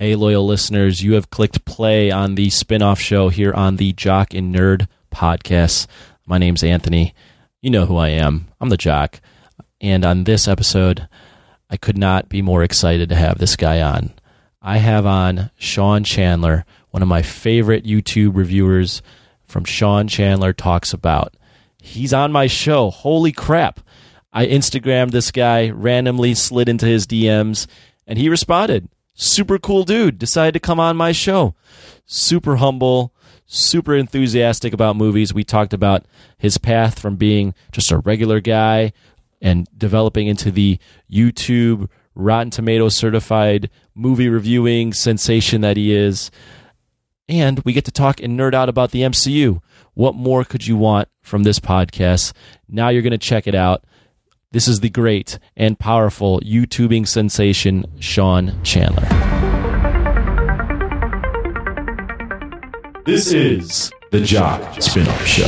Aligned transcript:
Hey, 0.00 0.14
loyal 0.14 0.46
listeners, 0.46 1.02
you 1.02 1.14
have 1.14 1.28
clicked 1.28 1.64
play 1.64 2.12
on 2.12 2.36
the 2.36 2.50
spin 2.50 2.82
off 2.82 3.00
show 3.00 3.30
here 3.30 3.52
on 3.52 3.78
the 3.78 3.92
Jock 3.94 4.32
and 4.32 4.54
Nerd 4.54 4.86
podcast. 5.12 5.88
My 6.24 6.38
name's 6.38 6.62
Anthony. 6.62 7.14
You 7.60 7.70
know 7.70 7.84
who 7.84 7.96
I 7.96 8.10
am. 8.10 8.46
I'm 8.60 8.68
the 8.68 8.76
Jock. 8.76 9.20
And 9.80 10.04
on 10.04 10.22
this 10.22 10.46
episode, 10.46 11.08
I 11.68 11.76
could 11.76 11.98
not 11.98 12.28
be 12.28 12.42
more 12.42 12.62
excited 12.62 13.08
to 13.08 13.16
have 13.16 13.38
this 13.38 13.56
guy 13.56 13.82
on. 13.82 14.12
I 14.62 14.76
have 14.76 15.04
on 15.04 15.50
Sean 15.58 16.04
Chandler, 16.04 16.64
one 16.90 17.02
of 17.02 17.08
my 17.08 17.22
favorite 17.22 17.84
YouTube 17.84 18.36
reviewers 18.36 19.02
from 19.48 19.64
Sean 19.64 20.06
Chandler 20.06 20.52
Talks 20.52 20.92
About. 20.92 21.34
He's 21.82 22.12
on 22.12 22.30
my 22.30 22.46
show. 22.46 22.90
Holy 22.90 23.32
crap. 23.32 23.80
I 24.32 24.46
Instagrammed 24.46 25.10
this 25.10 25.32
guy, 25.32 25.70
randomly 25.70 26.34
slid 26.34 26.68
into 26.68 26.86
his 26.86 27.04
DMs, 27.04 27.66
and 28.06 28.16
he 28.16 28.28
responded 28.28 28.88
super 29.18 29.58
cool 29.58 29.84
dude 29.84 30.18
decided 30.18 30.52
to 30.52 30.60
come 30.60 30.80
on 30.80 30.96
my 30.96 31.12
show. 31.12 31.54
Super 32.06 32.56
humble 32.56 33.12
super 33.48 33.96
enthusiastic 33.96 34.72
about 34.72 34.94
movies. 34.94 35.34
We 35.34 35.42
talked 35.42 35.72
about 35.72 36.04
his 36.36 36.58
path 36.58 36.98
from 36.98 37.16
being 37.16 37.54
just 37.72 37.90
a 37.90 37.98
regular 37.98 38.40
guy 38.40 38.92
and 39.40 39.66
developing 39.76 40.26
into 40.26 40.50
the 40.50 40.78
youtube 41.10 41.88
rotten 42.14 42.50
tomato 42.50 42.88
certified 42.88 43.70
movie 43.94 44.28
reviewing 44.28 44.92
sensation 44.92 45.62
that 45.62 45.76
he 45.76 45.94
is. 45.94 46.30
And 47.28 47.60
we 47.60 47.72
get 47.72 47.84
to 47.86 47.90
talk 47.90 48.20
and 48.20 48.38
nerd 48.38 48.54
out 48.54 48.68
about 48.68 48.90
the 48.90 49.02
mcu 49.02 49.60
what 49.94 50.14
more 50.14 50.44
could 50.44 50.64
you 50.64 50.76
want 50.76 51.08
from 51.22 51.42
this 51.42 51.58
podcast? 51.58 52.32
Now 52.68 52.88
you're 52.88 53.02
going 53.02 53.10
to 53.10 53.18
check 53.18 53.48
it 53.48 53.54
out 53.56 53.82
this 54.50 54.66
is 54.66 54.80
the 54.80 54.88
great 54.88 55.38
and 55.56 55.78
powerful 55.78 56.40
YouTubing 56.40 57.06
sensation, 57.06 57.84
Sean 58.00 58.62
Chandler. 58.62 59.06
This 63.04 63.32
is 63.32 63.90
the 64.10 64.20
Jock 64.20 64.60
Spinoff 64.76 65.26
Show. 65.26 65.44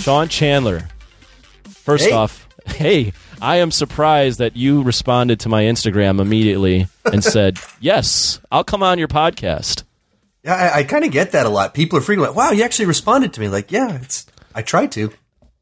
Sean 0.00 0.28
Chandler 0.28 0.88
First 1.90 2.04
Hey. 2.06 2.12
off, 2.12 2.48
hey, 2.66 3.12
I 3.42 3.56
am 3.56 3.70
surprised 3.70 4.38
that 4.38 4.56
you 4.56 4.82
responded 4.82 5.40
to 5.40 5.48
my 5.48 5.64
Instagram 5.64 6.20
immediately 6.20 6.86
and 7.04 7.22
said, 7.24 7.58
"Yes, 7.80 8.40
I'll 8.50 8.64
come 8.64 8.82
on 8.82 8.98
your 8.98 9.08
podcast." 9.08 9.84
Yeah, 10.44 10.54
I, 10.54 10.78
I 10.78 10.82
kind 10.84 11.04
of 11.04 11.10
get 11.10 11.32
that 11.32 11.46
a 11.46 11.50
lot. 11.50 11.74
People 11.74 11.98
are 11.98 12.02
freaking 12.02 12.18
like, 12.26 12.34
"Wow, 12.34 12.50
you 12.52 12.62
actually 12.62 12.86
responded 12.86 13.32
to 13.34 13.40
me!" 13.40 13.48
Like, 13.48 13.72
yeah, 13.72 13.96
it's 14.00 14.26
I 14.54 14.62
tried 14.62 14.92
to. 14.92 15.12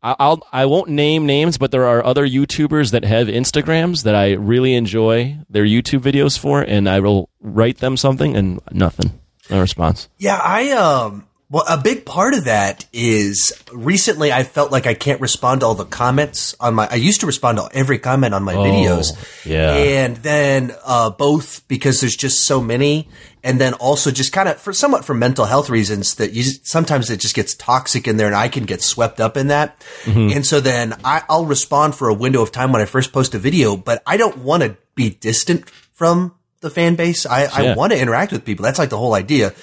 I- 0.03 0.17
I'll 0.19 0.47
I 0.53 0.67
won't 0.67 0.89
name 0.91 1.27
names, 1.27 1.59
but 1.59 1.70
there 1.70 1.87
are 1.87 2.05
other 2.05 2.27
YouTubers 2.27 2.92
that 2.92 3.05
have 3.05 3.27
Instagrams 3.29 4.05
that 4.05 4.15
I 4.15 4.33
really 4.33 4.75
enjoy 4.75 5.39
their 5.51 5.65
YouTube 5.65 6.01
videos 6.01 6.39
for, 6.39 6.61
and 6.63 6.89
I 6.89 7.01
will 7.01 7.29
write 7.41 7.79
them 7.79 7.97
something 7.97 8.37
and 8.37 8.61
nothing, 8.70 9.19
no 9.51 9.61
response. 9.61 10.09
Yeah, 10.19 10.41
I 10.42 10.70
um. 10.70 11.28
Well, 11.51 11.65
a 11.67 11.79
big 11.79 12.05
part 12.05 12.35
of 12.35 12.45
that 12.45 12.85
is 12.93 13.55
recently 13.73 14.31
I 14.31 14.45
felt 14.45 14.71
like 14.71 14.87
I 14.87 14.93
can't 14.93 15.19
respond 15.23 15.61
to 15.61 15.67
all 15.67 15.75
the 15.75 15.87
comments 15.87 16.55
on 16.61 16.75
my. 16.75 16.87
I 16.91 16.97
used 16.97 17.21
to 17.21 17.27
respond 17.27 17.57
to 17.57 17.71
every 17.73 17.99
comment 17.99 18.35
on 18.35 18.43
my 18.43 18.55
videos. 18.55 19.07
yeah. 19.47 19.73
and 19.75 20.17
then 20.19 20.75
uh, 20.85 21.09
both 21.09 21.67
because 21.67 22.01
there's 22.01 22.17
just 22.17 22.45
so 22.45 22.61
many, 22.61 23.09
and 23.43 23.59
then 23.59 23.73
also 23.75 24.11
just 24.11 24.31
kind 24.31 24.47
of 24.47 24.61
for 24.61 24.75
somewhat 24.75 25.07
for 25.07 25.15
mental 25.15 25.47
health 25.47 25.71
reasons 25.71 26.17
that 26.17 26.35
you 26.35 26.43
sometimes 26.43 27.09
it 27.09 27.19
just 27.19 27.35
gets 27.35 27.55
toxic 27.55 28.07
in 28.07 28.19
there, 28.19 28.27
and 28.27 28.37
I 28.37 28.49
can 28.49 28.65
get 28.65 28.83
swept 28.83 29.19
up 29.19 29.39
in 29.39 29.47
that. 29.49 29.83
And 30.05 30.45
so 30.45 30.61
then 30.61 30.97
I, 31.03 31.23
I'll 31.31 31.47
respond 31.47 31.95
for 31.95 32.11
a 32.11 32.14
window 32.14 32.42
of 32.42 32.53
time 32.53 32.73
when 32.73 32.83
I 32.83 32.85
first 32.85 33.11
post 33.11 33.35
a 33.35 33.39
video, 33.39 33.75
but 33.75 34.03
I 34.07 34.19
don't 34.19 34.37
want 34.39 34.64
to 34.64 34.77
be 34.95 35.08
distant 35.11 35.70
from 35.70 36.35
the 36.61 36.69
fan 36.69 36.95
base. 36.95 37.25
I, 37.25 37.45
I 37.45 37.75
want 37.75 37.92
to 37.92 37.98
interact 37.98 38.33
with 38.33 38.45
people. 38.45 38.64
That's 38.64 38.79
like 38.79 38.91
the 38.91 38.98
whole 38.98 39.14
idea. 39.14 39.55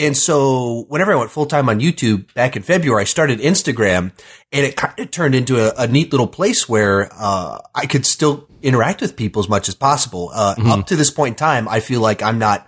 And 0.00 0.16
so 0.16 0.86
whenever 0.88 1.12
I 1.12 1.16
went 1.16 1.30
full 1.30 1.46
time 1.46 1.68
on 1.68 1.78
YouTube 1.78 2.32
back 2.32 2.56
in 2.56 2.62
February, 2.62 3.02
I 3.02 3.04
started 3.04 3.38
Instagram 3.40 4.12
and 4.50 4.66
it 4.66 4.74
kind 4.74 4.98
of 4.98 5.10
turned 5.10 5.34
into 5.34 5.58
a, 5.58 5.84
a 5.84 5.86
neat 5.86 6.10
little 6.10 6.26
place 6.26 6.68
where, 6.68 7.10
uh, 7.12 7.58
I 7.74 7.84
could 7.86 8.06
still 8.06 8.48
interact 8.62 9.02
with 9.02 9.14
people 9.14 9.40
as 9.40 9.48
much 9.48 9.68
as 9.68 9.74
possible. 9.74 10.30
Uh, 10.34 10.54
up 10.66 10.86
to 10.86 10.96
this 10.96 11.10
point 11.10 11.34
in 11.34 11.36
time, 11.36 11.68
I 11.68 11.80
feel 11.80 12.00
like 12.00 12.22
I'm 12.22 12.38
not, 12.38 12.66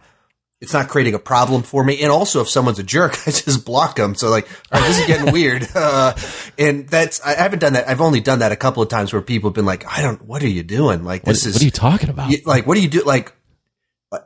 it's 0.61 0.73
not 0.75 0.89
creating 0.89 1.15
a 1.15 1.19
problem 1.19 1.63
for 1.63 1.83
me. 1.83 2.03
And 2.03 2.13
also 2.13 2.41
if 2.43 2.49
someone's 2.49 2.79
a 2.79 2.83
jerk, 2.85 3.13
I 3.27 3.31
just 3.31 3.65
block 3.65 3.97
them. 3.97 4.15
So 4.15 4.29
like, 4.31 4.47
right, 4.71 4.83
this 4.87 5.01
is 5.01 5.07
getting 5.07 5.33
weird. 5.33 5.67
Uh, 5.75 6.15
and 6.59 6.87
that's, 6.87 7.21
I 7.23 7.35
haven't 7.35 7.61
done 7.61 7.73
that. 7.73 7.89
I've 7.89 8.01
only 8.03 8.21
done 8.21 8.41
that 8.41 8.53
a 8.53 8.57
couple 8.57 8.83
of 8.83 8.89
times 8.91 9.13
where 9.13 9.23
people 9.23 9.49
have 9.51 9.55
been 9.55 9.65
like, 9.65 9.85
I 9.87 10.03
don't, 10.03 10.23
what 10.23 10.43
are 10.43 10.49
you 10.49 10.63
doing? 10.63 11.03
Like 11.03 11.23
What, 11.27 11.33
this 11.33 11.47
is, 11.47 11.55
what 11.55 11.63
are 11.63 11.65
you 11.65 11.71
talking 11.71 12.11
about? 12.11 12.31
like 12.45 12.67
what 12.67 12.75
do 12.75 12.83
you 12.83 12.89
do 12.89 13.03
like 13.03 13.33
uh, 14.13 14.19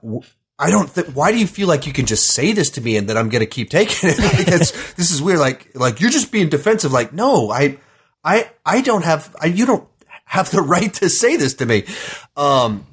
I 0.58 0.70
don't 0.70 0.88
think 0.88 1.08
why 1.08 1.32
do 1.32 1.38
you 1.38 1.46
feel 1.46 1.68
like 1.68 1.86
you 1.86 1.92
can 1.92 2.06
just 2.06 2.28
say 2.28 2.52
this 2.52 2.70
to 2.70 2.80
me 2.80 2.96
and 2.96 3.08
that 3.08 3.16
I'm 3.16 3.28
going 3.28 3.40
to 3.40 3.46
keep 3.46 3.70
taking 3.70 4.10
it 4.10 4.16
that's 4.46 4.94
this 4.94 5.10
is 5.10 5.20
weird 5.20 5.38
like 5.38 5.70
like 5.74 6.00
you're 6.00 6.10
just 6.10 6.32
being 6.32 6.48
defensive 6.48 6.92
like 6.92 7.12
no 7.12 7.50
I 7.50 7.78
I 8.24 8.50
I 8.64 8.80
don't 8.80 9.04
have 9.04 9.34
I, 9.40 9.46
you 9.46 9.66
don't 9.66 9.86
have 10.24 10.50
the 10.50 10.62
right 10.74 10.92
to 10.94 11.10
say 11.10 11.36
this 11.36 11.54
to 11.54 11.66
me 11.66 11.84
um 12.36 12.86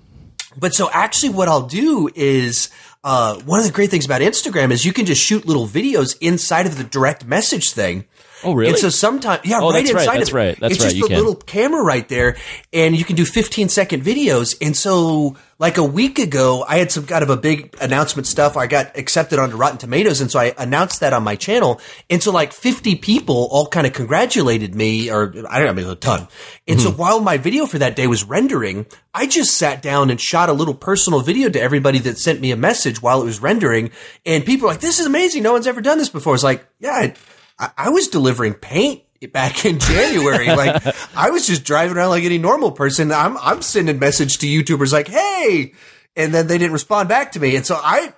but 0.58 0.74
so 0.74 0.90
actually 0.92 1.30
what 1.30 1.48
I'll 1.48 1.68
do 1.68 2.10
is 2.14 2.70
uh, 3.04 3.38
one 3.42 3.60
of 3.60 3.66
the 3.66 3.72
great 3.72 3.90
things 3.90 4.06
about 4.06 4.22
Instagram 4.22 4.72
is 4.72 4.86
you 4.86 4.94
can 4.94 5.06
just 5.06 5.22
shoot 5.22 5.46
little 5.46 5.68
videos 5.68 6.16
inside 6.22 6.66
of 6.66 6.78
the 6.78 6.84
direct 6.86 7.26
message 7.26 7.72
thing. 7.72 8.06
Oh, 8.44 8.54
really? 8.54 8.72
And 8.72 8.80
so 8.80 8.90
sometimes, 8.90 9.42
yeah, 9.46 9.60
Oh, 9.62 9.72
right 9.72 9.84
that's 9.86 9.94
right, 9.94 10.02
inside 10.04 10.18
that's 10.20 10.30
of 10.30 10.36
it. 10.36 10.40
right, 10.40 10.60
that's 10.60 10.74
it's 10.76 10.84
right, 10.84 10.96
just 10.96 11.12
a 11.12 11.16
little 11.16 11.36
camera 11.36 11.82
right 11.84 12.08
there, 12.10 12.38
and 12.72 12.96
you 12.96 13.06
can 13.06 13.16
do 13.16 13.26
15 13.26 13.70
second 13.70 14.04
videos. 14.04 14.56
And 14.62 14.76
so, 14.76 15.36
like 15.60 15.78
a 15.78 15.84
week 15.84 16.20
ago, 16.20 16.66
I 16.68 16.78
had 16.78 16.92
some 16.92 17.06
kind 17.06 17.24
of 17.24 17.30
a 17.30 17.38
big 17.38 17.76
announcement 17.80 18.28
stuff. 18.28 18.58
I 18.58 18.68
got 18.68 18.98
accepted 18.98 19.40
onto 19.40 19.56
Rotten 19.56 19.78
Tomatoes, 19.78 20.20
and 20.20 20.30
so 20.30 20.40
I 20.40 20.54
announced 20.58 21.00
that 21.00 21.14
on 21.14 21.24
my 21.24 21.36
channel. 21.36 21.80
And 22.10 22.22
so, 22.22 22.32
like 22.32 22.52
50 22.54 22.96
people 22.96 23.48
all 23.52 23.68
kind 23.68 23.88
of 23.88 23.94
congratulated 23.94 24.76
me, 24.76 25.10
or 25.10 25.34
I 25.50 25.60
don't 25.60 25.68
know, 25.68 25.74
maybe 25.74 25.90
a 25.90 25.96
ton. 25.96 26.28
And 26.68 26.80
Hmm. 26.80 26.84
so, 26.86 26.92
while 26.92 27.20
my 27.22 27.38
video 27.38 27.66
for 27.66 27.80
that 27.80 27.96
day 27.96 28.08
was 28.08 28.24
rendering, 28.24 28.86
I 29.14 29.26
just 29.28 29.56
sat 29.58 29.82
down 29.82 30.10
and 30.10 30.20
shot 30.20 30.50
a 30.50 30.54
little 30.54 30.74
personal 30.74 31.22
video 31.22 31.50
to 31.50 31.62
everybody 31.62 32.00
that 32.00 32.18
sent 32.18 32.42
me 32.42 32.52
a 32.52 32.58
message 32.58 33.02
while 33.02 33.22
it 33.22 33.26
was 33.26 33.42
rendering. 33.42 33.92
And 34.26 34.46
people 34.46 34.68
were 34.68 34.74
like, 34.74 34.82
"This 34.82 35.00
is 35.00 35.06
amazing! 35.06 35.44
No 35.44 35.54
one's 35.54 35.68
ever 35.68 35.82
done 35.82 35.98
this 35.98 36.10
before." 36.10 36.34
It's 36.34 36.44
like, 36.44 36.66
yeah. 36.80 36.92
I, 36.92 37.14
I 37.64 37.88
I 37.88 37.90
was 37.90 38.08
delivering 38.08 38.54
paint 38.54 39.04
back 39.32 39.66
in 39.66 39.80
January. 39.80 40.48
like 40.56 40.84
I 41.16 41.30
was 41.30 41.48
just 41.48 41.64
driving 41.64 41.98
around 41.98 42.10
like 42.10 42.24
any 42.24 42.38
normal 42.38 42.72
person. 42.72 43.12
I'm 43.12 43.38
I'm 43.38 43.62
sending 43.62 44.00
message 44.00 44.38
to 44.40 44.48
YouTubers 44.48 44.92
like, 44.92 45.08
"Hey," 45.08 45.74
and 46.16 46.34
then 46.34 46.48
they 46.48 46.58
didn't 46.58 46.74
respond 46.74 47.10
back 47.10 47.34
to 47.34 47.40
me. 47.40 47.56
And 47.56 47.66
so 47.66 47.80
I 47.82 48.14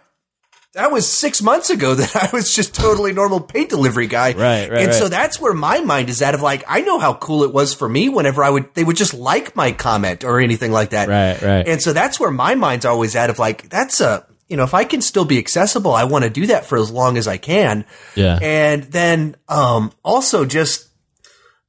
that 0.76 0.92
was 0.92 1.08
six 1.12 1.42
months 1.42 1.70
ago 1.70 1.96
that 1.96 2.16
I 2.16 2.30
was 2.32 2.54
just 2.54 2.76
totally 2.76 3.14
normal 3.14 3.40
paint 3.40 3.70
delivery 3.70 4.08
guy. 4.08 4.34
Right, 4.34 4.70
right, 4.70 4.84
And 4.84 4.94
so 4.94 5.04
right. 5.04 5.12
that's 5.12 5.40
where 5.40 5.54
my 5.54 5.80
mind 5.80 6.10
is 6.10 6.22
at 6.22 6.36
of 6.36 6.42
like, 6.42 6.64
I 6.68 6.82
know 6.82 7.00
how 7.00 7.14
cool 7.14 7.44
it 7.44 7.54
was 7.54 7.74
for 7.74 7.90
me 7.90 8.10
whenever 8.10 8.44
I 8.44 8.50
would, 8.50 8.74
they 8.76 8.84
would 8.84 8.98
just 8.98 9.14
like 9.14 9.56
my 9.56 9.72
comment 9.72 10.24
or 10.24 10.40
anything 10.40 10.72
like 10.72 10.90
that. 10.90 11.08
Right, 11.08 11.42
right. 11.42 11.68
And 11.68 11.82
so 11.82 11.94
that's 11.94 12.20
where 12.20 12.32
my 12.32 12.56
mind's 12.56 12.86
always 12.86 13.16
at 13.16 13.30
of 13.30 13.40
like, 13.40 13.70
that's 13.70 14.02
a, 14.02 14.28
you 14.48 14.58
know, 14.58 14.64
if 14.64 14.74
I 14.74 14.84
can 14.84 15.02
still 15.02 15.26
be 15.26 15.38
accessible, 15.38 15.94
I 15.94 16.04
want 16.04 16.24
to 16.24 16.30
do 16.30 16.48
that 16.48 16.66
for 16.66 16.78
as 16.78 16.92
long 16.92 17.18
as 17.18 17.28
I 17.28 17.38
can. 17.38 17.86
Yeah. 18.16 18.38
And 18.42 18.84
then, 18.84 19.36
um, 19.48 19.92
also 20.04 20.46
just, 20.46 20.90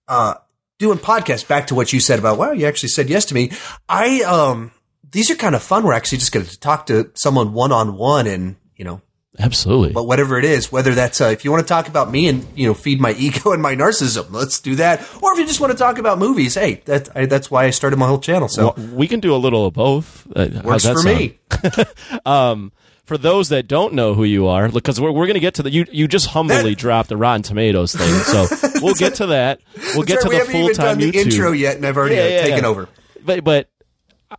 uh, 0.09 0.35
doing 0.79 0.99
podcasts 0.99 1.47
back 1.47 1.69
to 1.69 1.75
what 1.75 1.93
you 1.93 2.01
said 2.01 2.19
about, 2.19 2.39
wow, 2.39 2.53
you 2.53 2.67
actually 2.67 2.91
said 2.91 3.09
yes 3.09 3.25
to 3.27 3.35
me. 3.35 3.51
I, 3.89 4.21
um, 4.23 4.73
these 5.11 5.31
are 5.31 5.37
kind 5.37 5.55
of 5.55 5.63
fun. 5.63 5.85
We're 5.85 5.95
actually 5.95 6.19
just 6.19 6.33
going 6.33 6.45
to 6.45 6.61
talk 6.61 6.87
to 6.87 7.11
someone 7.15 7.55
one 7.55 7.73
on 7.73 7.97
one 7.97 8.27
and, 8.27 8.57
you 8.77 8.85
know, 8.85 9.01
Absolutely. 9.39 9.93
but 9.93 10.05
whatever 10.07 10.39
it 10.39 10.45
is, 10.45 10.71
whether 10.73 10.95
that's 10.95 11.21
uh, 11.21 11.27
if 11.27 11.45
you 11.45 11.51
want 11.51 11.63
to 11.63 11.69
talk 11.69 11.89
about 11.89 12.11
me 12.11 12.29
and 12.29 12.47
you 12.55 12.67
know 12.67 12.75
feed 12.75 13.01
my 13.01 13.13
ego 13.19 13.53
and 13.53 13.63
my 13.63 13.75
narcissism, 13.77 14.31
let's 14.33 14.61
do 14.61 14.75
that. 14.77 15.01
Or 15.23 15.33
if 15.33 15.39
you 15.39 15.47
just 15.47 15.61
want 15.61 15.73
to 15.73 15.79
talk 15.79 15.99
about 15.99 16.19
movies, 16.19 16.55
hey, 16.55 16.83
that 16.87 17.09
I, 17.17 17.27
that's 17.27 17.51
why 17.51 17.65
I 17.65 17.71
started 17.71 17.99
my 17.99 18.07
whole 18.07 18.19
channel. 18.21 18.49
So 18.49 18.75
Well, 18.77 18.87
we 18.95 19.09
can 19.09 19.21
do 19.21 19.35
a 19.35 19.37
little 19.37 19.67
of 19.67 19.75
both. 19.75 20.27
Uh, 20.35 20.49
works 20.65 20.87
for 20.87 20.95
sound? 20.97 21.05
me. 21.05 21.39
Um, 22.25 22.73
for 23.05 23.17
those 23.17 23.51
that 23.51 23.69
don't 23.69 23.95
know 23.95 24.15
who 24.15 24.25
you 24.25 24.49
are, 24.49 24.69
because 24.69 25.01
we're, 25.01 25.13
we're 25.13 25.27
going 25.27 25.35
to 25.35 25.41
get 25.41 25.55
to 25.55 25.63
the 25.63 25.71
you 25.71 25.87
you 25.93 26.09
just 26.09 26.27
humbly 26.27 26.57
That- 26.57 26.79
dropped 26.79 27.09
the 27.09 27.17
Rotten 27.17 27.43
Tomatoes 27.43 27.95
thing, 27.95 28.13
so 28.25 28.47
we'll 28.83 28.95
get 28.95 29.15
to 29.17 29.27
that. 29.27 29.61
We'll 29.95 30.03
get 30.03 30.23
Sorry, 30.23 30.39
to 30.39 30.41
we 30.41 30.47
the 30.47 30.53
full 30.53 30.69
time 30.71 30.99
YouTube 30.99 31.15
intro 31.15 31.53
yet, 31.53 31.77
and 31.77 31.87
I've 31.87 31.97
already 31.97 32.17
Yeah, 32.17 32.23
uh, 32.23 32.29
yeah, 32.29 32.43
taken 32.43 32.65
yeah. 32.65 32.69
over. 32.71 32.89
But 33.25 33.45
but 33.45 33.69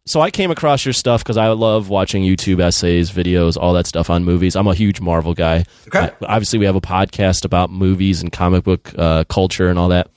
so 0.06 0.20
I 0.22 0.32
came 0.32 0.52
across 0.52 0.86
your 0.86 0.94
stuff 0.94 1.24
because 1.24 1.38
I 1.38 1.48
love 1.50 1.90
watching 1.90 2.24
YouTube 2.24 2.60
essays, 2.62 3.12
videos, 3.12 3.58
all 3.58 3.74
that 3.74 3.88
stuff 3.88 4.10
on 4.10 4.24
movies. 4.26 4.56
I'm 4.56 4.68
a 4.68 4.74
huge 4.76 5.00
Marvel 5.02 5.34
guy. 5.34 5.64
Okay. 5.88 6.00
I- 6.00 6.12
obviously, 6.26 6.60
we 6.60 6.66
have 6.66 6.76
a 6.76 6.82
podcast 6.82 7.46
about 7.46 7.70
movies 7.70 8.22
and 8.22 8.32
comic 8.32 8.64
book 8.64 8.94
uh, 8.98 9.24
culture 9.26 9.70
and 9.70 9.80
all 9.80 9.90
that. 9.90 10.10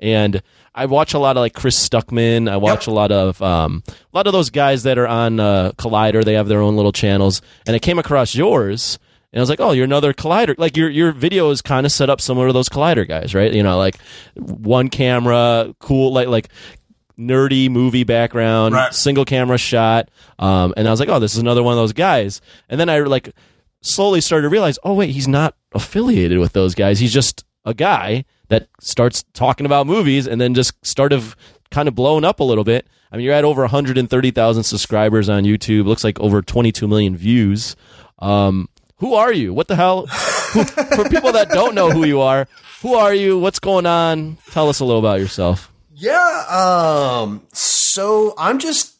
And 0.00 0.42
I 0.74 0.86
watch 0.86 1.12
a 1.14 1.18
lot 1.18 1.36
of 1.36 1.40
like 1.42 1.52
Chris 1.54 1.76
Stuckman. 1.88 2.48
I 2.50 2.56
watch 2.56 2.86
Yep. 2.86 2.88
a 2.88 2.90
lot 2.92 3.12
of 3.12 3.42
um, 3.42 3.82
a 3.88 3.92
lot 4.16 4.26
of 4.26 4.32
those 4.32 4.48
guys 4.50 4.84
that 4.84 4.98
are 4.98 5.08
on 5.08 5.38
uh, 5.40 5.72
Collider. 5.76 6.24
They 6.24 6.34
have 6.34 6.48
their 6.48 6.60
own 6.62 6.76
little 6.76 6.92
channels, 6.92 7.42
and 7.66 7.74
I 7.74 7.78
came 7.80 7.98
across 7.98 8.34
yours, 8.34 8.98
and 9.32 9.40
I 9.40 9.42
was 9.42 9.50
like, 9.50 9.60
"Oh, 9.60 9.72
you're 9.72 9.84
another 9.84 10.14
Collider." 10.14 10.54
Like 10.56 10.76
your 10.76 10.88
your 10.88 11.12
video 11.12 11.50
is 11.50 11.60
kind 11.60 11.84
of 11.84 11.92
set 11.92 12.08
up 12.08 12.20
similar 12.20 12.46
to 12.46 12.52
those 12.52 12.68
Collider 12.68 13.06
guys, 13.06 13.34
right? 13.34 13.52
You 13.52 13.62
know, 13.62 13.76
like 13.76 13.98
one 14.36 14.88
camera, 14.88 15.74
cool, 15.80 16.12
like 16.12 16.28
like 16.28 16.48
nerdy 17.20 17.68
movie 17.70 18.04
background, 18.04 18.74
Right. 18.74 18.94
single 18.94 19.24
camera 19.24 19.58
shot. 19.58 20.08
Um, 20.38 20.72
and 20.76 20.88
I 20.88 20.90
was 20.90 21.00
like, 21.00 21.08
"Oh, 21.10 21.18
this 21.18 21.34
is 21.34 21.38
another 21.40 21.62
one 21.62 21.72
of 21.74 21.78
those 21.78 21.92
guys." 21.92 22.40
And 22.68 22.80
then 22.80 22.88
I 22.88 23.00
like 23.00 23.34
slowly 23.82 24.20
started 24.20 24.42
to 24.42 24.48
realize, 24.48 24.78
"Oh, 24.84 24.94
wait, 24.94 25.10
he's 25.10 25.28
not 25.28 25.54
affiliated 25.74 26.38
with 26.38 26.52
those 26.54 26.74
guys. 26.74 26.98
He's 26.98 27.12
just 27.12 27.44
a 27.64 27.74
guy." 27.74 28.24
That 28.48 28.66
starts 28.80 29.24
talking 29.32 29.64
about 29.64 29.86
movies 29.86 30.26
and 30.26 30.40
then 30.40 30.54
just 30.54 30.72
started 30.84 31.22
kind 31.70 31.86
of 31.86 31.94
blowing 31.94 32.24
up 32.24 32.40
a 32.40 32.44
little 32.44 32.64
bit. 32.64 32.84
I 33.12 33.16
mean, 33.16 33.24
you're 33.24 33.34
at 33.34 33.44
over 33.44 33.62
130,000 33.62 34.64
subscribers 34.64 35.28
on 35.28 35.44
YouTube. 35.44 35.86
Looks 35.86 36.02
like 36.02 36.18
over 36.18 36.42
22 36.42 36.88
million 36.88 37.16
views. 37.16 37.76
Um, 38.18 38.68
who 38.96 39.14
are 39.14 39.32
you? 39.32 39.54
What 39.54 39.68
the 39.68 39.76
hell? 39.76 40.06
Who, 40.52 40.64
for 40.64 41.08
people 41.08 41.30
that 41.30 41.50
don't 41.50 41.76
know 41.76 41.90
who 41.92 42.04
you 42.04 42.20
are, 42.20 42.48
who 42.82 42.94
are 42.94 43.14
you? 43.14 43.38
What's 43.38 43.60
going 43.60 43.86
on? 43.86 44.36
Tell 44.50 44.68
us 44.68 44.80
a 44.80 44.84
little 44.84 44.98
about 44.98 45.20
yourself. 45.20 45.72
Yeah. 46.00 46.44
Um. 46.48 47.46
So 47.52 48.34
I'm 48.38 48.58
just. 48.58 48.96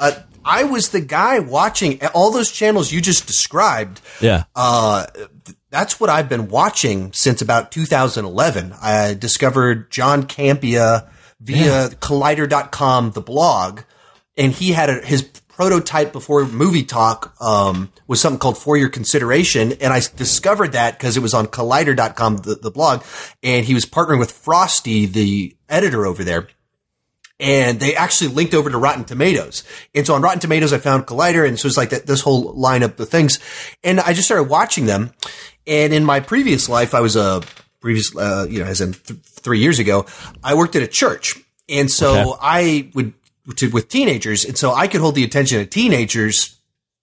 Uh, 0.00 0.12
I 0.44 0.64
was 0.64 0.90
the 0.90 1.00
guy 1.00 1.40
watching 1.40 2.04
all 2.14 2.30
those 2.30 2.50
channels 2.50 2.90
you 2.90 3.00
just 3.00 3.26
described. 3.26 4.00
Yeah. 4.20 4.44
Uh, 4.54 5.06
that's 5.70 6.00
what 6.00 6.08
I've 6.08 6.28
been 6.28 6.48
watching 6.48 7.12
since 7.12 7.42
about 7.42 7.70
2011. 7.70 8.74
I 8.80 9.14
discovered 9.14 9.90
John 9.90 10.22
Campea 10.22 11.08
via 11.40 11.88
Collider.com, 11.88 13.10
the 13.10 13.20
blog, 13.20 13.80
and 14.36 14.52
he 14.52 14.72
had 14.72 14.88
a, 14.88 15.04
his 15.04 15.28
prototype 15.58 16.12
before 16.12 16.46
Movie 16.46 16.84
Talk 16.84 17.34
um, 17.42 17.90
was 18.06 18.20
something 18.20 18.38
called 18.38 18.56
For 18.56 18.76
Your 18.76 18.88
Consideration, 18.88 19.72
and 19.80 19.92
I 19.92 20.00
discovered 20.14 20.70
that 20.70 20.96
because 20.96 21.16
it 21.16 21.20
was 21.20 21.34
on 21.34 21.48
Collider.com, 21.48 22.36
the, 22.36 22.54
the 22.54 22.70
blog, 22.70 23.02
and 23.42 23.66
he 23.66 23.74
was 23.74 23.84
partnering 23.84 24.20
with 24.20 24.30
Frosty, 24.30 25.06
the 25.06 25.56
editor 25.68 26.06
over 26.06 26.22
there 26.22 26.46
and 27.40 27.78
they 27.78 27.94
actually 27.94 28.34
linked 28.34 28.52
over 28.52 28.68
to 28.68 28.76
Rotten 28.76 29.04
Tomatoes. 29.04 29.62
And 29.94 30.04
so 30.04 30.14
on 30.14 30.22
Rotten 30.22 30.40
Tomatoes, 30.40 30.72
I 30.72 30.78
found 30.78 31.06
Collider, 31.06 31.46
and 31.46 31.58
so 31.58 31.68
it's 31.68 31.76
like 31.76 31.90
that, 31.90 32.04
this 32.04 32.20
whole 32.20 32.52
lineup 32.56 32.98
of 32.98 33.08
things. 33.08 33.38
And 33.84 34.00
I 34.00 34.12
just 34.12 34.26
started 34.26 34.48
watching 34.48 34.86
them. 34.86 35.12
And 35.64 35.92
in 35.92 36.04
my 36.04 36.18
previous 36.18 36.68
life, 36.68 36.94
I 36.94 37.00
was 37.00 37.14
a 37.14 37.42
previous, 37.80 38.16
uh, 38.16 38.46
you 38.50 38.58
know, 38.58 38.66
as 38.66 38.80
in 38.80 38.94
th- 38.94 39.20
three 39.20 39.60
years 39.60 39.78
ago, 39.78 40.06
I 40.42 40.54
worked 40.54 40.74
at 40.74 40.82
a 40.82 40.88
church, 40.88 41.36
and 41.68 41.88
so 41.88 42.32
Okay. 42.32 42.38
I 42.42 42.90
would 42.94 43.12
to, 43.56 43.70
with 43.70 43.88
teenagers, 43.88 44.44
and 44.44 44.56
so 44.56 44.72
I 44.72 44.88
could 44.88 45.00
hold 45.00 45.14
the 45.14 45.24
attention 45.24 45.60
of 45.60 45.70
teenagers 45.70 46.58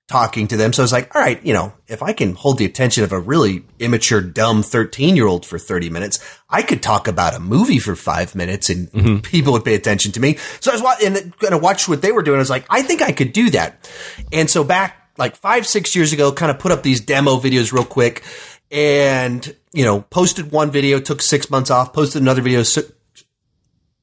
talking 0.08 0.48
to 0.48 0.58
them. 0.58 0.72
So 0.72 0.84
I 0.84 0.86
was 0.86 0.92
like, 0.92 1.16
all 1.16 1.22
right, 1.22 1.44
you 1.44 1.54
know, 1.54 1.74
if 1.88 2.04
I 2.04 2.14
can 2.14 2.36
hold 2.36 2.60
the 2.60 2.66
attention 2.66 3.04
of 3.04 3.12
a 3.12 3.20
really 3.20 3.64
immature, 3.80 4.22
dumb 4.22 4.62
13 4.62 5.16
year 5.16 5.26
old 5.26 5.46
for 5.46 5.58
30 5.58 5.90
minutes, 5.90 6.20
I 6.50 6.62
could 6.62 6.84
talk 6.84 7.08
about 7.08 7.34
a 7.34 7.40
movie 7.40 7.80
for 7.80 7.96
five 7.96 8.36
minutes 8.36 8.70
and 8.70 8.92
mm-hmm. 8.92 9.18
people 9.20 9.54
would 9.54 9.66
pay 9.66 9.74
attention 9.74 10.12
to 10.14 10.20
me. 10.20 10.38
So 10.60 10.72
I 10.72 10.76
was 10.76 10.84
watching 10.84 11.18
and 11.18 11.38
kind 11.40 11.56
of 11.56 11.62
watched 11.62 11.90
what 11.90 12.02
they 12.02 12.12
were 12.12 12.22
doing. 12.22 12.38
I 12.38 12.40
was 12.40 12.52
like, 12.52 12.66
I 12.70 12.84
think 12.84 13.02
I 13.02 13.12
could 13.12 13.34
do 13.34 13.50
that. 13.52 13.90
And 14.32 14.50
so 14.50 14.64
back 14.64 15.10
like 15.18 15.36
five, 15.38 15.66
six 15.66 15.96
years 15.96 16.14
ago, 16.14 16.32
kind 16.32 16.52
of 16.52 16.60
put 16.60 16.72
up 16.72 16.84
these 16.84 17.02
demo 17.02 17.38
videos 17.38 17.72
real 17.72 17.86
quick 17.86 18.24
and, 18.70 19.56
you 19.74 19.86
know, 19.86 20.02
posted 20.02 20.52
one 20.52 20.70
video, 20.70 21.00
took 21.00 21.22
six 21.22 21.50
months 21.50 21.72
off, 21.72 21.94
posted 21.94 22.22
another 22.22 22.42
video, 22.42 22.64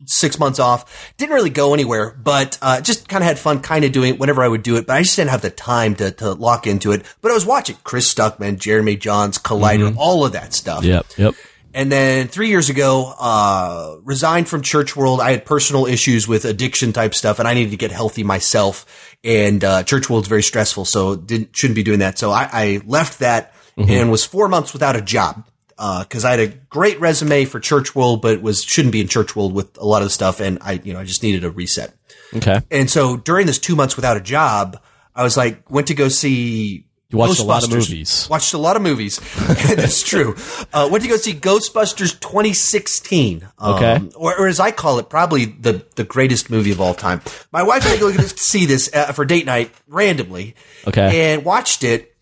six 0.06 0.38
months 0.38 0.58
off. 0.58 1.12
Didn't 1.16 1.34
really 1.34 1.50
go 1.50 1.74
anywhere, 1.74 2.10
but 2.10 2.58
uh, 2.62 2.80
just 2.80 3.08
kind 3.08 3.22
of 3.22 3.28
had 3.28 3.38
fun 3.38 3.60
kind 3.60 3.84
of 3.84 3.92
doing 3.92 4.14
it 4.14 4.20
whenever 4.20 4.42
I 4.42 4.48
would 4.48 4.62
do 4.62 4.76
it. 4.76 4.86
But 4.86 4.96
I 4.96 5.02
just 5.02 5.16
didn't 5.16 5.30
have 5.30 5.42
the 5.42 5.50
time 5.50 5.94
to, 5.96 6.10
to 6.12 6.32
lock 6.32 6.66
into 6.66 6.92
it. 6.92 7.02
But 7.20 7.30
I 7.30 7.34
was 7.34 7.46
watching 7.46 7.76
Chris 7.84 8.12
Stuckman, 8.12 8.58
Jeremy 8.58 8.96
Jahns, 8.96 9.40
Collider, 9.40 9.94
all 9.96 10.24
of 10.24 10.32
that 10.32 10.54
stuff. 10.54 10.84
Yep. 10.84 11.06
Yep. 11.16 11.34
And 11.74 11.90
then 11.90 12.28
three 12.28 12.48
years 12.48 12.68
ago, 12.68 13.14
uh, 13.18 13.96
resigned 14.02 14.48
from 14.48 14.62
church 14.62 14.94
world. 14.94 15.20
I 15.20 15.30
had 15.30 15.46
personal 15.46 15.86
issues 15.86 16.28
with 16.28 16.44
addiction 16.44 16.92
type 16.92 17.14
stuff 17.14 17.38
and 17.38 17.48
I 17.48 17.54
needed 17.54 17.70
to 17.70 17.78
get 17.78 17.90
healthy 17.90 18.24
myself. 18.24 19.16
And, 19.24 19.64
uh, 19.64 19.82
church 19.82 20.10
world's 20.10 20.28
very 20.28 20.42
stressful. 20.42 20.84
So 20.84 21.16
didn't, 21.16 21.56
shouldn't 21.56 21.76
be 21.76 21.82
doing 21.82 22.00
that. 22.00 22.18
So 22.18 22.30
I, 22.30 22.48
I 22.52 22.80
left 22.84 23.20
that 23.20 23.54
and 23.78 24.10
was 24.10 24.24
four 24.24 24.48
months 24.48 24.74
without 24.74 24.96
a 24.96 25.00
job. 25.00 25.46
Uh, 25.82 26.04
cause 26.04 26.24
I 26.24 26.30
had 26.30 26.38
a 26.38 26.46
great 26.46 27.00
resume 27.00 27.44
for 27.44 27.58
church 27.58 27.92
world, 27.96 28.22
but 28.22 28.40
was, 28.40 28.62
shouldn't 28.62 28.92
be 28.92 29.00
in 29.00 29.08
church 29.08 29.34
world 29.34 29.52
with 29.52 29.76
a 29.78 29.84
lot 29.84 30.02
of 30.02 30.12
stuff. 30.12 30.38
And 30.38 30.58
I, 30.60 30.74
you 30.84 30.92
know, 30.92 31.00
I 31.00 31.04
just 31.04 31.24
needed 31.24 31.42
a 31.42 31.50
reset. 31.50 31.92
Okay. 32.36 32.60
And 32.70 32.88
so 32.88 33.16
during 33.16 33.48
this 33.48 33.58
two 33.58 33.74
months 33.74 33.96
without 33.96 34.16
a 34.16 34.20
job, 34.20 34.80
I 35.12 35.24
was 35.24 35.36
like, 35.36 35.68
went 35.70 35.88
to 35.88 35.94
go 35.94 36.06
see. 36.08 36.86
You 37.10 37.18
watched 37.18 37.40
a 37.40 37.44
lot 37.44 37.64
of 37.64 37.70
movies. 37.70 38.28
Watched 38.30 38.54
a 38.54 38.58
lot 38.58 38.76
of 38.76 38.82
movies. 38.82 39.18
That's 39.74 40.02
true. 40.02 40.36
Uh, 40.72 40.88
went 40.90 41.02
to 41.02 41.10
go 41.10 41.16
see 41.16 41.34
Ghostbusters 41.34 42.18
2016. 42.20 43.48
Um, 43.58 43.74
Okay. 43.74 44.08
Or, 44.14 44.38
or 44.38 44.46
as 44.46 44.60
I 44.60 44.70
call 44.70 45.00
it, 45.00 45.10
probably 45.10 45.46
the, 45.46 45.84
the 45.96 46.04
greatest 46.04 46.48
movie 46.48 46.70
of 46.70 46.80
all 46.80 46.94
time. 46.94 47.20
My 47.50 47.64
wife 47.64 47.84
and 47.84 47.94
I 47.94 47.98
go 47.98 48.10
to 48.10 48.28
see 48.38 48.66
this 48.66 48.88
uh, 48.94 49.12
for 49.12 49.24
date 49.24 49.46
night 49.46 49.72
randomly. 49.88 50.54
Okay. 50.86 51.32
And 51.32 51.44
watched 51.44 51.82
it. 51.82 52.14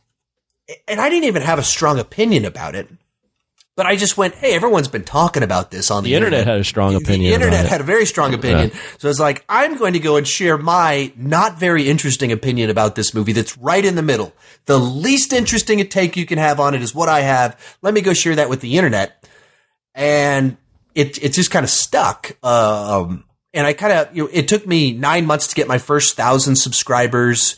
And 0.88 0.98
I 0.98 1.10
didn't 1.10 1.24
even 1.24 1.42
have 1.42 1.58
a 1.58 1.64
strong 1.64 1.98
opinion 1.98 2.46
about 2.46 2.74
it. 2.74 2.88
But 3.76 3.86
I 3.86 3.96
just 3.96 4.18
went, 4.18 4.34
hey, 4.34 4.54
everyone's 4.54 4.88
been 4.88 5.04
talking 5.04 5.42
about 5.42 5.70
this 5.70 5.90
on 5.90 6.02
the, 6.02 6.10
The 6.10 6.16
internet 6.16 6.46
had 6.46 6.60
a 6.60 6.64
strong 6.64 6.94
opinion. 6.96 7.30
the 7.30 7.34
internet 7.34 7.66
had 7.66 7.80
a 7.80 7.84
very 7.84 8.04
strong 8.04 8.34
opinion. 8.34 8.72
So 8.98 9.08
it's 9.08 9.20
like, 9.20 9.44
I'm 9.48 9.76
going 9.78 9.94
to 9.94 10.00
go 10.00 10.16
and 10.16 10.26
share 10.28 10.58
my 10.58 11.12
not 11.16 11.58
very 11.58 11.88
interesting 11.88 12.30
opinion 12.30 12.68
about 12.68 12.94
this 12.94 13.14
movie 13.14 13.32
that's 13.32 13.56
right 13.56 13.84
in 13.84 13.94
the 13.94 14.02
middle. 14.02 14.34
The 14.66 14.78
least 14.78 15.32
interesting 15.32 15.78
take 15.88 16.16
you 16.16 16.26
can 16.26 16.36
have 16.38 16.60
on 16.60 16.74
it 16.74 16.82
is 16.82 16.94
what 16.94 17.08
I 17.08 17.20
have. 17.20 17.58
Let 17.80 17.94
me 17.94 18.00
go 18.02 18.12
share 18.12 18.36
that 18.36 18.50
with 18.50 18.60
the 18.60 18.76
internet. 18.76 19.24
And 19.94 20.56
it, 20.94 21.22
it 21.22 21.32
just 21.32 21.50
kind 21.50 21.64
of 21.64 21.70
stuck. 21.70 22.36
Um, 22.44 23.24
and 23.52 23.66
I 23.66 23.72
kind 23.72 23.92
of, 23.92 24.16
you 24.16 24.24
know, 24.24 24.30
it 24.32 24.46
took 24.48 24.66
me 24.66 24.92
nine 24.92 25.26
months 25.26 25.48
to 25.48 25.54
get 25.54 25.66
my 25.66 25.78
first 25.78 26.16
thousand 26.16 26.56
subscribers 26.56 27.56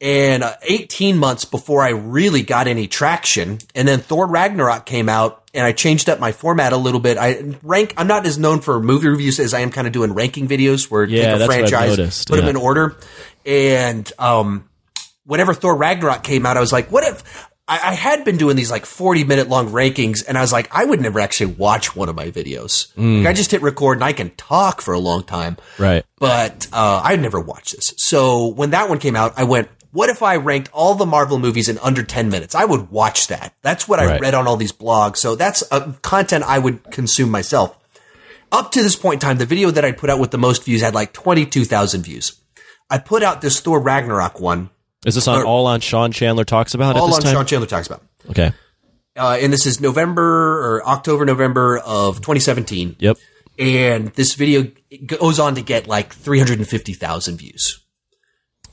and 0.00 0.42
uh, 0.42 0.54
18 0.62 1.16
months 1.16 1.44
before 1.44 1.82
I 1.82 1.90
really 1.90 2.42
got 2.42 2.66
any 2.66 2.88
traction. 2.88 3.58
And 3.74 3.86
then 3.86 4.00
Thor 4.00 4.26
Ragnarok 4.26 4.84
came 4.84 5.08
out 5.08 5.48
and 5.54 5.64
I 5.64 5.72
changed 5.72 6.08
up 6.08 6.18
my 6.18 6.32
format 6.32 6.72
a 6.72 6.76
little 6.76 7.00
bit. 7.00 7.16
I 7.18 7.54
rank, 7.62 7.94
I'm 7.96 8.08
not 8.08 8.26
as 8.26 8.36
known 8.38 8.60
for 8.60 8.80
movie 8.80 9.08
reviews 9.08 9.38
as 9.38 9.54
I 9.54 9.60
am 9.60 9.70
kind 9.70 9.86
of 9.86 9.92
doing 9.92 10.12
ranking 10.12 10.48
videos 10.48 10.90
where 10.90 11.04
Yeah, 11.04 11.22
take 11.22 11.34
a 11.36 11.38
that's 11.38 11.48
what 11.48 11.50
I've 11.50 11.68
franchise, 11.70 12.24
put 12.24 12.36
them 12.36 12.48
in 12.50 12.56
order. 12.56 12.96
And, 13.46 14.12
um, 14.18 14.68
whenever 15.24 15.54
Thor 15.54 15.76
Ragnarok 15.76 16.22
came 16.22 16.44
out, 16.44 16.56
I 16.56 16.60
was 16.60 16.72
like, 16.72 16.90
what 16.90 17.04
if 17.04 17.48
I, 17.66 17.76
I 17.76 17.92
had 17.94 18.24
been 18.24 18.36
doing 18.36 18.56
these 18.56 18.70
like 18.70 18.84
40 18.84 19.24
minute 19.24 19.48
long 19.48 19.70
rankings 19.70 20.22
and 20.26 20.36
I 20.36 20.42
was 20.42 20.52
like, 20.52 20.68
I 20.70 20.84
would 20.84 21.00
never 21.00 21.18
actually 21.20 21.54
watch 21.54 21.96
one 21.96 22.08
of 22.08 22.14
my 22.16 22.26
videos. 22.30 22.92
Mm. 22.94 23.18
Like, 23.20 23.28
I 23.28 23.32
just 23.32 23.50
hit 23.50 23.62
record 23.62 23.96
and 23.98 24.04
I 24.04 24.12
can 24.12 24.30
talk 24.36 24.80
for 24.82 24.92
a 24.92 24.98
long 24.98 25.22
time 25.24 25.56
Right. 25.78 26.04
but 26.18 26.68
uh, 26.72 27.00
I'd 27.04 27.22
never 27.22 27.40
watched 27.40 27.74
this. 27.74 27.94
So 27.96 28.48
when 28.48 28.70
that 28.70 28.88
one 28.88 28.98
came 28.98 29.16
out, 29.16 29.32
I 29.38 29.44
went, 29.44 29.68
what 29.92 30.10
if 30.10 30.22
I 30.22 30.36
ranked 30.36 30.70
all 30.72 30.94
the 30.96 31.06
Marvel 31.06 31.38
movies 31.38 31.68
in 31.68 31.78
under 31.78 32.02
10 32.02 32.28
minutes? 32.28 32.54
I 32.54 32.64
would 32.64 32.90
watch 32.90 33.28
that. 33.28 33.54
That's 33.62 33.86
what 33.88 33.98
I 34.00 34.06
Right. 34.06 34.20
read 34.20 34.34
on 34.34 34.46
all 34.46 34.56
these 34.56 34.72
blogs. 34.72 35.18
So 35.18 35.34
that's 35.36 35.62
uh, 35.70 35.92
content 36.02 36.44
I 36.44 36.58
would 36.58 36.82
consume 36.90 37.30
myself. 37.30 37.78
Up 38.52 38.72
to 38.72 38.82
this 38.82 38.96
point 38.96 39.14
in 39.14 39.20
time, 39.28 39.38
the 39.38 39.46
video 39.46 39.70
that 39.70 39.84
I 39.84 39.92
put 39.92 40.10
out 40.10 40.18
with 40.20 40.32
the 40.32 40.38
most 40.38 40.64
views 40.64 40.80
had 40.82 40.94
like 40.94 41.12
22,000 41.12 42.02
views. 42.02 42.32
I 42.90 42.98
put 42.98 43.22
out 43.22 43.40
this 43.40 43.60
Thor 43.60 43.80
Ragnarok 43.80 44.38
one, 44.40 44.70
Is 45.04 45.14
this 45.14 45.28
on 45.28 45.40
Or- 45.40 45.46
all 45.46 45.66
on 45.66 45.80
Sean 45.80 46.12
Chandler 46.12 46.44
talks 46.44 46.74
about 46.74 46.96
all 46.96 47.02
at 47.02 47.04
on 47.04 47.10
this 47.10 47.24
time? 47.24 47.34
Sean 47.34 47.46
Chandler 47.46 47.66
Talks 47.68 47.86
About. 47.86 48.02
okay. 48.30 48.52
Uh, 49.16 49.38
and 49.40 49.52
this 49.52 49.64
is 49.66 49.80
November 49.80 50.22
or 50.76 50.86
October, 50.88 51.24
November 51.24 51.78
of 51.78 52.16
2017. 52.20 52.96
Yep. 52.98 53.16
and 53.56 54.08
this 54.14 54.34
video 54.34 54.66
goes 55.06 55.38
on 55.38 55.54
to 55.54 55.62
get 55.62 55.86
like 55.86 56.12
350,000 56.12 57.36
views. 57.38 57.80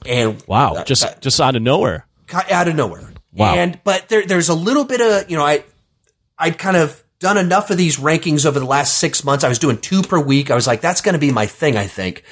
And 0.08 0.42
Wow. 0.48 0.74
that- 0.74 0.88
just 0.88 1.04
that- 1.04 1.22
just 1.22 1.40
out 1.40 1.56
of 1.56 1.62
nowhere. 1.62 2.08
out 2.50 2.68
of 2.68 2.76
nowhere. 2.76 3.12
Wow. 3.34 3.54
And 3.54 3.80
but 3.84 4.10
there, 4.10 4.26
there's 4.26 4.50
a 4.50 4.56
little 4.56 4.84
bit 4.86 5.00
of 5.02 5.30
you 5.30 5.38
know 5.38 5.46
I 5.46 5.64
I'd 6.40 6.58
kind 6.58 6.76
of 6.78 7.04
done 7.22 7.38
enough 7.38 7.70
of 7.70 7.78
these 7.78 7.98
rankings 7.98 8.46
over 8.46 8.60
the 8.60 8.66
last 8.66 9.00
six 9.00 9.24
months. 9.24 9.46
I 9.46 9.50
was 9.50 9.60
doing 9.60 9.78
two 9.78 10.02
per 10.02 10.20
week. 10.20 10.52
I 10.52 10.56
was 10.56 10.68
like, 10.68 10.82
that's 10.82 11.00
going 11.00 11.14
to 11.14 11.20
be 11.20 11.32
my 11.32 11.46
thing, 11.46 11.78
I 11.78 11.88
think. 11.88 12.24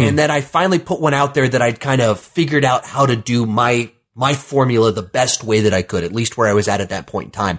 And 0.00 0.18
then 0.18 0.30
I 0.30 0.42
finally 0.42 0.78
put 0.78 1.00
one 1.00 1.14
out 1.14 1.34
there 1.34 1.48
that 1.48 1.60
I'd 1.60 1.80
kind 1.80 2.00
of 2.00 2.20
figured 2.20 2.64
out 2.64 2.86
how 2.86 3.06
to 3.06 3.16
do 3.16 3.46
my 3.46 3.90
my 4.14 4.34
formula 4.34 4.92
the 4.92 5.02
best 5.02 5.42
way 5.42 5.62
that 5.62 5.74
I 5.74 5.82
could, 5.82 6.04
at 6.04 6.12
least 6.12 6.36
where 6.36 6.46
I 6.46 6.52
was 6.52 6.68
at 6.68 6.80
at 6.80 6.90
that 6.90 7.08
point 7.08 7.26
in 7.26 7.30
time. 7.32 7.58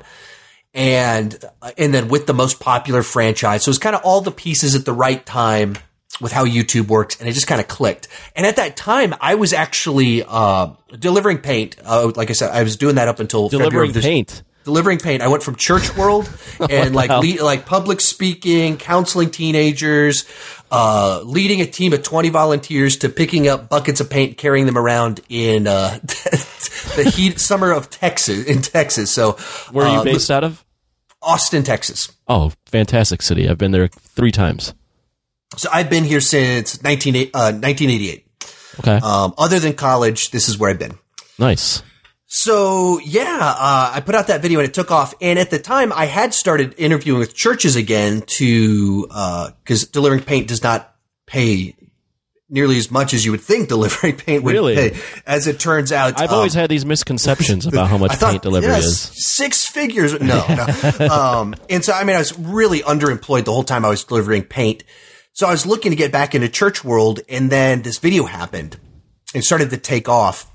And 0.74 1.38
and 1.78 1.94
then 1.94 2.08
with 2.08 2.28
the 2.28 2.34
most 2.34 2.60
popular 2.60 3.04
franchise, 3.04 3.64
so 3.64 3.70
it's 3.70 3.80
kind 3.80 3.96
of 3.96 4.02
all 4.04 4.22
the 4.22 4.32
pieces 4.32 4.76
at 4.76 4.86
the 4.86 4.94
right 4.94 5.26
time 5.26 5.76
with 6.22 6.32
how 6.32 6.46
YouTube 6.46 6.88
works, 6.88 7.20
and 7.20 7.28
it 7.28 7.34
just 7.34 7.48
kind 7.48 7.60
of 7.60 7.68
clicked. 7.68 8.08
And 8.36 8.46
at 8.46 8.56
that 8.58 8.78
time, 8.78 9.14
I 9.20 9.36
was 9.36 9.54
actually 9.54 10.24
uh, 10.26 10.74
delivering 10.98 11.40
paint. 11.40 11.78
Uh, 11.84 12.12
like 12.16 12.30
I 12.30 12.34
said, 12.34 12.52
I 12.52 12.64
was 12.64 12.78
doing 12.78 12.96
that 12.96 13.08
up 13.08 13.20
until 13.20 13.50
February 13.50 13.70
Delivering 13.70 13.90
of 13.90 13.94
this, 13.96 14.06
paint. 14.06 14.44
Delivering 14.66 15.00
paint. 15.00 15.22
I 15.22 15.30
went 15.30 15.44
from 15.44 15.56
church 15.56 15.96
world 15.96 16.30
and 16.70 16.94
like 16.94 17.10
le- 17.10 17.44
like 17.44 17.66
public 17.66 18.02
speaking, 18.02 18.76
counseling 18.78 19.30
teenagers, 19.32 20.26
uh, 20.72 21.22
leading 21.24 21.62
a 21.62 21.66
team 21.66 21.94
of 21.94 22.04
twenty 22.04 22.30
volunteers 22.30 22.98
to 22.98 23.10
picking 23.10 23.48
up 23.48 23.70
buckets 23.70 24.02
of 24.02 24.10
paint, 24.10 24.38
carrying 24.38 24.66
them 24.66 24.78
around 24.78 25.22
in 25.30 25.68
uh, 25.68 26.00
the 26.02 27.10
heat 27.16 27.40
summer 27.40 27.72
of 27.72 27.90
Texas 27.90 28.46
in 28.46 28.62
Texas. 28.62 29.12
So 29.12 29.34
Where 29.72 29.86
are 29.86 29.94
you 29.94 30.00
uh, 30.02 30.04
based 30.04 30.30
out 30.30 30.44
of? 30.44 30.66
Austin, 31.22 31.64
Texas. 31.64 32.12
Oh, 32.28 32.52
fantastic 32.66 33.22
city. 33.22 33.50
I've 33.50 33.58
been 33.58 33.72
there 33.72 33.88
three 33.88 34.32
times. 34.32 34.74
So 35.58 35.70
I've 35.74 35.90
been 35.90 36.04
here 36.04 36.20
since 36.20 36.84
19, 36.84 37.16
uh, 37.34 37.54
1988. 37.54 38.28
Okay. 38.82 38.98
Um, 38.98 39.34
other 39.38 39.58
than 39.58 39.74
college, 39.74 40.30
this 40.30 40.50
is 40.50 40.60
where 40.60 40.70
I've 40.70 40.78
been. 40.78 41.00
nice. 41.40 41.82
So 42.38 43.00
yeah, 43.00 43.40
uh, 43.42 43.92
I 43.96 44.02
put 44.02 44.14
out 44.14 44.28
that 44.28 44.42
video 44.42 44.60
and 44.60 44.68
it 44.68 44.74
took 44.74 44.92
off. 44.92 45.14
And 45.22 45.40
at 45.40 45.52
the 45.52 45.60
time, 45.60 45.94
I 45.94 46.06
had 46.06 46.34
started 46.34 46.76
interviewing 46.78 47.20
with 47.20 47.34
churches 47.34 47.78
again 47.78 48.24
to 48.28 49.08
because 49.64 49.88
delivering 49.88 50.22
paint 50.22 50.50
does 50.50 50.62
not 50.62 50.94
pay 51.26 51.76
nearly 52.50 52.78
as 52.78 52.92
much 52.92 53.14
as 53.14 53.26
you 53.26 53.32
would 53.32 53.42
think 53.42 53.70
delivering 53.70 54.16
paint 54.18 54.44
would 54.44 54.52
Really? 54.54 54.76
pay. 54.76 54.98
As 55.26 55.48
it 55.48 55.60
turns 55.60 55.92
out, 55.92 56.20
I've 56.20 56.30
um, 56.30 56.36
always 56.36 56.54
had 56.54 56.70
these 56.70 56.86
misconceptions 56.86 57.66
about 57.68 57.88
how 57.88 57.98
much 57.98 58.14
thought, 58.16 58.32
paint 58.32 58.44
delivery 58.44 58.70
yes, 58.70 58.84
is. 58.84 59.00
six 59.36 59.66
figures. 59.66 60.20
No, 60.20 60.46
no. 60.48 61.08
um, 61.12 61.56
and 61.70 61.84
so 61.86 61.94
I 61.94 62.04
mean, 62.04 62.18
I 62.18 62.20
was 62.20 62.38
really 62.38 62.82
underemployed 62.82 63.46
the 63.46 63.54
whole 63.54 63.64
time 63.64 63.86
I 63.86 63.90
was 63.90 64.04
delivering 64.04 64.44
paint. 64.44 64.84
So 65.34 65.48
I 65.48 65.52
was 65.52 65.66
looking 65.66 65.92
to 65.92 65.98
get 65.98 66.12
back 66.12 66.36
into 66.36 66.48
church 66.48 66.84
world, 66.84 67.20
and 67.28 67.50
then 67.50 67.82
this 67.82 67.98
video 67.98 68.24
happened 68.24 68.78
and 69.34 69.44
started 69.44 69.70
to 69.72 69.78
take 69.78 70.08
off. 70.08 70.52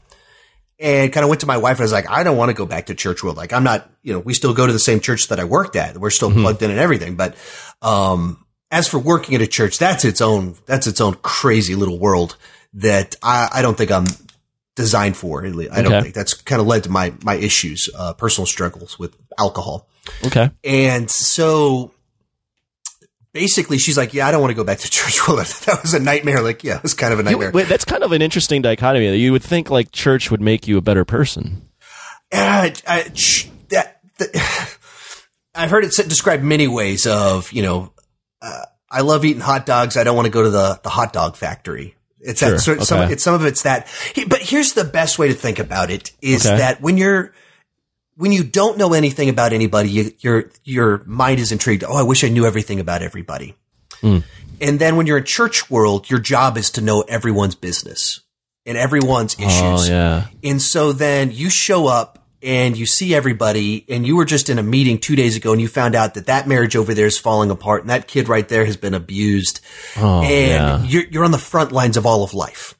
And 0.82 1.12
kind 1.12 1.22
of 1.24 1.28
went 1.28 1.42
to 1.42 1.46
my 1.46 1.58
wife. 1.58 1.76
and 1.76 1.82
I 1.82 1.84
was 1.84 1.92
like, 1.92 2.08
I 2.10 2.22
don't 2.24 2.38
want 2.38 2.48
to 2.48 2.54
go 2.54 2.64
back 2.64 2.86
to 2.86 2.94
church 2.94 3.22
world. 3.22 3.36
Like, 3.36 3.52
I'm 3.52 3.64
not, 3.64 3.90
you 4.02 4.14
know, 4.14 4.18
we 4.18 4.32
still 4.32 4.54
go 4.54 4.66
to 4.66 4.72
the 4.72 4.78
same 4.78 4.98
church 5.00 5.28
that 5.28 5.38
I 5.38 5.44
worked 5.44 5.76
at. 5.76 5.98
We're 5.98 6.08
still 6.08 6.32
plugged 6.32 6.62
in 6.62 6.70
and 6.70 6.80
everything. 6.80 7.16
But, 7.16 7.34
um, 7.82 8.46
as 8.70 8.88
for 8.88 8.98
working 8.98 9.34
at 9.34 9.42
a 9.42 9.46
church, 9.46 9.76
that's 9.78 10.06
its 10.06 10.20
own, 10.22 10.54
that's 10.64 10.86
its 10.86 11.00
own 11.00 11.14
crazy 11.20 11.74
little 11.74 11.98
world 11.98 12.36
that 12.74 13.14
I, 13.22 13.48
I 13.52 13.62
don't 13.62 13.76
think 13.76 13.90
I'm 13.90 14.06
designed 14.74 15.16
for. 15.18 15.44
I 15.44 15.50
don't 15.50 15.68
Okay. 15.86 16.00
think 16.02 16.14
that's 16.14 16.32
kind 16.34 16.60
of 16.62 16.66
led 16.66 16.84
to 16.84 16.88
my, 16.90 17.12
my 17.22 17.34
issues, 17.34 17.90
uh, 17.94 18.14
personal 18.14 18.46
struggles 18.46 18.98
with 18.98 19.14
alcohol. 19.38 19.86
Okay. 20.24 20.50
And 20.64 21.10
so 21.10 21.92
basically 23.32 23.78
she's 23.78 23.96
like, 23.96 24.14
yeah, 24.14 24.26
I 24.26 24.30
don't 24.30 24.40
want 24.40 24.50
to 24.50 24.56
go 24.56 24.64
back 24.64 24.78
to 24.78 24.90
church 24.90 25.26
world. 25.26 25.40
that 25.40 25.82
was 25.82 25.94
a 25.94 26.00
nightmare. 26.00 26.42
Like, 26.42 26.64
yeah, 26.64 26.76
it 26.76 26.82
was 26.82 26.94
kind 26.94 27.12
of 27.12 27.20
a 27.20 27.22
nightmare. 27.22 27.50
Wait, 27.52 27.68
that's 27.68 27.84
kind 27.84 28.02
of 28.02 28.12
an 28.12 28.22
interesting 28.22 28.62
dichotomy. 28.62 29.16
You 29.16 29.32
would 29.32 29.42
think 29.42 29.70
like 29.70 29.92
church 29.92 30.30
would 30.30 30.40
make 30.40 30.66
you 30.68 30.76
a 30.76 30.80
better 30.80 31.04
person. 31.04 31.62
Uh, 32.32 32.70
I, 32.86 33.02
that, 33.70 34.00
the, 34.18 34.76
I've 35.54 35.70
heard 35.70 35.84
it 35.84 35.92
described 36.08 36.42
many 36.42 36.68
ways 36.68 37.06
of, 37.06 37.50
you 37.52 37.62
know, 37.62 37.92
uh, 38.40 38.62
I 38.90 39.02
love 39.02 39.24
eating 39.24 39.40
hot 39.42 39.66
dogs. 39.66 39.96
I 39.96 40.04
don't 40.04 40.16
want 40.16 40.26
to 40.26 40.32
go 40.32 40.42
to 40.42 40.50
the, 40.50 40.80
the 40.82 40.88
hot 40.90 41.12
dog 41.12 41.36
factory. 41.36 41.96
It's 42.20 42.40
Sure, 42.40 42.50
that 42.50 42.60
sort 42.60 42.82
some, 42.82 43.10
it's 43.10 43.22
some 43.22 43.34
of 43.34 43.46
it's 43.46 43.62
that, 43.62 43.88
but 44.28 44.40
here's 44.40 44.74
the 44.74 44.84
best 44.84 45.18
way 45.18 45.28
to 45.28 45.34
think 45.34 45.58
about 45.58 45.90
it 45.90 46.12
is 46.20 46.46
Okay. 46.46 46.58
that 46.58 46.80
when 46.82 46.96
you're, 46.96 47.32
when 48.20 48.32
you 48.32 48.44
don't 48.44 48.76
know 48.76 48.92
anything 48.92 49.30
about 49.30 49.54
anybody, 49.54 49.88
you, 49.88 50.12
your, 50.18 50.50
your 50.62 51.02
mind 51.06 51.40
is 51.40 51.52
intrigued. 51.52 51.84
Oh, 51.84 51.96
I 51.96 52.02
wish 52.02 52.22
I 52.22 52.28
knew 52.28 52.44
everything 52.44 52.78
about 52.78 53.00
everybody. 53.00 53.54
Hmm. 54.02 54.18
And 54.60 54.78
then 54.78 54.96
when 54.96 55.06
you're 55.06 55.16
in 55.16 55.24
church 55.24 55.70
world, 55.70 56.10
your 56.10 56.20
job 56.20 56.58
is 56.58 56.70
to 56.72 56.82
know 56.82 57.00
everyone's 57.00 57.54
business 57.54 58.20
and 58.66 58.76
everyone's 58.76 59.38
issues. 59.38 59.50
Oh 59.50 59.84
yeah. 59.88 60.26
And 60.44 60.60
so 60.60 60.92
then 60.92 61.30
you 61.30 61.48
show 61.48 61.86
up 61.86 62.18
and 62.42 62.76
you 62.76 62.84
see 62.84 63.14
everybody 63.14 63.86
and 63.88 64.06
you 64.06 64.16
were 64.16 64.26
just 64.26 64.50
in 64.50 64.58
a 64.58 64.62
meeting 64.62 64.98
two 64.98 65.16
days 65.16 65.34
ago 65.34 65.52
and 65.52 65.60
you 65.60 65.68
found 65.68 65.94
out 65.94 66.12
that 66.12 66.26
that 66.26 66.46
marriage 66.46 66.76
over 66.76 66.92
there 66.92 67.06
is 67.06 67.18
falling 67.18 67.50
apart 67.50 67.80
and 67.80 67.90
that 67.90 68.06
kid 68.06 68.28
right 68.28 68.48
there 68.50 68.66
has 68.66 68.76
been 68.76 68.92
abused. 68.92 69.60
Oh 69.96 70.20
and 70.20 70.84
yeah. 70.84 70.90
you're, 70.90 71.04
you're 71.04 71.24
on 71.24 71.30
the 71.30 71.38
front 71.38 71.72
lines 71.72 71.96
of 71.96 72.04
all 72.04 72.22
of 72.22 72.34
life. 72.34 72.74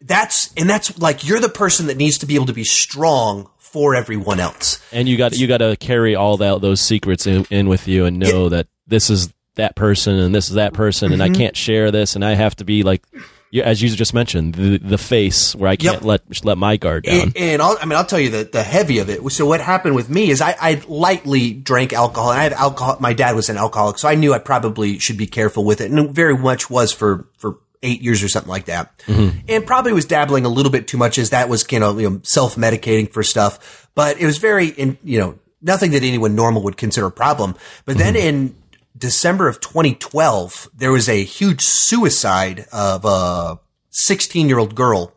That's, 0.00 0.52
and 0.56 0.70
that's 0.70 0.96
like, 1.00 1.26
you're 1.26 1.40
the 1.40 1.48
person 1.48 1.88
that 1.88 1.96
needs 1.96 2.18
to 2.18 2.26
be 2.26 2.36
able 2.36 2.46
to 2.46 2.52
be 2.52 2.62
strong 2.62 3.50
for 3.72 3.94
everyone 3.94 4.40
else. 4.40 4.80
And 4.92 5.08
you 5.08 5.16
got 5.16 5.36
you 5.36 5.46
got 5.46 5.58
to 5.58 5.76
carry 5.76 6.14
all 6.14 6.36
that 6.38 6.60
those 6.60 6.80
secrets 6.80 7.26
in, 7.26 7.46
in 7.50 7.68
with 7.68 7.86
you 7.88 8.04
and 8.06 8.18
know 8.18 8.48
that 8.48 8.66
this 8.86 9.10
is 9.10 9.32
that 9.56 9.74
person 9.76 10.14
and 10.18 10.34
this 10.34 10.48
is 10.48 10.54
that 10.54 10.72
person 10.72 11.12
and 11.12 11.22
I 11.22 11.26
Mm-hmm. 11.28 11.34
can't 11.36 11.56
share 11.56 11.90
this 11.90 12.14
and 12.14 12.24
I 12.24 12.34
have 12.34 12.54
to 12.56 12.64
be 12.64 12.82
like 12.84 13.02
you, 13.50 13.62
as 13.62 13.80
you 13.82 13.88
just 13.88 14.12
mentioned 14.14 14.54
the 14.54 14.78
the 14.78 14.98
face 14.98 15.54
where 15.54 15.68
I 15.70 15.76
can't 15.76 16.02
Yep. 16.02 16.04
let 16.04 16.44
let 16.44 16.58
my 16.58 16.76
guard 16.76 17.04
down. 17.04 17.20
And, 17.20 17.36
and 17.36 17.62
I'll, 17.62 17.76
I 17.80 17.84
mean, 17.86 17.96
I'll 17.96 18.04
tell 18.04 18.20
you 18.20 18.28
the, 18.30 18.44
the 18.44 18.62
heavy 18.62 18.98
of 18.98 19.08
it. 19.10 19.26
So 19.32 19.46
what 19.46 19.60
happened 19.60 19.94
with 19.94 20.08
me 20.10 20.30
is 20.30 20.40
I, 20.40 20.54
I 20.60 20.82
lightly 20.86 21.54
drank 21.54 21.92
alcohol 21.92 22.30
and 22.30 22.38
I 22.40 22.42
had 22.44 22.52
alcohol. 22.52 22.98
My 23.00 23.14
dad 23.14 23.34
was 23.34 23.48
an 23.48 23.56
alcoholic. 23.56 23.98
So 23.98 24.06
I 24.08 24.14
knew 24.16 24.32
I 24.34 24.38
probably 24.38 24.98
should 24.98 25.16
be 25.16 25.26
careful 25.26 25.64
with 25.64 25.80
it 25.80 25.90
and 25.90 25.98
it 25.98 26.10
very 26.12 26.36
much 26.36 26.68
was 26.70 26.92
for, 26.92 27.26
for 27.38 27.58
eight 27.82 28.02
years 28.02 28.22
or 28.22 28.28
something 28.28 28.50
like 28.50 28.66
that. 28.66 28.98
Mm-hmm. 29.00 29.38
And 29.48 29.66
probably 29.66 29.92
was 29.92 30.04
dabbling 30.04 30.44
a 30.44 30.48
little 30.48 30.72
bit 30.72 30.88
too 30.88 30.98
much 30.98 31.18
as 31.18 31.30
that 31.30 31.48
was, 31.48 31.70
you 31.70 31.80
know, 31.80 31.98
you 31.98 32.10
know 32.10 32.20
self 32.24 32.56
medicating 32.56 33.10
for 33.10 33.22
stuff, 33.22 33.88
but 33.94 34.20
it 34.20 34.26
was 34.26 34.38
very, 34.38 34.68
in, 34.68 34.98
you 35.02 35.18
know, 35.18 35.38
nothing 35.62 35.92
that 35.92 36.02
anyone 36.02 36.34
normal 36.34 36.62
would 36.62 36.76
consider 36.76 37.06
a 37.06 37.10
problem. 37.10 37.54
But 37.84 37.98
then 37.98 38.14
mm-hmm. 38.14 38.26
in 38.26 38.56
December 38.96 39.48
of 39.48 39.60
2012, 39.60 40.70
there 40.74 40.92
was 40.92 41.08
a 41.08 41.22
huge 41.22 41.62
suicide 41.62 42.66
of 42.72 43.04
a 43.04 43.58
16 43.90 44.48
year 44.48 44.58
old 44.58 44.74
girl 44.74 45.14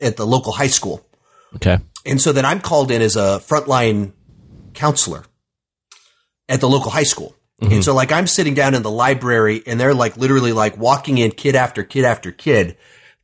at 0.00 0.16
the 0.16 0.26
local 0.26 0.52
high 0.52 0.68
school. 0.68 1.06
okay. 1.56 1.78
And 2.06 2.20
so 2.20 2.32
then 2.32 2.44
I'm 2.44 2.60
called 2.60 2.90
in 2.90 3.02
as 3.02 3.16
a 3.16 3.40
frontline 3.46 4.12
counselor 4.72 5.24
at 6.48 6.60
the 6.60 6.68
local 6.68 6.90
high 6.90 7.02
school. 7.02 7.34
And 7.60 7.84
so 7.84 7.94
like 7.94 8.12
I'm 8.12 8.26
sitting 8.26 8.54
down 8.54 8.74
in 8.74 8.82
the 8.82 8.90
library 8.90 9.62
and 9.66 9.80
they're 9.80 9.94
like 9.94 10.16
literally 10.16 10.52
like 10.52 10.76
walking 10.76 11.18
in 11.18 11.32
kid 11.32 11.56
after 11.56 11.82
kid 11.82 12.04
after 12.04 12.30
kid 12.30 12.76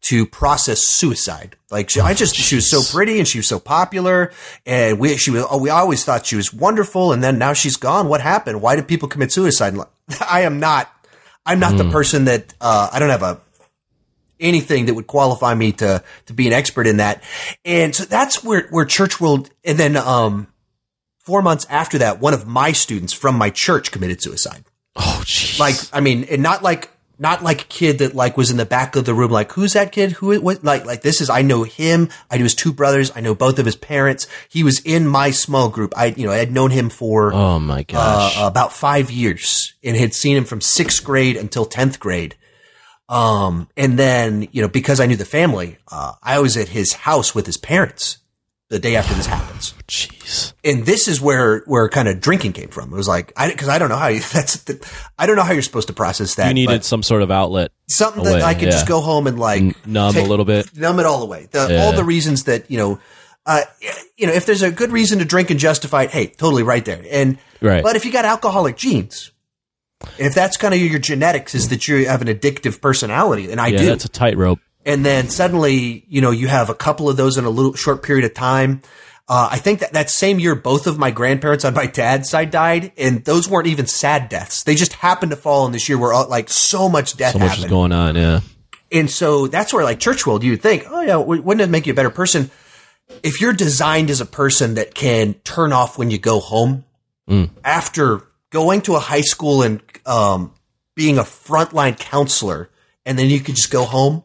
to 0.03 0.27
process 0.27 0.85
suicide. 0.85 1.57
Like 1.71 1.89
she, 1.89 2.01
I 2.01 2.15
just, 2.15 2.35
she 2.35 2.57
was 2.57 2.69
so 2.69 2.83
pretty 2.83 3.19
and 3.19 3.29
she 3.29 3.39
was 3.39 3.49
so 3.49 3.59
popular 3.61 4.33
and 4.67 4.99
we, 4.99 5.17
she 5.17 5.31
was, 5.31 5.47
oh, 5.49 5.59
we 5.59 5.71
always 5.71 6.05
thought 6.05 6.27
she 6.27 6.37
was 6.37 6.53
wonderful. 6.53 7.13
And 7.13 7.23
then 7.23 7.39
now 7.39 7.53
she's 7.53 7.77
gone. 7.77 8.09
What 8.09 8.21
happened? 8.21 8.61
Why 8.61 8.77
did 8.77 8.89
people 8.89 9.09
commit 9.09 9.33
suicide? 9.33 9.77
I 10.29 10.43
am 10.43 10.59
not, 10.59 10.91
I'm 11.47 11.61
not 11.61 11.77
the 11.77 11.91
person 11.91 12.25
that, 12.25 12.55
uh, 12.61 12.89
I 12.93 12.99
don't 12.99 13.11
have 13.11 13.23
a, 13.23 13.41
anything 14.41 14.87
that 14.87 14.95
would 14.95 15.07
qualify 15.07 15.55
me 15.55 15.73
to 15.73 16.03
to 16.27 16.33
be 16.33 16.47
an 16.47 16.53
expert 16.53 16.87
in 16.87 16.97
that. 16.99 17.23
And 17.65 17.95
so 17.95 18.05
that's 18.05 18.43
where 18.43 18.67
where 18.71 18.85
church 18.85 19.21
world 19.21 19.49
and 19.65 19.79
then 19.79 19.97
um 19.97 20.49
4 21.25 21.43
months 21.43 21.67
after 21.69 21.99
that 21.99 22.21
one 22.21 22.35
of 22.35 22.47
my 22.47 22.73
students 22.73 23.13
from 23.13 23.37
my 23.37 23.51
church 23.51 23.91
committed 23.91 24.23
suicide. 24.23 24.65
Oh 24.97 25.23
jeez. 25.25 25.59
Like 25.59 25.77
I 25.93 26.01
mean 26.01 26.25
and 26.25 26.43
not 26.43 26.63
like 26.63 26.91
not 27.19 27.43
like 27.45 27.63
a 27.63 27.67
kid 27.67 27.99
that 27.99 28.15
like 28.15 28.37
was 28.37 28.51
in 28.51 28.57
the 28.57 28.67
back 28.67 28.97
of 28.97 29.05
the 29.05 29.15
room 29.15 29.31
like 29.31 29.53
who's 29.53 29.75
that 29.75 29.93
kid 29.93 30.13
who 30.13 30.39
what 30.41 30.65
like 30.65 30.85
like 30.85 31.03
this 31.03 31.21
is 31.21 31.31
I 31.31 31.43
know 31.43 31.63
him 31.63 32.09
I 32.31 32.37
know 32.37 32.43
his 32.43 32.55
two 32.55 32.73
brothers 32.73 33.13
I 33.15 33.21
know 33.21 33.35
both 33.35 33.59
of 33.59 33.67
his 33.67 33.77
parents 33.77 34.27
he 34.49 34.65
was 34.65 34.81
in 34.81 35.07
my 35.07 35.31
small 35.31 35.69
group 35.69 35.95
I 35.97 36.07
you 36.07 36.27
know 36.27 36.33
I 36.33 36.39
had 36.39 36.53
known 36.53 36.71
him 36.71 36.91
for 36.91 37.33
oh 37.33 37.59
my 37.59 37.85
gosh. 37.85 38.37
uh, 38.39 38.47
about 38.47 38.73
five 38.73 39.11
years 39.11 39.75
and 39.85 39.97
had 39.97 40.15
seen 40.15 40.37
him 40.37 40.45
from 40.45 40.61
sixth 40.61 41.05
grade 41.05 41.37
until 41.37 41.67
10th 41.67 42.01
grade. 42.01 42.35
Um, 43.07 43.69
and 43.77 43.99
then, 43.99 44.49
you 44.51 44.63
know, 44.63 44.69
because 44.69 44.99
I 44.99 45.07
knew 45.07 45.17
the 45.17 45.27
family, 45.27 45.77
uh, 45.93 46.15
I 46.23 46.39
was 46.39 46.57
at 46.57 46.69
his 46.69 46.95
house 46.95 47.35
with 47.35 47.45
his 47.45 47.59
parents 47.59 48.19
the 48.71 48.79
day 48.79 48.97
after 48.97 49.15
this 49.15 49.27
happens. 49.27 49.75
Jeez. 49.87 50.53
And 50.65 50.85
this 50.87 51.07
is 51.07 51.21
where, 51.21 51.61
where 51.67 51.89
kind 51.89 52.09
of 52.09 52.21
drinking 52.21 52.55
came 52.55 52.69
from. 52.69 52.93
It 52.93 52.97
was 52.97 53.07
like, 53.07 53.33
I, 53.37 53.53
cause 53.55 53.69
I 53.69 53.79
don't 53.79 53.89
know 53.91 53.97
how 53.97 54.09
you, 54.09 54.21
that's, 54.33 54.63
the, 54.65 54.85
I 55.19 55.27
don't 55.27 55.37
know 55.37 55.43
how 55.43 55.53
you're 55.53 55.63
supposed 55.63 55.89
to 55.89 55.93
process 55.95 56.37
that. 56.37 56.49
You 56.49 56.55
needed 56.55 56.85
some 56.85 57.03
sort 57.03 57.23
of 57.23 57.31
outlet. 57.31 57.73
something 57.89 58.23
away, 58.23 58.33
that 58.39 58.43
I 58.43 58.55
could 58.55 58.71
just 58.71 58.89
go 58.89 59.01
home 59.01 59.27
and 59.27 59.39
like 59.39 59.61
N- 59.63 59.75
numb 59.87 60.15
take- 60.15 60.25
a 60.27 60.29
little 60.29 60.45
bit. 60.47 60.77
numb 60.77 60.99
it 60.99 61.07
all 61.07 61.23
away. 61.23 61.49
The, 61.51 61.69
Yeah. 61.71 61.85
All 61.85 61.93
the 61.93 62.05
reasons 62.05 62.45
that, 62.45 62.71
you 62.71 62.79
know, 62.79 62.99
uh, 63.47 63.61
you 64.17 64.27
know, 64.27 64.33
if 64.33 64.47
there's 64.47 64.63
a 64.63 64.71
good 64.71 64.91
reason 64.91 65.19
to 65.19 65.25
drink 65.27 65.51
and 65.51 65.61
justify 65.61 66.05
it, 66.05 66.11
hey, 66.11 66.27
totally 66.29 66.63
right 66.63 66.85
there. 66.85 67.05
And, 67.11 67.39
Right. 67.61 67.83
but 67.83 67.97
if 67.97 68.05
you 68.07 68.13
got 68.13 68.25
alcoholic 68.25 68.77
genes, 68.79 69.31
if 70.19 70.35
that's 70.35 70.57
kind 70.57 70.73
of 70.75 70.81
your 70.81 70.99
genetics 70.99 71.55
is 71.55 71.69
that 71.69 71.87
you 71.87 72.07
have 72.09 72.23
an 72.23 72.29
addictive 72.29 72.81
personality, 72.81 73.51
and 73.51 73.61
I 73.61 73.69
yeah, 73.69 73.79
do, 73.79 73.87
that's 73.87 74.05
a 74.05 74.09
tightrope. 74.09 74.59
And 74.87 75.05
then 75.05 75.29
suddenly, 75.29 76.05
you 76.09 76.21
know, 76.21 76.31
you 76.31 76.49
have 76.49 76.71
a 76.71 76.75
couple 76.75 77.09
of 77.09 77.17
those 77.17 77.37
in 77.39 77.45
a 77.45 77.51
little 77.51 77.75
short 77.75 78.03
period 78.03 78.25
of 78.25 78.35
time. 78.35 78.83
Uh, 79.27 79.49
I 79.53 79.57
think 79.57 79.81
that 79.81 79.95
that 79.95 80.11
same 80.11 80.39
year, 80.39 80.55
both 80.55 80.87
of 80.87 80.99
my 80.99 81.11
grandparents 81.11 81.65
on 81.65 81.73
my 81.73 81.87
dad's 81.87 82.29
side 82.29 82.51
died, 82.51 82.93
and 82.99 83.25
those 83.25 83.49
weren't 83.49 83.67
even 83.69 83.87
sad 83.87 84.29
deaths. 84.29 84.65
They 84.65 84.75
just 84.75 84.93
happened 84.93 85.31
to 85.31 85.37
fall 85.37 85.65
in 85.65 85.73
this 85.73 85.89
year 85.89 85.97
where 85.97 86.13
uh, 86.13 86.27
like 86.27 86.51
so 86.51 86.89
much 86.91 87.17
death 87.17 87.33
So 87.33 87.39
much 87.39 87.49
happened. 87.49 87.65
is 87.65 87.71
going 87.71 87.93
on. 87.93 88.17
Yeah. 88.17 88.41
And 88.93 89.11
so 89.11 89.47
that's 89.47 89.73
where 89.73 89.83
like 89.83 89.99
church 89.99 90.27
world, 90.27 90.45
you 90.45 90.51
would 90.53 90.63
think, 90.63 90.85
oh 90.91 91.01
yeah, 91.01 91.17
wouldn't 91.17 91.63
it 91.63 91.71
make 91.71 91.87
you 91.87 91.93
a 91.95 91.97
better 91.97 92.11
person? 92.11 92.51
If 93.23 93.41
you're 93.41 93.53
designed 93.55 94.11
as 94.11 94.21
a 94.21 94.27
person 94.27 94.75
that 94.75 94.95
can 94.95 95.35
turn 95.45 95.73
off 95.73 95.97
when 95.99 96.11
you 96.11 96.19
go 96.19 96.39
home 96.41 96.85
after 97.65 98.21
going 98.51 98.83
to 98.83 98.95
a 98.97 99.01
high 99.01 99.23
school 99.23 99.63
and 99.63 99.81
um, 100.07 100.53
being 100.95 101.19
a 101.19 101.23
frontline 101.23 101.99
counselor, 101.99 102.71
and 103.07 103.19
then 103.19 103.31
you 103.31 103.41
could 103.41 103.57
just 103.57 103.71
go 103.71 103.85
home. 103.85 104.23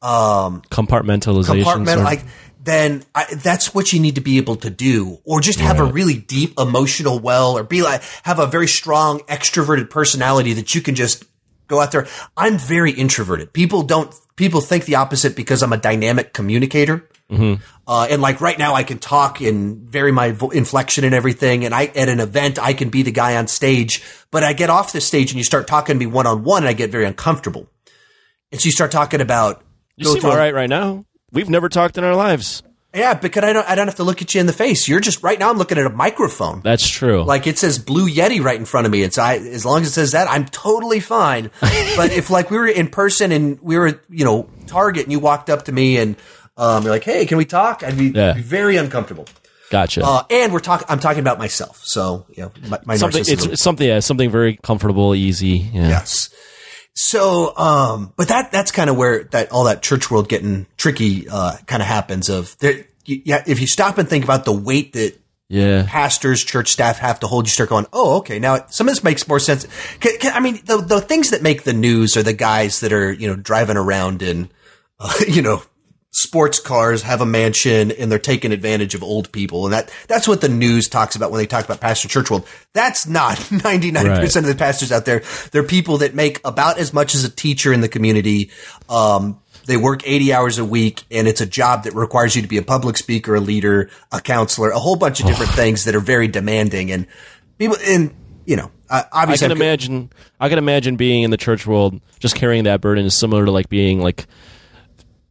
Um, 0.00 0.62
Compartmentalization. 0.70 1.46
compartment 1.46 2.02
like 2.02 2.24
then 2.62 3.02
I, 3.14 3.24
that's 3.34 3.74
what 3.74 3.92
you 3.92 4.00
need 4.00 4.16
to 4.16 4.20
be 4.20 4.36
able 4.36 4.56
to 4.56 4.70
do, 4.70 5.18
or 5.24 5.40
just 5.40 5.58
have 5.60 5.80
a 5.80 5.84
really 5.84 6.18
deep 6.18 6.58
emotional 6.58 7.18
well, 7.18 7.56
or 7.56 7.64
be 7.64 7.82
like 7.82 8.02
have 8.24 8.38
a 8.38 8.46
very 8.46 8.68
strong 8.68 9.20
extroverted 9.20 9.90
personality 9.90 10.52
that 10.54 10.74
you 10.74 10.82
can 10.82 10.94
just 10.94 11.24
go 11.66 11.80
out 11.80 11.92
there. 11.92 12.06
I'm 12.36 12.58
very 12.58 12.92
introverted. 12.92 13.52
People 13.52 13.82
don't. 13.82 14.14
People 14.36 14.60
think 14.60 14.84
the 14.84 14.96
opposite 14.96 15.34
because 15.34 15.62
I'm 15.62 15.72
a 15.72 15.78
dynamic 15.78 16.32
communicator. 16.32 17.08
Uh, 17.86 18.06
and 18.10 18.22
like 18.22 18.40
right 18.40 18.58
now, 18.58 18.74
I 18.74 18.84
can 18.84 18.98
talk 18.98 19.40
and 19.40 19.78
vary 19.90 20.12
my 20.12 20.32
vo- 20.32 20.50
inflection 20.50 21.04
and 21.04 21.14
everything. 21.14 21.64
And 21.64 21.74
I 21.74 21.86
at 21.86 22.08
an 22.08 22.20
event, 22.20 22.58
I 22.58 22.72
can 22.72 22.88
be 22.90 23.02
the 23.02 23.12
guy 23.12 23.36
on 23.36 23.48
stage. 23.48 24.02
But 24.30 24.44
I 24.44 24.52
get 24.52 24.70
off 24.70 24.92
the 24.92 25.00
stage 25.00 25.30
and 25.30 25.38
you 25.38 25.44
start 25.44 25.66
talking 25.66 25.94
to 25.94 25.98
me 25.98 26.06
one 26.06 26.26
on 26.26 26.44
one, 26.44 26.62
and 26.62 26.68
I 26.68 26.72
get 26.72 26.90
very 26.90 27.06
uncomfortable. 27.06 27.68
And 28.50 28.60
so 28.60 28.66
you 28.66 28.72
start 28.72 28.90
talking 28.90 29.20
about 29.20 29.62
You 29.98 30.12
seem 30.12 30.24
all 30.24 30.36
right 30.36 30.54
right 30.54 30.68
now. 30.70 31.04
We've 31.32 31.50
never 31.50 31.68
talked 31.68 31.98
in 31.98 32.04
our 32.04 32.16
lives. 32.16 32.62
Yeah, 32.94 33.14
because 33.14 33.44
I 33.44 33.52
don't 33.52 33.68
I 33.68 33.74
don't 33.74 33.86
have 33.86 33.96
to 33.96 34.02
look 34.02 34.22
at 34.22 34.34
you 34.34 34.40
in 34.40 34.46
the 34.46 34.52
face. 34.52 34.88
You're 34.88 35.00
just 35.00 35.22
right 35.22 35.38
now. 35.38 35.50
I'm 35.50 35.58
looking 35.58 35.76
at 35.76 35.84
a 35.84 35.90
microphone. 35.90 36.62
That's 36.62 36.88
true. 36.88 37.22
Like 37.22 37.46
it 37.46 37.58
says 37.58 37.78
Blue 37.78 38.08
Yeti 38.08 38.42
right 38.42 38.58
in 38.58 38.64
front 38.64 38.86
of 38.86 38.90
me. 38.92 39.02
It's 39.02 39.18
I 39.18 39.36
as 39.36 39.66
long 39.66 39.82
as 39.82 39.88
it 39.88 39.92
says 39.92 40.12
that, 40.12 40.26
I'm 40.30 40.46
totally 40.46 41.00
fine. 41.00 41.50
but 41.60 42.12
if 42.12 42.30
like 42.30 42.50
we 42.50 42.56
were 42.56 42.66
in 42.66 42.88
person 42.88 43.30
and 43.30 43.60
we 43.60 43.76
were 43.76 44.00
you 44.08 44.24
know 44.24 44.48
Target 44.66 45.02
and 45.02 45.12
you 45.12 45.18
walked 45.18 45.50
up 45.50 45.66
to 45.66 45.72
me 45.72 45.98
and 45.98 46.16
um, 46.56 46.82
you're 46.82 46.92
like, 46.92 47.04
hey, 47.04 47.26
can 47.26 47.36
we 47.38 47.44
talk? 47.44 47.82
I'd 47.84 47.96
be, 47.98 48.06
Yeah. 48.08 48.32
be 48.32 48.40
very 48.42 48.76
uncomfortable. 48.78 49.26
gotcha. 49.70 50.02
Uh, 50.02 50.24
and 50.30 50.52
we're 50.52 50.58
talking. 50.58 50.86
I'm 50.88 50.98
talking 50.98 51.20
about 51.20 51.38
myself. 51.38 51.80
So 51.84 52.24
you 52.30 52.44
know, 52.44 52.52
my, 52.68 52.78
my 52.86 52.96
something 52.96 53.20
it's, 53.20 53.44
it's 53.44 53.62
something 53.62 53.86
yeah, 53.86 54.00
something 54.00 54.30
very 54.30 54.56
comfortable, 54.62 55.14
easy. 55.14 55.68
Yeah. 55.74 55.88
Yes. 55.88 56.30
So, 56.94 57.56
um, 57.56 58.12
but 58.16 58.28
that 58.28 58.50
that's 58.50 58.72
kind 58.72 58.90
of 58.90 58.96
where 58.96 59.24
that 59.24 59.52
all 59.52 59.64
that 59.64 59.82
church 59.82 60.10
world 60.10 60.28
getting 60.28 60.66
tricky 60.76 61.28
uh, 61.28 61.56
kind 61.66 61.80
of 61.82 61.86
happens. 61.88 62.28
Of 62.28 62.56
there, 62.58 62.86
yeah, 63.04 63.42
if 63.46 63.60
you 63.60 63.66
stop 63.66 63.98
and 63.98 64.08
think 64.08 64.24
about 64.24 64.44
the 64.44 64.52
weight 64.52 64.92
that 64.94 65.14
Yeah. 65.48 65.84
pastors, 65.88 66.42
church 66.44 66.68
staff 66.70 66.98
have 66.98 67.20
to 67.20 67.26
hold, 67.26 67.46
you 67.46 67.50
start 67.50 67.68
going, 67.70 67.86
oh, 67.92 68.16
okay. 68.18 68.38
Now 68.38 68.66
some 68.68 68.88
of 68.88 68.92
this 68.94 69.04
makes 69.04 69.28
more 69.28 69.38
sense. 69.38 69.66
I 70.24 70.40
mean, 70.40 70.60
the 70.64 70.78
the 70.78 71.00
things 71.00 71.30
that 71.30 71.40
make 71.42 71.62
the 71.62 71.72
news 71.72 72.16
are 72.16 72.22
the 72.24 72.32
guys 72.32 72.80
that 72.80 72.92
are 72.92 73.12
you 73.12 73.28
know 73.28 73.36
driving 73.36 73.76
around 73.76 74.20
in, 74.22 74.50
uh, 74.98 75.12
you 75.28 75.42
know. 75.42 75.62
Sports 76.10 76.58
cars 76.58 77.02
have 77.02 77.20
a 77.20 77.26
mansion 77.26 77.92
and 77.92 78.10
they're 78.10 78.18
taking 78.18 78.50
advantage 78.50 78.94
of 78.94 79.02
old 79.02 79.30
people. 79.30 79.66
And 79.66 79.74
that, 79.74 79.92
that's 80.08 80.26
what 80.26 80.40
the 80.40 80.48
news 80.48 80.88
talks 80.88 81.16
about 81.16 81.30
when 81.30 81.38
they 81.38 81.46
talk 81.46 81.64
about 81.64 81.80
pastor 81.80 82.08
church 82.08 82.30
world. 82.30 82.46
That's 82.72 83.06
not 83.06 83.36
99% 83.36 84.36
of 84.36 84.46
the 84.46 84.54
pastors 84.54 84.90
out 84.90 85.04
there. 85.04 85.22
They're 85.52 85.62
people 85.62 85.98
that 85.98 86.14
make 86.14 86.40
about 86.46 86.78
as 86.78 86.92
much 86.94 87.14
as 87.14 87.24
a 87.24 87.30
teacher 87.30 87.72
in 87.72 87.82
the 87.82 87.88
community. 87.88 88.50
Um, 88.88 89.40
they 89.66 89.76
work 89.76 90.00
80 90.06 90.32
hours 90.32 90.58
a 90.58 90.64
week 90.64 91.04
and 91.10 91.28
it's 91.28 91.42
a 91.42 91.46
job 91.46 91.84
that 91.84 91.94
requires 91.94 92.34
you 92.34 92.40
to 92.40 92.48
be 92.48 92.56
a 92.56 92.62
public 92.62 92.96
speaker, 92.96 93.34
a 93.34 93.40
leader, 93.40 93.90
a 94.10 94.20
counselor, 94.20 94.70
a 94.70 94.78
whole 94.78 94.96
bunch 94.96 95.20
of 95.20 95.26
different 95.26 95.52
things 95.56 95.84
that 95.84 95.94
are 95.94 96.00
very 96.00 96.26
demanding 96.26 96.90
and 96.90 97.06
people, 97.58 97.76
and 97.84 98.14
you 98.46 98.56
know, 98.56 98.70
uh, 98.88 99.02
I 99.12 99.22
obviously 99.24 99.44
can 99.44 99.52
I've- 99.52 99.60
imagine. 99.60 100.10
I 100.40 100.48
can 100.48 100.56
imagine 100.56 100.96
being 100.96 101.22
in 101.22 101.30
the 101.30 101.36
church 101.36 101.66
world, 101.66 102.00
just 102.18 102.34
carrying 102.34 102.64
that 102.64 102.80
burden 102.80 103.04
is 103.04 103.18
similar 103.18 103.44
to 103.44 103.50
like 103.50 103.68
being 103.68 104.00
like 104.00 104.26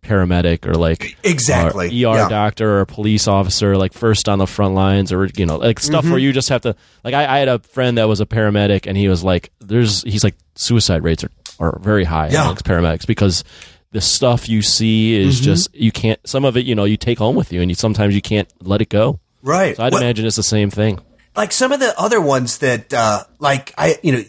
paramedic 0.07 0.65
or 0.65 0.73
like 0.75 1.17
Exactly. 1.23 1.87
or 2.05 2.13
ER 2.13 2.17
Yeah. 2.17 2.29
doctor 2.29 2.77
or 2.77 2.81
a 2.81 2.85
police 2.85 3.27
officer, 3.27 3.77
like 3.77 3.93
first 3.93 4.27
on 4.29 4.39
the 4.39 4.47
front 4.47 4.73
lines, 4.75 5.11
or 5.11 5.27
you 5.37 5.45
know, 5.45 5.57
like 5.57 5.79
stuff 5.79 6.03
Mm-hmm. 6.03 6.11
where 6.11 6.19
you 6.19 6.31
just 6.33 6.49
have 6.49 6.61
to. 6.61 6.75
Like 7.03 7.13
I, 7.13 7.35
I 7.35 7.39
had 7.39 7.47
a 7.47 7.59
friend 7.59 7.97
that 7.97 8.07
was 8.07 8.19
a 8.21 8.25
paramedic, 8.25 8.87
and 8.87 8.95
he 8.97 9.07
was 9.09 9.23
like, 9.23 9.51
"There's," 9.59 10.03
he's 10.03 10.23
like, 10.23 10.35
suicide 10.55 11.03
rates 11.03 11.23
are 11.23 11.31
are 11.59 11.79
very 11.79 12.03
high 12.05 12.29
Yeah. 12.29 12.43
amongst 12.43 12.65
paramedics 12.65 13.05
because 13.07 13.43
the 13.91 14.01
stuff 14.01 14.47
you 14.49 14.61
see 14.61 15.15
is 15.15 15.35
Mm-hmm. 15.37 15.43
just 15.45 15.75
you 15.75 15.91
can't. 15.91 16.19
Some 16.27 16.45
of 16.45 16.55
it, 16.57 16.65
you 16.65 16.75
know, 16.75 16.85
you 16.85 16.97
take 16.97 17.17
home 17.19 17.35
with 17.35 17.51
you, 17.53 17.61
and 17.61 17.69
you 17.71 17.75
sometimes 17.75 18.15
you 18.15 18.21
can't 18.21 18.47
let 18.61 18.81
it 18.81 18.89
go. 18.89 19.19
right. 19.43 19.75
So 19.75 19.83
I'd 19.83 19.93
Well- 19.93 20.01
imagine 20.01 20.25
it's 20.25 20.35
the 20.35 20.43
same 20.43 20.69
thing. 20.69 20.99
like 21.35 21.51
some 21.51 21.71
of 21.71 21.79
the 21.79 21.93
other 21.99 22.19
ones 22.19 22.57
that 22.59 22.91
uh 22.93 23.23
like 23.37 23.71
i 23.77 23.95
you 24.01 24.11
know 24.11 24.23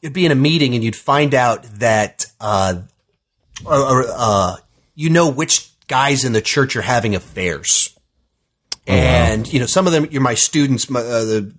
you'd 0.00 0.14
be 0.14 0.24
in 0.24 0.32
a 0.32 0.34
meeting 0.34 0.74
and 0.74 0.82
you'd 0.82 0.96
find 0.96 1.34
out 1.34 1.62
that 1.78 2.24
uh 2.40 2.74
or, 3.66 3.76
or, 3.78 4.04
uh 4.08 4.56
you 4.94 5.10
know 5.10 5.28
which 5.28 5.70
guys 5.86 6.24
in 6.24 6.32
the 6.32 6.40
church 6.42 6.76
are 6.76 6.82
having 6.82 7.14
affairs 7.14 7.96
and 8.86 9.50
you 9.52 9.58
know 9.60 9.66
some 9.66 9.86
of 9.86 9.92
them 9.92 10.06
you're 10.10 10.22
my 10.22 10.34
students 10.34 10.88
my, 10.90 11.00
uh, 11.00 11.24
the 11.24 11.54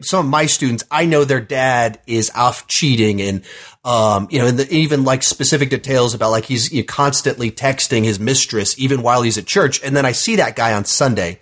some 0.00 0.24
of 0.24 0.30
my 0.30 0.46
students, 0.46 0.82
I 0.90 1.04
know 1.06 1.22
their 1.24 1.40
dad 1.40 2.00
is 2.08 2.32
off 2.34 2.66
cheating 2.66 3.20
and, 3.22 3.42
um, 3.84 4.26
you 4.32 4.40
know, 4.40 4.46
and 4.48 4.58
the, 4.58 4.68
even 4.74 5.04
like 5.04 5.22
specific 5.22 5.70
details 5.70 6.12
about 6.12 6.30
like 6.32 6.44
he's 6.46 6.72
you 6.72 6.80
know, 6.82 6.86
constantly 6.88 7.52
texting 7.52 8.02
his 8.02 8.18
mistress 8.18 8.76
even 8.80 9.02
while 9.02 9.22
he's 9.22 9.38
at 9.38 9.46
church. 9.46 9.80
And 9.84 9.94
then 9.94 10.04
I 10.04 10.10
see 10.10 10.36
that 10.36 10.56
guy 10.56 10.72
on 10.72 10.86
Sunday 10.86 11.38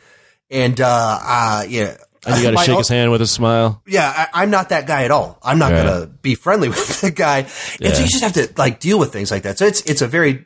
and, 0.51 0.79
uh, 0.79 1.19
uh, 1.23 1.65
yeah. 1.67 1.97
And 2.27 2.37
you 2.37 2.43
got 2.43 2.51
to 2.51 2.57
shake 2.59 2.69
own- 2.71 2.79
his 2.79 2.89
hand 2.89 3.11
with 3.13 3.23
a 3.23 3.27
smile. 3.27 3.81
yeah, 3.87 4.13
I, 4.35 4.43
I'm 4.43 4.51
not 4.51 4.69
that 4.71 4.87
guy 4.87 5.05
at 5.05 5.11
all. 5.11 5.39
I'm 5.43 5.59
not 5.59 5.73
Right. 5.73 5.83
gonna 5.85 6.07
be 6.07 6.35
friendly 6.35 6.69
with 6.71 7.01
the 7.01 7.13
guy. 7.13 7.39
And 7.81 7.95
so 7.95 8.03
you 8.03 8.09
just 8.09 8.25
have 8.25 8.35
to 8.35 8.51
like 8.59 8.79
deal 8.79 8.99
with 8.99 9.11
things 9.11 9.31
like 9.31 9.45
that. 9.45 9.57
So 9.59 9.65
it's 9.65 9.81
it's 9.83 10.03
a 10.03 10.09
very 10.09 10.45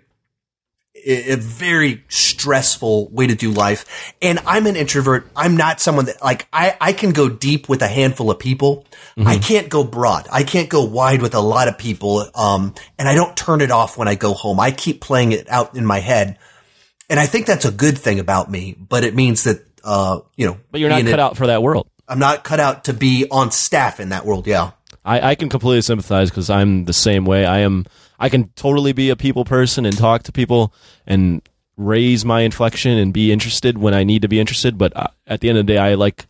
a 1.07 1.33
a 1.33 1.37
very 1.37 2.05
stressful 2.09 3.09
way 3.09 3.27
to 3.27 3.35
do 3.35 3.51
life. 3.51 4.15
And 4.23 4.39
I'm 4.47 4.67
an 4.67 4.77
introvert. 4.77 5.29
I'm 5.37 5.57
not 5.57 5.81
someone 5.81 6.07
that 6.07 6.23
like 6.23 6.47
I 6.53 6.77
I 6.81 6.93
can 6.93 7.13
go 7.13 7.29
deep 7.29 7.69
with 7.69 7.83
a 7.83 7.89
handful 7.89 8.31
of 8.31 8.39
people. 8.39 8.87
Mm-hmm. 9.17 9.29
I 9.29 9.39
can't 9.39 9.69
go 9.69 9.85
broad. 9.85 10.29
I 10.31 10.45
can't 10.45 10.69
go 10.69 10.85
wide 10.85 11.23
with 11.23 11.35
a 11.35 11.41
lot 11.41 11.69
of 11.69 11.79
people. 11.79 12.25
Um, 12.35 12.75
and 12.99 13.09
I 13.09 13.15
don't 13.15 13.37
turn 13.37 13.61
it 13.61 13.71
off 13.71 13.99
when 13.99 14.09
I 14.09 14.15
go 14.15 14.33
home. 14.35 14.61
I 14.61 14.71
keep 14.71 15.01
playing 15.01 15.33
it 15.33 15.49
out 15.49 15.77
in 15.77 15.85
my 15.85 15.99
head. 15.99 16.39
And 17.11 17.19
I 17.19 17.27
think 17.27 17.47
that's 17.47 17.65
a 17.65 17.73
good 17.73 17.97
thing 17.99 18.19
about 18.21 18.51
me, 18.51 18.77
but 18.79 19.03
it 19.03 19.15
means 19.15 19.45
that 19.45 19.65
uh, 19.85 20.21
you 20.37 20.47
know, 20.47 20.59
But 20.71 20.81
you're 20.81 20.91
not 20.91 21.01
cut 21.03 21.09
it- 21.09 21.21
out 21.21 21.37
for 21.37 21.47
that 21.49 21.63
world. 21.63 21.89
I'm 22.11 22.19
not 22.19 22.43
cut 22.43 22.59
out 22.59 22.85
to 22.85 22.95
be 22.95 23.27
on 23.31 23.51
staff 23.51 24.01
in 24.01 24.11
that 24.11 24.25
world. 24.25 24.47
Yeah. 24.47 24.71
I, 25.05 25.31
I 25.31 25.35
can 25.35 25.49
completely 25.49 25.83
sympathize 25.83 26.31
because 26.31 26.49
I'm 26.51 26.85
the 26.85 26.93
same 26.95 27.25
way. 27.25 27.45
I 27.47 27.59
am. 27.59 27.85
I 28.18 28.28
can 28.28 28.48
totally 28.57 28.92
be 28.92 29.11
a 29.11 29.16
people 29.16 29.44
person 29.44 29.87
and 29.87 29.96
talk 29.96 30.22
to 30.24 30.33
people 30.33 30.72
and 31.07 31.42
raise 31.76 32.24
my 32.24 32.40
inflection 32.40 32.98
and 32.98 33.12
be 33.12 33.31
interested 33.33 33.78
when 33.78 33.94
I 33.94 34.02
need 34.04 34.22
to 34.22 34.28
be 34.28 34.40
interested. 34.40 34.76
But 34.78 34.96
uh, 34.96 35.07
at 35.26 35.40
the 35.40 35.48
end 35.48 35.59
of 35.59 35.66
the 35.66 35.72
day, 35.74 35.78
I 35.78 35.94
like. 35.94 36.26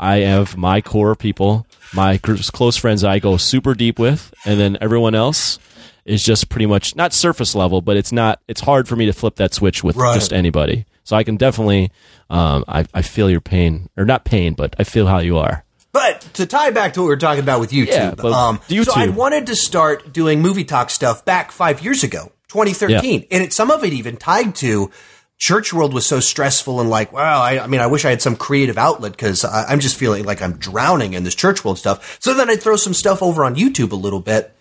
I 0.00 0.18
have 0.18 0.56
my 0.56 0.80
core 0.80 1.16
people, 1.16 1.66
my 1.92 2.18
close 2.18 2.76
friends. 2.76 3.02
I 3.02 3.18
go 3.18 3.36
super 3.36 3.74
deep 3.74 3.98
with, 3.98 4.32
and 4.44 4.60
then 4.60 4.78
everyone 4.80 5.16
else 5.16 5.58
is 6.04 6.22
just 6.22 6.48
pretty 6.48 6.66
much 6.66 6.94
not 6.94 7.12
surface 7.12 7.52
level, 7.56 7.80
but 7.82 7.96
it's 7.96 8.12
not. 8.12 8.40
It's 8.46 8.60
hard 8.60 8.86
for 8.86 8.94
me 8.94 9.06
to 9.06 9.12
flip 9.12 9.34
that 9.36 9.54
switch 9.54 9.82
with 9.82 9.96
Right. 9.96 10.14
just 10.14 10.32
anybody. 10.32 10.86
So 11.02 11.16
I 11.16 11.24
can 11.24 11.36
definitely. 11.36 11.90
Um, 12.30 12.64
I, 12.68 12.84
I 12.94 13.02
feel 13.02 13.28
your 13.28 13.40
pain, 13.40 13.88
or 13.96 14.04
not 14.04 14.24
pain, 14.24 14.54
but 14.54 14.76
I 14.78 14.84
feel 14.84 15.08
how 15.08 15.18
you 15.18 15.36
are. 15.36 15.64
But 15.92 16.20
to 16.34 16.46
tie 16.46 16.70
back 16.70 16.92
to 16.94 17.00
what 17.00 17.06
we 17.06 17.10
were 17.10 17.16
talking 17.16 17.42
about 17.42 17.60
with 17.60 17.70
YouTube, 17.70 17.86
Yeah, 17.88 18.08
um, 18.48 18.58
YouTube- 18.68 18.84
so 18.84 18.92
I 18.94 19.06
wanted 19.08 19.46
to 19.46 19.56
start 19.56 20.12
doing 20.12 20.42
movie 20.42 20.64
talk 20.64 20.90
stuff 20.90 21.24
back 21.24 21.50
five 21.50 21.82
years 21.82 22.04
ago, 22.04 22.30
2013, 22.48 23.26
and 23.30 23.42
it, 23.42 23.52
some 23.52 23.70
of 23.70 23.82
it 23.84 23.92
even 23.92 24.16
tied 24.16 24.54
to 24.56 24.90
church 25.38 25.72
world 25.72 25.94
was 25.94 26.04
so 26.04 26.18
stressful 26.20 26.80
and 26.80 26.90
like, 26.90 27.12
wow, 27.12 27.40
I, 27.40 27.62
I 27.62 27.66
mean, 27.68 27.80
I 27.80 27.86
wish 27.86 28.04
I 28.04 28.10
had 28.10 28.20
some 28.20 28.34
creative 28.36 28.76
outlet 28.76 29.12
because 29.12 29.44
I'm 29.44 29.78
just 29.80 29.96
feeling 29.96 30.24
like 30.24 30.42
I'm 30.42 30.54
drowning 30.54 31.14
in 31.14 31.22
this 31.24 31.34
church 31.34 31.64
world 31.64 31.78
stuff. 31.78 32.18
So 32.20 32.34
then 32.34 32.50
I'd 32.50 32.60
throw 32.60 32.74
some 32.76 32.92
stuff 32.92 33.22
over 33.22 33.44
on 33.44 33.54
YouTube 33.54 33.92
a 33.92 33.96
little 33.96 34.20
bit. 34.20 34.52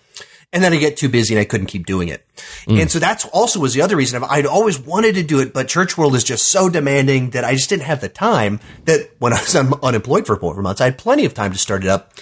And 0.53 0.63
then 0.63 0.71
I 0.71 0.77
get 0.77 0.95
too 0.95 1.09
busy 1.09 1.33
and 1.35 1.41
I 1.41 1.45
couldn't 1.45 1.67
keep 1.67 1.85
doing 1.85 2.07
it. 2.07 2.25
And 2.67 2.89
so 2.89 2.99
that's 2.99 3.25
also 3.25 3.59
was 3.59 3.73
the 3.73 3.81
other 3.81 3.97
reason 3.97 4.23
I'd 4.23 4.45
always 4.45 4.79
wanted 4.79 5.15
to 5.15 5.23
do 5.23 5.39
it, 5.41 5.53
but 5.53 5.67
church 5.67 5.97
world 5.97 6.15
is 6.15 6.23
just 6.23 6.47
so 6.49 6.69
demanding 6.69 7.31
that 7.31 7.43
I 7.43 7.53
just 7.53 7.69
didn't 7.69 7.83
have 7.83 7.99
the 7.99 8.07
time 8.09 8.59
that 8.85 9.09
when 9.19 9.33
I 9.37 9.41
was 9.41 9.55
un- 9.55 9.73
unemployed 9.83 10.25
for 10.25 10.37
four 10.37 10.61
months, 10.61 10.79
I 10.79 10.85
had 10.85 10.97
plenty 10.97 11.25
of 11.25 11.33
time 11.33 11.51
to 11.51 11.57
start 11.59 11.83
it 11.83 11.89
up. 11.89 12.13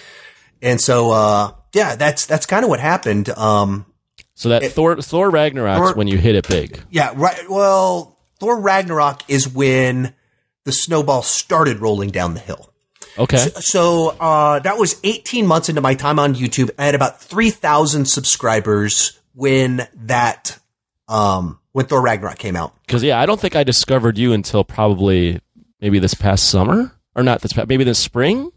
And 0.62 0.82
so, 0.82 1.12
uh, 1.12 1.52
yeah, 1.74 1.96
that's, 1.96 2.26
that's 2.26 2.46
kind 2.48 2.64
of 2.64 2.70
what 2.70 2.80
happened. 2.80 3.30
Um, 3.30 3.86
So 4.34 4.50
that 4.50 4.64
Thor 4.72 5.00
Thor 5.02 5.30
Ragnarok's 5.30 5.78
Thor- 5.78 5.94
when 5.96 6.08
you 6.08 6.18
hit 6.18 6.36
it 6.36 6.48
big. 6.48 6.82
yeah, 6.90 7.14
right. 7.16 7.48
Well, 7.50 8.18
Thor 8.40 8.60
Ragnarok 8.60 9.22
is 9.30 9.48
when 9.48 10.16
the 10.64 10.72
snowball 10.72 11.22
started 11.22 11.78
rolling 11.80 12.10
down 12.10 12.34
the 12.34 12.40
hill. 12.40 12.74
Okay. 13.18 13.38
So 13.38 14.10
uh, 14.20 14.60
that 14.60 14.78
was 14.78 15.00
18 15.04 15.48
months 15.48 15.70
into 15.70 15.82
my 15.82 15.96
time 15.96 16.20
on 16.20 16.36
YouTube. 16.36 16.70
I 16.78 16.86
had 16.86 16.96
about 16.96 17.22
3,000 17.22 18.06
subscribers 18.06 19.20
when 19.34 19.88
that 19.96 20.60
um, 21.08 21.60
when 21.72 21.86
Thor 21.86 22.02
Ragnarok 22.02 22.38
came 22.38 22.56
out. 22.56 22.74
Because 22.86 23.04
yeah, 23.04 23.20
I 23.20 23.26
don't 23.26 23.40
think 23.40 23.56
I 23.56 23.64
discovered 23.64 24.18
you 24.18 24.34
until 24.34 24.64
probably 24.64 25.40
maybe 25.82 26.00
this 26.00 26.14
past 26.14 26.50
summer, 26.50 26.92
or 27.16 27.24
not 27.24 27.42
this 27.42 27.54
past, 27.54 27.68
maybe 27.68 27.84
this 27.84 28.00
spring, 28.00 28.52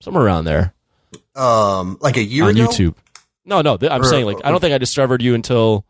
somewhere 0.00 0.24
around 0.24 0.44
there 0.44 0.74
Um, 1.34 1.98
like 2.00 2.16
a 2.16 2.22
year 2.22 2.44
on 2.44 2.50
ago. 2.50 2.66
YouTube. 2.66 2.94
No, 3.44 3.62
no, 3.62 3.76
th- 3.76 3.90
I'm 3.90 4.02
Or- 4.02 4.04
saying 4.04 4.26
like 4.26 4.38
I 4.44 4.50
don't 4.50 4.60
think 4.60 4.74
I 4.74 4.78
discovered 4.78 5.22
you 5.22 5.34
until 5.34 5.84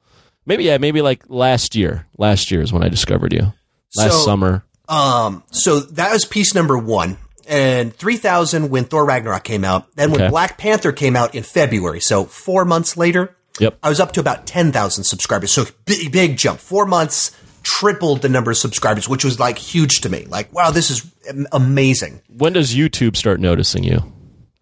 maybe 0.44 0.64
yeah, 0.64 0.78
maybe 0.78 1.02
like 1.02 1.24
last 1.28 1.74
year. 1.74 2.06
Last 2.18 2.50
year 2.50 2.62
is 2.62 2.72
when 2.72 2.82
I 2.84 2.88
discovered 2.88 3.32
you. 3.32 3.52
Last 3.96 4.12
So- 4.12 4.24
summer. 4.24 4.64
Um, 4.88 5.42
so 5.50 5.80
that 5.80 6.12
was 6.12 6.24
piece 6.24 6.54
number 6.54 6.78
one. 6.78 7.16
And 7.48 7.94
3000 7.94 8.70
when 8.70 8.84
Thor 8.84 9.04
Ragnarok 9.04 9.44
came 9.44 9.64
out. 9.64 9.86
Then 9.96 10.10
when 10.10 10.22
Okay. 10.22 10.30
Black 10.30 10.58
Panther 10.58 10.92
came 10.92 11.14
out 11.16 11.34
in 11.34 11.42
February. 11.42 12.00
So 12.00 12.24
four 12.24 12.64
months 12.64 12.96
later, 12.96 13.36
Yep. 13.58 13.78
I 13.82 13.88
was 13.88 14.00
up 14.00 14.12
to 14.12 14.20
about 14.20 14.46
10,000 14.46 15.04
subscribers. 15.04 15.50
So 15.50 15.64
big, 15.86 16.12
big 16.12 16.36
jump. 16.36 16.60
Four 16.60 16.84
months 16.84 17.30
tripled 17.62 18.20
the 18.22 18.28
number 18.28 18.50
of 18.50 18.56
subscribers, 18.58 19.08
which 19.08 19.24
was 19.24 19.40
like 19.40 19.56
huge 19.58 20.02
to 20.02 20.08
me. 20.10 20.26
Like, 20.28 20.52
wow, 20.52 20.70
this 20.70 20.90
is 20.90 21.10
amazing. 21.52 22.20
When 22.28 22.52
does 22.52 22.74
YouTube 22.74 23.16
start 23.16 23.40
noticing 23.40 23.82
you? 23.84 24.00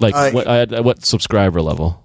Like 0.01 0.15
Uh, 0.15 0.31
what, 0.31 0.47
at, 0.47 0.73
at 0.73 0.85
what 0.85 1.05
subscriber 1.05 1.61
level? 1.63 2.05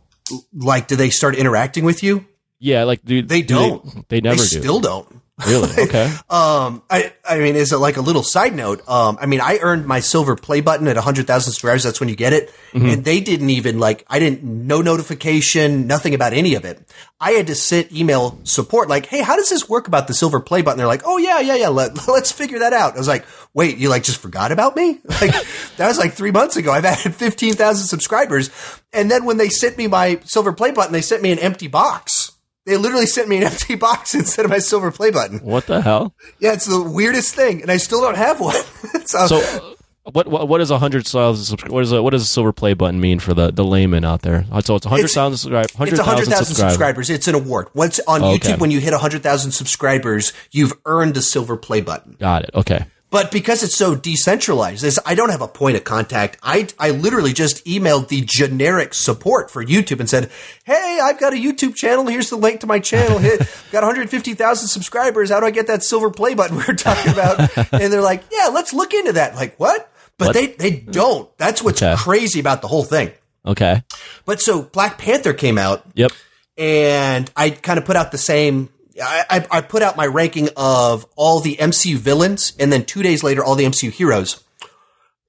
Like, 0.53 0.87
do 0.87 0.95
they 0.95 1.09
start 1.09 1.35
interacting 1.35 1.83
with 1.85 2.01
you? 2.03 2.25
Yeah, 2.59 2.83
like 2.83 3.03
do, 3.05 3.21
They 3.21 3.41
do 3.41 3.53
don't. 3.55 4.09
They, 4.09 4.19
never 4.21 4.35
they 4.37 4.41
do. 4.47 4.59
still 4.61 4.79
don't. 4.79 5.21
Really? 5.47 5.69
Okay. 5.89 6.11
Um, 6.29 6.83
I, 6.89 7.13
I 7.27 7.39
mean, 7.39 7.55
is 7.55 7.71
it 7.71 7.77
like 7.77 7.97
a 7.97 8.01
little 8.01 8.21
side 8.23 8.53
note? 8.53 8.87
Um, 8.87 9.17
I 9.19 9.25
mean, 9.25 9.41
I 9.41 9.57
earned 9.61 9.85
my 9.87 10.01
silver 10.01 10.35
play 10.35 10.61
button 10.61 10.87
at 10.87 10.95
100,000 10.95 11.51
subscribers. 11.51 11.83
That's 11.83 11.99
when 11.99 12.09
you 12.09 12.15
get 12.15 12.33
it. 12.33 12.53
And 12.73 13.03
they 13.03 13.19
didn't 13.19 13.49
even 13.49 13.79
like, 13.79 14.05
I 14.07 14.19
didn't, 14.19 14.43
no 14.43 14.81
notification, 14.81 15.87
nothing 15.87 16.13
about 16.13 16.33
any 16.33 16.53
of 16.53 16.65
it. 16.65 16.79
I 17.19 17.31
had 17.31 17.47
to 17.47 17.55
sit 17.55 17.91
email 17.91 18.39
support 18.43 18.87
like, 18.89 19.07
Hey, 19.07 19.21
how 19.21 19.35
does 19.35 19.49
this 19.49 19.67
work 19.67 19.87
about 19.87 20.07
the 20.07 20.13
silver 20.13 20.39
play 20.39 20.61
button? 20.61 20.77
They're 20.77 20.85
like, 20.85 21.01
Oh 21.05 21.17
yeah, 21.17 21.39
yeah, 21.39 21.55
yeah. 21.55 21.69
Let, 21.69 22.07
let's 22.07 22.31
figure 22.31 22.59
that 22.59 22.73
out. 22.73 22.93
I 22.93 22.97
was 22.97 23.07
like, 23.07 23.25
wait, 23.53 23.77
you 23.77 23.89
like 23.89 24.03
just 24.03 24.21
forgot 24.21 24.51
about 24.51 24.75
me? 24.75 24.99
Like 25.19 25.33
that 25.77 25.87
was 25.87 25.97
like 25.97 26.13
three 26.13 26.31
months 26.31 26.55
ago. 26.55 26.71
I've 26.71 26.85
added 26.85 27.15
15,000 27.15 27.87
subscribers. 27.87 28.51
And 28.93 29.09
then 29.09 29.25
when 29.25 29.37
they 29.37 29.49
sent 29.49 29.77
me 29.77 29.87
my 29.87 30.19
silver 30.25 30.53
play 30.53 30.71
button, 30.71 30.93
they 30.93 31.01
sent 31.01 31.23
me 31.23 31.31
an 31.31 31.39
empty 31.39 31.67
box. 31.67 32.31
They 32.69 32.77
literally 32.77 33.07
sent 33.07 33.27
me 33.27 33.37
an 33.37 33.43
empty 33.51 33.73
box 33.75 34.13
instead 34.13 34.45
of 34.45 34.51
my 34.51 34.59
silver 34.59 34.91
play 34.91 35.09
button. 35.09 35.39
What 35.39 35.65
the 35.65 35.81
hell? 35.81 36.13
Yeah, 36.39 36.53
it's 36.53 36.65
the 36.67 36.81
weirdest 36.81 37.33
thing, 37.33 37.63
and 37.63 37.71
I 37.71 37.77
still 37.77 37.99
don't 38.01 38.15
have 38.17 38.39
one. 38.39 38.55
so, 39.05 39.25
So, 39.27 39.37
uh, 39.39 39.73
what 40.11 40.27
what 40.27 40.47
what 40.47 40.61
is 40.61 40.69
a 40.69 40.77
hundred 40.77 41.07
thousand? 41.07 41.61
What 41.71 41.81
is 41.83 41.91
a 41.91 42.01
what 42.03 42.11
does 42.11 42.21
a 42.23 42.27
silver 42.27 42.53
play 42.53 42.73
button 42.75 42.99
mean 42.99 43.19
for 43.19 43.33
the 43.33 43.51
the 43.51 43.63
layman 43.63 44.05
out 44.05 44.21
there? 44.21 44.45
Uh, 44.51 44.61
So 44.61 44.75
it's 44.75 44.85
a 44.85 44.89
hundred 44.89 45.09
thousand 45.09 45.37
subscribers. 45.37 45.73
Hundred 45.73 45.93
it's 45.93 45.99
thousand 45.99 46.13
100,000 46.29 46.45
subscribers. 46.45 46.73
subscribers. 46.73 47.09
It's 47.09 47.27
an 47.27 47.35
award. 47.35 47.67
Once 47.73 47.99
on 48.07 48.21
Oh, 48.23 48.35
YouTube, 48.37 48.59
when 48.59 48.69
you 48.71 48.79
hit 48.79 48.91
100,000 48.91 49.51
subscribers, 49.51 50.31
you've 50.51 50.73
earned 50.85 51.17
a 51.17 51.21
silver 51.21 51.57
play 51.57 51.81
button. 51.81 52.17
Got 52.19 52.43
it. 52.43 52.51
Okay. 52.53 52.85
But 53.11 53.31
because 53.31 53.63
it's 53.63 53.75
so 53.75 53.95
decentralized, 53.95 54.83
this, 54.83 54.99
I 55.03 55.15
don't 55.15 55.31
have 55.31 55.41
a 55.41 55.47
point 55.47 55.75
of 55.77 55.83
contact. 55.83 56.37
I, 56.43 56.67
I 56.77 56.91
literally 56.91 57.33
just 57.33 57.65
emailed 57.65 58.07
the 58.09 58.21
generic 58.23 58.93
support 58.93 59.49
for 59.49 59.65
YouTube 59.65 59.99
and 59.99 60.07
said, 60.07 60.29
Hey, 60.63 60.99
I've 61.01 61.19
got 61.19 61.33
a 61.33 61.35
YouTube 61.35 61.73
channel. 61.73 62.05
Here's 62.05 62.29
the 62.29 62.35
link 62.35 62.59
to 62.59 62.67
my 62.67 62.77
channel. 62.77 63.17
Hit, 63.17 63.39
got 63.71 63.81
150,000 63.81 64.67
subscribers. 64.67 65.31
How 65.31 65.39
do 65.39 65.47
I 65.47 65.51
get 65.51 65.65
that 65.67 65.81
silver 65.83 66.11
play 66.11 66.35
button 66.35 66.57
we 66.57 66.63
were 66.67 66.75
talking 66.75 67.11
about? 67.11 67.39
and 67.73 67.91
they're 67.91 68.01
like, 68.01 68.25
yeah, 68.31 68.49
let's 68.53 68.73
look 68.73 68.93
into 68.93 69.13
that. 69.13 69.33
Like, 69.35 69.59
what? 69.59 69.91
But 70.19 70.27
What? 70.27 70.33
they, 70.35 70.47
they 70.47 70.71
don't. 70.79 71.35
That's 71.39 71.63
what's 71.63 71.81
Okay. 71.81 71.95
crazy 71.99 72.39
about 72.39 72.61
the 72.61 72.67
whole 72.67 72.83
thing. 72.83 73.11
Okay. 73.43 73.81
But 74.25 74.39
so 74.39 74.61
Black 74.61 74.99
Panther 74.99 75.33
came 75.33 75.57
out 75.57 75.83
Yep. 75.95 76.11
and 76.57 77.31
I 77.35 77.49
kind 77.51 77.79
of 77.79 77.85
put 77.85 77.95
out 77.95 78.11
the 78.11 78.17
same. 78.19 78.69
I, 79.01 79.45
I, 79.51 79.61
put 79.61 79.81
out 79.81 79.97
my 79.97 80.05
ranking 80.05 80.49
of 80.57 81.05
all 81.15 81.39
the 81.39 81.55
MCU 81.57 81.95
villains, 81.95 82.53
and 82.59 82.71
then 82.71 82.85
two 82.85 83.03
days 83.03 83.23
later, 83.23 83.43
all 83.43 83.55
the 83.55 83.65
MCU 83.65 83.91
heroes, 83.91 84.43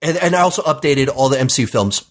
and, 0.02 0.16
and 0.16 0.34
I 0.34 0.40
also 0.40 0.62
updated 0.62 1.08
all 1.08 1.28
the 1.28 1.36
MCU 1.36 1.68
films. 1.68 2.04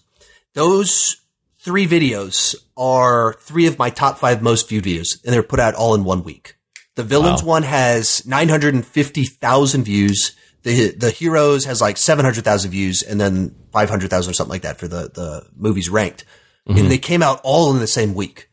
Those 0.54 1.20
three 1.58 1.86
videos 1.86 2.54
are 2.76 3.34
three 3.40 3.66
of 3.66 3.78
my 3.78 3.90
top 3.90 4.18
five 4.18 4.42
most 4.42 4.68
viewed 4.68 4.84
videos, 4.84 5.22
and 5.24 5.32
they're 5.32 5.42
put 5.42 5.60
out 5.60 5.74
all 5.74 5.94
in 5.94 6.04
one 6.04 6.24
week. 6.24 6.56
The 6.96 7.04
villains 7.04 7.42
Wow. 7.42 7.48
one 7.48 7.62
has 7.64 8.26
nine 8.26 8.48
hundred 8.48 8.74
and 8.74 8.86
fifty 8.86 9.24
thousand 9.24 9.84
views. 9.84 10.32
The 10.62 10.90
the 10.90 11.10
heroes 11.10 11.64
has 11.64 11.80
like 11.80 11.96
seven 11.96 12.24
hundred 12.24 12.44
thousand 12.44 12.70
views, 12.70 13.02
and 13.02 13.20
then 13.20 13.54
five 13.72 13.88
hundred 13.88 14.10
thousand 14.10 14.30
or 14.30 14.34
something 14.34 14.50
like 14.50 14.62
that 14.62 14.78
for 14.78 14.88
the 14.88 15.10
the 15.12 15.46
movies 15.56 15.88
ranked. 15.88 16.24
And 16.66 16.76
mm-hmm. 16.76 16.88
they 16.88 16.98
came 16.98 17.22
out 17.22 17.40
all 17.42 17.72
in 17.72 17.80
the 17.80 17.86
same 17.86 18.14
week 18.14 18.50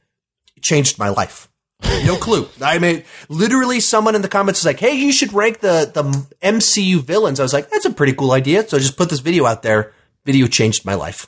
it 0.57 0.63
changed 0.63 0.97
my 0.99 1.09
life. 1.09 1.47
No 1.83 2.15
clue. 2.17 2.47
I 2.61 2.79
mean, 2.79 3.03
literally, 3.29 3.79
someone 3.79 4.15
in 4.15 4.21
the 4.21 4.27
comments 4.27 4.61
is 4.61 4.65
like, 4.65 4.79
"Hey, 4.79 4.93
you 4.93 5.11
should 5.11 5.33
rank 5.33 5.59
the 5.59 5.91
the 5.93 6.03
MCU 6.41 7.01
villains." 7.01 7.39
I 7.39 7.43
was 7.43 7.53
like, 7.53 7.69
"That's 7.69 7.85
a 7.85 7.91
pretty 7.91 8.13
cool 8.13 8.31
idea." 8.31 8.67
So 8.67 8.77
I 8.77 8.79
just 8.79 8.97
put 8.97 9.09
this 9.09 9.19
video 9.19 9.45
out 9.45 9.61
there. 9.61 9.93
Video 10.25 10.47
changed 10.47 10.85
my 10.85 10.95
life, 10.95 11.27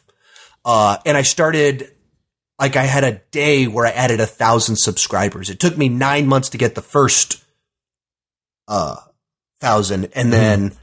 uh, 0.65 0.97
and 1.05 1.15
I 1.17 1.21
started. 1.21 1.91
Like 2.59 2.75
I 2.75 2.83
had 2.83 3.05
a 3.05 3.21
day 3.31 3.67
where 3.67 3.85
I 3.85 3.91
added 3.91 4.19
a 4.19 4.25
thousand 4.25 4.75
subscribers. 4.75 5.49
It 5.49 5.61
took 5.61 5.77
me 5.77 5.87
nine 5.87 6.27
months 6.27 6.49
to 6.49 6.57
get 6.57 6.75
the 6.75 6.81
first 6.81 7.41
uh 8.67 8.97
thousand, 9.61 10.09
and 10.13 10.33
then 10.33 10.77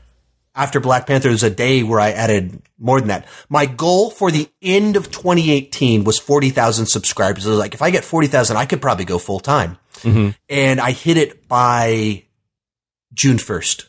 after 0.56 0.80
Black 0.80 1.06
Panther, 1.06 1.28
there's 1.28 1.42
a 1.42 1.50
day 1.50 1.82
where 1.82 2.00
I 2.00 2.10
added 2.12 2.62
more 2.78 2.98
than 2.98 3.08
that. 3.08 3.26
My 3.48 3.66
goal 3.66 4.10
for 4.10 4.30
the 4.30 4.48
end 4.62 4.96
of 4.96 5.10
2018 5.12 6.02
was 6.04 6.18
40,000 6.18 6.86
subscribers. 6.86 7.46
I 7.46 7.50
was 7.50 7.58
like, 7.58 7.74
if 7.74 7.82
I 7.82 7.90
get 7.90 8.04
40,000, 8.04 8.56
I 8.56 8.64
could 8.64 8.80
probably 8.80 9.04
go 9.04 9.18
full 9.18 9.40
time. 9.40 9.76
And 10.48 10.80
I 10.80 10.92
hit 10.92 11.16
it 11.16 11.46
by 11.48 12.24
June 13.12 13.36
1st. 13.36 13.86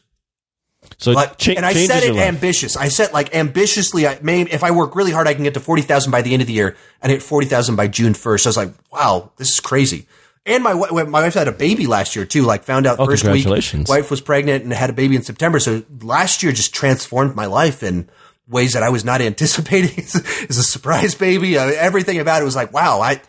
So 0.97 1.13
But, 1.13 1.37
cha- 1.37 1.51
and 1.51 1.65
I 1.65 1.73
set 1.73 2.03
it 2.03 2.15
ambitious. 2.15 2.75
I 2.77 2.87
set 2.87 3.13
like 3.13 3.35
ambitiously. 3.35 4.07
I 4.07 4.19
may, 4.21 4.41
if 4.41 4.63
I 4.63 4.71
work 4.71 4.95
really 4.95 5.11
hard, 5.11 5.27
I 5.27 5.33
can 5.33 5.43
get 5.43 5.53
to 5.55 5.59
40,000 5.59 6.11
by 6.11 6.21
the 6.21 6.33
end 6.33 6.41
of 6.41 6.47
the 6.47 6.53
year 6.53 6.75
and 7.01 7.11
hit 7.11 7.21
40,000 7.21 7.75
by 7.75 7.87
June 7.87 8.13
1st. 8.13 8.45
I 8.45 8.49
was 8.49 8.57
like, 8.57 8.73
wow, 8.91 9.31
this 9.37 9.49
is 9.49 9.59
crazy. 9.59 10.07
And 10.47 10.63
my 10.63 10.73
my 10.73 11.03
wife 11.03 11.33
had 11.33 11.49
a 11.49 11.51
baby 11.51 11.87
last 11.87 12.15
year 12.15 12.25
too. 12.25 12.43
Like 12.43 12.63
found 12.63 12.87
out 12.87 12.99
Oh, 12.99 13.05
first 13.05 13.25
week, 13.25 13.45
wife 13.87 14.09
was 14.09 14.21
pregnant 14.21 14.63
and 14.63 14.71
had 14.71 14.89
a 14.89 14.93
baby 14.93 15.17
in 15.17 15.21
September. 15.21 15.59
So 15.59 15.83
last 16.01 16.41
year 16.41 16.53
just 16.53 16.73
transformed 16.73 17.35
my 17.35 17.47
life 17.47 17.83
in 17.83 18.09
ways 18.47 18.71
that 18.71 18.81
I 18.81 18.87
was 18.89 19.03
not 19.03 19.19
anticipating. 19.31 19.91
it's, 19.97 20.15
a 20.15 20.63
surprise 20.63 21.15
baby. 21.15 21.57
Uh, 21.57 21.65
everything 21.65 22.17
about 22.17 22.41
it 22.41 22.45
was 22.45 22.55
like, 22.55 22.71
wow, 22.71 23.01
I 23.01 23.21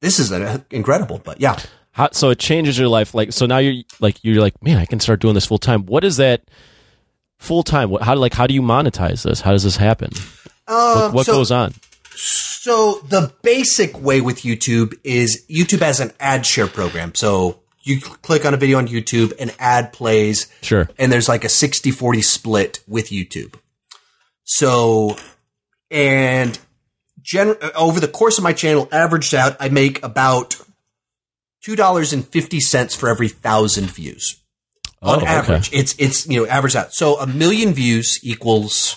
this 0.00 0.20
is 0.20 0.30
uh, 0.30 0.58
incredible. 0.70 1.20
But 1.22 1.40
yeah, 1.40 1.58
How, 1.90 2.10
so 2.12 2.30
it 2.30 2.38
changes 2.38 2.78
your 2.78 2.88
life. 2.88 3.12
Like 3.12 3.32
so 3.32 3.46
now 3.46 3.58
you're 3.58 3.82
like 3.98 4.22
you're 4.22 4.40
like 4.40 4.62
man, 4.62 4.78
I 4.78 4.86
can 4.86 5.00
start 5.00 5.20
doing 5.20 5.34
this 5.34 5.46
full 5.46 5.58
time. 5.58 5.84
What 5.86 6.04
is 6.04 6.16
that 6.18 6.44
full 7.40 7.64
time? 7.64 7.92
How 8.00 8.14
like 8.14 8.34
how 8.34 8.46
do 8.46 8.54
you 8.54 8.62
monetize 8.62 9.24
this? 9.24 9.40
How 9.40 9.50
does 9.50 9.64
this 9.64 9.76
happen? 9.76 10.12
what 10.66 11.12
what 11.12 11.26
so- 11.26 11.32
goes 11.32 11.50
on? 11.50 11.74
So 12.62 13.00
the 13.08 13.32
basic 13.40 13.98
way 13.98 14.20
with 14.20 14.40
YouTube 14.42 14.92
is 15.02 15.46
YouTube 15.48 15.80
has 15.80 15.98
an 15.98 16.12
ad 16.20 16.44
share 16.44 16.66
program. 16.66 17.14
So 17.14 17.60
you 17.80 18.02
click 18.02 18.44
on 18.44 18.52
a 18.52 18.58
video 18.58 18.76
on 18.76 18.86
YouTube, 18.86 19.32
an 19.40 19.50
ad 19.58 19.94
plays, 19.94 20.46
Sure. 20.60 20.86
and 20.98 21.10
there's 21.10 21.26
like 21.26 21.42
a 21.44 21.48
60-40 21.48 22.22
split 22.22 22.80
with 22.86 23.06
YouTube. 23.08 23.54
So, 24.44 25.16
and 25.90 26.58
gen- 27.22 27.56
over 27.74 27.98
the 27.98 28.08
course 28.08 28.36
of 28.36 28.44
my 28.44 28.52
channel, 28.52 28.90
averaged 28.92 29.34
out, 29.34 29.56
I 29.58 29.70
make 29.70 30.02
about 30.04 30.60
$2.50 31.66 32.94
for 32.94 33.08
every 33.08 33.28
thousand 33.28 33.86
views 33.90 34.36
Oh, 35.00 35.12
on 35.12 35.22
okay. 35.22 35.26
average. 35.28 35.70
It's 35.72 35.94
it's 35.98 36.26
you 36.28 36.40
know 36.42 36.46
average 36.46 36.76
out. 36.76 36.92
So 36.92 37.18
a 37.18 37.26
million 37.26 37.72
views 37.72 38.20
equals 38.22 38.96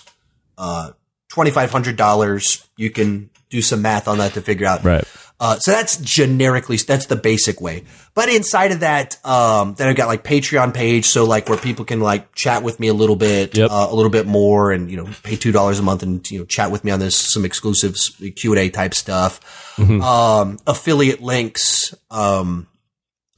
uh 0.58 0.91
twenty 1.30 1.49
five 1.52 1.71
hundred 1.71 1.95
dollars. 1.95 2.67
You 2.76 2.89
can 2.89 3.30
do 3.53 3.61
some 3.61 3.81
math 3.81 4.07
on 4.07 4.17
that 4.17 4.33
to 4.33 4.41
figure 4.41 4.65
out. 4.67 4.83
Right. 4.83 5.03
Uh, 5.39 5.57
so 5.59 5.71
that's 5.71 5.97
generically 5.97 6.77
that's 6.77 7.07
the 7.07 7.15
basic 7.15 7.59
way. 7.59 7.83
But 8.13 8.29
inside 8.29 8.71
of 8.71 8.79
that, 8.81 9.17
um, 9.25 9.73
then 9.77 9.89
I've 9.89 9.95
got 9.95 10.07
like 10.07 10.23
Patreon 10.23 10.73
page, 10.73 11.05
so 11.05 11.25
like 11.25 11.49
where 11.49 11.57
people 11.57 11.83
can 11.85 11.99
like 11.99 12.33
chat 12.33 12.63
with 12.63 12.79
me 12.79 12.87
a 12.87 12.93
little 12.93 13.15
bit, 13.15 13.57
Yep. 13.57 13.69
uh, 13.69 13.87
a 13.89 13.93
little 13.95 14.11
bit 14.11 14.25
more, 14.25 14.71
and 14.71 14.89
you 14.89 14.97
know 14.97 15.07
pay 15.23 15.35
two 15.35 15.51
dollars 15.51 15.79
a 15.79 15.83
month 15.83 16.01
and 16.03 16.29
you 16.31 16.39
know 16.39 16.45
chat 16.45 16.71
with 16.71 16.83
me 16.83 16.91
on 16.91 16.99
this 16.99 17.15
some 17.15 17.45
exclusive 17.45 17.95
Q 18.35 18.53
and 18.53 18.59
A 18.59 18.69
type 18.69 18.93
stuff, 18.93 19.39
um, 19.79 20.59
affiliate 20.65 21.21
links, 21.21 21.93
um, 22.09 22.67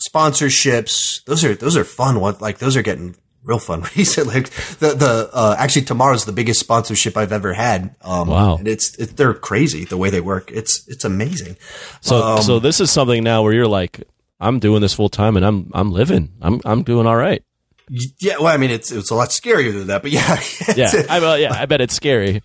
sponsorships. 0.08 1.24
Those 1.26 1.44
are 1.44 1.56
those 1.56 1.78
are 1.78 1.84
fun. 1.86 2.20
What 2.20 2.42
like 2.42 2.60
those 2.60 2.76
are 2.78 2.84
getting 2.84 3.16
real 3.46 3.60
fun 3.60 3.82
recently. 3.96 4.34
Like 4.36 4.50
the 4.80 4.94
the 4.96 5.30
uh, 5.32 5.56
actually 5.58 5.84
tomorrow's 5.86 6.26
the 6.26 6.32
biggest 6.34 6.60
sponsorship 6.60 7.16
I've 7.16 7.32
ever 7.32 7.54
had. 7.54 7.96
Um, 8.02 8.28
Wow. 8.28 8.58
and 8.58 8.68
it's 8.68 8.96
it, 8.98 9.16
they're 9.16 9.34
crazy 9.34 9.86
the 9.86 9.98
way 9.98 10.10
they 10.10 10.22
work. 10.22 10.52
It's 10.52 10.86
it's 10.88 11.06
amazing. 11.06 11.56
So 12.02 12.22
Um, 12.24 12.42
so 12.42 12.60
this 12.60 12.82
is 12.82 12.92
something 12.92 13.24
now 13.24 13.44
where 13.44 13.54
you're 13.54 13.68
like 13.68 14.04
I'm 14.40 14.60
doing 14.60 14.82
this 14.82 14.94
full 14.94 15.10
time 15.10 15.38
and 15.38 15.46
I'm 15.46 15.72
I'm 15.74 15.92
living. 15.92 16.34
I'm 16.42 16.60
I'm 16.66 16.84
doing 16.84 17.08
all 17.08 17.16
right. 17.16 17.42
Yeah, 17.88 18.38
well, 18.40 18.48
I 18.48 18.58
mean, 18.58 18.72
it's 18.72 18.92
it's 18.92 19.12
a 19.12 19.16
lot 19.16 19.30
scarier 19.30 19.72
than 19.72 19.88
that, 19.88 20.02
but 20.02 20.10
yeah, 20.12 20.40
Yeah. 20.76 20.92
I, 21.08 21.20
well, 21.20 21.38
yeah, 21.38 21.54
I 21.54 21.68
bet 21.68 21.82
it's 21.82 21.94
scary. 21.94 22.42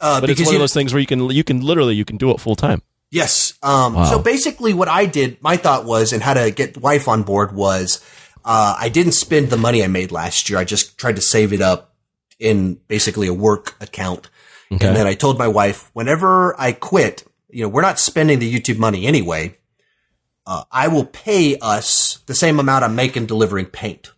uh, 0.00 0.20
But 0.20 0.28
it's 0.28 0.44
one 0.44 0.54
of 0.54 0.60
those 0.60 0.74
things 0.74 0.92
where 0.92 1.00
you 1.00 1.06
can 1.06 1.30
you 1.30 1.42
can 1.42 1.62
literally 1.62 1.94
you 1.94 2.04
can 2.04 2.18
do 2.18 2.30
it 2.30 2.40
full 2.40 2.56
time. 2.56 2.82
yes. 3.10 3.54
Um, 3.62 3.94
Wow. 3.94 4.04
so 4.04 4.18
basically, 4.18 4.74
what 4.74 4.88
I 4.88 5.06
did, 5.06 5.40
my 5.42 5.56
thought 5.56 5.86
was, 5.86 6.12
and 6.12 6.22
how 6.22 6.34
to 6.34 6.50
get 6.50 6.76
wife 6.76 7.08
on 7.08 7.22
board 7.22 7.54
was, 7.54 8.04
uh, 8.44 8.76
I 8.78 8.88
didn't 8.88 9.12
spend 9.12 9.50
the 9.50 9.56
money 9.56 9.82
I 9.82 9.86
made 9.88 10.12
last 10.12 10.48
year. 10.50 10.58
I 10.58 10.64
just 10.64 10.98
tried 10.98 11.16
to 11.16 11.22
save 11.22 11.52
it 11.52 11.60
up 11.60 11.94
in 12.38 12.74
basically 12.88 13.28
a 13.28 13.34
work 13.34 13.76
account, 13.80 14.28
Okay. 14.72 14.86
and 14.86 14.96
then 14.96 15.06
I 15.06 15.14
told 15.14 15.38
my 15.38 15.48
wife, 15.48 15.90
whenever 15.92 16.58
I 16.60 16.72
quit, 16.72 17.24
you 17.50 17.62
know, 17.62 17.68
we're 17.68 17.82
not 17.82 17.98
spending 17.98 18.38
the 18.38 18.52
YouTube 18.52 18.78
money 18.78 19.06
anyway. 19.06 19.56
Uh, 20.46 20.64
I 20.72 20.88
will 20.88 21.04
pay 21.04 21.56
us 21.60 22.18
the 22.26 22.34
same 22.34 22.58
amount 22.58 22.82
I'm 22.84 22.96
making 22.96 23.26
delivering 23.26 23.66
paint 23.66 24.10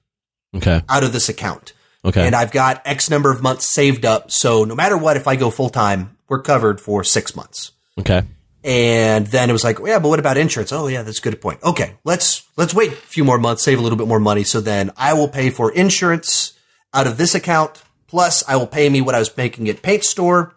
Okay. 0.57 0.81
out 0.89 1.05
of 1.05 1.13
this 1.13 1.29
account. 1.29 1.73
Okay. 2.07 2.27
and 2.27 2.35
I've 2.35 2.53
got 2.53 2.83
X 2.85 3.09
number 3.09 3.31
of 3.31 3.43
months 3.43 3.73
saved 3.73 4.05
up. 4.05 4.31
So 4.31 4.65
no 4.65 4.75
matter 4.75 4.97
what, 4.97 5.17
if 5.17 5.27
I 5.27 5.37
go 5.37 5.51
full 5.51 5.71
time, 5.71 6.17
we're 6.29 6.43
covered 6.43 6.79
for 6.81 7.03
six 7.03 7.35
months. 7.35 7.73
okay. 7.99 8.23
And 8.65 9.27
then 9.27 9.51
it 9.51 9.53
was 9.53 9.63
like, 9.63 9.79
yeah, 9.85 9.99
but 9.99 10.09
what 10.09 10.19
about 10.19 10.39
insurance? 10.39 10.73
Oh 10.73 10.87
yeah, 10.87 11.03
that's 11.03 11.19
a 11.19 11.23
good 11.23 11.39
point. 11.41 11.63
Okay, 11.63 11.97
let's 12.03 12.49
let's 12.57 12.73
wait 12.73 12.93
a 12.93 12.97
few 12.97 13.23
more 13.23 13.39
months, 13.39 13.63
save 13.63 13.79
a 13.79 13.83
little 13.83 13.99
bit 13.99 14.09
more 14.09 14.19
money. 14.19 14.43
So 14.43 14.63
then 14.63 14.91
I 14.97 15.13
will 15.13 15.29
pay 15.29 15.51
for 15.51 15.71
insurance 15.71 16.59
out 16.95 17.07
of 17.07 17.19
this 17.19 17.35
account. 17.35 17.83
Plus, 18.07 18.43
I 18.49 18.57
will 18.57 18.67
pay 18.67 18.89
me 18.89 19.03
what 19.03 19.15
I 19.15 19.19
was 19.19 19.37
making 19.37 19.69
at 19.69 19.83
Paint 19.83 20.05
Store. 20.05 20.55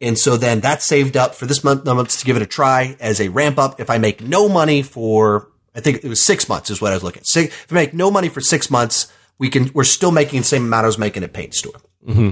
And 0.00 0.18
so 0.18 0.36
then 0.36 0.60
that's 0.60 0.84
saved 0.84 1.16
up 1.16 1.34
for 1.34 1.46
this 1.46 1.64
month, 1.64 1.84
months 1.86 2.18
to 2.18 2.26
give 2.26 2.36
it 2.36 2.42
a 2.42 2.46
try 2.46 2.96
as 3.00 3.20
a 3.20 3.28
ramp 3.28 3.58
up. 3.58 3.80
If 3.80 3.88
I 3.88 3.96
make 3.96 4.20
no 4.20 4.48
money 4.48 4.82
for, 4.82 5.48
I 5.74 5.80
think 5.80 6.04
it 6.04 6.08
was 6.08 6.26
six 6.26 6.48
months 6.48 6.68
is 6.68 6.82
what 6.82 6.92
I 6.92 6.96
was 6.96 7.02
looking 7.02 7.20
at. 7.20 7.26
Six, 7.26 7.54
if 7.54 7.72
I 7.72 7.74
make 7.76 7.94
no 7.94 8.10
money 8.10 8.28
for 8.28 8.42
six 8.42 8.70
months, 8.70 9.10
we 9.38 9.48
can, 9.48 9.70
we're 9.72 9.84
still 9.84 10.10
making 10.10 10.40
the 10.40 10.46
same 10.46 10.64
amount 10.64 10.84
I 10.84 10.88
was 10.88 10.98
making 10.98 11.22
at 11.22 11.32
Paint 11.32 11.54
Store. 11.54 11.80
Mm-hmm. 12.06 12.30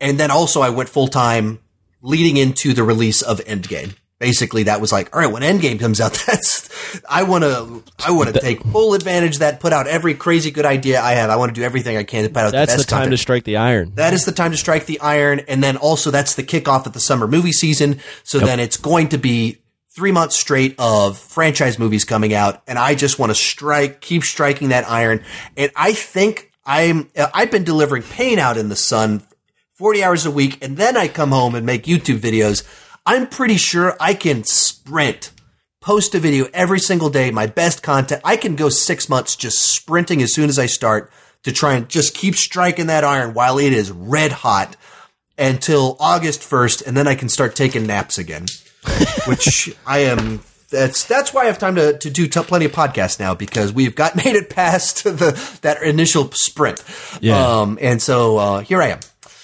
And 0.00 0.18
then 0.18 0.32
also 0.32 0.62
I 0.62 0.70
went 0.70 0.88
full 0.88 1.08
time 1.08 1.60
leading 2.00 2.36
into 2.36 2.72
the 2.72 2.82
release 2.82 3.22
of 3.22 3.38
Endgame. 3.40 3.94
Basically, 4.22 4.62
that 4.62 4.80
was 4.80 4.92
like, 4.92 5.12
all 5.12 5.20
right, 5.20 5.32
when 5.32 5.42
Endgame 5.42 5.80
comes 5.80 6.00
out, 6.00 6.12
that's 6.26 6.70
I 7.08 7.24
want 7.24 7.42
to 7.42 7.82
I 8.06 8.12
want 8.12 8.32
to 8.32 8.40
take 8.40 8.62
full 8.62 8.94
advantage 8.94 9.34
of 9.34 9.38
that, 9.40 9.58
put 9.58 9.72
out 9.72 9.88
every 9.88 10.14
crazy 10.14 10.52
good 10.52 10.64
idea 10.64 11.00
I 11.00 11.14
have. 11.14 11.28
I 11.28 11.34
want 11.34 11.52
to 11.52 11.60
do 11.60 11.64
everything 11.64 11.96
I 11.96 12.04
can 12.04 12.22
to 12.22 12.28
put 12.28 12.38
out 12.38 12.52
That's 12.52 12.72
the 12.72 12.78
the 12.78 12.84
time 12.84 12.98
content. 12.98 13.14
to 13.14 13.16
strike 13.18 13.42
the 13.42 13.56
iron. 13.56 13.90
That 13.96 14.12
is 14.14 14.24
the 14.24 14.30
time 14.30 14.52
to 14.52 14.56
strike 14.56 14.86
the 14.86 15.00
iron. 15.00 15.40
And 15.48 15.60
then 15.60 15.76
also 15.76 16.12
that's 16.12 16.36
the 16.36 16.44
kickoff 16.44 16.86
of 16.86 16.92
the 16.92 17.00
summer 17.00 17.26
movie 17.26 17.50
season. 17.50 17.98
So 18.22 18.38
then 18.38 18.60
it's 18.60 18.76
going 18.76 19.08
to 19.08 19.18
be 19.18 19.58
three 19.90 20.12
months 20.12 20.38
straight 20.38 20.76
of 20.78 21.18
franchise 21.18 21.80
movies 21.80 22.04
coming 22.04 22.32
out. 22.32 22.62
And 22.68 22.78
I 22.78 22.94
just 22.94 23.18
want 23.18 23.30
to 23.30 23.34
strike, 23.34 24.00
keep 24.00 24.22
striking 24.22 24.68
that 24.68 24.88
iron. 24.88 25.24
And 25.56 25.72
I 25.74 25.94
think 25.94 26.52
I'm, 26.64 27.10
I've 27.34 27.50
been 27.50 27.64
delivering 27.64 28.04
pain 28.04 28.38
out 28.38 28.56
in 28.56 28.68
the 28.68 28.76
sun 28.76 29.22
40 29.74 30.04
hours 30.04 30.26
a 30.26 30.30
week. 30.30 30.64
And 30.64 30.76
then 30.76 30.96
I 30.96 31.08
come 31.08 31.30
home 31.30 31.56
and 31.56 31.66
make 31.66 31.86
YouTube 31.86 32.18
videos. 32.18 32.62
I'm 33.04 33.26
pretty 33.26 33.56
sure 33.56 33.96
I 33.98 34.14
can 34.14 34.44
sprint 34.44 35.32
post 35.80 36.14
a 36.14 36.20
video 36.20 36.46
every 36.54 36.78
single 36.78 37.10
day, 37.10 37.30
my 37.30 37.46
best 37.46 37.82
content. 37.82 38.22
I 38.24 38.36
can 38.36 38.54
go 38.54 38.68
six 38.68 39.08
months 39.08 39.34
just 39.34 39.58
sprinting 39.58 40.22
as 40.22 40.32
soon 40.32 40.48
as 40.48 40.58
I 40.58 40.66
start 40.66 41.10
to 41.42 41.52
try 41.52 41.74
and 41.74 41.88
just 41.88 42.14
keep 42.14 42.36
striking 42.36 42.86
that 42.86 43.02
iron 43.02 43.34
while 43.34 43.58
it 43.58 43.72
is 43.72 43.90
red 43.90 44.30
hot 44.30 44.76
until 45.36 45.96
August 45.98 46.40
1st. 46.42 46.86
And 46.86 46.96
then 46.96 47.08
I 47.08 47.16
can 47.16 47.28
start 47.28 47.56
taking 47.56 47.86
naps 47.86 48.16
again, 48.18 48.46
which 49.26 49.74
I 49.86 50.00
am. 50.00 50.40
That's 50.70 51.04
that's 51.04 51.34
why 51.34 51.42
I 51.42 51.46
have 51.46 51.58
time 51.58 51.74
to, 51.74 51.98
to 51.98 52.08
do 52.08 52.26
t- 52.26 52.42
plenty 52.44 52.64
of 52.64 52.72
podcasts 52.72 53.20
now 53.20 53.34
because 53.34 53.74
we've 53.74 53.94
got 53.94 54.16
made 54.24 54.36
it 54.36 54.48
past 54.48 55.04
the 55.04 55.58
that 55.60 55.82
initial 55.82 56.30
sprint. 56.32 56.82
Yeah. 57.20 57.36
Um, 57.36 57.78
and 57.80 58.00
so 58.00 58.38
uh, 58.38 58.60
here 58.60 58.80
I 58.80 58.88
am. 58.88 59.00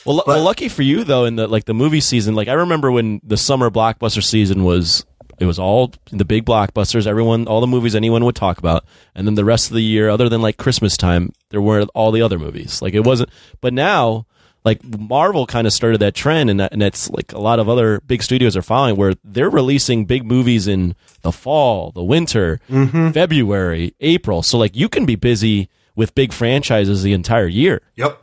Well, 0.08 0.16
lu- 0.16 0.22
well, 0.26 0.42
lucky 0.42 0.68
for 0.68 0.82
you 0.82 1.04
though, 1.04 1.26
in 1.26 1.36
the 1.36 1.46
like 1.46 1.66
the 1.66 1.74
movie 1.74 2.00
season, 2.00 2.34
like 2.34 2.48
I 2.48 2.54
remember 2.54 2.90
when 2.90 3.20
the 3.22 3.36
summer 3.36 3.70
blockbuster 3.70 4.22
season 4.22 4.64
was, 4.64 5.04
it 5.38 5.44
was 5.44 5.58
all 5.58 5.92
the 6.10 6.24
big 6.24 6.46
blockbusters, 6.46 7.06
everyone, 7.06 7.46
all 7.46 7.60
the 7.60 7.66
movies 7.66 7.94
anyone 7.94 8.24
would 8.24 8.34
talk 8.34 8.58
about, 8.58 8.84
and 9.14 9.26
then 9.26 9.34
the 9.34 9.44
rest 9.44 9.68
of 9.68 9.74
the 9.74 9.82
year, 9.82 10.08
other 10.08 10.30
than 10.30 10.40
like 10.40 10.56
Christmas 10.56 10.96
time, 10.96 11.32
there 11.50 11.60
weren't 11.60 11.90
all 11.94 12.10
the 12.10 12.22
other 12.22 12.38
movies. 12.38 12.80
Like 12.80 12.94
it 12.94 13.04
wasn't, 13.04 13.30
but 13.60 13.72
now. 13.72 14.26
Like 14.64 14.82
Marvel 14.84 15.46
kind 15.46 15.66
of 15.68 15.72
started 15.72 15.98
that 16.00 16.14
trend, 16.14 16.50
and, 16.50 16.58
that, 16.60 16.72
and 16.72 16.82
it's 16.82 17.08
like 17.08 17.32
a 17.32 17.38
lot 17.38 17.60
of 17.60 17.68
other 17.68 18.00
big 18.00 18.22
studios 18.22 18.56
are 18.56 18.60
following, 18.60 18.96
where 18.96 19.14
they're 19.24 19.48
releasing 19.48 20.04
big 20.04 20.26
movies 20.26 20.66
in 20.66 20.96
the 21.22 21.32
fall, 21.32 21.92
the 21.92 22.02
winter, 22.02 22.60
mm-hmm. 22.68 23.12
February, 23.12 23.94
April. 24.00 24.42
So 24.42 24.58
like 24.58 24.76
you 24.76 24.88
can 24.88 25.06
be 25.06 25.14
busy 25.14 25.70
with 25.94 26.14
big 26.14 26.32
franchises 26.32 27.02
the 27.02 27.12
entire 27.12 27.46
year, 27.46 27.80
Yep. 27.96 28.20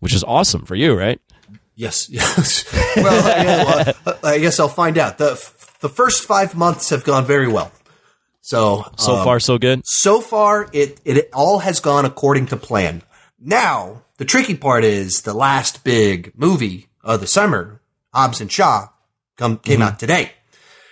Which 0.00 0.14
is 0.14 0.24
awesome 0.24 0.64
for 0.66 0.74
you, 0.74 0.94
right? 0.98 1.20
Yes, 1.76 2.08
yes. 2.10 2.70
well, 2.96 3.94
well, 4.04 4.18
I 4.22 4.38
guess 4.38 4.60
I'll 4.60 4.68
find 4.68 4.98
out. 4.98 5.16
the 5.18 5.34
The 5.80 5.88
first 5.88 6.24
five 6.24 6.54
months 6.54 6.90
have 6.90 7.04
gone 7.04 7.24
very 7.24 7.48
well. 7.48 7.72
So, 8.42 8.84
So 8.96 9.16
um, 9.16 9.24
far, 9.24 9.40
so 9.40 9.58
good. 9.58 9.82
so 9.84 10.20
far, 10.20 10.68
it, 10.72 11.00
it 11.04 11.28
all 11.32 11.60
has 11.60 11.80
gone 11.80 12.04
according 12.04 12.46
to 12.46 12.56
plan. 12.56 13.02
Now, 13.38 14.02
the 14.18 14.24
tricky 14.24 14.56
part 14.56 14.84
is 14.84 15.22
the 15.22 15.34
last 15.34 15.84
big 15.84 16.32
movie 16.36 16.88
of 17.02 17.20
the 17.20 17.26
summer, 17.26 17.80
Hobbs 18.12 18.40
and 18.40 18.50
Shaw, 18.50 18.88
come 19.36 19.58
came 19.58 19.80
out 19.82 19.98
today. 19.98 20.32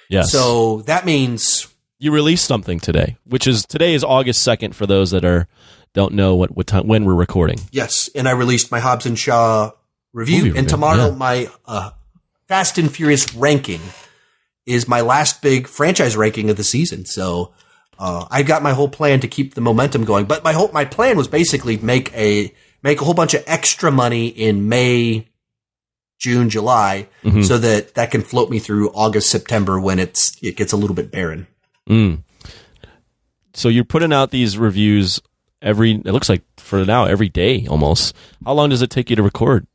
Yes. 0.09 0.31
So 0.33 0.83
that 0.83 1.05
means 1.05 1.69
you 1.99 2.13
released 2.13 2.47
something 2.47 2.81
today, 2.81 3.17
which 3.25 3.47
is 3.47 3.67
today 3.67 3.93
is 3.95 4.05
August 4.05 4.43
second 4.43 4.75
for 4.77 4.87
those 4.87 5.11
that 5.11 5.25
are 5.25 5.49
don't 5.95 6.15
know 6.15 6.35
what 6.35 6.55
what 6.57 6.67
time 6.67 6.87
when 6.87 7.05
we're 7.05 7.15
recording. 7.15 7.59
yes, 7.73 8.09
and 8.15 8.29
I 8.29 8.33
released 8.33 8.71
my 8.71 8.81
Hobbs 8.81 9.07
and 9.07 9.19
Shaw 9.19 9.73
review, 10.13 10.39
Movie 10.39 10.49
and 10.51 10.57
review, 10.59 10.69
tomorrow 10.69 11.09
yeah. 11.09 11.15
my 11.15 11.49
uh, 11.67 11.91
Fast 12.47 12.79
and 12.79 12.91
Furious 12.91 13.35
ranking 13.35 13.81
is 14.67 14.87
my 14.89 15.01
last 15.01 15.43
big 15.43 15.67
franchise 15.67 16.17
ranking 16.17 16.51
of 16.51 16.57
the 16.57 16.65
season. 16.65 17.05
So 17.07 17.53
uh, 17.99 18.27
I 18.31 18.43
got 18.43 18.63
my 18.63 18.73
whole 18.73 18.89
plan 18.89 19.21
to 19.21 19.29
keep 19.29 19.55
the 19.55 19.61
momentum 19.61 20.05
going. 20.05 20.27
But 20.27 20.45
my 20.45 20.53
whole 20.53 20.71
my 20.73 20.85
plan 20.85 21.17
was 21.17 21.27
basically 21.29 21.79
make 21.79 22.13
a 22.15 22.55
make 22.83 23.01
a 23.01 23.05
whole 23.05 23.15
bunch 23.15 23.35
of 23.35 23.43
extra 23.47 23.91
money 23.91 24.29
in 24.29 24.69
May, 24.69 25.29
June, 26.19 26.49
July, 26.51 27.09
Mm-hmm. 27.25 27.43
so 27.43 27.59
that 27.59 27.95
that 27.95 28.11
can 28.11 28.23
float 28.23 28.51
me 28.51 28.59
through 28.59 28.91
August, 28.91 29.31
September 29.31 29.81
when 29.81 29.99
it's 29.99 30.37
it 30.43 30.57
gets 30.57 30.73
a 30.73 30.77
little 30.77 30.95
bit 30.97 31.11
barren. 31.11 31.47
Mm. 31.89 32.23
So 33.55 33.69
you're 33.69 33.85
putting 33.85 34.13
out 34.13 34.31
these 34.31 34.57
reviews 34.57 35.21
every. 35.63 35.93
It 35.93 36.07
looks 36.07 36.29
like 36.29 36.43
for 36.59 36.85
now 36.85 37.05
every 37.05 37.29
day 37.29 37.67
almost. 37.67 38.15
How 38.45 38.53
long 38.53 38.71
does 38.71 38.83
it 38.83 38.91
take 38.91 39.11
you 39.11 39.17
to 39.17 39.23
record? 39.23 39.67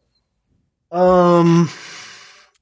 Um, 0.91 1.69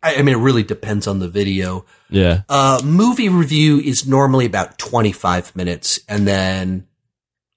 I, 0.02 0.16
I 0.16 0.22
mean, 0.22 0.36
it 0.36 0.40
really 0.40 0.64
depends 0.64 1.08
on 1.08 1.20
the 1.20 1.28
video. 1.28 1.86
Yeah. 2.10 2.42
Uh, 2.50 2.82
movie 2.84 3.30
review 3.30 3.80
is 3.80 4.08
normally 4.08 4.46
about 4.46 4.78
25 4.78 5.56
minutes 5.56 6.00
and 6.08 6.28
then 6.28 6.88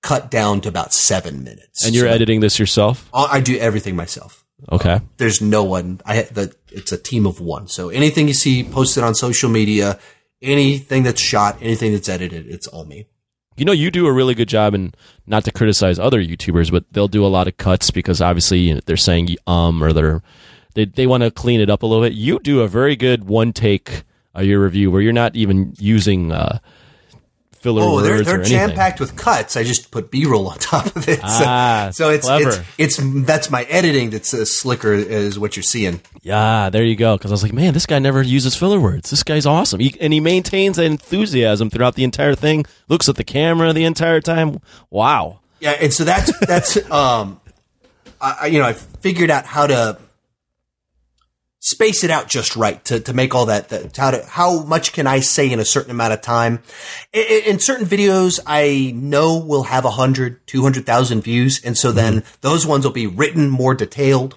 cut 0.02 0.30
down 0.30 0.60
to 0.62 0.68
about 0.68 0.92
seven 0.92 1.44
minutes. 1.44 1.84
And 1.84 1.94
you're 1.94 2.06
So 2.06 2.12
editing 2.12 2.40
this 2.40 2.58
yourself. 2.58 3.08
I 3.14 3.40
do 3.40 3.56
everything 3.56 3.96
myself. 3.96 4.44
Okay. 4.70 5.00
There's 5.16 5.40
no 5.40 5.64
one. 5.64 6.00
I 6.06 6.22
the 6.22 6.54
it's 6.70 6.92
a 6.92 6.98
team 6.98 7.26
of 7.26 7.40
one. 7.40 7.68
So 7.68 7.88
anything 7.88 8.28
you 8.28 8.34
see 8.34 8.64
posted 8.64 9.02
on 9.02 9.14
social 9.14 9.50
media, 9.50 9.98
anything 10.40 11.02
that's 11.02 11.20
shot, 11.20 11.58
anything 11.60 11.92
that's 11.92 12.08
edited, 12.08 12.46
it's 12.46 12.66
all 12.66 12.84
me. 12.84 13.06
You 13.56 13.64
know, 13.64 13.72
you 13.72 13.90
do 13.90 14.06
a 14.06 14.12
really 14.12 14.34
good 14.34 14.48
job, 14.48 14.74
and 14.74 14.96
not 15.26 15.44
to 15.44 15.52
criticize 15.52 15.98
other 15.98 16.20
YouTubers, 16.20 16.70
but 16.70 16.84
they'll 16.92 17.08
do 17.08 17.24
a 17.24 17.28
lot 17.28 17.46
of 17.46 17.56
cuts 17.56 17.90
because 17.90 18.20
obviously 18.20 18.58
you 18.58 18.74
know, 18.74 18.80
they're 18.86 18.96
saying 18.96 19.36
um 19.46 19.82
or 19.82 19.92
they're 19.92 20.22
they 20.74 20.84
they 20.84 21.06
want 21.06 21.22
to 21.22 21.30
clean 21.30 21.60
it 21.60 21.70
up 21.70 21.82
a 21.82 21.86
little 21.86 22.04
bit. 22.04 22.12
You 22.14 22.38
do 22.40 22.60
a 22.60 22.68
very 22.68 22.96
good 22.96 23.24
one 23.24 23.52
take 23.52 24.02
of 24.34 24.44
your 24.44 24.60
review 24.60 24.90
where 24.90 25.00
you're 25.00 25.12
not 25.12 25.36
even 25.36 25.74
using 25.78 26.32
uh, 26.32 26.58
filler 27.64 27.82
Oh, 27.82 27.94
words 27.94 28.26
they're 28.26 28.36
they're 28.36 28.44
jam 28.44 28.72
packed 28.72 29.00
with 29.00 29.16
cuts. 29.16 29.56
I 29.56 29.64
just 29.64 29.90
put 29.90 30.10
B 30.10 30.26
roll 30.26 30.46
on 30.48 30.58
top 30.58 30.94
of 30.94 31.08
it. 31.08 31.18
So, 31.20 31.22
Ah, 31.24 31.88
so 31.92 32.10
it's, 32.10 32.26
clever. 32.26 32.50
it's 32.78 32.98
it's 32.98 33.24
that's 33.26 33.50
my 33.50 33.62
editing 33.64 34.10
that's 34.10 34.32
as 34.34 34.54
slicker 34.54 34.92
as 34.92 35.38
what 35.38 35.56
you're 35.56 35.62
seeing. 35.64 36.00
Yeah, 36.22 36.68
there 36.70 36.84
you 36.84 36.94
go. 36.94 37.16
Because 37.16 37.30
I 37.30 37.34
was 37.34 37.42
like, 37.42 37.52
man, 37.54 37.72
this 37.74 37.86
guy 37.86 37.98
never 37.98 38.22
uses 38.22 38.54
filler 38.54 38.78
words. 38.78 39.10
This 39.10 39.22
guy's 39.22 39.46
awesome, 39.46 39.80
he, 39.80 39.96
and 40.00 40.12
he 40.12 40.20
maintains 40.20 40.76
that 40.76 40.84
enthusiasm 40.84 41.70
throughout 41.70 41.94
the 41.94 42.04
entire 42.04 42.34
thing. 42.34 42.66
Looks 42.88 43.08
at 43.08 43.16
the 43.16 43.24
camera 43.24 43.72
the 43.72 43.84
entire 43.84 44.20
time. 44.20 44.60
Wow. 44.90 45.40
Yeah, 45.60 45.72
and 45.80 45.92
so 45.92 46.04
that's 46.04 46.30
that's 46.46 46.76
um, 46.90 47.40
I, 48.20 48.36
I- 48.42 48.46
you 48.46 48.58
know 48.58 48.66
I 48.66 48.74
figured 48.74 49.30
out 49.30 49.46
how 49.46 49.66
to 49.66 49.98
space 51.64 52.04
it 52.04 52.10
out 52.10 52.28
just 52.28 52.56
right 52.56 52.84
to, 52.84 53.00
to 53.00 53.14
make 53.14 53.34
all 53.34 53.46
that, 53.46 53.70
that 53.70 53.96
how 53.96 54.10
to 54.10 54.22
how 54.26 54.62
much 54.64 54.92
can 54.92 55.06
I 55.06 55.20
say 55.20 55.50
in 55.50 55.58
a 55.58 55.64
certain 55.64 55.90
amount 55.90 56.12
of 56.12 56.20
time. 56.20 56.62
In, 57.12 57.24
in 57.46 57.58
certain 57.58 57.86
videos, 57.86 58.38
I 58.46 58.92
know 58.94 59.38
will 59.38 59.62
have 59.64 59.84
100, 59.84 60.46
200,000 60.46 61.22
views, 61.22 61.64
and 61.64 61.76
so 61.76 61.90
then 61.90 62.20
mm-hmm. 62.20 62.34
those 62.42 62.66
ones 62.66 62.84
will 62.84 62.92
be 62.92 63.06
written 63.06 63.48
more 63.48 63.74
detailed. 63.74 64.36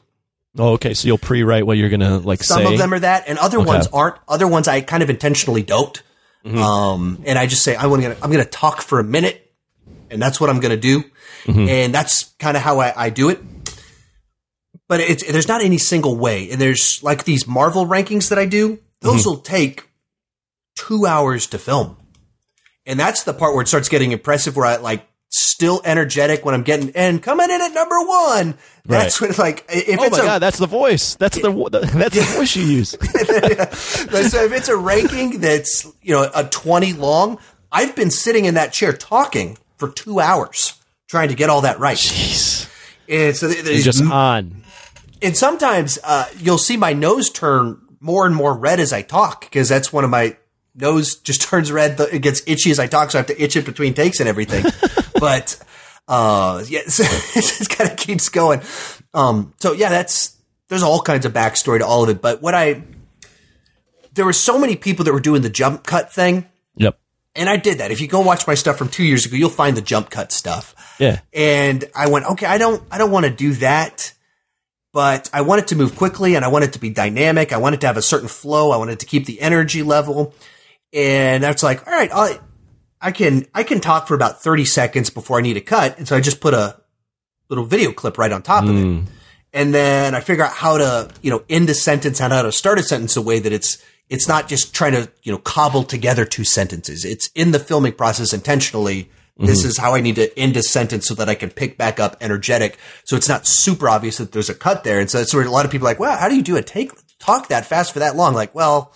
Oh, 0.58 0.74
okay. 0.74 0.94
So 0.94 1.08
you'll 1.08 1.18
pre-write 1.18 1.68
what 1.68 1.78
you're 1.78 1.90
gonna 1.90 2.18
like 2.18 2.44
Some 2.44 2.63
say. 2.63 2.74
of 2.74 2.80
them 2.80 2.94
are 2.94 3.00
that, 3.00 3.26
and 3.28 3.38
other 3.38 3.60
ones 3.60 3.88
aren't. 3.88 4.16
Other 4.28 4.48
ones 4.48 4.70
I 4.70 4.82
kind 4.82 5.04
of 5.04 5.10
intentionally 5.10 5.63
don't. 5.63 6.02
Mm-hmm. 6.46 6.58
Um, 6.58 7.24
and 7.26 7.38
I 7.38 7.46
just 7.46 7.62
say 7.62 7.76
I 7.76 7.88
want 7.88 8.04
to. 8.04 8.12
I'm 8.24 8.32
going 8.32 8.44
to 8.44 8.50
talk 8.50 8.82
for 8.82 9.00
a 9.00 9.04
minute, 9.04 9.52
and 10.10 10.22
that's 10.22 10.40
what 10.40 10.50
I'm 10.50 10.62
going 10.62 10.72
to 10.72 10.78
do, 10.78 11.04
mm-hmm. 11.44 11.68
and 11.68 11.94
that's 11.94 12.34
kind 12.40 12.56
of 12.56 12.63
how 12.63 12.80
I, 12.80 12.94
I 12.96 13.10
do 13.10 13.30
it. 13.30 13.42
But 14.88 15.02
it's 15.02 15.30
there's 15.30 15.47
not 15.47 15.62
any 15.62 15.78
single 15.78 16.15
way, 16.15 16.50
and 16.50 16.62
there's 16.62 17.02
like 17.04 17.26
these 17.26 17.47
Marvel 17.47 17.86
rankings 17.86 18.30
that 18.30 18.39
I 18.39 18.45
do. 18.45 18.80
Those 19.02 19.21
mm-hmm. 19.21 19.30
will 19.30 19.38
take 19.38 19.89
two 20.76 21.06
hours 21.06 21.47
to 21.47 21.58
film, 21.58 21.97
and 22.86 23.00
that's 23.00 23.23
the 23.23 23.34
part 23.34 23.54
where 23.54 23.62
it 23.62 23.67
starts 23.67 23.89
getting 23.89 24.12
impressive. 24.12 24.56
Where 24.56 24.65
I 24.65 24.78
like 24.78 25.06
still 25.30 25.82
energetic 25.84 26.45
when 26.45 26.56
I'm 26.56 26.63
getting 26.63 26.91
and 26.95 27.21
coming 27.21 27.50
in 27.50 27.62
at 27.62 27.73
number 27.73 28.00
one. 28.00 28.58
That's 28.86 29.19
when 29.19 29.32
like 29.38 29.65
if 29.67 30.00
oh 30.00 30.04
it's 30.06 30.17
my 30.17 30.23
a 30.23 30.26
god, 30.26 30.39
that's 30.39 30.58
the 30.58 30.67
voice. 30.67 31.15
That's 31.15 31.38
the 31.41 31.52
that's 31.93 32.15
the 32.15 32.21
voice 32.38 32.56
you 32.56 32.63
use. 32.63 32.91
so 34.32 34.45
if 34.45 34.54
it's 34.54 34.69
a 34.69 34.78
ranking 34.78 35.41
that's 35.41 35.86
you 36.02 36.13
know 36.13 36.30
a 36.34 36.43
20 36.43 36.93
long 36.93 37.38
i've 37.71 37.95
been 37.95 38.10
sitting 38.10 38.45
in 38.45 38.56
that 38.56 38.73
chair 38.73 38.93
talking 38.93 39.58
for 39.78 39.89
two 39.89 40.19
hours 40.19 40.73
trying 41.08 41.30
to 41.30 41.36
get 41.36 41.50
all 41.50 41.62
that 41.62 41.80
right 41.80 41.97
Jeez. 41.97 42.69
and 43.10 43.36
so 43.36 43.47
there- 43.47 43.58
It's 43.58 43.67
there's 43.67 43.84
just 43.84 44.04
on. 44.04 44.63
And 45.21 45.36
sometimes 45.36 45.99
uh, 46.03 46.25
you'll 46.38 46.58
see 46.58 46.77
my 46.77 46.93
nose 46.93 47.30
turn 47.30 47.82
more 47.99 48.25
and 48.25 48.36
more 48.36 48.56
red 48.58 48.80
as 48.80 48.93
I 48.93 49.01
talk 49.01 49.41
because 49.41 49.69
that's 49.69 49.91
one 49.91 50.03
of 50.03 50.10
my 50.10 50.38
nose 50.75 51.15
just 51.15 51.41
turns 51.49 51.71
red. 51.71 51.99
It 51.99 52.21
gets 52.21 52.41
itchy 52.47 52.71
as 52.71 52.80
I 52.80 52.88
talk, 52.88 53.12
so 53.12 53.17
I 53.17 53.21
have 53.21 53.27
to 53.27 53.41
itch 53.41 53.56
it 53.56 53.65
between 53.65 53.93
takes 53.93 54.19
and 54.19 54.30
everything. 54.30 54.65
but 55.19 55.60
uh, 56.08 56.63
yeah, 56.67 56.82
so 56.88 57.03
it 57.03 57.41
just 57.41 57.69
kind 57.69 57.89
of 57.89 57.97
keeps 57.97 58.30
going. 58.30 58.62
Um, 59.13 59.53
so 59.60 59.73
yeah, 59.73 59.89
that's 59.89 60.38
there's 60.69 60.84
all 60.84 61.01
kinds 61.01 61.25
of 61.25 61.34
backstory 61.34 61.80
to 61.80 61.86
all 61.86 62.03
of 62.03 62.10
it. 62.10 62.21
But 62.21 62.41
what 62.41 62.53
I 62.53 62.84
there 64.17 64.25
were 64.25 64.34
so 64.34 64.60
many 64.60 64.75
people 64.75 65.06
that 65.06 65.13
were 65.13 65.19
doing 65.19 65.41
the 65.41 65.49
jump 65.49 65.86
cut 65.86 66.12
thing. 66.12 66.47
Yep. 66.75 66.99
And 67.36 67.47
I 67.47 67.58
did 67.58 67.77
that. 67.77 67.91
If 67.91 68.01
you 68.01 68.08
go 68.08 68.19
watch 68.21 68.47
my 68.47 68.56
stuff 68.56 68.77
from 68.77 68.89
two 68.89 69.03
years 69.03 69.25
ago, 69.25 69.36
you'll 69.36 69.49
find 69.49 69.77
the 69.77 69.82
jump 69.82 70.10
cut 70.10 70.32
stuff. 70.32 70.95
Yeah. 70.99 71.19
And 71.32 71.86
I 71.95 72.10
went, 72.10 72.25
okay, 72.25 72.47
I 72.47 72.58
don't, 72.58 72.84
I 72.89 72.97
don't 72.97 73.12
want 73.12 73.27
to 73.27 73.32
do 73.32 73.53
that, 73.53 74.13
but 74.98 75.30
I 75.32 75.42
want 75.42 75.62
it 75.62 75.68
to 75.68 75.76
move 75.76 75.96
quickly 75.96 76.34
and 76.34 76.44
I 76.44 76.48
want 76.48 76.64
it 76.66 76.74
to 76.74 76.80
be 76.80 76.90
dynamic. 76.90 77.54
I 77.54 77.58
want 77.58 77.76
it 77.76 77.82
to 77.82 77.88
have 77.88 77.98
a 77.98 78.02
certain 78.02 78.28
flow. 78.28 78.72
I 78.72 78.78
want 78.78 78.90
it 78.90 78.98
to 79.02 79.06
keep 79.06 79.28
the 79.28 79.40
energy 79.42 79.84
level. 79.84 80.34
And 80.92 81.44
that's 81.44 81.62
like, 81.62 81.86
all 81.86 81.94
right, 81.94 82.10
I, 82.12 82.40
I 83.00 83.12
can, 83.12 83.46
I 83.54 83.62
can 83.62 83.80
talk 83.80 84.08
for 84.08 84.16
about 84.16 84.42
30 84.42 84.66
seconds 84.66 85.12
before 85.12 85.38
I 85.38 85.42
need 85.42 85.56
a 85.56 85.62
cut. 85.62 86.00
And 86.00 86.08
so 86.08 86.16
I 86.16 86.20
just 86.20 86.42
put 86.42 86.56
a 86.56 86.82
little 87.48 87.64
video 87.64 87.92
clip 87.92 88.18
right 88.18 88.32
on 88.32 88.42
top 88.42 88.64
of 88.64 88.72
it. 88.72 88.74
Mm. 88.74 89.06
And 89.54 89.72
then 89.72 90.16
I 90.16 90.20
figure 90.20 90.44
out 90.44 90.54
how 90.54 90.80
to, 90.80 91.12
you 91.22 91.30
know, 91.30 91.44
end 91.48 91.70
a 91.70 91.76
sentence 91.76 92.20
and 92.20 92.34
how 92.34 92.42
to 92.42 92.52
start 92.52 92.80
a 92.80 92.84
sentence 92.84 93.16
a 93.16 93.22
way 93.22 93.38
that 93.38 93.54
it's, 93.54 93.78
it's 94.10 94.28
not 94.28 94.48
just 94.48 94.74
trying 94.74 94.94
to, 94.94 95.12
you 95.22 95.32
know, 95.32 95.38
cobble 95.38 95.84
together 95.84 96.26
two 96.26 96.44
sentences. 96.44 97.06
It's 97.06 97.30
in 97.36 97.52
the 97.52 97.60
filming 97.60 97.94
process 97.94 98.34
intentionally. 98.34 99.12
This 99.39 99.63
is 99.63 99.78
how 99.78 99.93
I 99.93 100.02
need 100.02 100.15
to 100.15 100.38
end 100.38 100.58
a 100.58 100.63
sentence 100.63 101.08
so 101.08 101.13
that 101.15 101.30
I 101.30 101.36
can 101.36 101.52
pick 101.52 101.78
back 101.78 102.00
up 102.00 102.17
energetic. 102.21 102.78
So 103.06 103.15
it's 103.15 103.30
not 103.30 103.45
super 103.45 103.88
obvious 103.88 104.17
that 104.17 104.32
there's 104.32 104.50
a 104.50 104.56
cut 104.56 104.84
there. 104.84 105.00
And 105.00 105.10
so 105.10 105.19
it's 105.19 105.34
where 105.34 105.45
a 105.45 105.52
lot 105.52 105.65
of 105.65 105.71
people 105.71 105.88
are 105.88 105.91
like, 105.91 106.00
wow, 106.00 106.17
how 106.17 106.28
do 106.28 106.36
you 106.36 106.41
do 106.41 106.58
a 106.58 106.63
take, 106.63 106.91
talk 107.19 107.50
that 107.50 107.65
fast 107.65 107.93
for 107.93 108.00
that 108.00 108.15
long? 108.15 108.34
Like, 108.34 108.56
well, 108.56 108.93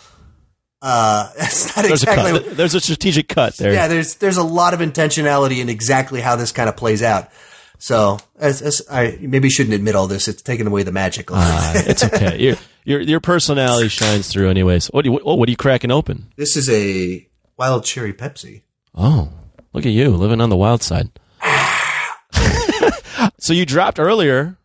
uh, 0.82 1.30
that's 1.38 1.76
not 1.76 1.86
There's 1.86 2.04
exactly. 2.04 2.32
a 2.32 2.40
cut. 2.44 2.46
There's 2.58 2.74
a 2.74 2.80
strategic 2.80 3.28
cut 3.28 3.56
there. 3.58 3.74
yeah, 3.74 3.88
there's 3.88 4.16
there's 4.16 4.38
a 4.38 4.44
lot 4.44 4.74
of 4.74 4.80
intentionality 4.80 5.62
in 5.62 5.70
exactly 5.70 6.22
how 6.22 6.36
this 6.36 6.52
kind 6.52 6.68
of 6.70 6.76
plays 6.76 7.04
out. 7.04 7.30
So 7.78 8.20
as, 8.38 8.62
as 8.62 8.82
I 8.92 9.18
maybe 9.22 9.50
shouldn't 9.50 9.74
admit 9.74 9.96
all 9.96 10.08
this. 10.08 10.28
It's 10.28 10.42
taking 10.42 10.68
away 10.68 10.84
the 10.84 10.92
magic. 10.92 11.30
a 11.30 11.34
little. 11.34 11.48
Uh, 11.48 11.74
it's 11.76 12.04
okay. 12.04 12.40
Your 12.40 12.56
your 12.84 13.00
your 13.02 13.20
personality 13.20 13.88
shines 13.90 14.28
through, 14.28 14.50
anyways. 14.50 14.88
What 14.88 15.04
do 15.04 15.12
you, 15.12 15.20
oh, 15.24 15.36
what 15.36 15.48
are 15.50 15.52
you 15.52 15.58
cracking 15.58 15.92
open? 15.92 16.32
this 16.36 16.56
is 16.56 16.70
a 16.70 17.28
wild 17.58 17.84
cherry 17.86 18.14
Pepsi. 18.14 18.64
Oh, 18.96 19.30
look 19.74 19.86
at 19.86 19.92
you 19.92 20.10
living 20.10 20.42
on 20.42 20.50
the 20.50 20.58
wild 20.58 20.84
side. 20.84 21.10
so 23.38 23.54
you 23.54 23.66
dropped 23.66 24.00
earlier. 24.00 24.58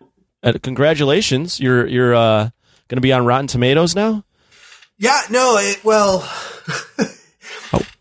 Uh, 0.43 0.55
congratulations. 0.63 1.61
You're 1.61 1.87
you're 1.87 2.15
uh, 2.15 2.51
going 2.89 2.97
to 2.97 3.01
be 3.01 3.13
on 3.13 3.25
Rotten 3.25 3.47
Tomatoes 3.47 3.95
now. 3.95 4.25
Yeah, 4.99 5.21
no, 5.31 5.57
it, 5.59 5.85
well, 5.85 6.21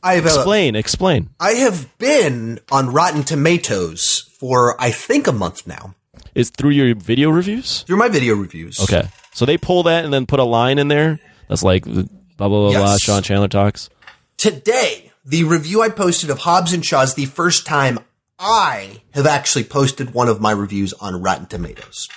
I've 0.04 0.26
uh, 0.26 0.30
Explain. 0.30 0.76
Explain. 0.76 1.30
I 1.40 1.52
have 1.54 1.98
been 1.98 2.60
on 2.72 2.94
Rotten 2.94 3.24
Tomatoes 3.24 4.32
for 4.40 4.80
I 4.82 4.92
think 4.92 5.28
a 5.28 5.32
month 5.34 5.68
now 5.68 5.96
Is 6.36 6.52
through 6.52 6.70
your 6.72 6.96
video 6.96 7.30
reviews. 7.32 7.82
through 7.82 7.98
my 7.98 8.08
video 8.08 8.36
reviews. 8.36 8.80
Okay. 8.80 9.08
So 9.34 9.46
they 9.46 9.58
pull 9.58 9.84
that 9.84 10.06
and 10.06 10.14
then 10.14 10.26
put 10.26 10.40
a 10.40 10.44
line 10.44 10.80
in 10.80 10.88
there 10.88 11.20
that's 11.48 11.64
like 11.64 11.84
blah 11.86 12.04
blah 12.38 12.48
blah 12.48 12.72
blah. 12.72 12.98
Sean 12.98 13.24
Chandler 13.24 13.48
talks. 13.48 13.90
Today, 14.38 15.05
the 15.26 15.44
review 15.44 15.82
I 15.82 15.90
posted 15.90 16.30
of 16.30 16.40
Hobbs 16.40 16.72
and 16.72 16.86
Shaw 16.86 17.02
is 17.02 17.16
the 17.16 17.26
first 17.26 17.66
time 17.66 18.00
I 18.38 19.02
have 19.12 19.26
actually 19.26 19.64
posted 19.64 20.14
one 20.14 20.28
of 20.28 20.40
my 20.40 20.52
reviews 20.52 20.94
on 20.94 21.22
Rotten 21.22 21.48
Tomatoes. 21.48 22.08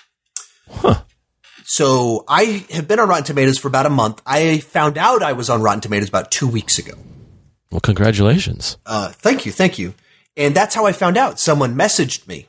Huh. 0.71 1.03
So 1.65 2.25
I 2.29 2.67
have 2.71 2.87
been 2.87 3.01
on 3.01 3.09
Rotten 3.09 3.25
Tomatoes 3.25 3.59
for 3.59 3.69
about 3.69 3.87
a 3.87 3.91
month. 3.91 4.21
I 4.27 4.59
found 4.59 4.99
out 4.99 5.23
I 5.23 5.33
was 5.33 5.49
on 5.49 5.63
Rotten 5.63 5.81
Tomatoes 5.81 6.09
about 6.09 6.31
two 6.31 6.49
weeks 6.49 6.79
ago. 6.79 6.93
Well, 7.71 7.81
congratulations. 7.81 8.77
Uh, 8.85 9.09
thank 9.11 9.47
you, 9.47 9.53
thank 9.53 9.79
you. 9.79 9.95
And 10.37 10.55
that's 10.55 10.75
how 10.75 10.87
I 10.87 10.93
found 10.93 11.17
out. 11.17 11.41
Someone 11.41 11.75
messaged 11.75 12.27
me, 12.27 12.49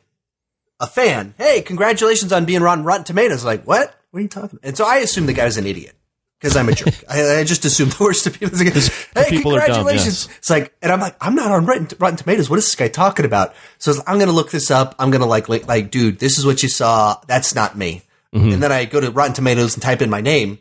a 0.79 0.87
fan. 0.87 1.33
Hey, 1.37 1.61
congratulations 1.61 2.31
on 2.31 2.45
being 2.45 2.63
on 2.63 2.83
Rotten 2.83 3.03
Tomatoes. 3.05 3.45
Like, 3.45 3.65
what? 3.65 3.95
What 4.11 4.19
are 4.19 4.21
you 4.21 4.27
talking 4.27 4.57
about? 4.57 4.67
And 4.67 4.77
so 4.77 4.85
I 4.85 4.97
assumed 4.97 5.29
the 5.29 5.33
guy 5.33 5.45
was 5.45 5.57
an 5.57 5.67
idiot 5.67 5.95
because 6.39 6.55
I'm 6.55 6.69
a 6.69 6.73
jerk. 6.73 6.93
I, 7.09 7.39
I 7.39 7.43
just 7.43 7.65
assumed 7.65 7.91
the 7.93 8.03
worst 8.03 8.25
of 8.25 8.33
people. 8.39 8.59
It's 8.61 8.89
like, 9.15 9.25
hey, 9.25 9.37
people 9.37 9.55
are 9.55 9.59
dumb, 9.59 9.65
congratulations. 9.67 10.27
yes. 10.27 10.37
It's 10.37 10.49
like, 10.49 10.73
and 10.81 10.91
I'm 10.91 10.99
like, 10.99 11.15
I'm 11.19 11.35
not 11.35 11.51
on 11.51 11.65
Rotten, 11.65 11.87
Rotten 11.99 12.17
Tomatoes. 12.17 12.49
What 12.49 12.59
is 12.59 12.65
this 12.65 12.75
guy 12.75 12.87
talking 12.87 13.25
about? 13.25 13.53
So 13.77 13.93
I'm 14.07 14.17
going 14.17 14.29
to 14.29 14.33
look 14.33 14.51
this 14.51 14.71
up. 14.71 14.95
I'm 14.99 15.11
going 15.11 15.21
to 15.21 15.27
like, 15.27 15.49
like, 15.49 15.67
like, 15.67 15.91
dude, 15.91 16.19
this 16.19 16.37
is 16.37 16.45
what 16.45 16.63
you 16.63 16.69
saw. 16.69 17.19
That's 17.27 17.55
not 17.55 17.77
me. 17.77 18.03
Mm-hmm. 18.33 18.53
And 18.53 18.63
then 18.63 18.71
I 18.71 18.85
go 18.85 19.01
to 19.01 19.11
Rotten 19.11 19.33
Tomatoes 19.33 19.73
and 19.73 19.83
type 19.83 20.01
in 20.01 20.09
my 20.09 20.21
name 20.21 20.59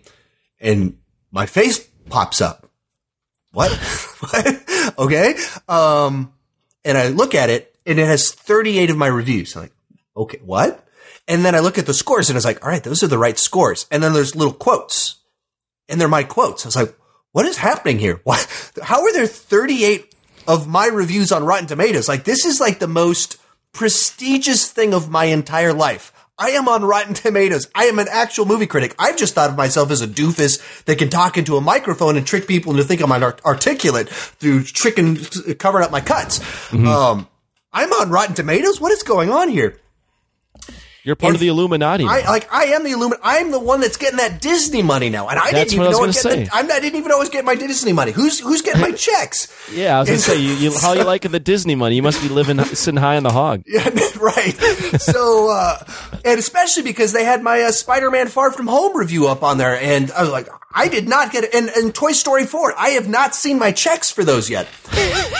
and 0.60 0.98
my 1.30 1.46
face 1.46 1.86
pops 2.08 2.40
up. 2.40 2.68
What? 3.52 3.70
what? 4.20 4.94
Okay. 4.98 5.36
Um, 5.68 6.32
and 6.84 6.98
I 6.98 7.08
look 7.08 7.34
at 7.34 7.50
it 7.50 7.76
and 7.86 7.98
it 7.98 8.06
has 8.06 8.32
38 8.32 8.90
of 8.90 8.96
my 8.96 9.06
reviews. 9.06 9.54
I'm 9.54 9.62
like, 9.62 9.72
okay, 10.16 10.40
what? 10.44 10.84
And 11.28 11.44
then 11.44 11.54
I 11.54 11.60
look 11.60 11.76
at 11.78 11.86
the 11.86 11.94
scores 11.94 12.30
and 12.30 12.36
I 12.36 12.38
was 12.38 12.44
like, 12.46 12.64
all 12.64 12.70
right, 12.70 12.82
those 12.82 13.02
are 13.02 13.08
the 13.08 13.18
right 13.18 13.38
scores. 13.38 13.86
And 13.90 14.02
then 14.02 14.14
there's 14.14 14.34
little 14.34 14.54
quotes 14.54 15.17
and 15.88 16.00
they're 16.00 16.08
my 16.08 16.22
quotes. 16.24 16.64
I 16.64 16.68
was 16.68 16.76
like, 16.76 16.96
what 17.32 17.46
is 17.46 17.56
happening 17.56 17.98
here? 17.98 18.20
Why, 18.24 18.42
how 18.82 19.02
are 19.02 19.12
there 19.12 19.26
38 19.26 20.14
of 20.46 20.66
my 20.66 20.86
reviews 20.86 21.32
on 21.32 21.44
Rotten 21.44 21.66
Tomatoes? 21.66 22.08
Like, 22.08 22.24
this 22.24 22.44
is 22.44 22.60
like 22.60 22.78
the 22.78 22.88
most 22.88 23.36
prestigious 23.72 24.70
thing 24.70 24.94
of 24.94 25.10
my 25.10 25.26
entire 25.26 25.72
life. 25.72 26.12
I 26.40 26.50
am 26.50 26.68
on 26.68 26.84
Rotten 26.84 27.14
Tomatoes. 27.14 27.68
I 27.74 27.84
am 27.86 27.98
an 27.98 28.06
actual 28.10 28.44
movie 28.46 28.66
critic. 28.66 28.94
I've 28.98 29.16
just 29.16 29.34
thought 29.34 29.50
of 29.50 29.56
myself 29.56 29.90
as 29.90 30.00
a 30.02 30.06
doofus 30.06 30.84
that 30.84 30.96
can 30.98 31.10
talk 31.10 31.36
into 31.36 31.56
a 31.56 31.60
microphone 31.60 32.16
and 32.16 32.24
trick 32.26 32.46
people 32.46 32.70
into 32.72 32.84
thinking 32.84 33.10
I'm 33.10 33.22
art- 33.22 33.44
articulate 33.44 34.08
through 34.08 34.62
tricking, 34.64 35.16
covering 35.58 35.84
up 35.84 35.90
my 35.90 36.00
cuts. 36.00 36.40
Um, 36.72 37.26
I'm 37.72 37.92
on 37.92 38.10
Rotten 38.10 38.34
Tomatoes. 38.36 38.80
What 38.80 38.92
is 38.92 39.02
going 39.02 39.30
on 39.30 39.48
here? 39.48 39.80
You're 41.08 41.16
part 41.16 41.32
of 41.32 41.40
the 41.40 41.48
Illuminati. 41.48 42.04
I, 42.04 42.28
like 42.28 42.52
I 42.52 42.64
am 42.64 42.84
the 42.84 42.90
Illumin. 42.90 43.18
I'm 43.22 43.50
the 43.50 43.58
one 43.58 43.80
that's 43.80 43.96
getting 43.96 44.18
that 44.18 44.42
Disney 44.42 44.82
money 44.82 45.08
now, 45.08 45.28
and 45.28 45.38
I 45.38 45.52
That's 45.52 45.70
didn't 45.70 45.72
even 45.72 45.86
I 45.86 45.90
know 45.90 45.96
I, 45.96 46.00
gonna 46.00 46.12
get 46.12 46.22
the. 46.22 46.48
I'm, 46.52 46.70
I 46.70 46.80
didn't 46.80 46.96
even 46.96 47.08
know 47.08 47.16
I 47.16 47.20
was 47.20 47.30
getting 47.30 47.46
my 47.46 47.54
Disney 47.54 47.94
money. 47.94 48.12
Who's 48.12 48.40
who's 48.40 48.60
getting 48.60 48.82
my 48.82 48.92
checks? 48.96 49.48
yeah, 49.72 49.96
I 49.96 50.00
was 50.00 50.10
gonna 50.10 50.18
say 50.18 50.38
you, 50.38 50.52
you, 50.52 50.78
how 50.78 50.92
you 50.92 51.04
liking 51.04 51.32
the 51.32 51.40
Disney 51.40 51.76
money? 51.76 51.96
You 51.96 52.02
must 52.02 52.20
be 52.20 52.28
living 52.28 52.62
sitting 52.74 53.00
high 53.00 53.16
on 53.16 53.22
the 53.22 53.32
hog. 53.32 53.62
Yeah, 53.66 53.88
right. 54.20 54.54
So, 55.00 55.50
uh, 55.50 55.82
and 56.26 56.38
especially 56.38 56.82
because 56.82 57.14
they 57.14 57.24
had 57.24 57.42
my 57.42 57.62
uh, 57.62 57.72
Spider-Man 57.72 58.28
Far 58.28 58.52
From 58.52 58.66
Home 58.66 58.94
review 58.94 59.28
up 59.28 59.42
on 59.42 59.56
there, 59.56 59.80
and 59.80 60.12
I 60.12 60.20
was 60.20 60.30
like, 60.30 60.48
I 60.74 60.88
did 60.88 61.08
not 61.08 61.32
get 61.32 61.44
it. 61.44 61.54
And, 61.54 61.70
and 61.70 61.94
Toy 61.94 62.12
Story 62.12 62.44
4, 62.44 62.74
I 62.76 62.90
have 62.90 63.08
not 63.08 63.34
seen 63.34 63.58
my 63.58 63.72
checks 63.72 64.10
for 64.10 64.24
those 64.24 64.50
yet. 64.50 64.68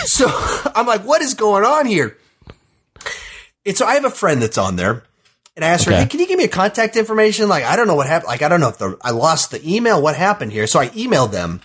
so 0.07 0.29
I'm 0.75 0.87
like, 0.87 1.03
what 1.03 1.21
is 1.21 1.35
going 1.35 1.65
on 1.65 1.85
here? 1.85 2.17
And 3.67 3.77
so 3.77 3.85
I 3.85 3.95
have 3.95 4.07
a 4.07 4.11
friend 4.11 4.41
that's 4.41 4.57
on 4.57 4.77
there. 4.77 5.05
And 5.59 5.65
I 5.65 5.71
asked 5.71 5.87
her, 5.87 5.91
hey, 5.91 6.07
can 6.07 6.21
you 6.21 6.29
give 6.29 6.39
me 6.39 6.45
a 6.45 6.49
contact 6.49 6.95
information? 6.95 7.49
Like, 7.49 7.65
I 7.65 7.75
don't 7.75 7.89
know 7.89 7.97
what 7.97 8.07
happened. 8.07 8.29
Like, 8.29 8.43
I 8.43 8.49
don't 8.49 8.61
know 8.61 8.69
if 8.69 8.79
the, 8.79 8.97
I 9.03 9.11
lost 9.11 9.51
the 9.51 9.61
email. 9.69 10.01
What 10.01 10.15
happened 10.15 10.53
here? 10.53 10.69
So 10.69 10.79
I 10.79 10.87
emailed 10.91 11.33
them 11.33 11.63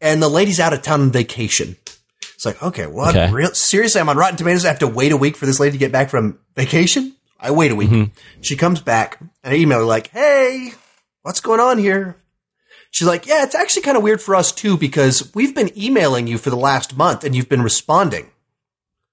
and 0.00 0.20
the 0.20 0.28
lady's 0.28 0.58
out 0.58 0.72
of 0.72 0.82
town 0.82 1.02
on 1.02 1.12
vacation. 1.12 1.76
It's 2.34 2.44
like, 2.44 2.60
okay, 2.60 2.88
what? 2.88 3.14
Okay. 3.14 3.32
Real, 3.32 3.54
seriously, 3.54 4.00
I'm 4.00 4.08
on 4.08 4.16
Rotten 4.16 4.36
Tomatoes. 4.36 4.64
I 4.64 4.70
have 4.70 4.80
to 4.80 4.88
wait 4.88 5.12
a 5.12 5.16
week 5.16 5.36
for 5.36 5.46
this 5.46 5.60
lady 5.60 5.70
to 5.70 5.78
get 5.78 5.92
back 5.92 6.10
from 6.10 6.40
vacation. 6.56 7.14
I 7.38 7.52
wait 7.52 7.70
a 7.70 7.76
week. 7.76 8.10
She 8.40 8.56
comes 8.56 8.80
back 8.80 9.20
and 9.20 9.54
I 9.54 9.54
email 9.54 9.78
her 9.78 9.84
like, 9.84 10.08
hey, 10.08 10.72
what's 11.22 11.38
going 11.38 11.60
on 11.60 11.78
here? 11.78 12.16
She's 12.90 13.06
like, 13.06 13.24
yeah, 13.28 13.44
it's 13.44 13.54
actually 13.54 13.82
kind 13.82 13.96
of 13.96 14.02
weird 14.02 14.20
for 14.20 14.34
us 14.34 14.50
too 14.50 14.76
because 14.76 15.32
we've 15.32 15.54
been 15.54 15.70
emailing 15.78 16.26
you 16.26 16.38
for 16.38 16.50
the 16.50 16.56
last 16.56 16.96
month 16.96 17.22
and 17.22 17.36
you've 17.36 17.48
been 17.48 17.62
responding. 17.62 18.32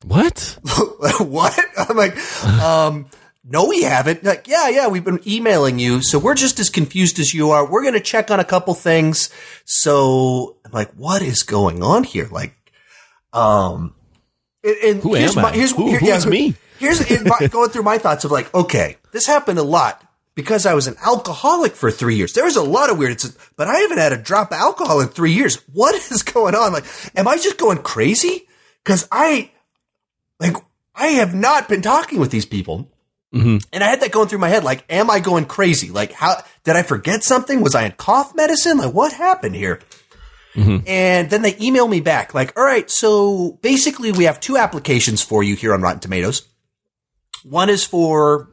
What? 0.04 0.58
what? 1.20 1.60
I'm 1.78 1.96
like, 1.96 2.18
um, 2.44 3.06
no, 3.48 3.68
we 3.68 3.84
haven't. 3.84 4.24
Like, 4.24 4.48
yeah, 4.48 4.70
yeah, 4.70 4.88
we've 4.88 5.04
been 5.04 5.20
emailing 5.28 5.78
you, 5.80 6.02
so 6.02 6.18
we're 6.18 6.34
just 6.36 6.60
as 6.60 6.70
confused 6.70 7.20
as 7.20 7.34
you 7.34 7.52
are. 7.52 7.70
We're 7.70 7.82
going 7.84 7.94
to 7.94 8.00
check 8.00 8.32
on 8.32 8.40
a 8.40 8.44
couple 8.46 8.74
things. 8.74 9.30
So 9.66 10.58
I'm 10.66 10.72
like, 10.72 10.92
what 10.94 11.22
is 11.22 11.44
going 11.44 11.84
on 11.84 12.04
here? 12.04 12.28
Like, 12.32 12.56
um, 13.34 13.94
and, 14.64 14.76
and 14.84 15.02
Who 15.04 15.14
here's 15.14 15.36
am 15.38 15.44
my, 15.44 15.50
I? 15.50 15.54
here's 15.56 15.72
Who- 15.72 15.90
here- 15.90 16.00
who 16.00 16.08
yeah, 16.08 16.16
is 16.18 16.26
me? 16.26 16.56
Here's 16.80 17.00
my, 17.24 17.48
going 17.52 17.70
through 17.70 17.84
my 17.84 17.98
thoughts 17.98 18.26
of 18.26 18.32
like, 18.32 18.54
okay, 18.54 18.98
this 19.12 19.26
happened 19.28 19.60
a 19.60 19.64
lot 19.64 20.02
because 20.36 20.66
I 20.66 20.74
was 20.74 20.88
an 20.88 20.96
alcoholic 21.06 21.74
for 21.74 21.90
three 21.92 22.16
years. 22.16 22.34
There 22.34 22.44
was 22.44 22.56
a 22.58 22.64
lot 22.64 22.90
of 22.90 22.98
weird, 22.98 23.22
but 23.56 23.68
I 23.68 23.78
haven't 23.80 23.98
had 24.00 24.12
a 24.12 24.18
drop 24.18 24.52
of 24.52 24.58
alcohol 24.58 25.00
in 25.02 25.08
three 25.10 25.32
years. 25.34 25.56
What 25.72 25.96
is 25.96 26.22
going 26.34 26.56
on? 26.56 26.74
Like, 26.74 26.86
am 27.16 27.28
I 27.28 27.36
just 27.38 27.58
going 27.58 27.78
crazy? 27.80 28.48
Because 28.84 29.08
I, 29.12 29.52
like, 30.40 30.56
I 30.96 31.08
have 31.08 31.34
not 31.34 31.70
been 31.70 31.82
talking 31.82 32.20
with 32.20 32.32
these 32.32 32.46
people. 32.46 32.92
And 33.36 33.84
I 33.84 33.88
had 33.88 34.00
that 34.02 34.12
going 34.12 34.28
through 34.30 34.40
my 34.40 34.48
head. 34.50 34.64
Like, 34.64 34.86
am 34.90 35.10
I 35.10 35.20
going 35.20 35.46
crazy? 35.46 35.90
Like, 35.90 36.14
how 36.14 36.42
did 36.64 36.76
I 36.78 36.84
forget 36.84 37.22
something? 37.24 37.62
Was 37.62 37.76
I 37.76 37.84
in 37.86 37.92
cough 37.92 38.34
medicine? 38.34 38.78
Like, 38.78 38.94
what 38.94 39.12
happened 39.14 39.56
here? 39.56 39.82
And 40.88 41.30
then 41.30 41.42
they 41.42 41.54
email 41.60 41.86
me 41.86 42.00
back, 42.00 42.34
like, 42.34 42.58
all 42.58 42.64
right, 42.64 42.90
so 42.90 43.60
basically 43.62 44.14
we 44.14 44.24
have 44.24 44.40
two 44.40 44.56
applications 44.56 45.22
for 45.22 45.44
you 45.44 45.54
here 45.56 45.74
on 45.74 45.82
Rotten 45.82 46.00
Tomatoes. 46.00 46.44
One 47.44 47.70
is 47.70 47.84
for 47.84 48.52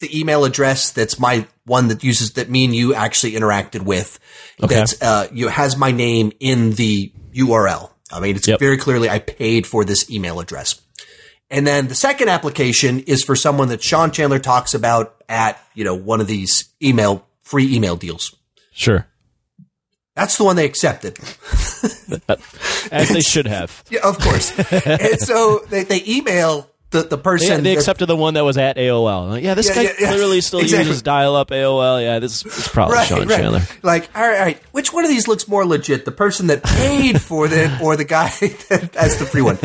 the 0.00 0.18
email 0.20 0.44
address 0.44 0.90
that's 0.90 1.18
my 1.18 1.46
one 1.64 1.88
that 1.88 2.04
uses 2.04 2.32
that 2.32 2.50
me 2.50 2.64
and 2.66 2.74
you 2.74 2.92
actually 2.92 3.32
interacted 3.32 3.82
with. 3.82 4.18
Okay. 4.62 4.74
That's 4.74 5.00
uh, 5.00 5.28
you 5.32 5.48
has 5.48 5.76
my 5.78 5.92
name 5.92 6.32
in 6.40 6.72
the 6.72 7.10
URL. 7.34 7.90
I 8.12 8.20
mean, 8.20 8.36
it's 8.36 8.46
Yep. 8.48 8.58
very 8.60 8.76
clearly 8.76 9.08
I 9.08 9.18
paid 9.20 9.66
for 9.66 9.84
this 9.86 10.10
email 10.10 10.40
address. 10.40 10.78
And 11.52 11.64
then 11.66 11.86
the 11.86 11.94
second 11.94 12.28
application 12.30 13.00
is 13.00 13.22
for 13.22 13.36
someone 13.36 13.68
that 13.68 13.82
Sean 13.82 14.10
Chandler 14.10 14.38
talks 14.40 14.74
about 14.74 15.14
at 15.28 15.60
you 15.74 15.84
know 15.84 15.94
one 15.94 16.20
of 16.20 16.26
these 16.26 16.64
email 16.82 17.24
free 17.42 17.72
email 17.76 17.94
deals. 17.94 18.34
Sure. 18.72 19.06
That's 20.16 20.36
the 20.36 20.44
one 20.44 20.56
they 20.56 20.64
accepted. 20.66 21.18
As 22.92 23.08
they 23.08 23.20
should 23.20 23.46
have. 23.46 23.82
Yeah, 23.90 24.00
of 24.04 24.18
course. 24.18 24.52
and 24.58 25.18
so 25.20 25.60
they, 25.70 25.84
they 25.84 26.02
email 26.06 26.68
the, 26.90 27.02
the 27.02 27.16
person. 27.18 27.62
they 27.62 27.74
that- 27.74 27.80
accepted 27.80 28.06
the 28.06 28.16
one 28.16 28.34
that 28.34 28.44
was 28.44 28.58
at 28.58 28.76
AOL. 28.76 29.30
Like, 29.30 29.42
yeah, 29.44 29.54
this 29.54 29.68
Yeah, 29.68 29.74
guy 29.74 29.82
yeah, 29.98 30.12
clearly 30.12 30.40
still 30.42 30.60
Exactly. 30.62 30.88
uses 30.88 31.02
dial-up 31.02 31.48
AOL. 31.50 32.02
Yeah, 32.02 32.18
this 32.18 32.44
is 32.44 32.68
probably 32.68 32.96
right, 32.96 33.06
Sean 33.08 33.26
right. 33.28 33.40
Chandler. 33.40 33.62
Like, 33.82 34.10
all 34.14 34.22
right, 34.22 34.38
all 34.38 34.44
right, 34.44 34.62
which 34.72 34.92
one 34.92 35.04
of 35.04 35.10
these 35.10 35.28
looks 35.28 35.48
more 35.48 35.64
legit? 35.64 36.04
The 36.04 36.12
person 36.12 36.48
that 36.48 36.62
paid 36.62 37.20
for 37.20 37.46
it 37.50 37.80
or 37.80 37.96
the 37.96 38.04
guy 38.04 38.28
that 38.68 38.90
has 38.94 39.18
the 39.18 39.24
free 39.26 39.42
one? 39.42 39.56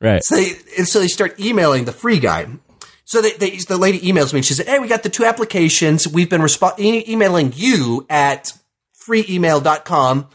Right. 0.00 0.22
So 0.22 0.36
they, 0.36 0.52
and 0.76 0.86
so 0.86 1.00
they 1.00 1.08
start 1.08 1.38
emailing 1.40 1.84
the 1.84 1.92
free 1.92 2.18
guy. 2.18 2.46
So 3.04 3.22
they, 3.22 3.32
they, 3.32 3.56
the 3.56 3.78
lady 3.78 4.00
emails 4.00 4.32
me 4.32 4.40
and 4.40 4.46
she 4.46 4.54
said, 4.54 4.66
Hey, 4.66 4.78
we 4.78 4.86
got 4.88 5.02
the 5.02 5.08
two 5.08 5.24
applications. 5.24 6.06
We've 6.06 6.28
been 6.28 6.42
respo- 6.42 6.78
e- 6.78 7.04
emailing 7.08 7.52
you 7.56 8.06
at 8.10 8.52
freeemail.com 9.08 10.28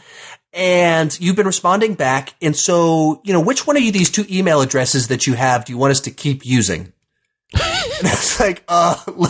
and 0.54 1.20
you've 1.20 1.36
been 1.36 1.46
responding 1.46 1.96
back. 1.96 2.34
And 2.42 2.56
so, 2.56 3.22
you 3.24 3.34
know, 3.34 3.42
which 3.42 3.66
one 3.68 3.78
of 3.78 3.84
you, 3.84 3.92
these 3.92 4.10
two 4.10 4.26
email 4.30 4.62
addresses 4.62 5.08
that 5.08 5.28
you 5.28 5.34
have, 5.34 5.66
do 5.66 5.74
you 5.74 5.78
want 5.78 5.92
us 5.92 6.02
to 6.02 6.12
keep 6.12 6.46
using? 6.46 6.94
and 7.54 7.64
it's 8.04 8.40
like, 8.40 8.64
uh, 8.68 8.96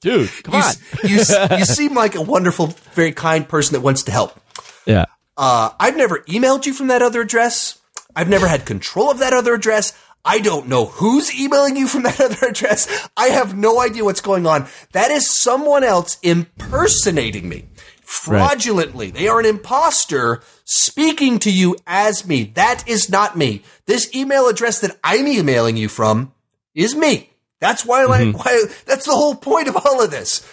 Dude, 0.00 0.30
come 0.44 0.54
you, 0.54 0.60
on. 0.60 0.74
you, 1.02 1.58
you 1.58 1.64
seem 1.64 1.94
like 1.94 2.14
a 2.14 2.22
wonderful, 2.22 2.68
very 2.92 3.10
kind 3.10 3.48
person 3.48 3.74
that 3.74 3.80
wants 3.80 4.04
to 4.04 4.12
help. 4.12 4.38
Yeah. 4.86 5.06
Uh, 5.36 5.70
I've 5.78 5.96
never 5.96 6.20
emailed 6.20 6.66
you 6.66 6.72
from 6.72 6.86
that 6.86 7.02
other 7.02 7.20
address. 7.20 7.80
I've 8.18 8.28
never 8.28 8.48
had 8.48 8.66
control 8.66 9.12
of 9.12 9.20
that 9.20 9.32
other 9.32 9.54
address. 9.54 9.96
I 10.24 10.40
don't 10.40 10.66
know 10.66 10.86
who's 10.86 11.32
emailing 11.32 11.76
you 11.76 11.86
from 11.86 12.02
that 12.04 12.20
other 12.20 12.48
address. 12.48 13.08
I 13.16 13.28
have 13.28 13.56
no 13.56 13.80
idea 13.80 14.04
what's 14.04 14.20
going 14.20 14.44
on. 14.44 14.66
That 14.90 15.12
is 15.12 15.30
someone 15.30 15.84
else 15.84 16.18
impersonating 16.20 17.48
me 17.48 17.68
fraudulently. 18.02 19.12
They 19.12 19.28
are 19.28 19.38
an 19.38 19.46
imposter 19.46 20.42
speaking 20.64 21.38
to 21.38 21.52
you 21.52 21.76
as 21.86 22.26
me. 22.26 22.50
That 22.56 22.82
is 22.88 23.08
not 23.08 23.36
me. 23.36 23.62
This 23.86 24.12
email 24.12 24.48
address 24.48 24.80
that 24.80 24.98
I'm 25.04 25.28
emailing 25.28 25.76
you 25.76 25.88
from 25.88 26.32
is 26.74 26.96
me. 26.96 27.30
That's 27.60 27.86
why, 27.86 28.04
like, 28.06 28.26
mm-hmm. 28.26 28.38
why, 28.38 28.64
that's 28.84 29.06
the 29.06 29.14
whole 29.14 29.36
point 29.36 29.68
of 29.68 29.76
all 29.76 30.02
of 30.02 30.10
this. 30.10 30.44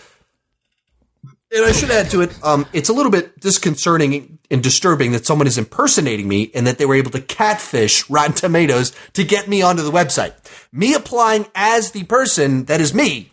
And 1.56 1.64
I 1.64 1.72
should 1.72 1.90
add 1.90 2.10
to 2.10 2.20
it, 2.20 2.38
um, 2.44 2.66
it's 2.74 2.90
a 2.90 2.94
little 2.94 3.12
bit 3.12 3.40
disconcerting 3.40 4.40
and 4.52 4.62
disturbing 4.62 5.14
that 5.14 5.26
someone 5.26 5.48
is 5.48 5.58
impersonating 5.58 6.28
me 6.28 6.52
and 6.54 6.68
that 6.68 6.78
they 6.78 6.86
were 6.86 6.96
able 6.96 7.12
to 7.12 7.22
catfish 7.22 8.10
Rotten 8.10 8.34
Tomatoes 8.34 8.92
to 9.14 9.24
get 9.24 9.48
me 9.48 9.62
onto 9.62 9.82
the 9.82 9.92
website. 9.92 10.34
Me 10.74 10.94
applying 10.94 11.46
as 11.56 11.92
the 11.92 12.04
person 12.04 12.66
that 12.66 12.82
is 12.82 12.94
me 12.94 13.32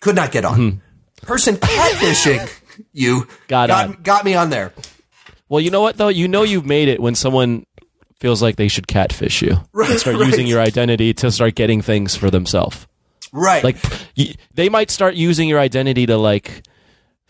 could 0.00 0.16
not 0.16 0.32
get 0.32 0.44
on. 0.44 0.82
Person 1.22 1.54
catfishing 1.56 2.50
you 2.92 3.28
Got 3.46 3.68
got, 3.68 4.02
got 4.02 4.24
me 4.24 4.34
on 4.34 4.50
there. 4.50 4.72
Well, 5.48 5.60
you 5.60 5.70
know 5.70 5.80
what 5.80 5.96
though? 5.96 6.08
You 6.08 6.26
know 6.26 6.42
you've 6.42 6.66
made 6.66 6.88
it 6.88 6.98
when 6.98 7.14
someone 7.14 7.66
feels 8.18 8.42
like 8.42 8.56
they 8.56 8.68
should 8.68 8.88
catfish 8.88 9.42
you 9.42 9.58
Right, 9.72 9.90
and 9.90 10.00
start 10.00 10.16
right. 10.16 10.26
using 10.26 10.48
your 10.48 10.60
identity 10.60 11.14
to 11.14 11.30
start 11.30 11.54
getting 11.54 11.82
things 11.82 12.16
for 12.16 12.30
themselves. 12.30 12.88
Right. 13.32 13.62
Like 13.62 13.76
they 14.54 14.68
might 14.68 14.90
start 14.90 15.14
using 15.14 15.48
your 15.48 15.60
identity 15.60 16.06
to 16.06 16.16
like 16.16 16.64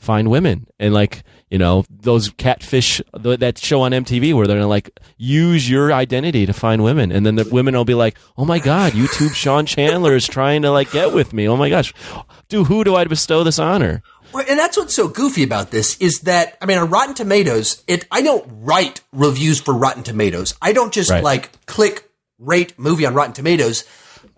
find 0.00 0.30
women 0.30 0.66
and 0.80 0.92
like 0.92 1.22
you 1.50 1.58
know 1.58 1.84
those 1.88 2.30
catfish 2.30 3.00
that 3.12 3.58
show 3.58 3.82
on 3.82 3.92
MTV 3.92 4.34
where 4.34 4.46
they're 4.46 4.56
gonna 4.56 4.66
like 4.66 4.98
use 5.18 5.68
your 5.70 5.92
identity 5.92 6.46
to 6.46 6.52
find 6.52 6.82
women 6.82 7.12
and 7.12 7.24
then 7.26 7.34
the 7.36 7.46
women 7.52 7.74
will 7.76 7.84
be 7.84 7.94
like 7.94 8.16
oh 8.38 8.44
my 8.44 8.58
god 8.58 8.92
YouTube 8.92 9.34
Sean 9.34 9.66
Chandler 9.66 10.16
is 10.16 10.26
trying 10.26 10.62
to 10.62 10.70
like 10.70 10.90
get 10.90 11.12
with 11.12 11.32
me 11.32 11.46
oh 11.46 11.56
my 11.56 11.68
gosh 11.68 11.92
do 12.48 12.64
who 12.64 12.82
do 12.82 12.96
I 12.96 13.04
bestow 13.04 13.44
this 13.44 13.58
honor 13.58 14.02
and 14.32 14.58
that's 14.58 14.76
what's 14.76 14.94
so 14.94 15.08
goofy 15.08 15.42
about 15.42 15.70
this 15.70 15.96
is 15.98 16.20
that 16.20 16.56
I 16.62 16.66
mean 16.66 16.78
on 16.78 16.88
Rotten 16.88 17.14
Tomatoes, 17.14 17.82
it 17.88 18.06
I 18.10 18.22
don't 18.22 18.46
write 18.62 19.00
reviews 19.12 19.60
for 19.60 19.74
Rotten 19.74 20.02
Tomatoes. 20.04 20.54
I 20.62 20.72
don't 20.72 20.92
just 20.92 21.10
Right. 21.10 21.22
like 21.24 21.66
click 21.66 22.08
rate 22.38 22.78
movie 22.78 23.04
on 23.06 23.12
Rotten 23.14 23.32
Tomatoes. 23.34 23.84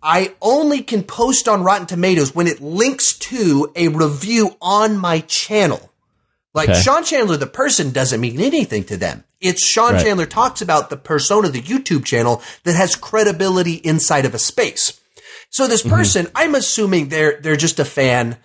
I 0.02 0.34
only 0.40 0.82
can 0.82 1.04
post 1.04 1.48
on 1.48 1.62
Rotten 1.62 1.86
Tomatoes 1.86 2.34
when 2.34 2.46
it 2.46 2.60
links 2.60 3.16
to 3.18 3.70
a 3.76 3.88
review 3.88 4.56
on 4.60 4.98
my 4.98 5.20
channel. 5.20 5.90
Like 6.54 6.68
Okay. 6.68 6.80
Sean 6.80 7.04
Chandler, 7.04 7.36
the 7.36 7.46
person 7.46 7.90
doesn't 7.90 8.20
mean 8.20 8.40
anything 8.40 8.84
to 8.84 8.96
them. 8.96 9.24
It's 9.40 9.64
Sean 9.64 9.94
Right. 9.94 10.04
Chandler 10.04 10.26
talks 10.26 10.60
about 10.60 10.90
the 10.90 10.96
persona, 10.96 11.48
the 11.48 11.62
YouTube 11.62 12.04
channel 12.04 12.42
that 12.64 12.74
has 12.74 12.94
credibility 12.94 13.74
inside 13.74 14.24
of 14.24 14.34
a 14.34 14.38
space. 14.38 15.00
So 15.50 15.66
this 15.66 15.82
mm-hmm. 15.82 15.94
person, 15.94 16.28
I'm 16.34 16.54
assuming 16.54 17.08
they're 17.08 17.40
they're 17.40 17.56
just 17.56 17.78
a 17.78 17.84
fan 17.84 18.36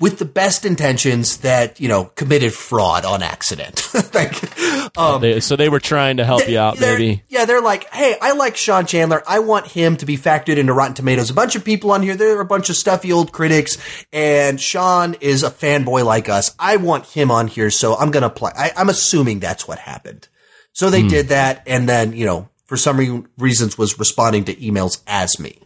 with 0.00 0.18
the 0.18 0.24
best 0.24 0.64
intentions 0.64 1.38
that 1.38 1.78
you 1.80 1.88
know 1.88 2.06
committed 2.16 2.52
fraud 2.52 3.04
on 3.04 3.22
accident. 3.22 3.88
like, 4.14 4.98
um, 4.98 5.20
they, 5.20 5.40
so 5.40 5.56
they 5.56 5.68
were 5.68 5.80
trying 5.80 6.16
to 6.16 6.24
help 6.24 6.48
you 6.48 6.58
out 6.58 6.80
maybe 6.80 7.22
Yeah, 7.28 7.44
they're 7.44 7.60
like, 7.60 7.88
hey, 7.92 8.16
I 8.20 8.32
like 8.32 8.56
Sean 8.56 8.86
Chandler. 8.86 9.22
I 9.26 9.38
want 9.38 9.68
him 9.68 9.96
to 9.98 10.06
be 10.06 10.16
factored 10.16 10.56
into 10.56 10.72
Rotten 10.72 10.94
Tomatoes. 10.94 11.30
A 11.30 11.34
bunch 11.34 11.54
of 11.54 11.64
people 11.64 11.92
on 11.92 12.02
here, 12.02 12.16
there 12.16 12.36
are 12.36 12.40
a 12.40 12.46
bunch 12.46 12.70
of 12.70 12.76
stuffy 12.76 13.12
old 13.12 13.32
critics, 13.32 13.78
and 14.12 14.60
Sean 14.60 15.14
is 15.20 15.44
a 15.44 15.50
fanboy 15.50 16.04
like 16.04 16.28
us. 16.28 16.54
I 16.58 16.76
want 16.76 17.06
him 17.06 17.30
on 17.30 17.46
here, 17.46 17.70
so 17.70 17.94
I'm 17.94 18.10
gonna 18.10 18.30
play. 18.30 18.52
I, 18.56 18.72
I'm 18.76 18.88
assuming 18.88 19.38
that's 19.38 19.68
what 19.68 19.78
happened. 19.78 20.28
So 20.72 20.90
they 20.90 21.02
did 21.02 21.28
that, 21.28 21.62
and 21.66 21.88
then 21.88 22.12
you 22.12 22.24
know, 22.24 22.48
for 22.66 22.76
some 22.76 22.98
re- 22.98 23.24
reasons, 23.36 23.78
was 23.78 23.98
responding 23.98 24.44
to 24.44 24.54
emails 24.54 25.02
as 25.06 25.38
me, 25.40 25.58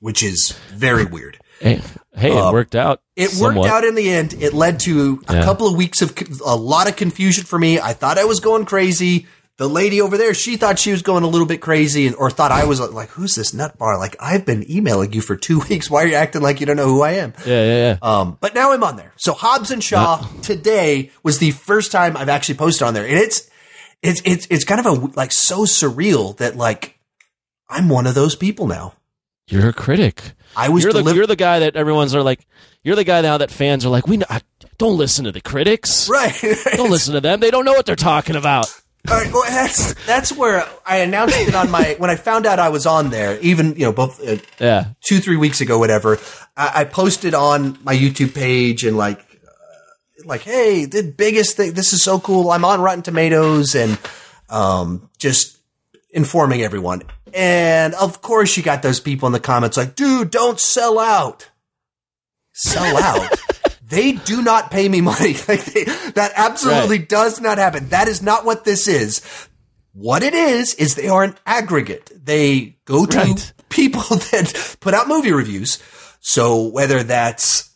which 0.00 0.22
is 0.22 0.52
very 0.70 1.04
weird. 1.04 1.38
Hey, 1.62 1.80
hey 2.14 2.36
it 2.36 2.52
worked 2.52 2.74
out 2.74 2.98
Uh, 2.98 3.00
It 3.16 3.30
somewhat. 3.30 3.56
worked 3.62 3.72
out 3.72 3.84
in 3.84 3.94
the 3.94 4.10
end. 4.10 4.34
It 4.40 4.52
led 4.54 4.80
to 4.80 5.22
a 5.28 5.34
Yeah. 5.34 5.44
couple 5.44 5.66
of 5.66 5.76
weeks 5.76 6.02
of 6.02 6.12
a 6.44 6.56
lot 6.56 6.88
of 6.88 6.96
confusion 6.96 7.44
for 7.44 7.58
me. 7.58 7.78
I 7.80 7.92
thought 7.92 8.18
I 8.18 8.24
was 8.24 8.40
going 8.40 8.64
crazy. 8.64 9.26
The 9.58 9.68
lady 9.68 10.00
over 10.00 10.16
there, 10.16 10.32
she 10.34 10.56
thought 10.56 10.78
she 10.78 10.90
was 10.90 11.02
going 11.02 11.22
a 11.24 11.28
little 11.28 11.46
bit 11.46 11.60
crazy, 11.60 12.06
and, 12.06 12.16
or 12.16 12.30
thought 12.30 12.50
I 12.50 12.64
was 12.64 12.80
like, 12.80 13.10
"Who's 13.10 13.34
this 13.34 13.52
nut 13.52 13.76
bar?" 13.78 13.98
Like, 13.98 14.16
I've 14.18 14.46
been 14.46 14.68
emailing 14.68 15.12
you 15.12 15.20
for 15.20 15.36
two 15.36 15.60
weeks. 15.68 15.90
Why 15.90 16.02
are 16.02 16.06
you 16.06 16.14
acting 16.14 16.40
like 16.42 16.58
you 16.58 16.66
don't 16.66 16.76
know 16.76 16.86
who 16.88 17.02
I 17.02 17.12
am? 17.12 17.34
yeah 17.46 17.62
yeah 17.62 17.76
yeah 17.76 17.96
Um, 18.02 18.38
but 18.40 18.54
now 18.54 18.72
I'm 18.72 18.82
on 18.82 18.96
there. 18.96 19.12
So 19.16 19.34
Hobbs 19.34 19.70
and 19.70 19.84
Shaw 19.84 20.26
today 20.40 21.10
was 21.22 21.38
the 21.38 21.50
first 21.52 21.92
time 21.92 22.16
I've 22.16 22.30
actually 22.30 22.56
posted 22.56 22.86
on 22.88 22.94
there, 22.94 23.06
and 23.06 23.16
it's 23.18 23.48
it's 24.02 24.22
it's 24.24 24.46
it's 24.50 24.64
kind 24.64 24.80
of 24.80 24.86
a 24.86 24.92
like 25.16 25.32
so 25.32 25.60
surreal 25.64 26.34
that 26.38 26.56
like 26.56 26.98
I'm 27.68 27.88
one 27.90 28.06
of 28.06 28.14
those 28.14 28.34
people 28.34 28.66
now. 28.66 28.94
you're 29.48 29.68
a 29.68 29.72
critic 29.74 30.32
I 30.56 30.68
was 30.68 30.84
you're 30.84 30.92
the 30.92 31.02
you're 31.14 31.26
the 31.26 31.36
guy 31.36 31.60
that 31.60 31.76
everyone's 31.76 32.14
are 32.14 32.22
like 32.22 32.46
you're 32.82 32.96
the 32.96 33.04
guy 33.04 33.20
now 33.20 33.38
that 33.38 33.50
fans 33.50 33.84
are 33.84 33.90
like 33.90 34.06
we 34.06 34.22
I- 34.28 34.40
don't 34.78 34.96
listen 34.96 35.24
to 35.26 35.32
the 35.32 35.40
critics 35.40 36.08
right. 36.08 36.34
don't 36.76 36.90
listen 36.90 37.14
to 37.14 37.20
them 37.20 37.40
they 37.40 37.50
don't 37.50 37.64
know 37.64 37.72
what 37.72 37.86
they're 37.86 37.94
talking 37.96 38.36
about 38.36 38.66
All 39.10 39.16
right, 39.18 39.32
well, 39.32 39.42
that's 39.42 39.94
that's 40.06 40.30
where 40.32 40.64
I 40.86 40.98
announced 40.98 41.36
it 41.36 41.54
on 41.56 41.70
my 41.72 41.96
when 41.98 42.08
I 42.10 42.14
found 42.16 42.46
out 42.46 42.60
I 42.60 42.68
was 42.68 42.86
on 42.86 43.10
there. 43.10 43.36
Even 43.40 43.74
you 43.74 43.84
know, 43.86 43.92
both 43.92 44.20
uh, 44.24 44.36
yeah 44.60 44.92
two 45.04 45.18
three 45.18 45.36
weeks 45.36 45.60
ago, 45.60 45.76
whatever. 45.78 46.18
I, 46.56 46.82
I 46.82 46.84
posted 46.84 47.34
on 47.34 47.78
my 47.82 47.96
YouTube 47.96 48.32
page 48.32 48.84
and 48.84 48.96
like, 48.96 49.18
uh, 49.18 50.22
like, 50.24 50.42
hey, 50.42 50.84
the 50.84 51.02
biggest 51.02 51.56
thing. 51.56 51.72
This 51.72 51.92
is 51.92 52.04
so 52.04 52.20
cool. 52.20 52.52
I'm 52.52 52.64
on 52.64 52.80
Rotten 52.80 53.02
Tomatoes 53.02 53.74
and 53.74 53.98
um, 54.48 55.10
just 55.18 55.58
informing 56.12 56.62
everyone. 56.62 57.02
And 57.34 57.94
of 57.94 58.20
course, 58.22 58.56
you 58.56 58.62
got 58.62 58.82
those 58.82 59.00
people 59.00 59.26
in 59.26 59.32
the 59.32 59.40
comments 59.40 59.76
like, 59.76 59.94
dude, 59.94 60.30
don't 60.30 60.60
sell 60.60 60.98
out. 60.98 61.50
Sell 62.52 62.96
out. 63.02 63.30
they 63.88 64.12
do 64.12 64.42
not 64.42 64.70
pay 64.70 64.88
me 64.88 65.00
money. 65.00 65.34
Like 65.48 65.64
they, 65.64 65.84
that 65.84 66.32
absolutely 66.36 66.98
does 66.98 67.40
not 67.40 67.58
happen. 67.58 67.88
That 67.88 68.08
is 68.08 68.22
not 68.22 68.44
what 68.44 68.64
this 68.64 68.86
is. 68.88 69.22
What 69.94 70.22
it 70.22 70.34
is 70.34 70.74
is 70.74 70.94
they 70.94 71.08
are 71.08 71.22
an 71.22 71.36
aggregate. 71.46 72.10
They 72.24 72.76
go 72.84 73.04
to 73.06 73.18
Right. 73.18 73.52
people 73.68 74.02
that 74.32 74.76
put 74.80 74.94
out 74.94 75.08
movie 75.08 75.32
reviews. 75.32 75.78
So 76.20 76.68
whether 76.68 77.02
that's 77.02 77.70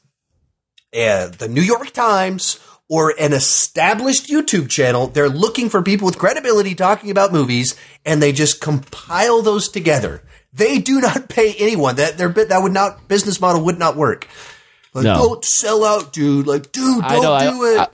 uh, 0.95 1.29
the 1.29 1.49
New 1.51 1.63
York 1.63 1.91
Times 1.93 2.59
or 2.89 3.12
an 3.18 3.32
established 3.32 4.28
YouTube 4.28 4.68
channel, 4.68 5.09
they're 5.09 5.28
looking 5.28 5.68
for 5.68 5.82
people 5.82 6.07
with 6.07 6.18
credibility 6.18 6.74
talking 6.74 7.11
about 7.11 7.32
movies, 7.32 7.74
and 8.05 8.22
they 8.22 8.32
just 8.32 8.61
compile 8.61 9.43
those 9.43 9.68
together. 9.68 10.22
They 10.53 10.78
do 10.78 11.01
not 11.01 11.28
pay 11.28 11.55
anyone. 11.59 11.97
That 11.97 12.16
their 12.18 12.28
that 12.28 12.62
would 12.62 12.72
not 12.72 13.09
business 13.09 13.41
model 13.41 13.64
would 13.64 13.78
not 13.78 13.97
work. 13.97 14.28
Like, 14.95 15.05
No. 15.05 15.14
don't 15.14 15.45
sell 15.45 15.84
out, 15.84 16.12
dude. 16.12 16.47
Like, 16.47 16.72
dude, 16.72 17.03
don't 17.03 17.22
know. 17.22 17.51
do 17.51 17.64
I, 17.64 17.72
it. 17.74 17.78
I, 17.80 17.89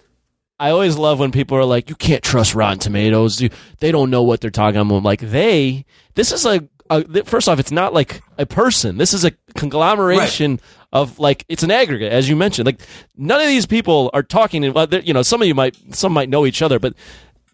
I 0.68 0.70
always 0.70 0.96
love 0.96 1.18
when 1.18 1.32
people 1.32 1.56
are 1.58 1.64
like, 1.64 1.88
"You 1.88 1.96
can't 1.96 2.22
trust 2.22 2.54
Rotten 2.54 2.78
Tomatoes. 2.78 3.40
You, 3.40 3.50
they 3.80 3.90
don't 3.90 4.10
know 4.10 4.22
what 4.22 4.40
they're 4.40 4.50
talking 4.50 4.80
about." 4.80 4.94
I'm 4.94 5.02
like, 5.02 5.20
they. 5.20 5.84
This 6.14 6.30
is 6.30 6.44
a, 6.46 6.68
a. 6.88 6.94
Uh, 7.04 7.22
first 7.24 7.48
off, 7.48 7.58
it's 7.58 7.72
not 7.72 7.92
like 7.92 8.22
a 8.38 8.46
person. 8.46 8.98
This 8.98 9.12
is 9.14 9.24
a 9.24 9.32
conglomeration 9.56 10.60
of 10.92 11.18
like 11.18 11.44
it's 11.48 11.62
an 11.62 11.70
aggregate, 11.70 12.12
as 12.12 12.28
you 12.28 12.36
mentioned. 12.36 12.66
Like 12.66 12.80
none 13.16 13.40
of 13.40 13.46
these 13.46 13.66
people 13.66 14.10
are 14.12 14.22
talking. 14.22 14.72
Well, 14.72 14.86
you 14.92 15.12
know, 15.14 15.22
some 15.22 15.40
of 15.42 15.48
you 15.48 15.54
might 15.54 15.76
some 15.94 16.12
might 16.12 16.28
know 16.28 16.46
each 16.46 16.62
other, 16.62 16.78
but 16.78 16.94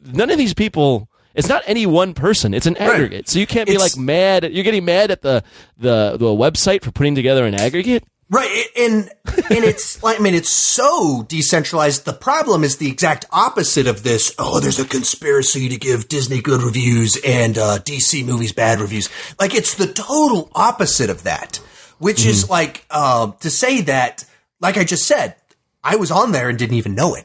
none 0.05 0.31
of 0.31 0.39
these 0.39 0.55
people. 0.55 1.09
It's 1.35 1.49
not 1.49 1.63
any 1.67 1.87
one 1.87 2.15
person. 2.15 2.53
It's 2.53 2.67
an 2.67 2.77
aggregate. 2.79 3.29
So 3.29 3.39
you 3.39 3.47
can't 3.47 3.69
be 3.69 3.75
It's- 3.75 3.97
like 3.97 4.03
mad. 4.03 4.53
You're 4.53 4.65
getting 4.65 4.85
mad 4.85 5.11
at 5.13 5.23
the 5.23 5.45
the 5.79 6.17
the 6.19 6.27
website 6.27 6.83
for 6.83 6.91
putting 6.91 7.15
together 7.15 7.45
an 7.45 7.55
aggregate. 7.55 8.03
Right, 8.31 8.67
and 8.77 9.09
and 9.51 9.65
it's 9.65 10.03
like 10.03 10.19
I 10.19 10.23
mean 10.23 10.35
it's 10.35 10.51
so 10.51 11.25
decentralized. 11.29 12.05
The 12.07 12.13
problem 12.13 12.65
is 12.65 12.77
the 12.79 12.91
exact 12.91 13.25
opposite 13.31 13.87
of 13.87 14.03
this. 14.03 14.35
Oh, 14.39 14.59
there's 14.59 14.81
a 14.81 14.85
conspiracy 14.85 15.69
to 15.69 15.77
give 15.77 16.09
Disney 16.09 16.43
good 16.43 16.61
reviews 16.63 17.17
and 17.25 17.57
uh, 17.57 17.79
DC 17.79 18.25
movies 18.27 18.53
bad 18.53 18.81
reviews. 18.81 19.09
Like 19.39 19.55
it's 19.55 19.75
the 19.77 19.87
total 19.87 20.51
opposite 20.55 21.09
of 21.09 21.23
that, 21.23 21.61
which 21.99 22.25
is 22.25 22.49
like 22.49 22.85
uh, 22.91 23.33
to 23.41 23.51
say 23.51 23.83
that, 23.83 24.25
like 24.61 24.77
I 24.77 24.85
just 24.85 25.07
said, 25.07 25.37
I 25.83 25.97
was 25.97 26.11
on 26.11 26.33
there 26.33 26.49
and 26.49 26.59
didn't 26.59 26.77
even 26.77 26.95
know 26.95 27.15
it. 27.15 27.25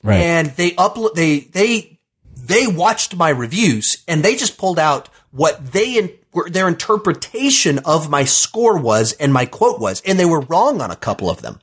Right. 0.00 0.20
and 0.20 0.46
they 0.50 0.70
upload 0.72 1.14
they 1.14 1.40
they 1.40 1.98
they 2.36 2.68
watched 2.68 3.16
my 3.16 3.30
reviews 3.30 4.04
and 4.06 4.22
they 4.22 4.36
just 4.36 4.56
pulled 4.56 4.78
out 4.78 5.08
what 5.32 5.72
they 5.72 5.98
in, 5.98 6.10
were- 6.32 6.48
their 6.48 6.68
interpretation 6.68 7.80
of 7.80 8.08
my 8.08 8.24
score 8.24 8.78
was 8.78 9.12
and 9.14 9.32
my 9.32 9.44
quote 9.44 9.80
was. 9.80 10.00
And 10.06 10.18
they 10.18 10.24
were 10.24 10.40
wrong 10.40 10.80
on 10.80 10.90
a 10.90 10.96
couple 10.96 11.28
of 11.30 11.42
them. 11.42 11.60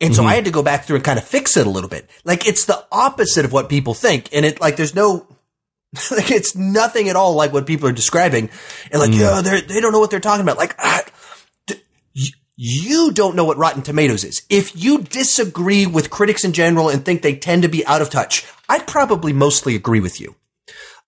And 0.00 0.14
so 0.14 0.24
i 0.24 0.34
had 0.34 0.44
to 0.44 0.50
go 0.50 0.62
back 0.62 0.84
through 0.84 0.96
and 0.96 1.04
kind 1.04 1.18
of 1.18 1.24
fix 1.24 1.56
it 1.56 1.66
a 1.66 1.70
little 1.70 1.88
bit. 1.88 2.10
Like 2.24 2.46
it's 2.46 2.66
the 2.66 2.84
opposite 2.92 3.44
of 3.44 3.52
what 3.52 3.68
people 3.68 3.94
think. 3.94 4.28
And 4.32 4.44
it 4.44 4.60
like 4.60 4.76
there's 4.76 4.94
no 4.94 5.26
like 6.10 6.30
it's 6.30 6.54
nothing 6.54 7.08
at 7.08 7.16
all 7.16 7.34
like 7.34 7.52
what 7.52 7.66
people 7.66 7.88
are 7.88 7.92
describing. 7.92 8.50
And 8.90 9.00
like 9.00 9.14
yeah 9.14 9.40
they 9.40 9.60
they 9.62 9.80
don't 9.80 9.92
know 9.92 10.00
what 10.00 10.10
they're 10.10 10.20
talking 10.20 10.42
about. 10.42 10.58
Like 10.58 10.74
ah, 10.78 11.02
you 12.56 13.12
don't 13.12 13.36
know 13.36 13.44
what 13.44 13.58
Rotten 13.58 13.82
Tomatoes 13.82 14.24
is. 14.24 14.42
If 14.48 14.74
you 14.74 15.02
disagree 15.02 15.86
with 15.86 16.10
critics 16.10 16.44
in 16.44 16.52
general 16.52 16.88
and 16.88 17.04
think 17.04 17.22
they 17.22 17.36
tend 17.36 17.62
to 17.62 17.68
be 17.68 17.86
out 17.86 18.02
of 18.02 18.10
touch, 18.10 18.46
I'd 18.68 18.86
probably 18.86 19.32
mostly 19.32 19.74
agree 19.74 20.00
with 20.00 20.20
you. 20.20 20.34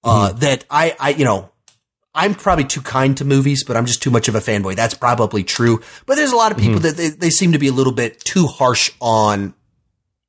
Uh, 0.05 0.33
that 0.33 0.65
I, 0.71 0.95
I, 1.01 1.11
you 1.11 1.25
know, 1.25 1.51
I'm 2.15 2.35
probably 2.35 2.65
too 2.65 2.81
kind 2.81 3.17
to 3.19 3.25
movies, 3.25 3.65
but 3.65 3.77
I'm 3.77 3.87
just 3.87 4.03
too 4.03 4.11
much 4.11 4.29
of 4.29 4.35
a 4.35 4.41
fanboy. 4.41 4.77
That's 4.77 4.95
probably 4.95 5.43
true. 5.43 5.81
But 6.07 6.17
there's 6.17 6.33
a 6.33 6.37
lot 6.37 6.53
of 6.53 6.59
people 6.59 6.81
that 6.81 6.97
they, 6.97 7.09
they 7.09 7.31
seem 7.31 7.53
to 7.53 7.59
be 7.59 7.69
a 7.69 7.73
little 7.73 7.93
bit 7.93 8.21
too 8.21 8.47
harsh 8.47 8.91
on 9.01 9.55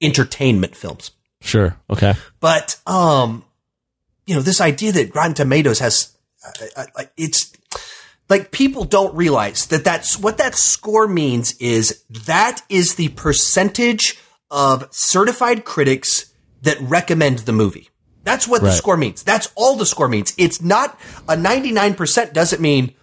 entertainment 0.01 0.75
films. 0.75 1.11
Sure. 1.41 1.77
Okay. 1.89 2.15
But 2.39 2.79
um, 2.87 3.45
you 4.25 4.35
know, 4.35 4.41
this 4.41 4.61
idea 4.61 4.91
that 4.91 5.15
Rotten 5.15 5.33
Tomatoes 5.33 5.79
has, 5.79 6.15
uh, 6.45 6.65
uh, 6.75 6.85
uh, 6.95 7.03
it's 7.17 7.51
like 8.29 8.51
people 8.51 8.83
don't 8.83 9.15
realize 9.15 9.65
that 9.67 9.83
that's 9.83 10.17
what 10.17 10.37
that 10.37 10.55
score 10.55 11.07
means 11.07 11.53
is 11.57 12.03
that 12.09 12.61
is 12.69 12.95
the 12.95 13.09
percentage 13.09 14.19
of 14.51 14.87
certified 14.91 15.65
critics 15.65 16.33
that 16.61 16.79
recommend 16.81 17.39
the 17.39 17.51
movie. 17.51 17.89
That's 18.23 18.47
what 18.47 18.61
the 18.61 18.71
score 18.71 18.97
means. 18.97 19.23
That's 19.23 19.51
all 19.55 19.75
the 19.75 19.85
score 19.85 20.07
means. 20.07 20.33
It's 20.37 20.61
not 20.61 20.99
a 21.27 21.35
99% 21.35 22.33
doesn't 22.33 22.61
mean 22.61 22.93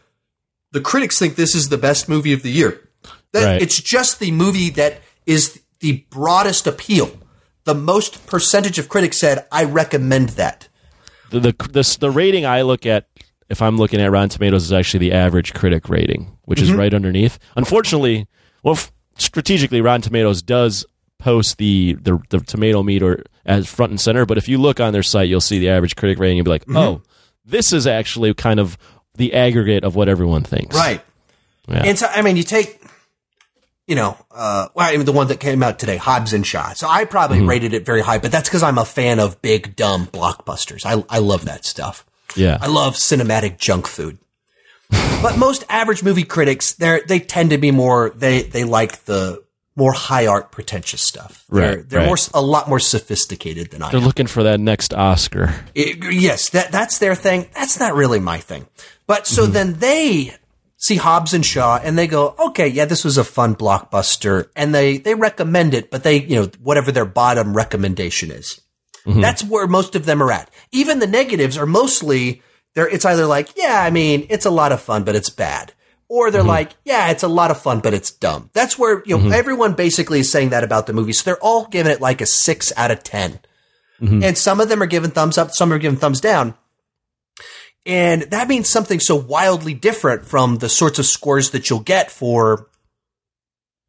the 0.72 0.80
critics 0.80 1.18
think 1.18 1.34
this 1.34 1.54
is 1.54 1.68
the 1.68 1.78
best 1.78 2.08
movie 2.08 2.32
of 2.32 2.42
the 2.42 2.50
year. 2.50 2.88
That, 3.32 3.44
Right. 3.44 3.62
It's 3.62 3.80
just 3.80 4.20
the 4.20 4.30
movie 4.30 4.70
that 4.70 5.00
is 5.24 5.60
the 5.80 6.06
broadest 6.10 6.66
appeal. 6.66 7.10
The 7.64 7.74
most 7.74 8.26
percentage 8.26 8.78
of 8.78 8.88
critics 8.88 9.18
said, 9.18 9.46
I 9.50 9.64
recommend 9.64 10.30
that. 10.30 10.68
The 11.30 11.40
the 11.40 11.52
the, 11.52 11.96
the 11.98 12.10
rating 12.10 12.46
I 12.46 12.62
look 12.62 12.86
at 12.86 13.08
if 13.48 13.62
I'm 13.62 13.76
looking 13.76 14.00
at 14.00 14.10
Rotten 14.10 14.28
Tomatoes 14.28 14.64
is 14.64 14.72
actually 14.72 15.08
the 15.08 15.12
average 15.12 15.54
critic 15.54 15.88
rating, 15.88 16.36
which 16.42 16.60
is 16.60 16.70
mm-hmm. 16.70 16.78
right 16.78 16.94
underneath. 16.94 17.38
Unfortunately, 17.56 18.26
well, 18.62 18.74
f- 18.74 18.92
strategically, 19.18 19.80
Rotten 19.80 20.02
Tomatoes 20.02 20.42
does 20.42 20.84
post 21.18 21.58
the, 21.58 21.94
the 21.94 22.20
the 22.28 22.40
tomato 22.40 22.82
meter 22.82 23.24
as 23.44 23.66
front 23.66 23.90
and 23.90 24.00
center. 24.00 24.26
But 24.26 24.38
if 24.38 24.48
you 24.48 24.58
look 24.58 24.80
on 24.80 24.92
their 24.92 25.02
site, 25.02 25.28
you'll 25.28 25.40
see 25.40 25.58
the 25.58 25.70
average 25.70 25.96
critic 25.96 26.18
rating. 26.18 26.36
You'll 26.36 26.44
be 26.44 26.50
like, 26.50 26.64
mm-hmm. 26.64 26.76
oh, 26.76 27.02
this 27.44 27.72
is 27.72 27.86
actually 27.86 28.34
kind 28.34 28.60
of 28.60 28.76
the 29.14 29.32
aggregate 29.32 29.84
of 29.84 29.94
what 29.94 30.08
everyone 30.08 30.42
thinks. 30.42 30.76
Right. 30.76 31.00
Yeah. 31.68 31.82
And 31.84 31.98
so, 31.98 32.06
I 32.06 32.22
mean, 32.22 32.36
you 32.36 32.42
take, 32.42 32.80
you 33.86 33.94
know, 33.94 34.16
uh, 34.30 34.68
well, 34.74 34.92
I 34.92 34.96
mean, 34.96 35.06
the 35.06 35.12
one 35.12 35.28
that 35.28 35.40
came 35.40 35.62
out 35.62 35.78
today, 35.78 35.96
Hobbs 35.96 36.32
and 36.32 36.46
Shaw. 36.46 36.74
So 36.74 36.86
I 36.88 37.04
probably 37.06 37.38
mm-hmm. 37.38 37.48
rated 37.48 37.72
it 37.72 37.86
very 37.86 38.02
high, 38.02 38.18
but 38.18 38.30
that's 38.30 38.48
because 38.48 38.62
I'm 38.62 38.78
a 38.78 38.84
fan 38.84 39.18
of 39.18 39.40
big, 39.42 39.74
dumb 39.74 40.06
blockbusters. 40.06 40.84
I, 40.84 41.04
I 41.08 41.18
love 41.18 41.44
that 41.46 41.64
stuff. 41.64 42.04
Yeah. 42.34 42.58
I 42.60 42.66
love 42.66 42.94
cinematic 42.94 43.58
junk 43.58 43.86
food. 43.86 44.18
but 45.22 45.36
most 45.38 45.64
average 45.68 46.02
movie 46.02 46.24
critics, 46.24 46.72
they 46.74 47.00
they 47.06 47.18
tend 47.20 47.50
to 47.50 47.58
be 47.58 47.70
more, 47.70 48.10
they, 48.14 48.42
they 48.42 48.64
like 48.64 49.04
the 49.04 49.42
more 49.74 49.92
high 49.92 50.26
art, 50.26 50.50
pretentious 50.52 51.02
stuff. 51.02 51.44
They're, 51.50 51.76
Right, 51.76 51.88
they're 51.88 52.00
right. 52.00 52.06
more, 52.06 52.16
a 52.34 52.40
lot 52.40 52.68
more 52.68 52.78
sophisticated 52.78 53.70
than 53.70 53.82
I 53.82 53.90
They're 53.90 54.00
am. 54.00 54.06
looking 54.06 54.26
for 54.26 54.44
that 54.44 54.58
next 54.58 54.94
Oscar. 54.94 55.54
It- 55.74 56.12
yes, 56.14 56.50
that 56.50 56.72
that's 56.72 56.98
their 56.98 57.14
thing. 57.14 57.46
That's 57.54 57.78
not 57.78 57.94
really 57.94 58.20
my 58.20 58.38
thing. 58.38 58.66
But 59.06 59.26
so 59.26 59.42
mm-hmm. 59.44 59.52
then 59.52 59.72
they 59.74 60.34
see 60.78 60.96
Hobbs 60.96 61.34
and 61.34 61.44
Shaw 61.44 61.78
and 61.82 61.96
they 61.98 62.06
go, 62.06 62.34
okay, 62.48 62.68
yeah, 62.68 62.86
this 62.86 63.04
was 63.04 63.18
a 63.18 63.24
fun 63.24 63.54
blockbuster, 63.54 64.48
and 64.56 64.74
they 64.74 64.98
they 64.98 65.14
recommend 65.14 65.74
it, 65.74 65.90
but 65.90 66.02
they 66.02 66.22
you 66.22 66.36
know 66.36 66.50
whatever 66.62 66.90
their 66.90 67.04
bottom 67.04 67.54
recommendation 67.56 68.30
is. 68.30 68.60
Mm-hmm. 69.06 69.20
That's 69.20 69.44
where 69.44 69.66
most 69.66 69.94
of 69.94 70.04
them 70.04 70.22
are 70.22 70.32
at. 70.32 70.50
Even 70.72 70.98
the 70.98 71.06
negatives 71.06 71.56
are 71.56 71.66
mostly 71.66 72.42
they're 72.74 72.88
it's 72.88 73.04
either 73.04 73.26
like, 73.26 73.56
yeah, 73.56 73.80
I 73.80 73.90
mean, 73.90 74.26
it's 74.28 74.46
a 74.46 74.50
lot 74.50 74.72
of 74.72 74.82
fun, 74.82 75.04
but 75.04 75.14
it's 75.14 75.30
bad. 75.30 75.72
Or 76.08 76.30
they're 76.30 76.42
mm-hmm. 76.42 76.50
like, 76.50 76.72
yeah, 76.84 77.10
it's 77.10 77.22
a 77.22 77.28
lot 77.28 77.50
of 77.50 77.60
fun, 77.60 77.80
but 77.80 77.94
it's 77.94 78.10
dumb. 78.10 78.50
That's 78.52 78.78
where, 78.78 79.02
you 79.06 79.16
know, 79.16 79.24
mm-hmm. 79.24 79.32
everyone 79.32 79.74
basically 79.74 80.20
is 80.20 80.30
saying 80.30 80.50
that 80.50 80.62
about 80.62 80.86
the 80.86 80.92
movie. 80.92 81.12
So 81.12 81.24
they're 81.24 81.42
all 81.42 81.66
giving 81.66 81.90
it 81.90 82.00
like 82.00 82.20
a 82.20 82.26
six 82.26 82.72
out 82.76 82.90
of 82.90 83.02
10 83.02 83.40
and 84.00 84.36
some 84.36 84.60
of 84.60 84.68
them 84.68 84.82
are 84.82 84.86
giving 84.86 85.10
thumbs 85.10 85.38
up, 85.38 85.50
some 85.52 85.72
are 85.72 85.78
giving 85.78 85.98
thumbs 85.98 86.20
down. 86.20 86.54
And 87.84 88.22
that 88.22 88.48
means 88.48 88.68
something 88.68 88.98
so 89.00 89.14
wildly 89.14 89.72
different 89.72 90.26
from 90.26 90.56
the 90.56 90.68
sorts 90.68 90.98
of 90.98 91.06
scores 91.06 91.50
that 91.50 91.70
you'll 91.70 91.80
get 91.80 92.10
for, 92.10 92.68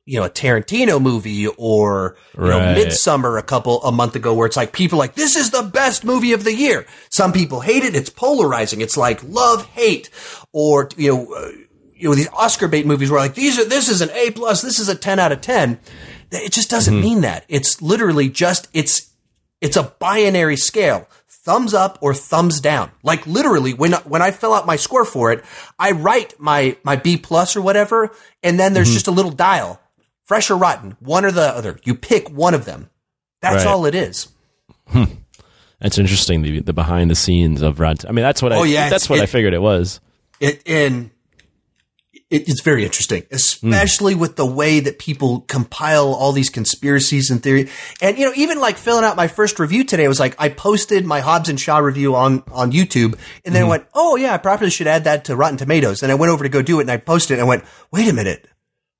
you 0.08 0.18
know, 0.18 0.26
a 0.26 0.30
Tarantino 0.30 1.02
movie 1.02 1.48
or 1.48 2.16
you 2.34 2.42
know, 2.48 2.60
Midsommar 2.78 3.38
a 3.38 3.44
couple 3.44 3.84
a 3.84 3.92
month 3.92 4.16
ago, 4.16 4.34
where 4.34 4.48
it's 4.48 4.56
like 4.56 4.72
people 4.72 4.98
like 4.98 5.16
this 5.16 5.36
is 5.36 5.52
the 5.52 5.64
best 5.64 6.06
movie 6.06 6.32
of 6.32 6.46
the 6.46 6.56
year. 6.56 6.88
Some 7.10 7.34
people 7.34 7.60
hate 7.60 7.84
it; 7.84 7.94
it's 7.94 8.10
polarizing. 8.10 8.80
It's 8.80 8.96
like 8.96 9.22
love 9.24 9.66
hate, 9.66 10.10
or 10.54 10.88
you 10.96 11.14
know, 11.14 11.34
uh, 11.34 11.52
you 11.94 12.08
know 12.08 12.16
these 12.16 12.30
Oscar 12.30 12.70
bait 12.70 12.86
movies 12.86 13.12
where 13.12 13.20
like 13.20 13.36
these 13.36 13.60
are 13.60 13.66
this 13.66 13.90
is 13.90 14.00
an 14.00 14.10
A 14.12 14.32
plus, 14.32 14.62
this 14.62 14.80
is 14.80 14.88
a 14.88 14.96
ten 14.96 15.20
out 15.20 15.34
of 15.34 15.42
ten. 15.42 15.78
It 16.32 16.54
just 16.54 16.70
doesn't 16.70 17.00
mean 17.00 17.22
that. 17.22 17.44
It's 17.50 17.82
literally 17.82 18.30
just 18.30 18.70
it's 18.74 19.12
it's 19.60 19.76
a 19.76 19.94
binary 20.00 20.56
scale. 20.56 21.10
Thumbs 21.28 21.74
up 21.74 21.98
or 22.02 22.14
thumbs 22.14 22.62
down. 22.62 22.92
Like 23.04 23.28
literally 23.28 23.74
when 23.74 23.92
when 23.92 24.22
I 24.22 24.32
fill 24.32 24.54
out 24.54 24.66
my 24.66 24.78
score 24.78 25.04
for 25.06 25.34
it, 25.34 25.44
I 25.78 25.92
write 25.92 26.40
my 26.40 26.78
my 26.84 26.96
B 26.96 27.18
plus 27.18 27.58
or 27.58 27.62
whatever 27.62 28.12
and 28.42 28.58
then 28.58 28.74
there's 28.74 28.94
just 28.94 29.08
a 29.08 29.12
little 29.12 29.32
dial. 29.32 29.82
Fresh 30.28 30.52
or 30.52 30.58
rotten, 30.58 30.98
one 31.00 31.26
or 31.26 31.32
the 31.32 31.42
other. 31.42 31.80
You 31.84 31.96
pick 31.96 32.30
one 32.30 32.54
of 32.54 32.66
them. 32.66 32.90
That's 33.42 33.64
Right. 33.64 33.72
all 33.72 33.86
it 33.86 33.96
is. 33.96 34.28
Hmm. 34.88 35.06
That's 35.80 35.98
interesting. 35.98 36.42
The, 36.42 36.60
the 36.60 36.74
behind 36.74 37.10
the 37.10 37.16
scenes 37.16 37.62
of 37.62 37.80
Rotten. 37.80 38.10
I 38.10 38.12
mean, 38.12 38.24
that's 38.24 38.42
what 38.42 38.52
I. 38.52 38.58
Oh, 38.58 38.64
yeah, 38.64 38.90
that's 38.90 39.10
what 39.10 39.20
I 39.20 39.26
figured 39.26 39.54
it 39.54 39.62
was. 39.62 40.00
It 40.40 40.62
and 40.66 41.12
it, 42.30 42.50
it's 42.50 42.62
very 42.62 42.84
interesting, 42.84 43.24
especially 43.32 44.16
with 44.16 44.36
the 44.36 44.46
way 44.46 44.80
that 44.82 45.00
people 45.00 45.42
compile 45.42 46.14
all 46.14 46.32
these 46.32 46.50
conspiracies 46.50 47.30
and 47.30 47.42
theory. 47.42 47.70
And 48.02 48.18
you 48.18 48.26
know, 48.26 48.34
even 48.36 48.60
like 48.60 48.78
filling 48.78 49.06
out 49.06 49.16
my 49.16 49.28
first 49.28 49.60
review 49.60 49.84
today 49.84 50.06
I 50.06 50.08
was 50.08 50.20
like 50.20 50.36
I 50.40 50.50
posted 50.50 51.06
my 51.06 51.22
Hobbs 51.22 51.48
and 51.48 51.60
Shaw 51.60 51.78
review 51.78 52.16
on 52.16 52.44
on 52.52 52.72
YouTube, 52.72 53.18
and 53.46 53.56
then 53.56 53.58
I 53.58 53.60
mm-hmm. 53.62 53.70
went, 53.70 53.86
"Oh 53.94 54.16
yeah, 54.16 54.34
I 54.34 54.38
probably 54.38 54.70
should 54.70 54.88
add 54.88 55.06
that 55.06 55.26
to 55.26 55.36
Rotten 55.36 55.58
Tomatoes." 55.58 56.04
And 56.04 56.12
I 56.12 56.16
went 56.16 56.32
over 56.32 56.44
to 56.44 56.50
go 56.50 56.62
do 56.62 56.80
it, 56.80 56.84
and 56.84 56.92
I 56.92 56.98
posted, 56.98 57.38
it, 57.38 57.42
and 57.42 57.46
I 57.46 57.50
went, 57.50 57.64
"Wait 57.92 58.10
a 58.10 58.14
minute, 58.14 58.48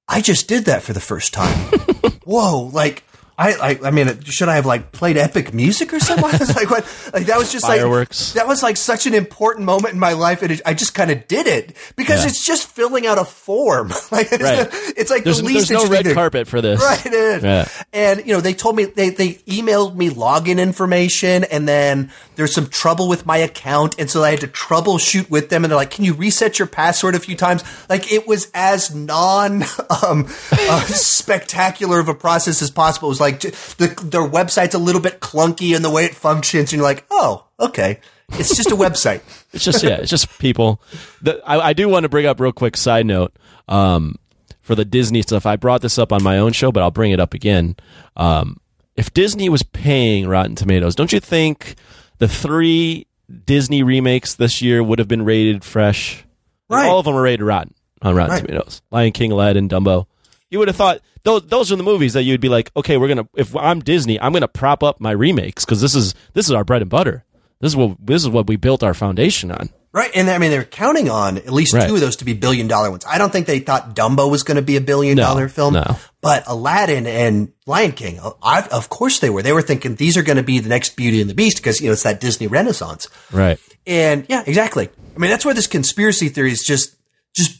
I 0.08 0.22
just 0.22 0.48
did 0.48 0.66
that 0.66 0.84
for 0.84 0.94
the 0.94 1.00
first 1.00 1.34
time." 1.34 1.58
Whoa, 2.24 2.70
like. 2.74 3.04
I, 3.40 3.54
I 3.54 3.80
I 3.88 3.92
mean, 3.92 4.20
should 4.24 4.50
I 4.50 4.56
have 4.56 4.66
like 4.66 4.92
played 4.92 5.16
epic 5.16 5.54
music 5.54 5.94
or 5.94 6.00
something? 6.00 6.26
I 6.26 6.38
was 6.38 6.56
like, 6.56 6.72
what? 6.72 6.86
Like 7.14 7.28
that 7.28 7.38
was 7.38 7.52
just 7.52 7.68
Fireworks. 7.68 8.34
like 8.34 8.42
that 8.44 8.48
was 8.48 8.64
like 8.64 8.78
such 8.78 9.06
an 9.06 9.14
important 9.14 9.66
moment 9.68 9.94
in 9.94 10.00
my 10.00 10.14
life, 10.14 10.42
and 10.42 10.52
it, 10.52 10.62
I 10.66 10.74
just 10.74 10.96
kind 10.96 11.12
of 11.12 11.28
did 11.28 11.46
it 11.46 11.76
because 11.96 12.22
Yeah. 12.24 12.30
it's 12.30 12.44
just 12.44 12.68
filling 12.68 13.06
out 13.06 13.20
a 13.20 13.26
form. 13.26 13.92
Like 14.12 14.32
it's, 14.32 14.42
Right. 14.44 14.72
the- 14.72 14.94
it's 14.98 15.12
like 15.12 15.24
There's, 15.24 15.40
the 15.42 15.46
least 15.48 15.68
there's 15.70 15.84
no 15.84 15.90
red 15.90 16.06
thing. 16.06 16.16
carpet 16.16 16.48
for 16.48 16.62
this. 16.62 16.82
Right. 16.82 17.44
Yeah. 17.44 17.68
And 17.94 18.26
you 18.26 18.34
know, 18.34 18.42
they 18.42 18.54
told 18.54 18.76
me 18.76 18.86
they 18.86 19.10
they 19.12 19.34
emailed 19.46 19.96
me 19.96 20.10
login 20.10 20.60
information, 20.60 21.44
and 21.44 21.68
then 21.68 22.10
there's 22.38 22.56
some 22.56 22.68
trouble 22.68 23.08
with 23.08 23.26
my 23.28 23.38
account, 23.38 24.00
and 24.00 24.10
so 24.10 24.24
I 24.24 24.32
had 24.32 24.40
to 24.42 24.48
troubleshoot 24.48 25.30
with 25.30 25.50
them, 25.50 25.64
and 25.64 25.70
they're 25.72 25.78
like, 25.78 25.92
"Can 25.92 26.06
you 26.06 26.14
reset 26.16 26.58
your 26.58 26.68
password 26.68 27.14
a 27.16 27.20
few 27.20 27.36
times?" 27.36 27.64
Like 27.90 28.12
it 28.12 28.28
was 28.28 28.50
as 28.56 28.96
non 28.96 29.64
um, 30.04 30.26
uh, 30.52 30.82
spectacular 30.86 32.00
of 32.00 32.08
a 32.10 32.16
process 32.16 32.62
as 32.62 32.72
possible. 32.72 33.10
It 33.10 33.12
was 33.12 33.20
like 33.20 33.27
j- 33.32 33.50
the 33.78 33.88
their 34.04 34.28
website's 34.28 34.76
a 34.76 34.80
little 34.80 35.02
bit 35.02 35.20
clunky 35.20 35.76
in 35.76 35.82
the 35.82 35.90
way 35.90 36.06
it 36.06 36.16
functions, 36.16 36.72
and 36.72 36.80
you're 36.80 36.88
like, 36.88 37.06
"Oh, 37.12 37.46
okay." 37.60 38.00
It's 38.34 38.56
just 38.56 38.72
a 38.72 38.76
website. 38.76 39.22
It's 39.54 39.64
just 39.64 39.84
yeah, 39.84 39.98
it's 39.98 40.10
just 40.10 40.38
people. 40.40 40.82
The, 41.22 41.42
I, 41.46 41.70
I 41.70 41.74
do 41.74 41.88
want 41.90 42.04
to 42.04 42.10
bring 42.10 42.26
up 42.26 42.40
real 42.40 42.52
quick 42.52 42.76
side 42.78 43.06
note. 43.06 43.34
Um, 43.68 44.16
for 44.62 44.76
the 44.76 44.84
Disney 44.86 45.22
stuff. 45.22 45.46
I 45.46 45.56
brought 45.56 45.82
this 45.82 45.98
up 45.98 46.12
on 46.12 46.22
my 46.22 46.38
own 46.38 46.52
show, 46.52 46.74
but 46.74 46.84
I'll 46.84 46.92
bring 46.92 47.12
it 47.14 47.22
up 47.22 47.34
again. 47.34 47.78
Um, 48.18 48.58
if 48.98 49.14
Disney 49.14 49.48
was 49.48 49.64
paying 49.64 50.28
Rotten 50.28 50.56
Tomatoes, 50.56 50.94
don't 50.94 51.14
you 51.14 51.22
think 51.22 51.76
the 52.18 52.28
three 52.28 53.08
Disney 53.46 53.82
remakes 53.82 54.36
this 54.36 54.62
year 54.62 54.84
would 54.84 55.00
have 55.00 55.08
been 55.08 55.24
rated 55.24 55.64
fresh? 55.64 56.26
Right. 56.70 56.86
All 56.90 57.00
of 57.00 57.06
them 57.06 57.16
are 57.16 57.22
rated 57.22 57.44
rotten 57.46 57.74
on 58.02 58.14
Rotten 58.14 58.32
Right. 58.34 58.42
Tomatoes. 58.46 58.82
Lion 58.92 59.14
King, 59.14 59.32
Aladdin, 59.32 59.70
Dumbo. 59.70 60.08
You 60.50 60.60
would 60.60 60.68
have 60.70 60.78
thought 60.78 61.02
those 61.24 61.46
those 61.48 61.72
are 61.72 61.76
the 61.76 61.84
movies 61.84 62.14
that 62.14 62.24
you'd 62.24 62.42
be 62.42 62.50
like, 62.50 62.72
okay, 62.76 62.98
we're 62.98 63.08
gonna. 63.10 63.28
If 63.36 63.56
I'm 63.56 63.80
Disney, 63.82 64.20
I'm 64.20 64.32
gonna 64.34 64.48
prop 64.48 64.84
up 64.84 65.00
my 65.02 65.12
remakes 65.12 65.66
because 65.66 65.82
this 65.82 65.94
is 65.96 66.14
this 66.34 66.46
is 66.46 66.52
our 66.52 66.64
bread 66.64 66.82
and 66.82 66.90
butter. 66.90 67.26
This 67.60 67.72
is 67.72 67.76
what 67.76 67.98
this 68.00 68.22
is 68.24 68.30
what 68.30 68.48
we 68.48 68.56
built 68.56 68.84
our 68.84 68.94
foundation 68.94 69.52
on. 69.52 69.70
Right. 69.94 70.12
And 70.14 70.30
I 70.30 70.38
mean, 70.38 70.52
they're 70.52 70.64
counting 70.64 71.10
on 71.10 71.38
at 71.38 71.52
least 71.52 71.74
Right. 71.74 71.88
two 71.88 71.96
of 71.96 72.02
those 72.02 72.18
to 72.18 72.26
be 72.26 72.34
billion 72.34 72.68
dollar 72.68 72.92
ones. 72.92 73.04
I 73.08 73.18
don't 73.18 73.32
think 73.32 73.48
they 73.48 73.60
thought 73.60 73.96
Dumbo 73.96 74.30
was 74.30 74.44
going 74.44 74.58
to 74.58 74.62
be 74.62 74.76
a 74.76 74.82
billion 74.82 75.16
No, 75.16 75.24
dollar 75.24 75.50
film. 75.50 75.74
no. 75.74 75.98
But 76.22 76.44
Aladdin 76.46 77.08
and 77.08 77.52
Lion 77.66 77.94
King, 77.94 78.20
uh, 78.20 78.32
I, 78.44 78.62
of 78.68 78.90
course 78.90 79.20
they 79.20 79.32
were. 79.32 79.42
They 79.42 79.54
were 79.54 79.62
thinking 79.64 79.96
these 79.96 80.16
are 80.16 80.22
going 80.22 80.36
to 80.38 80.44
be 80.44 80.60
the 80.60 80.70
next 80.70 80.98
Beauty 80.98 81.20
and 81.20 81.28
the 81.30 81.34
Beast 81.34 81.58
because, 81.58 81.82
you 81.82 81.88
know, 81.88 81.94
it's 81.94 82.04
that 82.04 82.20
Disney 82.20 82.46
renaissance. 82.46 83.08
Right. 83.32 83.58
And 83.88 84.26
yeah, 84.30 84.44
exactly. 84.46 84.90
I 85.16 85.20
mean, 85.20 85.32
that's 85.32 85.46
where 85.46 85.56
this 85.56 85.68
conspiracy 85.68 86.30
theory 86.30 86.52
is 86.52 86.62
just, 86.64 86.96
just, 87.36 87.60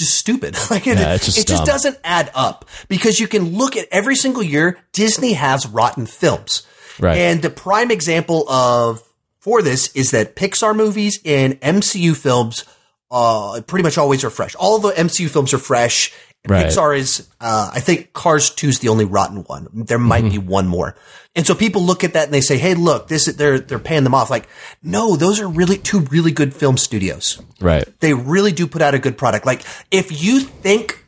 just 0.00 0.14
stupid. 0.16 0.56
Like 0.70 0.86
it, 0.86 0.98
Yeah, 0.98 1.16
just 1.16 1.38
it 1.38 1.46
just 1.46 1.64
doesn't 1.64 1.98
add 2.04 2.30
up 2.34 2.64
because 2.88 3.18
you 3.18 3.26
can 3.26 3.56
look 3.56 3.76
at 3.76 3.88
every 3.90 4.16
single 4.16 4.42
year 4.42 4.78
Disney 4.92 5.32
has 5.32 5.66
rotten 5.66 6.06
films. 6.06 6.66
Right. 6.98 7.16
And 7.16 7.42
the 7.42 7.50
prime 7.50 7.90
example 7.90 8.48
of 8.48 9.02
for 9.38 9.62
this 9.62 9.94
is 9.96 10.10
that 10.12 10.36
Pixar 10.36 10.76
movies 10.76 11.20
and 11.24 11.60
MCU 11.60 12.16
films 12.16 12.64
uh 13.10 13.60
pretty 13.66 13.82
much 13.82 13.98
always 13.98 14.22
are 14.24 14.30
fresh. 14.30 14.54
All 14.54 14.78
the 14.78 14.92
MCU 14.92 15.28
films 15.28 15.52
are 15.52 15.58
fresh. 15.58 16.12
Right. 16.48 16.66
Pixar 16.66 16.96
is 16.98 17.28
uh 17.40 17.70
I 17.74 17.80
think 17.80 18.12
Cars 18.14 18.50
2 18.50 18.68
is 18.68 18.78
the 18.78 18.88
only 18.88 19.04
rotten 19.04 19.44
one. 19.44 19.68
There 19.74 19.98
might 19.98 20.24
Mm-hmm. 20.24 20.30
be 20.32 20.38
one 20.38 20.66
more. 20.66 20.96
And 21.36 21.46
so 21.46 21.54
people 21.54 21.82
look 21.82 22.02
at 22.02 22.14
that 22.14 22.24
and 22.24 22.34
they 22.34 22.40
say, 22.40 22.56
"Hey, 22.58 22.74
look, 22.74 23.08
this 23.08 23.28
is 23.28 23.36
they're 23.36 23.58
they're 23.60 23.78
paying 23.78 24.04
them 24.04 24.14
off." 24.14 24.30
Like, 24.30 24.48
no, 24.82 25.16
those 25.16 25.38
are 25.40 25.46
really 25.48 25.76
two 25.78 26.00
really 26.00 26.32
good 26.32 26.54
film 26.54 26.76
studios 26.76 27.40
Right. 27.60 27.84
they 28.00 28.14
really 28.14 28.52
do 28.52 28.66
put 28.66 28.82
out 28.82 28.94
a 28.94 28.98
good 28.98 29.16
product. 29.18 29.44
Like 29.46 29.62
if 29.90 30.22
you 30.24 30.40
think 30.40 31.04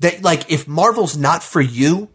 that 0.00 0.22
like 0.22 0.50
if 0.50 0.66
Marvel's 0.66 1.16
not 1.16 1.42
for 1.44 1.60
you, 1.60 2.08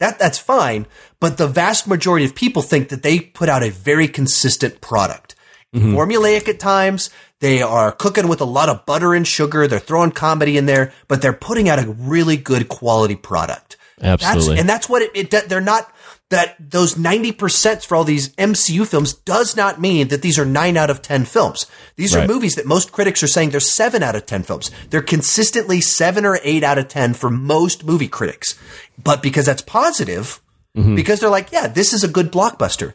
that 0.00 0.18
that's 0.18 0.38
fine. 0.38 0.86
But 1.20 1.36
the 1.38 1.46
vast 1.46 1.86
majority 1.86 2.26
of 2.26 2.34
people 2.34 2.62
think 2.62 2.88
that 2.90 3.02
they 3.04 3.20
put 3.20 3.48
out 3.48 3.62
a 3.62 3.70
very 3.70 4.08
consistent 4.08 4.80
product. 4.80 5.34
Formulaic 5.74 6.48
at 6.48 6.58
times, 6.58 7.10
they 7.40 7.62
are 7.62 7.92
cooking 7.92 8.28
with 8.28 8.40
a 8.40 8.44
lot 8.44 8.68
of 8.68 8.84
butter 8.84 9.14
and 9.14 9.26
sugar. 9.26 9.66
They're 9.66 9.78
throwing 9.78 10.10
comedy 10.10 10.56
in 10.56 10.66
there, 10.66 10.92
but 11.06 11.22
they're 11.22 11.32
putting 11.32 11.68
out 11.68 11.78
a 11.78 11.90
really 11.90 12.36
good 12.36 12.68
quality 12.68 13.16
product. 13.16 13.76
Absolutely. 14.00 14.48
That's, 14.48 14.60
and 14.60 14.68
that's 14.68 14.88
what 14.88 15.02
it, 15.02 15.32
it, 15.32 15.48
they're 15.48 15.60
not, 15.60 15.92
that 16.30 16.56
those 16.58 16.94
90% 16.94 17.86
for 17.86 17.96
all 17.96 18.04
these 18.04 18.28
MCU 18.36 18.86
films 18.86 19.14
does 19.14 19.56
not 19.56 19.80
mean 19.80 20.08
that 20.08 20.20
these 20.20 20.38
are 20.38 20.44
nine 20.44 20.76
out 20.76 20.90
of 20.90 21.00
10 21.00 21.24
films. 21.24 21.66
These 21.96 22.14
are 22.14 22.26
movies 22.26 22.54
that 22.56 22.66
most 22.66 22.92
critics 22.92 23.22
are 23.22 23.28
saying 23.28 23.50
they're 23.50 23.60
seven 23.60 24.02
out 24.02 24.14
of 24.14 24.26
10 24.26 24.42
films. 24.42 24.70
They're 24.90 25.00
consistently 25.00 25.80
seven 25.80 26.26
or 26.26 26.38
eight 26.42 26.62
out 26.62 26.78
of 26.78 26.88
10 26.88 27.14
for 27.14 27.30
most 27.30 27.84
movie 27.84 28.08
critics. 28.08 28.58
But 29.02 29.22
because 29.22 29.46
that's 29.46 29.62
positive, 29.62 30.40
mm-hmm. 30.76 30.94
because 30.94 31.20
they're 31.20 31.30
like, 31.30 31.50
yeah, 31.50 31.66
this 31.66 31.92
is 31.94 32.04
a 32.04 32.08
good 32.08 32.30
blockbuster. 32.30 32.92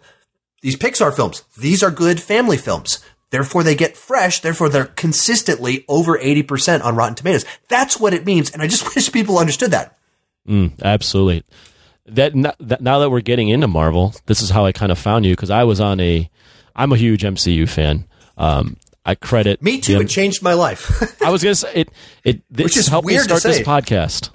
These 0.62 0.78
Pixar 0.78 1.14
films, 1.14 1.44
these 1.58 1.82
are 1.82 1.92
good 1.92 2.22
family 2.22 2.58
films. 2.58 3.04
Therefore, 3.34 3.64
they 3.64 3.74
get 3.74 3.98
fresh. 3.98 4.42
Therefore, 4.42 4.70
they're 4.70 4.86
consistently 4.86 5.86
over 5.88 6.20
80% 6.20 6.84
on 6.84 6.96
Rotten 6.96 7.16
Tomatoes. 7.16 7.46
That's 7.68 8.00
what 8.00 8.14
it 8.14 8.28
means. 8.28 8.52
And 8.52 8.62
I 8.62 8.68
just 8.68 8.94
wish 8.96 9.12
people 9.12 9.40
understood 9.40 9.72
that. 9.72 9.98
Absolutely. 10.84 11.44
That, 12.06 12.34
that 12.60 12.82
now 12.82 13.00
that 13.00 13.10
we're 13.10 13.22
getting 13.22 13.50
into 13.50 13.68
Marvel, 13.68 14.14
this 14.28 14.40
is 14.44 14.52
how 14.52 14.66
I 14.68 14.72
kind 14.72 14.92
of 14.92 15.00
found 15.00 15.26
you 15.26 15.32
because 15.34 15.50
I 15.50 15.64
was 15.64 15.80
on 15.80 16.00
a, 16.00 16.30
I'm 16.76 16.92
a 16.92 16.96
huge 16.96 17.24
MCU 17.24 17.68
fan. 17.68 18.06
Um, 18.38 18.78
I 19.04 19.16
credit 19.16 19.64
Me 19.64 19.80
too. 19.80 19.96
the- 19.96 20.02
It 20.02 20.10
changed 20.10 20.44
my 20.44 20.54
life. 20.54 21.22
I 21.24 21.32
was 21.32 21.42
gonna 21.42 21.56
say 21.56 21.72
it. 21.74 21.90
It 22.24 22.42
this 22.52 22.66
Which 22.66 22.78
is 22.78 22.88
helped 22.88 23.08
me 23.08 23.18
start 23.18 23.42
this 23.42 23.62
podcast. 23.62 24.30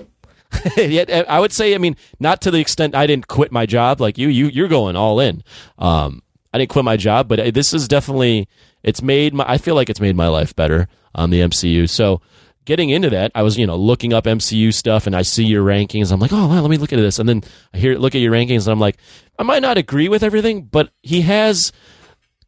Yet 0.77 1.09
I 1.29 1.39
would 1.41 1.53
say, 1.53 1.75
I 1.75 1.79
mean, 1.79 1.97
not 2.19 2.41
to 2.43 2.51
the 2.51 2.59
extent 2.59 2.95
I 2.95 3.07
didn't 3.07 3.29
quit 3.29 3.53
my 3.53 3.65
job 3.65 4.01
like 4.01 4.19
you. 4.19 4.29
You 4.29 4.47
you're 4.49 4.69
going 4.69 4.97
all 4.97 5.21
in. 5.21 5.45
Um, 5.79 6.23
I 6.53 6.59
didn't 6.59 6.71
quit 6.71 6.85
my 6.85 6.97
job, 6.97 7.29
but 7.29 7.39
uh, 7.39 7.51
this 7.51 7.75
is 7.75 7.87
definitely 7.87 8.49
it's 8.83 9.03
made 9.03 9.35
my. 9.35 9.45
I 9.47 9.59
feel 9.59 9.75
like 9.75 9.91
it's 9.91 10.01
made 10.01 10.17
my 10.17 10.29
life 10.29 10.55
better 10.55 10.89
on 11.15 11.31
the 11.31 11.41
MCU. 11.41 11.89
So 11.89 12.21
getting 12.65 12.91
into 12.91 13.11
that, 13.11 13.33
I 13.35 13.43
was 13.43 13.59
you 13.59 13.67
know 13.67 13.77
looking 13.77 14.13
up 14.13 14.25
MCU 14.25 14.73
stuff, 14.73 15.07
and 15.07 15.17
I 15.17 15.23
see 15.23 15.45
your 15.45 15.65
rankings. 15.65 16.13
I'm 16.13 16.21
like, 16.21 16.33
oh, 16.33 16.47
wow, 16.49 16.61
let 16.61 16.71
me 16.71 16.77
look 16.77 16.93
at 16.93 16.97
this, 16.97 17.19
and 17.19 17.29
then 17.29 17.43
I 17.73 17.79
hear 17.79 17.97
look 17.97 18.15
at 18.15 18.21
your 18.21 18.33
rankings, 18.33 18.67
and 18.67 18.73
I'm 18.73 18.81
like, 18.81 18.99
I 19.39 19.43
might 19.43 19.63
not 19.63 19.79
agree 19.79 20.09
with 20.09 20.23
everything, 20.23 20.63
but 20.63 20.91
he 21.03 21.23
has 21.23 21.73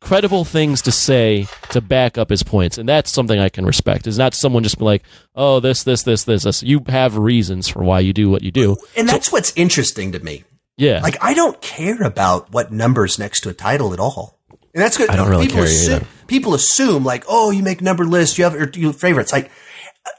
credible 0.01 0.45
things 0.45 0.81
to 0.83 0.91
say 0.93 1.47
to 1.70 1.81
back 1.81 2.16
up 2.16 2.31
his 2.31 2.43
points, 2.43 2.78
and 2.78 2.89
that's 2.89 3.12
something 3.12 3.39
I 3.39 3.49
can 3.49 3.64
respect. 3.64 4.07
Is 4.07 4.18
not 4.18 4.35
someone 4.35 4.62
just 4.62 4.78
be 4.78 4.85
like, 4.85 5.03
"Oh, 5.35 5.61
this, 5.61 5.83
this, 5.85 6.03
this, 6.03 6.24
this, 6.24 6.45
this." 6.45 6.62
You 6.62 6.83
have 6.89 7.16
reasons 7.16 7.68
for 7.68 7.83
why 7.83 8.01
you 8.01 8.12
do 8.12 8.31
what 8.31 8.43
you 8.43 8.51
do. 8.51 8.76
and 8.97 9.09
that's 9.09 9.31
what's 9.31 9.53
interesting 9.57 10.12
to 10.12 10.20
me. 10.20 10.45
Yeah, 10.76 11.01
Like, 11.03 11.18
I 11.20 11.35
don't 11.35 11.61
care 11.61 12.03
about 12.03 12.53
what 12.53 12.72
numbers 12.72 13.18
next 13.18 13.43
to 13.43 13.51
a 13.51 13.53
title 13.53 13.93
at 13.93 14.01
all. 14.01 14.39
And 14.75 14.83
that's 14.83 14.97
good. 14.97 15.11
I 15.11 15.16
don't 15.16 15.29
really 15.29 15.47
people 15.47 15.59
care 15.59 15.66
assume, 15.66 15.95
either. 15.97 16.07
People 16.27 16.55
assume 16.55 17.05
like, 17.05 17.25
oh, 17.29 17.51
you 17.51 17.62
make 17.62 17.83
number 17.83 18.05
lists, 18.05 18.39
you 18.39 18.45
have 18.45 18.55
your, 18.55 18.71
your 18.75 18.93
favorites. 18.93 19.33
Like, 19.33 19.51
uh, 20.07 20.11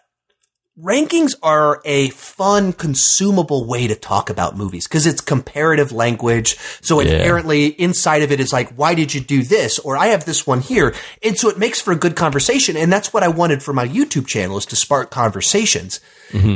rankings 0.78 1.36
are 1.41 1.82
a 1.86 2.10
fun, 2.10 2.74
consumable 2.74 3.66
way 3.66 3.88
to 3.88 3.95
talk 3.95 4.30
about 4.30 4.58
movies 4.58 4.88
because 4.88 5.06
it's 5.06 5.22
comparative 5.22 5.91
language. 5.93 6.58
So 6.82 6.99
inherently 6.99 7.68
inside 7.68 8.24
of 8.24 8.32
it 8.32 8.39
is 8.41 8.52
like, 8.52 8.74
why 8.74 8.93
did 8.93 9.14
you 9.14 9.22
do 9.22 9.43
this? 9.43 9.80
Or 9.80 9.95
I 9.95 10.08
have 10.08 10.26
this 10.26 10.45
one 10.45 10.60
here. 10.60 10.93
And 11.24 11.38
so 11.38 11.47
it 11.49 11.58
makes 11.58 11.80
for 11.80 11.93
a 11.93 11.95
good 11.95 12.16
conversation. 12.16 12.76
And 12.76 12.91
that's 12.91 13.14
what 13.14 13.24
I 13.24 13.30
wanted 13.30 13.64
for 13.64 13.74
my 13.74 13.88
YouTube 13.88 14.28
channel 14.28 14.58
is 14.58 14.66
to 14.68 14.76
spark 14.76 15.12
conversations. 15.12 16.02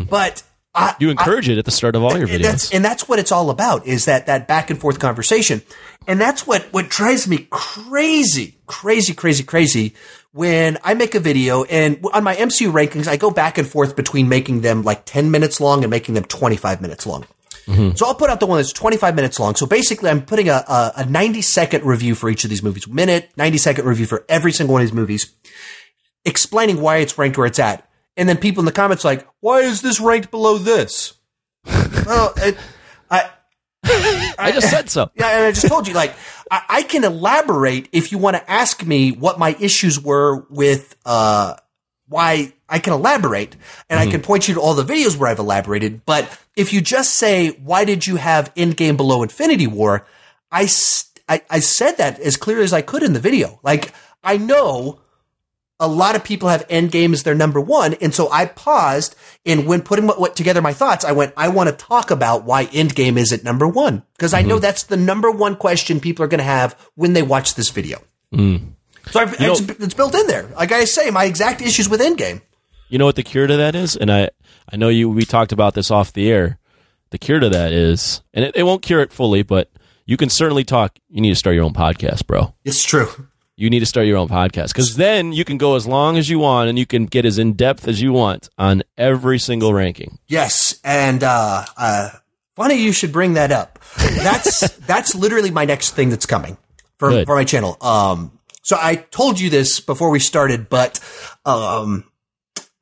But 0.09 0.43
I, 0.73 0.95
you 0.99 1.09
encourage 1.09 1.47
it 1.47 1.57
at 1.57 1.63
the 1.63 1.71
start 1.71 1.95
of 1.95 2.03
all 2.03 2.17
your 2.17 2.27
and 2.27 2.43
that's, 2.43 2.69
videos. 2.69 2.75
and 2.75 2.83
that's 2.83 3.07
what 3.07 3.17
it's 3.17 3.31
all 3.31 3.49
about 3.49 3.87
is 3.87 4.05
that, 4.05 4.25
that 4.25 4.45
back 4.45 4.69
and 4.69 4.77
forth 4.77 4.99
conversation. 4.99 5.61
And 6.07 6.21
that's 6.21 6.45
what, 6.45 6.63
what 6.71 6.89
drives 6.89 7.27
me 7.27 7.47
crazy, 7.49 8.57
crazy, 8.67 9.13
crazy, 9.13 9.43
crazy 9.43 9.95
when 10.35 10.77
I 10.83 10.95
make 10.95 11.15
a 11.15 11.21
video 11.21 11.63
and 11.63 12.05
on 12.13 12.25
my 12.25 12.35
MCU 12.35 12.69
rankings, 12.69 13.07
I 13.07 13.15
go 13.15 13.31
back 13.31 13.57
and 13.57 13.65
forth 13.65 13.95
between 13.95 14.27
making 14.27 14.61
them 14.61 14.83
like 14.83 15.05
10 15.05 15.31
minutes 15.31 15.61
long 15.61 15.85
and 15.85 15.89
making 15.89 16.13
them 16.13 16.25
25 16.25 16.81
minutes 16.81 17.07
long. 17.07 17.25
Mm-hmm. 17.67 17.95
So 17.95 18.05
I'll 18.05 18.15
put 18.15 18.29
out 18.29 18.41
the 18.41 18.45
one 18.45 18.57
that's 18.57 18.73
25 18.73 19.15
minutes 19.15 19.39
long. 19.39 19.55
So 19.55 19.65
basically 19.65 20.09
I'm 20.09 20.21
putting 20.21 20.49
a, 20.49 20.63
a, 20.67 20.91
a 20.97 21.05
90 21.05 21.41
second 21.41 21.85
review 21.85 22.15
for 22.15 22.29
each 22.29 22.43
of 22.43 22.49
these 22.49 22.61
movies, 22.61 22.85
minute, 22.85 23.29
90 23.37 23.57
second 23.59 23.85
review 23.85 24.05
for 24.05 24.25
every 24.27 24.51
single 24.51 24.73
one 24.73 24.81
of 24.81 24.89
these 24.89 24.93
movies, 24.93 25.33
explaining 26.25 26.81
why 26.81 26.97
it's 26.97 27.17
ranked 27.17 27.37
where 27.37 27.47
it's 27.47 27.57
at. 27.57 27.89
And 28.17 28.27
then 28.27 28.35
people 28.35 28.59
in 28.59 28.65
the 28.65 28.73
comments 28.73 29.05
like, 29.05 29.25
why 29.39 29.59
is 29.61 29.81
this 29.81 30.01
ranked 30.01 30.31
below 30.31 30.57
this? 30.57 31.13
well, 31.65 32.33
it, 32.35 32.57
I, 33.09 33.29
I 33.85 34.51
just 34.53 34.69
said 34.69 34.89
so. 34.89 35.11
yeah, 35.15 35.29
and 35.29 35.43
I 35.45 35.51
just 35.51 35.67
told 35.67 35.87
you, 35.87 35.93
like, 35.93 36.15
I, 36.49 36.61
I 36.69 36.83
can 36.83 37.03
elaborate 37.03 37.89
if 37.91 38.11
you 38.11 38.17
want 38.17 38.37
to 38.37 38.51
ask 38.51 38.85
me 38.85 39.11
what 39.11 39.39
my 39.39 39.55
issues 39.59 39.99
were 39.99 40.45
with, 40.49 40.95
uh, 41.05 41.55
why 42.07 42.53
I 42.69 42.79
can 42.79 42.93
elaborate 42.93 43.55
and 43.89 43.99
I 43.99 44.05
can 44.07 44.21
point 44.21 44.47
you 44.47 44.55
to 44.55 44.61
all 44.61 44.75
the 44.75 44.83
videos 44.83 45.17
where 45.17 45.29
I've 45.29 45.39
elaborated. 45.39 46.05
But 46.05 46.39
if 46.55 46.73
you 46.73 46.81
just 46.81 47.15
say, 47.15 47.49
why 47.49 47.85
did 47.85 48.05
you 48.05 48.17
have 48.17 48.53
Endgame 48.55 48.97
below 48.97 49.23
Infinity 49.23 49.67
War? 49.67 50.05
I 50.51 50.67
I 51.27 51.59
said 51.59 51.93
that 51.97 52.19
as 52.19 52.37
clear 52.37 52.61
as 52.61 52.73
I 52.73 52.81
could 52.81 53.01
in 53.01 53.13
the 53.13 53.19
video. 53.19 53.59
Like, 53.63 53.93
I 54.23 54.37
know 54.37 54.99
a 55.79 55.87
lot 55.87 56.15
of 56.15 56.23
people 56.23 56.49
have 56.49 56.67
Endgame 56.67 57.13
as 57.13 57.23
their 57.23 57.35
number 57.35 57.59
one. 57.59 57.95
And 57.95 58.13
so 58.13 58.29
I 58.31 58.45
paused 58.45 59.15
and 59.45 59.67
when 59.67 59.81
putting 59.81 60.07
what, 60.07 60.19
what 60.19 60.35
together 60.35 60.61
my 60.61 60.73
thoughts, 60.73 61.03
I 61.03 61.11
went, 61.11 61.33
I 61.35 61.49
want 61.49 61.69
to 61.69 61.75
talk 61.75 62.11
about 62.11 62.45
why 62.45 62.65
Endgame 62.67 63.17
is 63.17 63.33
at 63.33 63.43
number 63.43 63.67
one. 63.67 64.03
Because 64.13 64.33
I 64.33 64.41
know 64.41 64.55
mm-hmm. 64.55 64.61
that's 64.61 64.83
the 64.83 64.97
number 64.97 65.29
one 65.29 65.55
question 65.55 65.99
people 65.99 66.23
are 66.23 66.29
going 66.29 66.39
to 66.39 66.45
have 66.45 66.79
when 66.95 67.13
they 67.13 67.23
watch 67.23 67.55
this 67.55 67.69
video. 67.69 67.99
Mm. 68.33 68.73
So 69.11 69.19
I, 69.19 69.33
it's, 69.37 69.61
it's 69.61 69.93
built 69.93 70.15
in 70.15 70.27
there. 70.27 70.47
Like 70.55 70.71
I 70.71 70.85
say, 70.85 71.11
my 71.11 71.25
exact 71.25 71.61
issues 71.61 71.89
with 71.89 72.01
Endgame. 72.01 72.41
You 72.89 72.97
know 72.97 73.05
what 73.05 73.15
the 73.15 73.23
cure 73.23 73.47
to 73.47 73.57
that 73.57 73.75
is, 73.75 73.95
and 73.95 74.11
I 74.11 74.29
I 74.71 74.77
know 74.77 74.89
you. 74.89 75.09
We 75.09 75.25
talked 75.25 75.51
about 75.51 75.73
this 75.73 75.89
off 75.89 76.13
the 76.13 76.31
air. 76.31 76.59
The 77.09 77.17
cure 77.17 77.39
to 77.39 77.49
that 77.49 77.73
is, 77.73 78.21
and 78.33 78.45
it, 78.45 78.55
it 78.55 78.63
won't 78.63 78.83
cure 78.83 79.01
it 79.01 79.11
fully, 79.11 79.41
but 79.41 79.71
you 80.05 80.17
can 80.17 80.29
certainly 80.29 80.63
talk. 80.63 80.97
You 81.09 81.21
need 81.21 81.29
to 81.29 81.35
start 81.35 81.55
your 81.55 81.65
own 81.65 81.73
podcast, 81.73 82.27
bro. 82.27 82.53
It's 82.63 82.83
true. 82.83 83.27
You 83.57 83.69
need 83.69 83.79
to 83.79 83.85
start 83.85 84.05
your 84.05 84.17
own 84.17 84.27
podcast 84.27 84.67
because 84.67 84.97
then 84.97 85.31
you 85.31 85.45
can 85.45 85.57
go 85.57 85.75
as 85.75 85.87
long 85.87 86.17
as 86.17 86.29
you 86.29 86.39
want 86.39 86.67
and 86.67 86.77
you 86.77 86.85
can 86.85 87.05
get 87.05 87.23
as 87.23 87.39
in 87.39 87.53
depth 87.53 87.87
as 87.87 88.01
you 88.01 88.11
want 88.11 88.49
on 88.57 88.83
every 88.97 89.39
single 89.39 89.73
ranking. 89.73 90.19
Yes, 90.27 90.77
and 90.83 91.23
uh, 91.23 91.63
uh, 91.77 92.09
funny 92.55 92.75
you 92.75 92.91
should 92.91 93.13
bring 93.13 93.33
that 93.33 93.53
up. 93.53 93.79
That's 93.97 94.75
that's 94.87 95.15
literally 95.15 95.51
my 95.51 95.63
next 95.63 95.91
thing 95.91 96.09
that's 96.09 96.25
coming 96.25 96.57
for 96.97 97.09
Good. 97.09 97.25
for 97.27 97.35
my 97.35 97.45
channel. 97.45 97.77
Um, 97.79 98.37
so 98.63 98.77
I 98.77 98.95
told 98.95 99.39
you 99.39 99.49
this 99.49 99.79
before 99.79 100.09
we 100.09 100.19
started, 100.19 100.67
but 100.67 100.99
um, 101.45 102.03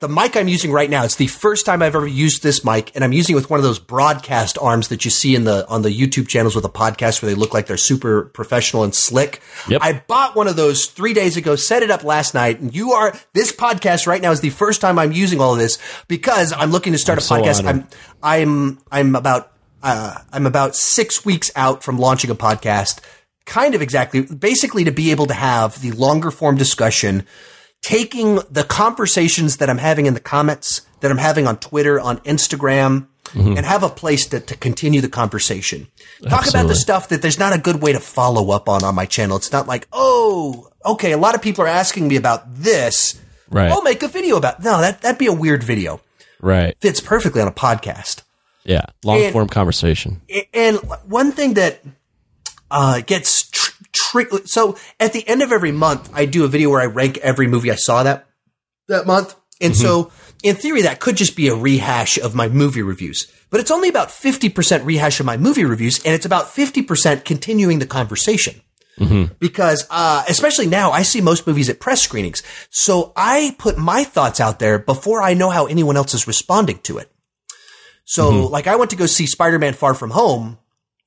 the 0.03 0.09
mic 0.09 0.35
I'm 0.35 0.49
using 0.49 0.73
right 0.73 0.89
now, 0.89 1.05
it's 1.05 1.15
the 1.15 1.27
first 1.27 1.65
time 1.65 1.81
I've 1.81 1.95
ever 1.95 2.05
used 2.05 2.43
this 2.43 2.65
mic, 2.65 2.91
and 2.93 3.05
I'm 3.05 3.13
using 3.13 3.35
it 3.35 3.37
with 3.37 3.49
one 3.49 3.57
of 3.57 3.63
those 3.63 3.79
broadcast 3.79 4.57
arms 4.61 4.89
that 4.89 5.05
you 5.05 5.11
see 5.11 5.33
in 5.33 5.45
the 5.45 5.65
on 5.69 5.81
the 5.81 5.89
YouTube 5.89 6.27
channels 6.27 6.57
with 6.57 6.65
a 6.65 6.69
podcast 6.69 7.21
where 7.21 7.31
they 7.31 7.39
look 7.39 7.53
like 7.53 7.67
they're 7.67 7.77
super 7.77 8.25
professional 8.25 8.83
and 8.83 8.93
slick. 8.93 9.41
Yep. 9.69 9.79
I 9.81 10.03
bought 10.05 10.35
one 10.35 10.49
of 10.49 10.57
those 10.57 10.87
three 10.87 11.13
days 11.13 11.37
ago, 11.37 11.55
set 11.55 11.83
it 11.83 11.89
up 11.89 12.03
last 12.03 12.33
night, 12.33 12.59
and 12.59 12.75
you 12.75 12.91
are 12.91 13.17
this 13.31 13.53
podcast 13.53 14.05
right 14.05 14.21
now 14.21 14.31
is 14.31 14.41
the 14.41 14.49
first 14.49 14.81
time 14.81 14.99
I'm 14.99 15.13
using 15.13 15.39
all 15.39 15.53
of 15.53 15.59
this 15.59 15.79
because 16.09 16.51
I'm 16.51 16.71
looking 16.71 16.91
to 16.91 16.99
start 16.99 17.19
I'm 17.19 17.19
a 17.19 17.21
so 17.21 17.35
podcast. 17.35 17.65
I'm 17.65 17.87
I'm 18.21 18.79
I'm 18.91 19.15
about 19.15 19.53
uh, 19.81 20.17
I'm 20.33 20.45
about 20.45 20.75
six 20.75 21.23
weeks 21.23 21.49
out 21.55 21.81
from 21.81 21.97
launching 21.97 22.29
a 22.29 22.35
podcast. 22.35 22.99
Kind 23.45 23.73
of 23.73 23.81
exactly, 23.81 24.23
basically 24.23 24.83
to 24.83 24.91
be 24.91 25.11
able 25.11 25.27
to 25.27 25.33
have 25.33 25.81
the 25.81 25.91
longer 25.91 26.29
form 26.29 26.57
discussion 26.57 27.25
taking 27.83 28.39
the 28.49 28.63
conversations 28.67 29.57
that 29.57 29.69
I'm 29.69 29.77
having 29.77 30.07
in 30.07 30.15
the 30.15 30.19
comments, 30.19 30.81
that 31.01 31.11
I'm 31.11 31.17
having 31.19 31.45
on 31.45 31.57
Twitter, 31.57 31.99
on 31.99 32.17
Instagram, 32.21 33.07
Mm-hmm. 33.29 33.57
and 33.57 33.65
have 33.65 33.81
a 33.81 33.89
place 33.89 34.27
to, 34.27 34.39
to 34.41 34.55
continue 34.55 35.01
the 35.01 35.09
conversation. 35.09 35.87
Talk 36.29 36.47
about 36.47 36.67
the 36.67 36.75
stuff 36.75 37.09
that 37.09 37.23
there's 37.23 37.39
not 37.39 37.51
a 37.51 37.57
good 37.57 37.81
way 37.81 37.91
to 37.93 37.99
follow 37.99 38.51
up 38.51 38.69
on 38.69 38.83
on 38.83 38.93
my 38.93 39.07
channel. 39.07 39.37
It's 39.37 39.51
not 39.51 39.65
like, 39.65 39.87
oh, 39.91 40.69
okay, 40.85 41.13
a 41.13 41.17
lot 41.17 41.33
of 41.33 41.41
people 41.41 41.63
are 41.63 41.67
asking 41.67 42.07
me 42.07 42.15
about 42.15 42.53
this. 42.53 43.19
Right. 43.49 43.71
I'll 43.71 43.81
make 43.81 44.03
a 44.03 44.07
video 44.07 44.37
about 44.37 44.61
No, 44.61 44.79
that, 44.81 45.01
that'd 45.01 45.17
be 45.17 45.25
a 45.25 45.33
weird 45.33 45.63
video. 45.63 45.99
Right. 46.41 46.77
Fits 46.79 46.99
perfectly 46.99 47.41
on 47.41 47.47
a 47.47 47.51
podcast. 47.51 48.21
Yeah. 48.65 48.85
Long 49.03 49.31
form 49.31 49.47
conversation. 49.47 50.21
And 50.53 50.77
one 51.07 51.31
thing 51.31 51.55
that 51.55 51.81
uh, 52.69 53.01
gets 53.01 53.49
trick. 54.13 54.47
So 54.47 54.77
at 54.99 55.11
the 55.11 55.27
end 55.27 55.41
of 55.41 55.51
every 55.51 55.71
month, 55.71 56.09
I 56.13 56.25
do 56.25 56.45
a 56.45 56.47
video 56.47 56.69
where 56.69 56.81
I 56.81 56.85
rank 56.85 57.17
every 57.17 57.47
movie 57.47 57.71
I 57.71 57.75
saw 57.75 58.03
that 58.03 58.27
that 58.87 59.07
month. 59.07 59.35
And 59.61 59.75
so, 59.75 60.05
mm-hmm. 60.05 60.37
in 60.43 60.55
theory, 60.55 60.81
that 60.81 60.99
could 60.99 61.15
just 61.15 61.35
be 61.37 61.47
a 61.47 61.55
rehash 61.55 62.17
of 62.17 62.35
my 62.35 62.49
movie 62.49 62.81
reviews. 62.81 63.31
But 63.49 63.59
it's 63.61 63.71
only 63.71 63.87
about 63.87 64.11
fifty 64.11 64.49
percent 64.49 64.83
rehash 64.83 65.19
of 65.19 65.25
my 65.25 65.37
movie 65.37 65.63
reviews, 65.63 66.03
and 66.03 66.13
it's 66.13 66.25
about 66.25 66.49
fifty 66.49 66.81
percent 66.81 67.23
continuing 67.23 67.79
the 67.79 67.85
conversation. 67.85 68.61
Mm-hmm. 68.99 69.33
Because, 69.39 69.87
uh, 69.89 70.23
especially 70.27 70.67
now, 70.67 70.91
I 70.91 71.03
see 71.03 71.21
most 71.21 71.47
movies 71.47 71.69
at 71.69 71.79
press 71.79 72.01
screenings. 72.01 72.43
So 72.71 73.13
I 73.15 73.55
put 73.57 73.77
my 73.77 74.03
thoughts 74.03 74.39
out 74.39 74.59
there 74.59 74.79
before 74.79 75.21
I 75.21 75.33
know 75.33 75.49
how 75.49 75.65
anyone 75.65 75.97
else 75.97 76.13
is 76.13 76.27
responding 76.27 76.79
to 76.83 76.97
it. 76.97 77.09
So, 78.05 78.31
mm-hmm. 78.31 78.51
like, 78.51 78.67
I 78.67 78.75
went 78.75 78.91
to 78.91 78.97
go 78.97 79.05
see 79.05 79.27
Spider-Man: 79.27 79.73
Far 79.73 79.93
From 79.93 80.11
Home 80.11 80.57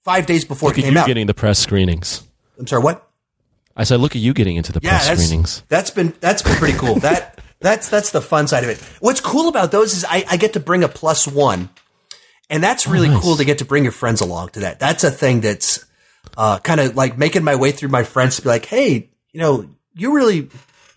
five 0.05 0.25
days 0.25 0.45
before 0.45 0.71
Look 0.71 0.79
it 0.79 0.83
came 0.83 0.97
out. 0.97 1.07
getting 1.07 1.27
the 1.27 1.35
press 1.35 1.59
screenings. 1.59 2.26
I'm 2.59 2.67
sorry, 2.67 2.83
what? 2.83 3.09
I 3.77 3.85
said, 3.85 4.01
look 4.01 4.17
at 4.17 4.23
you 4.23 4.33
getting 4.33 4.57
into 4.57 4.73
the 4.73 4.81
Yeah, 4.83 4.91
press 4.91 5.09
that's 5.09 5.23
screenings. 5.25 5.63
that's 5.69 5.91
been 5.91 6.15
that's 6.21 6.43
been 6.43 6.55
pretty 6.57 6.79
cool. 6.79 6.95
that 7.01 7.41
that's 7.61 7.89
that's 7.91 8.11
the 8.11 8.23
fun 8.23 8.47
side 8.49 8.65
of 8.65 8.71
it. 8.71 8.79
What's 9.01 9.21
cool 9.21 9.49
about 9.49 9.71
those 9.71 9.93
is 9.95 10.05
I, 10.05 10.25
I 10.31 10.37
get 10.39 10.55
to 10.55 10.61
bring 10.61 10.83
a 10.83 10.89
plus 10.89 11.27
one, 11.29 11.69
and 12.49 12.63
that's 12.63 12.87
really 12.87 13.09
nice. 13.09 13.23
cool 13.23 13.37
to 13.37 13.45
get 13.45 13.59
to 13.59 13.65
bring 13.67 13.83
your 13.83 13.93
friends 13.93 14.21
along 14.23 14.51
to 14.51 14.61
that. 14.61 14.79
That's 14.81 15.05
a 15.05 15.11
thing 15.11 15.43
that's 15.43 15.85
uh, 16.39 16.59
kind 16.59 16.81
of 16.81 16.97
like 16.97 17.19
making 17.19 17.45
my 17.45 17.57
way 17.57 17.71
through 17.73 17.91
my 17.91 18.03
friends 18.05 18.37
to 18.37 18.43
be 18.43 18.49
like, 18.49 18.65
hey, 18.65 19.11
you 19.33 19.41
know, 19.41 19.69
you 19.95 20.15
really, 20.15 20.49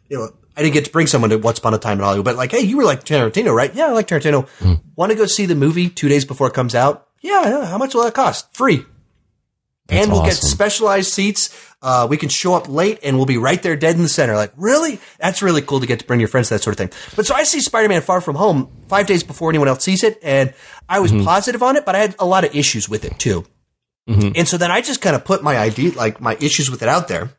you 0.09 0.17
know. 0.17 0.29
I 0.57 0.61
didn't 0.61 0.73
get 0.73 0.85
to 0.85 0.91
bring 0.91 1.07
someone 1.07 1.29
to 1.29 1.37
Once 1.37 1.59
Upon 1.59 1.73
a 1.73 1.77
Time 1.77 1.99
in 1.99 2.03
Hollywood, 2.03 2.25
but 2.25 2.35
like, 2.35 2.51
hey, 2.51 2.59
you 2.59 2.75
were 2.75 2.83
like 2.83 3.05
Tarantino, 3.05 3.55
right? 3.55 3.73
Yeah, 3.73 3.85
I 3.85 3.91
like 3.91 4.07
Tarantino. 4.09 4.45
Hmm. 4.59 4.73
Want 4.97 5.09
to 5.09 5.17
go 5.17 5.25
see 5.25 5.45
the 5.45 5.55
movie 5.55 5.87
two 5.89 6.09
days 6.09 6.25
before 6.25 6.47
it 6.47 6.53
comes 6.53 6.75
out? 6.75 7.07
Yeah, 7.21 7.43
yeah. 7.47 7.65
How 7.65 7.77
much 7.77 7.93
will 7.95 8.03
that 8.03 8.13
cost? 8.13 8.53
Free 8.53 8.83
That's 9.89 10.05
and 10.05 10.11
we'll 10.11 10.23
get 10.23 10.35
specialized 10.35 11.11
seats. 11.11 11.55
Uh, 11.81 12.07
we 12.09 12.17
can 12.17 12.29
show 12.29 12.53
up 12.53 12.67
late 12.67 12.99
and 13.03 13.15
we'll 13.17 13.25
be 13.25 13.37
right 13.37 13.61
there 13.63 13.75
dead 13.75 13.95
in 13.95 14.01
the 14.01 14.09
center. 14.09 14.35
Like, 14.35 14.51
really? 14.57 14.99
That's 15.19 15.41
really 15.41 15.61
cool 15.61 15.79
to 15.79 15.87
get 15.87 15.99
to 15.99 16.05
bring 16.05 16.19
your 16.19 16.29
friends 16.29 16.49
to 16.49 16.55
that 16.55 16.61
sort 16.63 16.73
of 16.73 16.77
thing. 16.77 16.99
But 17.15 17.25
so 17.25 17.33
I 17.35 17.43
see 17.43 17.61
Spider-Man 17.61 18.01
Far 18.01 18.21
From 18.21 18.35
Home 18.35 18.69
five 18.87 19.07
days 19.07 19.23
before 19.23 19.49
anyone 19.49 19.67
else 19.67 19.83
sees 19.83 20.03
it. 20.03 20.19
And 20.21 20.53
I 20.87 20.99
was 20.99 21.11
positive 21.23 21.63
on 21.63 21.75
it, 21.77 21.85
but 21.85 21.95
I 21.95 21.99
had 21.99 22.15
a 22.19 22.25
lot 22.25 22.43
of 22.43 22.55
issues 22.55 22.89
with 22.89 23.05
it 23.05 23.17
too. 23.17 23.45
And 24.35 24.47
so 24.47 24.57
then 24.57 24.71
I 24.71 24.81
just 24.81 25.01
kind 25.01 25.15
of 25.15 25.23
put 25.23 25.43
my 25.43 25.57
idea, 25.57 25.91
like 25.93 26.19
my 26.19 26.35
issues 26.41 26.69
with 26.69 26.81
it 26.81 26.89
out 26.89 27.07
there. 27.07 27.29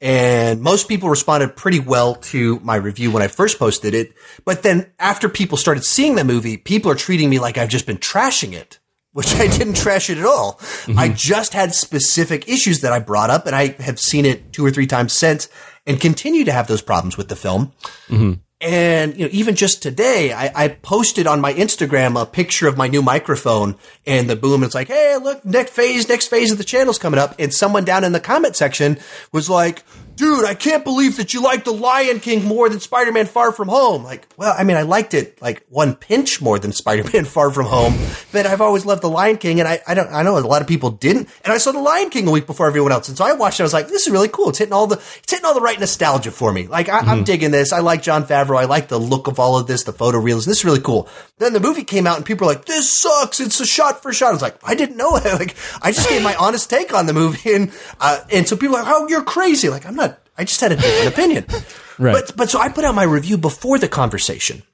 And 0.00 0.60
most 0.60 0.86
people 0.86 1.08
responded 1.08 1.56
pretty 1.56 1.80
well 1.80 2.16
to 2.16 2.60
my 2.60 2.76
review 2.76 3.10
when 3.10 3.22
I 3.22 3.28
first 3.28 3.58
posted 3.58 3.94
it. 3.94 4.12
But 4.44 4.62
then 4.62 4.92
after 4.98 5.30
people 5.30 5.56
started 5.56 5.82
seeing 5.82 6.14
the 6.14 6.24
movie, 6.24 6.58
people 6.58 6.90
are 6.90 6.96
treating 6.96 7.30
me 7.30 7.38
like 7.38 7.56
I've 7.56 7.70
just 7.70 7.86
been 7.86 7.96
trashing 7.96 8.52
it, 8.52 8.78
which 9.14 9.34
I 9.36 9.46
didn't 9.46 9.76
trash 9.76 10.10
it 10.10 10.18
at 10.18 10.26
all. 10.26 10.54
Mm-hmm. 10.54 10.98
I 10.98 11.08
just 11.08 11.54
had 11.54 11.74
specific 11.74 12.48
issues 12.48 12.82
that 12.82 12.92
I 12.92 12.98
brought 12.98 13.30
up 13.30 13.46
and 13.46 13.56
I 13.56 13.68
have 13.82 13.98
seen 13.98 14.26
it 14.26 14.52
two 14.52 14.66
or 14.66 14.70
three 14.70 14.86
times 14.86 15.14
since 15.14 15.48
and 15.86 16.00
continue 16.00 16.44
to 16.44 16.52
have 16.52 16.66
those 16.66 16.82
problems 16.82 17.16
with 17.16 17.28
the 17.28 17.36
film. 17.36 17.72
Mm-hmm. 18.08 18.34
And 18.60 19.16
you 19.16 19.26
know, 19.26 19.30
even 19.32 19.56
just 19.56 19.82
today, 19.82 20.32
I, 20.32 20.50
I 20.54 20.68
posted 20.68 21.26
on 21.26 21.40
my 21.40 21.52
Instagram 21.52 22.20
a 22.20 22.24
picture 22.24 22.66
of 22.66 22.76
my 22.76 22.88
new 22.88 23.02
microphone 23.02 23.76
and 24.06 24.28
the 24.28 24.36
boom. 24.36 24.62
It's 24.62 24.74
like, 24.74 24.88
hey, 24.88 25.16
look, 25.22 25.44
next 25.44 25.72
phase, 25.72 26.08
next 26.08 26.28
phase 26.28 26.50
of 26.50 26.58
the 26.58 26.64
channel's 26.64 26.98
coming 26.98 27.20
up. 27.20 27.34
And 27.38 27.52
someone 27.52 27.84
down 27.84 28.04
in 28.04 28.12
the 28.12 28.20
comment 28.20 28.56
section 28.56 28.98
was 29.32 29.50
like, 29.50 29.84
dude, 30.16 30.44
I 30.44 30.54
can't 30.54 30.84
believe 30.84 31.16
that 31.16 31.34
you 31.34 31.42
like 31.42 31.64
the 31.64 31.72
Lion 31.72 32.20
King 32.20 32.44
more 32.44 32.68
than 32.68 32.80
Spider-Man 32.80 33.26
Far 33.26 33.52
From 33.52 33.68
Home. 33.68 34.04
Like, 34.04 34.26
well, 34.36 34.54
I 34.56 34.64
mean, 34.64 34.76
I 34.76 34.82
liked 34.82 35.14
it 35.14 35.40
like 35.42 35.64
one 35.68 35.94
pinch 35.94 36.40
more 36.40 36.58
than 36.58 36.72
Spider-Man 36.72 37.24
Far 37.24 37.50
From 37.50 37.66
Home, 37.66 37.94
but 38.32 38.46
I've 38.46 38.60
always 38.60 38.84
loved 38.86 39.02
the 39.02 39.10
Lion 39.10 39.38
King, 39.38 39.60
and 39.60 39.68
I, 39.68 39.80
I 39.86 39.94
don't, 39.94 40.12
I 40.12 40.22
know 40.22 40.38
a 40.38 40.40
lot 40.40 40.62
of 40.62 40.68
people 40.68 40.90
didn't, 40.90 41.28
and 41.44 41.52
I 41.52 41.58
saw 41.58 41.72
the 41.72 41.80
Lion 41.80 42.10
King 42.10 42.28
a 42.28 42.30
week 42.30 42.46
before 42.46 42.66
everyone 42.66 42.92
else, 42.92 43.08
and 43.08 43.16
so 43.16 43.24
I 43.24 43.32
watched 43.32 43.60
it. 43.60 43.62
I 43.62 43.64
was 43.64 43.72
like, 43.72 43.88
this 43.88 44.06
is 44.06 44.12
really 44.12 44.28
cool. 44.28 44.50
It's 44.50 44.58
hitting 44.58 44.72
all 44.72 44.86
the, 44.86 44.96
it's 44.96 45.30
hitting 45.30 45.44
all 45.44 45.54
the 45.54 45.60
right 45.60 45.78
nostalgia 45.78 46.30
for 46.30 46.52
me. 46.52 46.66
Like, 46.66 46.88
I, 46.88 47.00
I'm 47.00 47.24
digging 47.24 47.50
this. 47.50 47.72
I 47.72 47.80
like 47.80 48.02
Jon 48.02 48.24
Favreau. 48.24 48.58
I 48.58 48.64
like 48.64 48.88
the 48.88 48.98
look 48.98 49.26
of 49.26 49.38
all 49.38 49.58
of 49.58 49.66
this, 49.66 49.84
the 49.84 49.92
photo 49.92 50.18
reels. 50.18 50.46
This 50.46 50.58
is 50.58 50.64
really 50.64 50.80
cool. 50.80 51.08
Then 51.38 51.52
the 51.52 51.60
movie 51.60 51.84
came 51.84 52.06
out, 52.06 52.16
and 52.16 52.24
people 52.26 52.46
were 52.46 52.54
like, 52.54 52.64
this 52.66 52.92
sucks. 52.92 53.40
It's 53.40 53.60
a 53.60 53.66
shot 53.66 54.02
for 54.02 54.12
shot. 54.12 54.28
I 54.28 54.32
was 54.32 54.42
like, 54.42 54.56
I 54.62 54.74
didn't 54.74 54.96
know 54.96 55.16
it. 55.16 55.24
Like, 55.34 55.56
I 55.82 55.90
just 55.90 56.08
gave 56.08 56.22
my 56.22 56.34
honest 56.36 56.70
take 56.70 56.94
on 56.94 57.06
the 57.06 57.12
movie, 57.12 57.52
and 57.54 57.72
uh, 58.00 58.20
and 58.30 58.46
so 58.46 58.56
people 58.56 58.76
are 58.76 58.84
like, 58.84 58.92
oh, 58.94 59.08
you're 59.08 59.24
crazy. 59.24 59.68
Like, 59.68 59.84
I'm 59.84 59.96
not. 59.96 60.03
I 60.36 60.44
just 60.44 60.60
had 60.60 60.72
a 60.72 60.76
different 60.76 61.12
opinion. 61.12 61.46
Right. 61.96 62.12
But 62.26 62.36
but 62.36 62.50
so 62.50 62.58
I 62.58 62.70
put 62.70 62.84
out 62.84 62.96
my 62.96 63.04
review 63.04 63.38
before 63.38 63.78
the 63.78 63.86
conversation. 63.86 64.64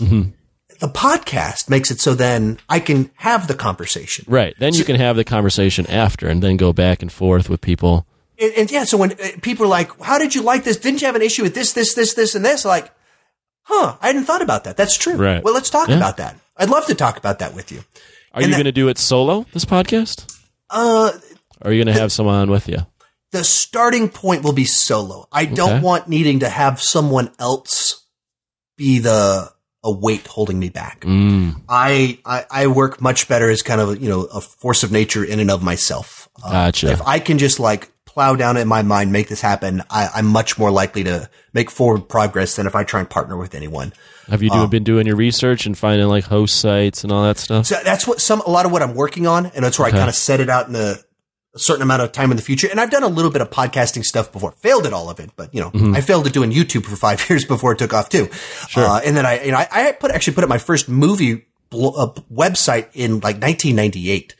Mm-hmm. 0.00 0.30
The 0.78 0.86
podcast 0.86 1.68
makes 1.68 1.90
it 1.90 2.00
so 2.00 2.14
then 2.14 2.60
I 2.68 2.78
can 2.78 3.10
have 3.16 3.48
the 3.48 3.54
conversation. 3.54 4.26
Right. 4.28 4.54
Then 4.60 4.74
you 4.74 4.84
can 4.84 4.94
have 4.94 5.16
the 5.16 5.24
conversation 5.24 5.88
after 5.88 6.28
and 6.28 6.40
then 6.40 6.56
go 6.56 6.72
back 6.72 7.02
and 7.02 7.10
forth 7.10 7.50
with 7.50 7.60
people. 7.60 8.06
And, 8.38 8.52
and 8.56 8.70
yeah, 8.70 8.84
so 8.84 8.96
when 8.96 9.10
uh, 9.14 9.16
people 9.42 9.64
are 9.66 9.68
like, 9.68 9.90
"How 10.00 10.18
did 10.20 10.36
you 10.36 10.42
like 10.42 10.62
this? 10.62 10.76
Didn't 10.76 11.00
you 11.00 11.06
have 11.08 11.16
an 11.16 11.22
issue 11.22 11.42
with 11.42 11.54
this, 11.56 11.72
this, 11.72 11.94
this, 11.94 12.14
this, 12.14 12.36
and 12.36 12.44
this?" 12.44 12.64
Like, 12.64 12.92
huh? 13.62 13.96
I 14.00 14.06
hadn't 14.06 14.26
thought 14.26 14.42
about 14.42 14.62
that. 14.62 14.76
That's 14.76 14.96
true. 14.96 15.16
Right. 15.16 15.42
Well, 15.42 15.52
let's 15.54 15.70
talk 15.70 15.88
Yeah. 15.88 15.96
about 15.96 16.18
that. 16.18 16.36
I'd 16.56 16.70
love 16.70 16.86
to 16.86 16.94
talk 16.94 17.16
about 17.18 17.40
that 17.40 17.54
with 17.56 17.72
you. 17.72 17.78
Are 18.34 18.40
And 18.40 18.46
you 18.46 18.52
going 18.52 18.66
to 18.66 18.72
do 18.72 18.86
it 18.86 18.98
solo, 18.98 19.46
this 19.52 19.64
podcast? 19.64 20.32
Uh, 20.70 21.10
Or 21.60 21.70
are 21.70 21.72
you 21.72 21.82
going 21.82 21.92
to 21.92 22.00
have 22.00 22.12
someone 22.12 22.36
on 22.36 22.50
with 22.52 22.68
you? 22.68 22.86
The 23.32 23.44
starting 23.44 24.08
point 24.08 24.42
will 24.44 24.52
be 24.52 24.64
solo. 24.64 25.28
I 25.32 25.44
don't 25.44 25.70
Okay. 25.74 25.80
want 25.80 26.08
needing 26.08 26.40
to 26.40 26.48
have 26.48 26.80
someone 26.82 27.30
else 27.38 28.04
be 28.76 28.98
the 29.00 29.50
a 29.84 29.92
weight 29.92 30.26
holding 30.26 30.58
me 30.58 30.68
back. 30.70 31.00
Mm, 31.02 31.62
I, 31.68 32.18
I 32.24 32.44
I 32.50 32.66
work 32.66 33.00
much 33.00 33.28
better 33.28 33.48
as 33.48 33.62
kind 33.62 33.80
of 33.80 34.02
you 34.02 34.08
know 34.08 34.22
a 34.24 34.40
force 34.40 34.82
of 34.82 34.90
nature 34.92 35.24
in 35.24 35.38
and 35.40 35.50
of 35.50 35.62
myself. 35.62 36.28
Uh, 36.44 36.50
Gotcha. 36.50 36.90
If 36.90 37.02
I 37.02 37.18
can 37.20 37.38
just 37.38 37.60
like 37.60 37.90
plow 38.04 38.34
down 38.34 38.56
in 38.56 38.66
my 38.66 38.82
mind, 38.82 39.12
make 39.12 39.28
this 39.28 39.40
happen, 39.40 39.82
I, 39.90 40.08
I'm 40.14 40.26
much 40.26 40.58
more 40.58 40.70
likely 40.72 41.04
to 41.04 41.30
make 41.52 41.70
forward 41.70 42.08
progress 42.08 42.56
than 42.56 42.66
if 42.66 42.74
I 42.74 42.82
try 42.82 42.98
and 43.00 43.08
partner 43.08 43.36
with 43.36 43.54
anyone. 43.54 43.92
have 44.28 44.42
you 44.42 44.50
do, 44.50 44.66
been 44.66 44.82
doing 44.84 45.06
your 45.06 45.14
research 45.16 45.66
and 45.66 45.78
finding 45.78 46.08
like 46.08 46.24
host 46.24 46.58
sites 46.60 47.04
and 47.04 47.12
all 47.12 47.22
that 47.24 47.38
stuff? 47.38 47.66
So 47.66 47.78
that's 47.84 48.06
what 48.06 48.20
some 48.20 48.40
a 48.40 48.50
lot 48.50 48.66
of 48.66 48.72
what 48.72 48.82
I'm 48.82 48.94
working 48.94 49.26
on, 49.28 49.46
and 49.46 49.64
that's 49.64 49.78
where 49.78 49.86
Okay. 49.88 49.96
I 49.96 50.00
kind 50.00 50.08
of 50.08 50.16
set 50.16 50.40
it 50.40 50.48
out 50.48 50.68
in 50.68 50.74
a, 50.74 50.96
a 51.54 51.58
certain 51.58 51.82
amount 51.82 52.02
of 52.02 52.12
time 52.12 52.30
in 52.30 52.36
the 52.36 52.42
future. 52.42 52.68
And 52.70 52.78
I've 52.80 52.90
done 52.90 53.02
a 53.02 53.08
little 53.08 53.30
bit 53.30 53.40
of 53.40 53.50
podcasting 53.50 54.04
stuff 54.04 54.30
before, 54.32 54.52
failed 54.52 54.86
at 54.86 54.92
all 54.92 55.08
of 55.10 55.18
it, 55.18 55.30
but 55.36 55.54
you 55.54 55.60
know, 55.60 55.70
Mm-hmm. 55.70 55.94
I 55.94 56.00
failed 56.02 56.26
at 56.26 56.32
doing 56.32 56.50
YouTube 56.52 56.84
for 56.84 56.94
five 56.96 57.24
years 57.30 57.44
before 57.44 57.72
it 57.72 57.78
took 57.78 57.92
off 57.94 58.08
too. 58.08 58.28
Sure. 58.68 58.84
Uh, 58.84 59.00
and 59.04 59.16
then 59.16 59.24
I, 59.26 59.42
you 59.44 59.52
know, 59.52 59.58
I, 59.58 59.68
I 59.70 59.92
put 59.92 60.10
actually 60.10 60.34
put 60.34 60.44
up 60.44 60.50
my 60.50 60.58
first 60.58 60.88
movie 60.88 61.46
blo- 61.70 61.94
uh, 61.96 62.12
website 62.32 62.88
in 62.94 63.14
like 63.20 63.36
1998. 63.40 64.34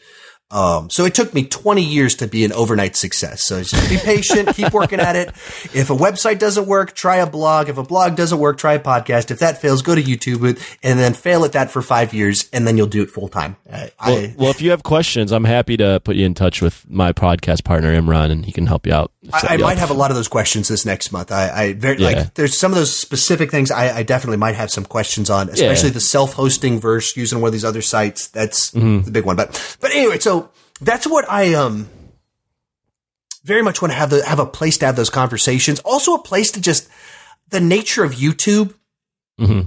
Um, 0.51 0.89
so 0.89 1.05
it 1.05 1.15
took 1.15 1.35
me 1.35 1.45
20 1.45 1.83
years 1.83 2.15
to 2.17 2.27
be 2.27 2.45
an 2.45 2.53
overnight 2.53 2.97
success. 2.97 3.43
So 3.43 3.63
just 3.63 3.89
be 3.91 3.99
patient, 3.99 4.55
keep 4.57 4.73
working 4.73 4.99
at 4.99 5.15
it. 5.15 5.29
If 5.75 5.91
a 5.91 5.95
website 5.95 6.39
doesn't 6.39 6.67
work, 6.67 6.95
try 6.95 7.17
a 7.17 7.27
blog. 7.27 7.69
If 7.69 7.77
a 7.77 7.83
blog 7.83 8.17
doesn't 8.17 8.39
work, 8.39 8.57
try 8.57 8.73
a 8.75 8.81
podcast. 8.81 9.31
If 9.31 9.41
that 9.41 9.61
fails, 9.61 9.83
go 9.83 9.95
to 9.95 10.03
YouTube 10.03 10.59
and 10.83 10.99
then 10.99 11.13
fail 11.13 11.45
at 11.45 11.53
that 11.53 11.71
for 11.71 11.83
five 11.83 12.15
years 12.15 12.49
and 12.53 12.67
then 12.67 12.77
you'll 12.79 12.87
do 12.87 13.03
it 13.03 13.11
full 13.11 13.29
time. 13.29 13.57
I, 13.71 13.91
Well, 14.07 14.17
I, 14.19 14.35
well, 14.39 14.51
if 14.51 14.63
you 14.63 14.71
have 14.71 14.83
questions, 14.83 15.33
I'm 15.33 15.45
happy 15.45 15.77
to 15.77 16.01
put 16.03 16.17
you 16.17 16.25
in 16.25 16.33
touch 16.35 16.63
with 16.63 16.89
my 16.89 17.13
podcast 17.13 17.65
partner 17.65 17.95
Imran, 18.01 18.31
and 18.31 18.47
he 18.47 18.53
can 18.53 18.67
help 18.67 18.87
you 18.87 18.95
out. 18.95 19.13
I, 19.33 19.49
I 19.51 19.57
might 19.59 19.77
have 19.79 19.91
a 19.91 19.95
lot 19.95 20.11
of 20.11 20.17
those 20.17 20.29
questions 20.29 20.69
this 20.69 20.87
next 20.87 21.13
month. 21.13 21.31
I, 21.31 21.51
I 21.51 21.73
very 21.75 21.99
Yeah. 21.99 22.07
like. 22.07 22.35
There's 22.35 22.59
some 22.59 22.73
of 22.73 22.79
those 22.79 22.95
specific 22.97 23.51
things 23.51 23.71
I, 23.71 23.99
I 23.99 24.03
definitely 24.03 24.39
might 24.39 24.55
have 24.55 24.71
some 24.71 24.85
questions 24.87 25.29
on, 25.29 25.51
especially 25.51 25.89
Yeah. 25.91 25.95
the 25.95 26.01
self-hosting 26.01 26.81
verse 26.81 27.17
using 27.17 27.41
one 27.43 27.49
of 27.49 27.53
these 27.53 27.65
other 27.67 27.83
sites. 27.83 28.29
That's 28.29 28.71
Mm-hmm. 28.71 29.03
the 29.03 29.11
big 29.11 29.25
one. 29.25 29.37
But 29.37 29.77
but 29.81 29.91
anyway, 29.93 30.19
so 30.19 30.38
that's 30.81 31.07
what 31.07 31.29
I 31.31 31.55
um 31.55 31.89
very 33.45 33.63
much 33.63 33.81
want 33.81 33.93
to 33.93 33.97
have 33.99 34.11
the 34.11 34.25
have 34.25 34.39
a 34.39 34.47
place 34.47 34.79
to 34.79 34.87
have 34.87 34.97
those 34.97 35.11
conversations. 35.11 35.81
Also, 35.81 36.15
a 36.15 36.23
place 36.23 36.51
to 36.53 36.61
just 36.61 36.89
the 37.51 37.61
nature 37.61 38.05
of 38.05 38.13
YouTube 38.13 38.75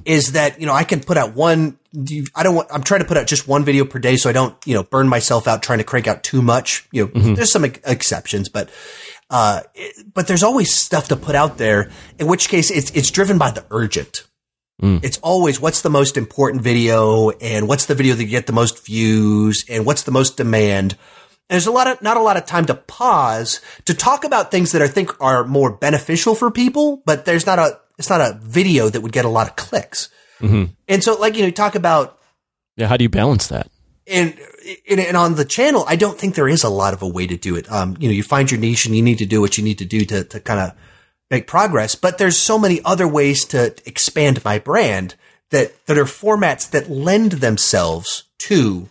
is 0.06 0.34
that, 0.34 0.60
you 0.60 0.66
know, 0.66 0.74
I 0.74 0.84
can 0.84 1.00
put 1.00 1.16
out 1.16 1.34
one, 1.34 1.80
I 2.36 2.44
don't 2.44 2.56
want, 2.56 2.68
I'm 2.74 2.84
trying 2.84 3.00
to 3.00 3.06
put 3.08 3.16
out 3.16 3.26
just 3.26 3.48
one 3.48 3.64
video 3.64 3.86
per 3.86 4.00
day 4.00 4.18
so 4.18 4.30
I 4.30 4.34
don't, 4.34 4.54
you 4.68 4.74
know, 4.74 4.84
burn 4.84 5.08
myself 5.08 5.48
out 5.48 5.64
trying 5.64 5.78
to 5.78 5.86
crank 5.86 6.08
out 6.08 6.24
too 6.24 6.42
much. 6.42 6.86
You 6.92 7.06
know, 7.06 7.12
there's 7.36 7.54
some 7.54 7.64
ex- 7.64 7.80
exceptions, 7.86 8.50
but, 8.50 8.70
uh, 9.30 9.62
it- 9.74 10.14
but 10.14 10.28
there's 10.28 10.44
always 10.44 10.76
stuff 10.76 11.08
to 11.08 11.16
put 11.16 11.36
out 11.36 11.58
there, 11.58 11.90
in 12.20 12.28
which 12.28 12.50
case 12.50 12.70
it's, 12.70 12.92
it's 12.92 13.10
driven 13.12 13.38
by 13.38 13.50
the 13.52 13.64
urgent. 13.72 14.24
It's 14.82 15.20
always 15.20 15.60
what's 15.60 15.82
the 15.82 15.90
most 15.90 16.18
important 16.18 16.64
video 16.64 17.30
and 17.30 17.68
what's 17.68 17.86
the 17.86 17.96
video 17.96 18.16
that 18.16 18.24
get 18.26 18.48
the 18.48 18.54
most 18.54 18.84
views 18.86 19.64
and 19.70 19.86
what's 19.86 20.04
the 20.04 20.12
most 20.12 20.38
demand. 20.38 20.94
And 21.50 21.56
there's 21.56 21.68
a 21.68 21.72
lot 21.72 21.88
of, 21.88 22.02
not 22.02 22.18
a 22.18 22.22
lot 22.22 22.38
of 22.38 22.46
time 22.46 22.66
to 22.66 22.74
pause 22.76 23.62
to 23.86 23.94
talk 23.94 24.24
about 24.24 24.50
things 24.52 24.72
that 24.72 24.82
I 24.82 24.88
think 24.88 25.10
are 25.22 25.44
more 25.44 25.72
beneficial 25.72 26.34
for 26.34 26.50
people, 26.50 27.04
but 27.06 27.26
there's 27.26 27.46
not 27.46 27.60
a, 27.60 27.80
it's 28.00 28.10
not 28.10 28.22
a 28.22 28.40
video 28.42 28.90
that 28.90 29.02
would 29.02 29.12
get 29.12 29.26
a 29.26 29.30
lot 29.30 29.48
of 29.50 29.56
clicks. 29.56 30.10
And 30.88 31.04
so 31.04 31.14
like, 31.20 31.36
you 31.36 31.42
know, 31.42 31.48
you 31.48 31.52
talk 31.54 31.76
about 31.76 32.18
Yeah. 32.76 32.88
How 32.88 32.98
do 32.98 33.04
you 33.04 33.10
balance 33.10 33.48
that? 33.48 33.70
and, 34.08 34.36
and 34.90 35.00
and 35.00 35.16
on 35.16 35.36
the 35.36 35.46
channel, 35.46 35.86
I 35.88 35.96
don't 35.96 36.18
think 36.18 36.34
there 36.36 36.50
is 36.50 36.64
a 36.64 36.70
lot 36.70 36.94
of 36.94 37.02
a 37.04 37.08
way 37.08 37.28
to 37.28 37.38
do 37.38 37.56
it. 37.56 37.72
Um, 37.72 37.96
you 38.00 38.08
know, 38.08 38.14
you 38.14 38.24
find 38.24 38.50
your 38.50 38.60
niche 38.60 38.86
and 38.88 38.96
you 38.96 39.02
need 39.04 39.20
to 39.20 39.26
do 39.28 39.40
what 39.42 39.58
you 39.58 39.64
need 39.64 39.78
to 39.78 39.86
do 39.86 40.06
to 40.06 40.24
to 40.24 40.40
kind 40.40 40.60
of 40.60 40.74
make 41.32 41.48
progress. 41.48 41.96
But 41.96 42.20
there's 42.20 42.38
so 42.38 42.60
many 42.60 42.80
other 42.86 43.08
ways 43.08 43.44
to 43.46 43.74
expand 43.88 44.46
my 44.46 44.60
brand 44.60 45.16
that 45.50 45.84
that 45.88 45.98
are 45.98 46.06
formats 46.06 46.70
that 46.70 46.90
lend 46.92 47.32
themselves 47.34 48.26
to 48.40 48.88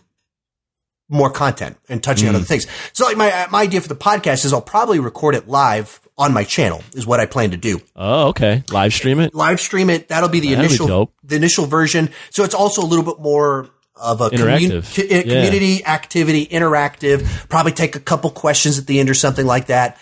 more 1.09 1.29
content 1.29 1.77
and 1.89 2.01
touching 2.01 2.29
on 2.29 2.35
other 2.35 2.43
things. 2.45 2.65
So 2.93 3.05
like 3.05 3.17
my 3.17 3.47
my 3.51 3.61
idea 3.61 3.81
for 3.81 3.87
the 3.89 3.95
podcast 3.95 4.45
is 4.45 4.53
I'll 4.53 4.61
probably 4.61 4.99
record 4.99 5.35
it 5.35 5.47
live 5.47 5.99
on 6.17 6.33
my 6.33 6.43
channel 6.43 6.83
is 6.93 7.05
what 7.07 7.19
I 7.19 7.25
plan 7.25 7.51
to 7.51 7.57
do 7.57 7.81
Oh, 7.95 8.27
okay. 8.29 8.63
Live 8.71 8.93
stream 8.93 9.19
it. 9.19 9.33
live 9.33 9.59
stream 9.59 9.89
it. 9.89 10.07
That'll 10.09 10.29
be 10.29 10.39
the 10.39 10.49
That'd 10.53 10.65
initial 10.65 10.87
dope. 10.87 11.13
the 11.23 11.35
initial 11.35 11.65
version. 11.65 12.09
So 12.29 12.43
it's 12.43 12.53
also 12.55 12.81
a 12.81 12.85
little 12.85 13.03
bit 13.05 13.19
more 13.19 13.69
of 13.95 14.21
a 14.21 14.29
commun- 14.29 14.47
Interactive. 14.59 14.95
co- 14.95 15.15
uh, 15.15 15.21
community 15.21 15.85
activity, 15.85 16.45
interactive. 16.47 17.49
Probably 17.49 17.71
take 17.73 17.95
a 17.95 17.99
couple 17.99 18.29
questions 18.29 18.79
at 18.79 18.87
the 18.87 18.99
end 18.99 19.09
or 19.09 19.13
something 19.13 19.45
like 19.45 19.67
that. 19.67 19.97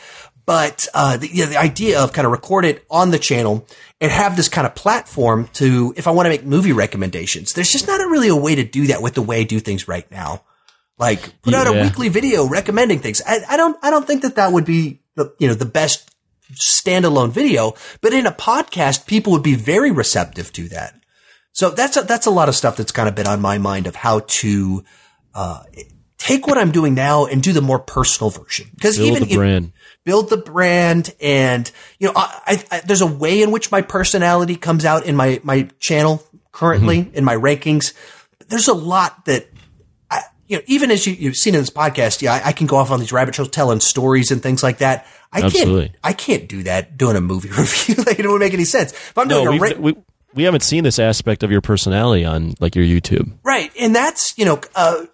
But 0.50 0.88
uh, 0.96 1.18
the, 1.18 1.30
yeah, 1.32 1.46
the 1.46 1.60
idea 1.60 2.02
of 2.02 2.12
kind 2.12 2.26
of 2.26 2.32
record 2.32 2.66
it 2.66 2.84
on 2.90 3.12
the 3.12 3.20
channel 3.20 3.68
and 4.02 4.12
have 4.12 4.36
this 4.36 4.50
kind 4.50 4.66
of 4.66 4.74
platform 4.74 5.48
to, 5.54 5.94
if 5.96 6.08
I 6.08 6.12
want 6.12 6.26
to 6.26 6.32
make 6.32 6.44
movie 6.44 6.72
recommendations, 6.72 7.54
there's 7.54 7.70
just 7.70 7.86
not 7.86 8.02
a 8.02 8.08
really 8.08 8.30
a 8.30 8.36
way 8.36 8.56
to 8.56 8.64
do 8.64 8.88
that 8.88 9.04
with 9.04 9.14
the 9.14 9.22
way 9.22 9.42
I 9.42 9.44
do 9.44 9.60
things 9.60 9.88
right 9.88 10.10
now. 10.10 10.42
Like 10.98 11.40
put 11.44 11.54
out 11.54 11.68
a 11.68 11.74
weekly 11.84 12.10
video 12.10 12.48
recommending 12.48 12.98
things. 12.98 13.22
I, 13.28 13.42
I 13.48 13.58
don't, 13.58 13.78
I 13.84 13.92
don't 13.92 14.08
think 14.08 14.24
that 14.24 14.38
that 14.38 14.52
would 14.52 14.66
be 14.66 15.02
the, 15.14 15.32
you 15.38 15.48
know, 15.48 15.54
the 15.54 15.66
best 15.66 16.10
standalone 16.56 17.30
video, 17.30 17.76
but 18.02 18.12
in 18.14 18.26
a 18.26 18.32
podcast, 18.32 19.06
people 19.06 19.34
would 19.34 19.44
be 19.44 19.54
very 19.54 19.92
receptive 19.92 20.52
to 20.54 20.68
that. 20.70 21.00
So 21.52 21.70
that's 21.70 21.96
a, 21.96 22.02
that's 22.02 22.26
a 22.26 22.32
lot 22.32 22.50
of 22.50 22.56
stuff 22.56 22.76
that's 22.76 22.92
kind 22.92 23.08
of 23.08 23.14
been 23.14 23.28
on 23.28 23.40
my 23.40 23.60
mind 23.60 23.86
of 23.86 23.96
how 23.96 24.22
to 24.42 24.84
uh, 25.36 25.62
take 26.18 26.48
what 26.48 26.58
I'm 26.58 26.72
doing 26.72 26.96
now 26.96 27.28
and 27.28 27.44
do 27.44 27.54
the 27.54 27.62
more 27.62 27.78
personal 27.78 28.32
version. 28.32 28.72
Because 28.74 29.00
even 29.00 29.28
brand. 29.28 29.74
Build 30.10 30.30
the 30.32 30.38
brand, 30.38 31.14
and 31.22 31.72
you 32.00 32.08
know, 32.08 32.14
I, 32.16 32.42
I, 32.48 32.64
I, 32.78 32.80
there's 32.82 33.02
a 33.02 33.08
way 33.08 33.44
in 33.44 33.52
which 33.52 33.72
my 33.72 33.84
personality 33.84 34.56
comes 34.56 34.86
out 34.86 35.06
in 35.06 35.16
my 35.16 35.40
my 35.44 35.70
channel 35.80 36.24
currently 36.52 37.04
Mm-hmm. 37.04 37.16
in 37.16 37.24
my 37.24 37.36
rankings. 37.36 37.94
There's 38.48 38.68
a 38.68 38.74
lot 38.74 39.26
that. 39.26 39.48
I, 40.10 40.22
you 40.48 40.58
know, 40.58 40.64
even 40.66 40.90
as 40.90 41.06
you, 41.06 41.14
you've 41.14 41.36
seen 41.36 41.54
in 41.54 41.62
this 41.62 41.70
podcast, 41.70 42.24
yeah, 42.24 42.34
I, 42.34 42.48
I 42.50 42.52
can 42.54 42.66
go 42.66 42.78
off 42.78 42.90
on 42.90 43.00
these 43.00 43.12
rabbit 43.14 43.36
trails 43.36 43.50
telling 43.52 43.80
stories 43.82 44.32
and 44.32 44.42
things 44.42 44.64
like 44.64 44.80
that. 44.80 45.06
I 45.32 45.44
Absolutely. 45.44 45.90
can't, 45.90 45.98
I 46.04 46.14
can't 46.14 46.50
do 46.50 46.64
that 46.64 46.98
doing 46.98 47.16
a 47.16 47.22
movie 47.22 47.50
review. 47.58 47.96
like, 48.04 48.18
it 48.18 48.26
wouldn't 48.26 48.40
make 48.40 48.56
any 48.56 48.66
sense. 48.66 48.92
If 48.94 49.16
I'm 49.16 49.28
doing 49.28 49.46
No, 49.46 49.50
a 49.50 49.54
we've, 49.54 49.62
ra- 49.62 49.78
we 49.80 49.96
we 50.34 50.44
haven't 50.44 50.62
seen 50.64 50.84
this 50.84 50.98
aspect 50.98 51.44
of 51.44 51.52
your 51.52 51.62
personality 51.62 52.26
on 52.26 52.56
like 52.60 52.76
your 52.76 52.86
YouTube. 52.86 53.32
Right. 53.44 53.72
And 53.80 53.96
that's, 53.96 54.34
you 54.40 54.46
know, 54.46 54.60
uh, 54.76 55.06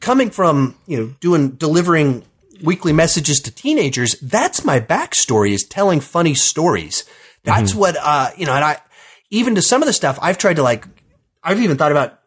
coming 0.00 0.30
from, 0.30 0.76
you 0.86 0.96
know, 0.98 1.14
doing, 1.20 1.50
delivering 1.50 2.24
weekly 2.62 2.92
messages 2.92 3.40
to 3.40 3.50
teenagers, 3.50 4.18
that's 4.20 4.64
my 4.64 4.80
backstory 4.80 5.52
is 5.52 5.64
telling 5.64 6.00
funny 6.00 6.34
stories. 6.34 7.04
That's 7.44 7.70
mm-hmm. 7.70 7.80
what, 7.80 7.96
uh, 8.00 8.30
you 8.36 8.46
know, 8.46 8.54
and 8.54 8.64
I, 8.64 8.78
even 9.30 9.54
to 9.54 9.62
some 9.62 9.82
of 9.82 9.86
the 9.86 9.92
stuff 9.92 10.18
I've 10.20 10.38
tried 10.38 10.56
to 10.56 10.62
like, 10.62 10.86
I've 11.42 11.60
even 11.60 11.76
thought 11.76 11.92
about 11.92 12.18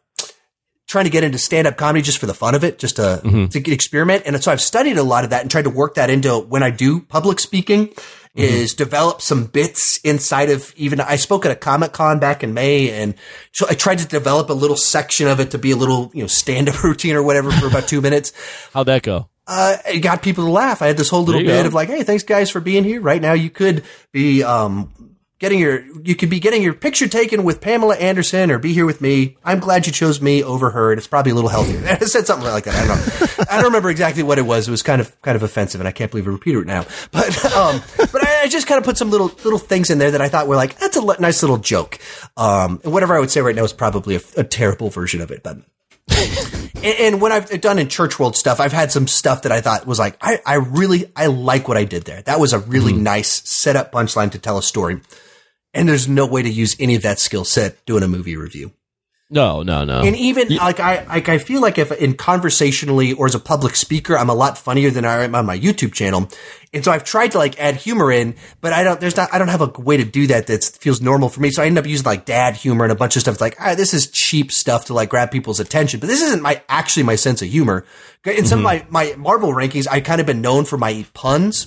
trying 0.86 1.04
to 1.04 1.10
get 1.10 1.24
into 1.24 1.38
stand 1.38 1.66
up 1.66 1.76
comedy 1.76 2.02
just 2.02 2.18
for 2.18 2.26
the 2.26 2.34
fun 2.34 2.54
of 2.54 2.64
it, 2.64 2.78
just 2.78 2.96
to, 2.96 3.20
mm-hmm. 3.24 3.46
to 3.46 3.72
experiment. 3.72 4.24
And 4.26 4.42
so 4.42 4.52
I've 4.52 4.60
studied 4.60 4.98
a 4.98 5.02
lot 5.02 5.24
of 5.24 5.30
that 5.30 5.42
and 5.42 5.50
tried 5.50 5.64
to 5.64 5.70
work 5.70 5.94
that 5.94 6.10
into 6.10 6.38
when 6.38 6.62
I 6.62 6.70
do 6.70 7.00
public 7.00 7.40
speaking 7.40 7.88
mm-hmm. 7.88 8.40
is 8.40 8.74
develop 8.74 9.22
some 9.22 9.46
bits 9.46 9.98
inside 10.04 10.50
of 10.50 10.74
even, 10.76 11.00
I 11.00 11.16
spoke 11.16 11.46
at 11.46 11.52
a 11.52 11.56
Comic 11.56 11.92
Con 11.92 12.18
back 12.18 12.42
in 12.42 12.54
May 12.54 12.90
and 12.90 13.14
so 13.52 13.66
I 13.68 13.74
tried 13.74 13.98
to 13.98 14.06
develop 14.06 14.50
a 14.50 14.54
little 14.54 14.76
section 14.76 15.26
of 15.26 15.40
it 15.40 15.52
to 15.52 15.58
be 15.58 15.70
a 15.70 15.76
little, 15.76 16.10
you 16.12 16.22
know, 16.22 16.26
stand 16.26 16.68
up 16.68 16.82
routine 16.84 17.16
or 17.16 17.22
whatever 17.22 17.50
for 17.50 17.66
about 17.66 17.88
two 17.88 18.00
minutes. 18.00 18.32
How'd 18.72 18.86
that 18.86 19.02
go? 19.02 19.28
Uh, 19.46 19.76
it 19.86 20.00
got 20.00 20.22
people 20.22 20.44
to 20.44 20.50
laugh. 20.50 20.80
I 20.82 20.86
had 20.86 20.96
this 20.96 21.10
whole 21.10 21.22
little 21.22 21.42
bit 21.42 21.62
go. 21.62 21.66
of 21.66 21.74
like, 21.74 21.88
Hey, 21.88 22.02
thanks 22.02 22.22
guys 22.22 22.50
for 22.50 22.60
being 22.60 22.84
here. 22.84 23.00
Right 23.00 23.20
now 23.20 23.32
you 23.34 23.50
could 23.50 23.84
be, 24.12 24.42
um, 24.42 24.90
getting 25.40 25.58
your, 25.58 25.84
you 26.02 26.14
could 26.14 26.30
be 26.30 26.40
getting 26.40 26.62
your 26.62 26.72
picture 26.72 27.06
taken 27.06 27.44
with 27.44 27.60
Pamela 27.60 27.96
Anderson 27.96 28.50
or 28.50 28.58
be 28.58 28.72
here 28.72 28.86
with 28.86 29.02
me. 29.02 29.36
I'm 29.44 29.58
glad 29.58 29.86
you 29.86 29.92
chose 29.92 30.22
me 30.22 30.42
over 30.42 30.70
her. 30.70 30.92
And 30.92 30.98
it's 30.98 31.08
probably 31.08 31.32
a 31.32 31.34
little 31.34 31.50
healthier. 31.50 31.86
I 32.00 32.04
said 32.06 32.26
something 32.26 32.48
like 32.48 32.64
that. 32.64 32.74
I 32.74 32.86
don't 32.86 32.98
know. 33.38 33.44
I 33.50 33.56
don't 33.56 33.64
remember 33.64 33.90
exactly 33.90 34.22
what 34.22 34.38
it 34.38 34.46
was. 34.46 34.68
It 34.68 34.70
was 34.70 34.82
kind 34.82 35.02
of, 35.02 35.20
kind 35.20 35.36
of 35.36 35.42
offensive 35.42 35.80
and 35.80 35.88
I 35.88 35.92
can't 35.92 36.10
believe 36.10 36.26
I 36.26 36.30
repeated 36.30 36.60
it 36.60 36.66
now. 36.66 36.86
But, 37.10 37.44
um, 37.52 37.82
but 37.98 38.26
I, 38.26 38.42
I 38.44 38.48
just 38.48 38.66
kind 38.66 38.78
of 38.78 38.84
put 38.84 38.96
some 38.96 39.10
little, 39.10 39.26
little 39.44 39.58
things 39.58 39.90
in 39.90 39.98
there 39.98 40.12
that 40.12 40.22
I 40.22 40.28
thought 40.30 40.48
were 40.48 40.56
like, 40.56 40.78
that's 40.78 40.96
a 40.96 41.20
nice 41.20 41.42
little 41.42 41.58
joke. 41.58 41.98
Um, 42.38 42.80
and 42.82 42.92
whatever 42.92 43.14
I 43.14 43.20
would 43.20 43.30
say 43.30 43.42
right 43.42 43.54
now 43.54 43.64
is 43.64 43.74
probably 43.74 44.16
a, 44.16 44.20
a 44.38 44.44
terrible 44.44 44.88
version 44.88 45.20
of 45.20 45.30
it, 45.30 45.42
but 45.42 45.58
and, 46.76 46.84
and 46.84 47.20
when 47.20 47.32
I've 47.32 47.60
done 47.60 47.78
in 47.78 47.88
church 47.88 48.18
world 48.18 48.36
stuff, 48.36 48.60
I've 48.60 48.72
had 48.72 48.92
some 48.92 49.06
stuff 49.06 49.42
that 49.42 49.52
I 49.52 49.60
thought 49.60 49.86
was 49.86 49.98
like, 49.98 50.16
I, 50.20 50.40
I 50.44 50.54
really, 50.56 51.10
I 51.16 51.26
like 51.26 51.68
what 51.68 51.76
I 51.76 51.84
did 51.84 52.04
there. 52.04 52.22
That 52.22 52.40
was 52.40 52.52
a 52.52 52.58
really 52.58 52.92
hmm. 52.92 53.02
nice 53.02 53.48
setup 53.48 53.92
punchline 53.92 54.32
to 54.32 54.38
tell 54.38 54.58
a 54.58 54.62
story. 54.62 55.00
And 55.72 55.88
there's 55.88 56.08
no 56.08 56.26
way 56.26 56.42
to 56.42 56.50
use 56.50 56.76
any 56.78 56.94
of 56.94 57.02
that 57.02 57.18
skill 57.18 57.44
set 57.44 57.84
doing 57.84 58.02
a 58.02 58.08
movie 58.08 58.36
review. 58.36 58.72
No, 59.34 59.64
no, 59.64 59.82
no. 59.82 60.02
And 60.02 60.14
even 60.14 60.54
like 60.54 60.78
I, 60.78 61.04
like 61.06 61.28
I 61.28 61.38
feel 61.38 61.60
like 61.60 61.76
if 61.76 61.90
in 61.90 62.14
conversationally 62.14 63.14
or 63.14 63.26
as 63.26 63.34
a 63.34 63.40
public 63.40 63.74
speaker, 63.74 64.16
I'm 64.16 64.30
a 64.30 64.34
lot 64.34 64.56
funnier 64.56 64.92
than 64.92 65.04
I 65.04 65.24
am 65.24 65.34
on 65.34 65.44
my 65.44 65.58
YouTube 65.58 65.92
channel. 65.92 66.28
And 66.72 66.84
so 66.84 66.92
I've 66.92 67.02
tried 67.02 67.32
to 67.32 67.38
like 67.38 67.58
add 67.58 67.74
humor 67.74 68.12
in, 68.12 68.36
but 68.60 68.72
I 68.72 68.84
don't, 68.84 69.00
there's 69.00 69.16
not, 69.16 69.34
I 69.34 69.38
don't 69.38 69.48
have 69.48 69.60
a 69.60 69.66
way 69.80 69.96
to 69.96 70.04
do 70.04 70.28
that 70.28 70.46
that 70.46 70.62
feels 70.80 71.00
normal 71.00 71.28
for 71.28 71.40
me. 71.40 71.50
So 71.50 71.64
I 71.64 71.66
end 71.66 71.78
up 71.78 71.86
using 71.86 72.04
like 72.04 72.26
dad 72.26 72.54
humor 72.54 72.84
and 72.84 72.92
a 72.92 72.94
bunch 72.94 73.16
of 73.16 73.22
stuff. 73.22 73.32
It's 73.32 73.40
like, 73.40 73.56
ah, 73.58 73.74
this 73.74 73.92
is 73.92 74.08
cheap 74.08 74.52
stuff 74.52 74.84
to 74.84 74.94
like 74.94 75.08
grab 75.08 75.32
people's 75.32 75.58
attention, 75.58 75.98
but 75.98 76.08
this 76.08 76.22
isn't 76.22 76.40
my, 76.40 76.62
actually 76.68 77.02
my 77.02 77.16
sense 77.16 77.42
of 77.42 77.48
humor. 77.48 77.84
In 78.24 78.46
some 78.46 78.60
of 78.60 78.64
my, 78.64 78.86
my 78.88 79.14
Marvel 79.18 79.50
rankings, 79.50 79.88
I 79.90 80.00
kind 80.00 80.20
of 80.20 80.28
been 80.28 80.42
known 80.42 80.64
for 80.64 80.78
my 80.78 81.04
puns. 81.12 81.66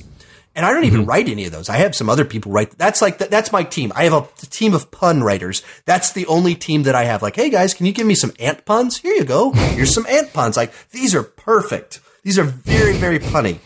And 0.57 0.65
I 0.65 0.73
don't 0.73 0.83
even 0.85 1.01
mm-hmm. 1.01 1.09
write 1.09 1.29
any 1.29 1.45
of 1.45 1.51
those. 1.53 1.69
I 1.69 1.77
have 1.77 1.95
some 1.95 2.09
other 2.09 2.25
people 2.25 2.51
write. 2.51 2.71
That's 2.77 3.01
like 3.01 3.19
that's 3.19 3.51
my 3.51 3.63
team. 3.63 3.93
I 3.95 4.03
have 4.05 4.13
a 4.13 4.27
team 4.47 4.73
of 4.73 4.91
pun 4.91 5.23
writers. 5.23 5.61
That's 5.85 6.11
the 6.11 6.25
only 6.25 6.55
team 6.55 6.83
that 6.83 6.95
I 6.95 7.05
have. 7.05 7.21
Like, 7.21 7.35
hey 7.35 7.49
guys, 7.49 7.73
can 7.73 7.85
you 7.85 7.93
give 7.93 8.07
me 8.07 8.15
some 8.15 8.33
ant 8.39 8.65
puns? 8.65 8.97
Here 8.97 9.13
you 9.13 9.23
go. 9.23 9.51
Here's 9.51 9.93
some 9.93 10.07
ant 10.07 10.33
puns. 10.33 10.57
Like 10.57 10.73
these 10.89 11.15
are 11.15 11.23
perfect. 11.23 12.01
These 12.23 12.39
are 12.39 12.43
very 12.43 12.93
very 12.97 13.19
punny. 13.19 13.59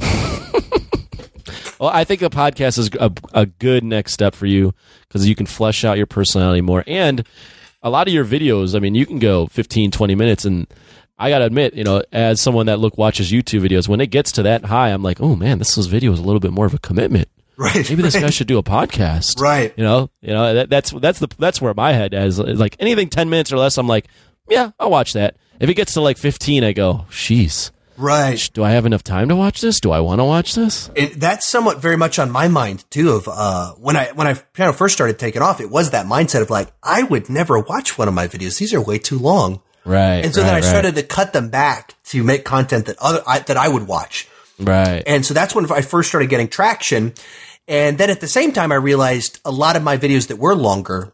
Well, 1.82 1.90
I 1.90 2.04
think 2.04 2.22
a 2.22 2.30
podcast 2.30 2.78
is 2.78 2.90
a, 3.00 3.10
a 3.34 3.44
good 3.44 3.82
next 3.82 4.12
step 4.12 4.36
for 4.36 4.46
you 4.46 4.72
because 5.08 5.28
you 5.28 5.34
can 5.34 5.46
flesh 5.46 5.84
out 5.84 5.96
your 5.96 6.06
personality 6.06 6.60
more. 6.60 6.84
And 6.86 7.26
a 7.82 7.90
lot 7.90 8.06
of 8.06 8.14
your 8.14 8.24
videos, 8.24 8.76
I 8.76 8.78
mean, 8.78 8.94
you 8.94 9.04
can 9.04 9.18
go 9.18 9.48
15, 9.48 9.90
20 9.90 10.14
minutes. 10.14 10.44
And 10.44 10.68
I 11.22 11.30
got 11.30 11.38
to 11.38 11.44
admit, 11.44 11.74
you 11.74 11.84
know, 11.84 12.02
as 12.12 12.40
someone 12.40 12.66
that 12.66 12.78
look 12.80 12.98
watches 12.98 13.30
YouTube 13.30 13.66
videos, 13.66 13.86
when 13.88 14.00
it 14.00 14.08
gets 14.08 14.32
to 14.32 14.42
that 14.42 14.64
high, 14.64 14.88
I'm 14.88 15.02
like, 15.02 15.20
oh 15.20 15.36
man, 15.36 15.58
this 15.58 15.78
is 15.78 15.86
video 15.86 16.12
is 16.12 16.18
a 16.18 16.22
little 16.22 16.40
bit 16.40 16.52
more 16.52 16.66
of 16.66 16.74
a 16.74 16.78
commitment. 16.78 17.28
Right. 17.56 17.88
Maybe 17.88 18.02
this 18.02 18.18
guy 18.18 18.30
should 18.30 18.46
do 18.48 18.58
a 18.58 18.62
podcast. 18.62 19.38
Right. 19.40 19.72
You 19.76 19.84
know, 19.84 20.10
you 20.20 20.32
know, 20.32 20.54
that, 20.54 20.70
that's, 20.70 20.90
that's 20.90 21.18
the, 21.20 21.28
that's 21.38 21.60
where 21.60 21.72
my 21.74 21.92
head 21.92 22.12
is 22.12 22.38
like 22.38 22.76
anything 22.80 23.08
10 23.08 23.30
minutes 23.30 23.52
or 23.52 23.58
less. 23.58 23.78
I'm 23.78 23.86
like, 23.86 24.06
yeah, 24.48 24.70
I'll 24.80 24.90
watch 24.90 25.12
that. 25.12 25.36
If 25.60 25.68
it 25.70 25.74
gets 25.74 25.94
to 25.94 26.00
like 26.00 26.16
15, 26.18 26.64
I 26.64 26.72
go, 26.72 27.06
sheesh, 27.10 27.70
Right. 27.96 28.50
do 28.54 28.64
I 28.64 28.70
have 28.70 28.84
enough 28.86 29.04
time 29.04 29.28
to 29.28 29.36
watch 29.36 29.60
this? 29.60 29.78
Do 29.78 29.92
I 29.92 30.00
want 30.00 30.18
to 30.20 30.24
watch 30.24 30.54
this? 30.54 30.90
And 30.96 31.12
that's 31.12 31.46
somewhat 31.46 31.78
very 31.80 31.96
much 31.96 32.18
on 32.18 32.30
my 32.30 32.48
mind 32.48 32.84
too. 32.90 33.10
Of 33.12 33.28
uh, 33.30 33.72
when 33.74 33.96
I 33.96 34.10
when 34.12 34.26
I 34.26 34.34
kind 34.54 34.70
of 34.70 34.76
first 34.76 34.94
started 34.94 35.18
taking 35.20 35.42
off, 35.42 35.60
it 35.60 35.70
was 35.70 35.90
that 35.90 36.06
mindset 36.06 36.42
of 36.42 36.50
like 36.50 36.72
I 36.82 37.04
would 37.04 37.28
never 37.30 37.60
watch 37.60 37.96
one 37.98 38.08
of 38.08 38.14
my 38.14 38.26
videos. 38.26 38.58
These 38.58 38.74
are 38.74 38.80
way 38.80 38.98
too 38.98 39.18
long. 39.18 39.60
Right. 39.84 40.24
And 40.24 40.34
so 40.34 40.40
right, 40.40 40.46
then 40.46 40.54
I 40.54 40.58
right. 40.58 40.64
started 40.64 40.94
to 40.96 41.02
cut 41.02 41.32
them 41.32 41.48
back 41.48 41.94
to 42.06 42.22
make 42.22 42.44
content 42.44 42.86
that 42.86 42.96
other 42.98 43.22
I, 43.26 43.40
that 43.40 43.56
I 43.56 43.68
would 43.68 43.86
watch. 43.86 44.28
Right. 44.58 45.02
And 45.06 45.24
so 45.26 45.34
that's 45.34 45.54
when 45.54 45.70
I 45.70 45.82
first 45.82 46.08
started 46.08 46.28
getting 46.30 46.48
traction. 46.48 47.14
And 47.68 47.98
then 47.98 48.10
at 48.10 48.20
the 48.20 48.28
same 48.28 48.52
time, 48.52 48.72
I 48.72 48.76
realized 48.76 49.40
a 49.44 49.50
lot 49.50 49.76
of 49.76 49.82
my 49.82 49.96
videos 49.96 50.28
that 50.28 50.36
were 50.36 50.54
longer 50.54 51.12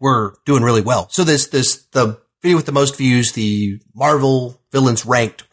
were 0.00 0.36
doing 0.44 0.62
really 0.62 0.82
well. 0.82 1.08
So 1.10 1.24
this, 1.24 1.48
this, 1.48 1.84
the 1.92 2.20
video 2.42 2.56
with 2.56 2.66
the 2.66 2.72
most 2.72 2.96
views, 2.96 3.32
the 3.32 3.80
Marvel 3.94 4.60
villains 4.72 5.06
ranked, 5.06 5.44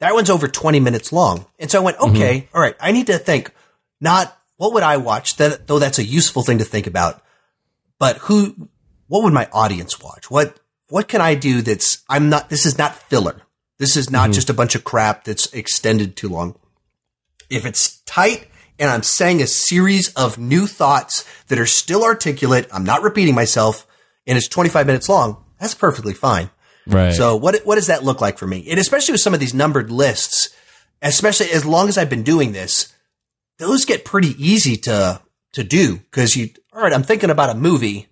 that 0.00 0.14
one's 0.14 0.30
over 0.30 0.48
20 0.48 0.80
minutes 0.80 1.12
long. 1.12 1.46
And 1.58 1.70
so 1.70 1.80
I 1.80 1.84
went, 1.84 1.98
mm-hmm. 1.98 2.16
okay, 2.16 2.48
all 2.54 2.60
right, 2.60 2.76
I 2.80 2.92
need 2.92 3.08
to 3.08 3.18
think 3.18 3.52
not 4.00 4.36
what 4.56 4.72
would 4.72 4.82
I 4.82 4.96
watch 4.96 5.36
that, 5.36 5.66
though 5.66 5.78
that's 5.78 5.98
a 5.98 6.04
useful 6.04 6.42
thing 6.42 6.58
to 6.58 6.64
think 6.64 6.86
about, 6.86 7.22
but 7.98 8.18
who, 8.18 8.68
what 9.08 9.22
would 9.22 9.32
my 9.32 9.48
audience 9.52 10.00
watch? 10.00 10.30
What, 10.30 10.58
what 10.88 11.08
can 11.08 11.20
I 11.20 11.34
do 11.34 11.62
that's, 11.62 12.02
I'm 12.08 12.28
not, 12.28 12.50
this 12.50 12.66
is 12.66 12.78
not 12.78 12.94
filler. 12.94 13.42
This 13.78 13.96
is 13.96 14.10
not 14.10 14.24
mm-hmm. 14.24 14.32
just 14.32 14.50
a 14.50 14.54
bunch 14.54 14.74
of 14.74 14.84
crap 14.84 15.24
that's 15.24 15.52
extended 15.52 16.16
too 16.16 16.28
long. 16.28 16.56
If 17.50 17.66
it's 17.66 18.00
tight 18.02 18.48
and 18.78 18.90
I'm 18.90 19.02
saying 19.02 19.42
a 19.42 19.46
series 19.46 20.12
of 20.14 20.38
new 20.38 20.66
thoughts 20.66 21.24
that 21.48 21.58
are 21.58 21.66
still 21.66 22.04
articulate, 22.04 22.68
I'm 22.72 22.84
not 22.84 23.02
repeating 23.02 23.34
myself, 23.34 23.86
and 24.26 24.38
it's 24.38 24.48
25 24.48 24.86
minutes 24.86 25.08
long, 25.08 25.44
that's 25.60 25.74
perfectly 25.74 26.14
fine. 26.14 26.50
Right. 26.86 27.12
So 27.12 27.36
what 27.36 27.64
what 27.64 27.76
does 27.76 27.86
that 27.86 28.04
look 28.04 28.20
like 28.20 28.38
for 28.38 28.46
me? 28.46 28.66
And 28.68 28.78
especially 28.78 29.12
with 29.12 29.22
some 29.22 29.34
of 29.34 29.40
these 29.40 29.54
numbered 29.54 29.90
lists, 29.90 30.54
especially 31.00 31.50
as 31.50 31.64
long 31.64 31.88
as 31.88 31.96
I've 31.96 32.10
been 32.10 32.22
doing 32.22 32.52
this, 32.52 32.92
those 33.58 33.84
get 33.84 34.04
pretty 34.04 34.34
easy 34.38 34.76
to 34.78 35.22
to 35.52 35.64
do 35.64 35.96
because 35.96 36.36
you 36.36 36.50
all 36.72 36.82
right, 36.82 36.92
I'm 36.92 37.02
thinking 37.02 37.30
about 37.30 37.50
a 37.50 37.54
movie. 37.54 38.08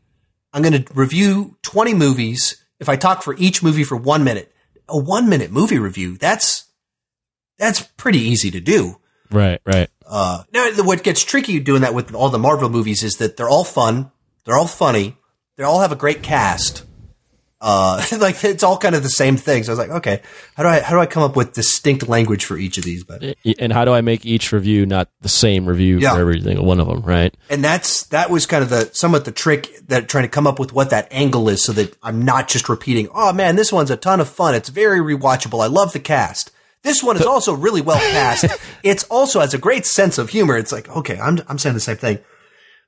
I'm 0.52 0.62
going 0.62 0.84
to 0.84 0.94
review 0.94 1.56
20 1.62 1.94
movies. 1.94 2.61
If 2.82 2.88
I 2.88 2.96
talk 2.96 3.22
for 3.22 3.34
each 3.36 3.62
movie 3.62 3.84
for 3.84 3.96
1 3.96 4.24
minute, 4.24 4.52
a 4.88 4.98
1 4.98 5.28
minute 5.28 5.52
movie 5.52 5.78
review, 5.78 6.18
that's 6.18 6.64
that's 7.58 7.80
pretty 7.80 8.18
easy 8.18 8.50
to 8.50 8.60
do. 8.60 8.98
right. 9.30 9.60
Right. 9.64 9.88
Uh, 10.04 10.42
now, 10.52 10.68
what 10.82 11.04
gets 11.04 11.24
tricky 11.24 11.60
doing 11.60 11.82
that 11.82 11.94
with 11.94 12.12
all 12.12 12.28
the 12.28 12.38
Marvel 12.38 12.68
movies 12.68 13.02
is 13.02 13.16
that 13.16 13.36
they're 13.36 13.48
all 13.48 13.64
fun, 13.64 14.10
they're 14.44 14.58
all 14.58 14.66
funny, 14.66 15.16
they 15.56 15.62
all 15.62 15.80
have 15.80 15.92
a 15.92 15.96
great 15.96 16.22
cast. 16.22 16.84
Uh, 17.64 18.04
like 18.18 18.42
it's 18.44 18.64
all 18.64 18.76
kind 18.76 18.96
of 18.96 19.04
the 19.04 19.08
same 19.08 19.36
thing. 19.36 19.62
So 19.62 19.70
I 19.70 19.72
was 19.72 19.78
like, 19.78 19.90
okay, 19.98 20.20
how 20.56 20.64
do 20.64 20.68
I 20.68 20.80
how 20.80 20.96
do 20.96 21.00
I 21.00 21.06
come 21.06 21.22
up 21.22 21.36
with 21.36 21.52
distinct 21.52 22.08
language 22.08 22.44
for 22.44 22.56
each 22.56 22.76
of 22.76 22.82
these? 22.84 23.04
But 23.04 23.22
And 23.60 23.72
how 23.72 23.84
do 23.84 23.92
I 23.92 24.00
make 24.00 24.26
each 24.26 24.50
review 24.50 24.84
not 24.84 25.08
the 25.20 25.28
same 25.28 25.64
review 25.66 25.98
Yeah. 26.00 26.14
for 26.14 26.20
every 26.20 26.40
single 26.42 26.64
one 26.64 26.80
of 26.80 26.88
them? 26.88 27.02
Right. 27.02 27.32
and 27.48 27.62
that's 27.62 28.02
that 28.06 28.30
was 28.30 28.46
kind 28.46 28.64
of 28.64 28.70
the 28.70 28.90
somewhat 28.92 29.24
the 29.24 29.30
trick 29.32 29.70
that 29.86 30.08
trying 30.08 30.24
to 30.24 30.28
come 30.28 30.48
up 30.48 30.58
with 30.58 30.72
what 30.72 30.90
that 30.90 31.06
angle 31.12 31.48
is, 31.48 31.62
so 31.64 31.72
that 31.74 31.96
I'm 32.02 32.24
not 32.24 32.48
just 32.48 32.68
repeating. 32.68 33.08
Oh 33.14 33.32
man, 33.32 33.54
this 33.54 33.72
one's 33.72 33.92
a 33.92 33.96
ton 33.96 34.18
of 34.20 34.28
fun. 34.28 34.56
It's 34.56 34.68
very 34.68 34.98
rewatchable. 34.98 35.62
I 35.62 35.68
love 35.68 35.92
the 35.92 36.00
cast. 36.00 36.50
This 36.82 37.00
one 37.00 37.14
is 37.16 37.24
also 37.24 37.54
really 37.54 37.80
well 37.80 38.00
cast. 38.00 38.44
it's 38.82 39.04
also 39.04 39.38
has 39.38 39.54
a 39.54 39.58
great 39.58 39.86
sense 39.86 40.18
of 40.18 40.30
humor. 40.30 40.56
It's 40.56 40.72
like 40.72 40.88
okay, 40.88 41.16
I'm 41.20 41.38
I'm 41.48 41.58
saying 41.58 41.74
the 41.74 41.80
same 41.80 41.96
thing. 41.96 42.18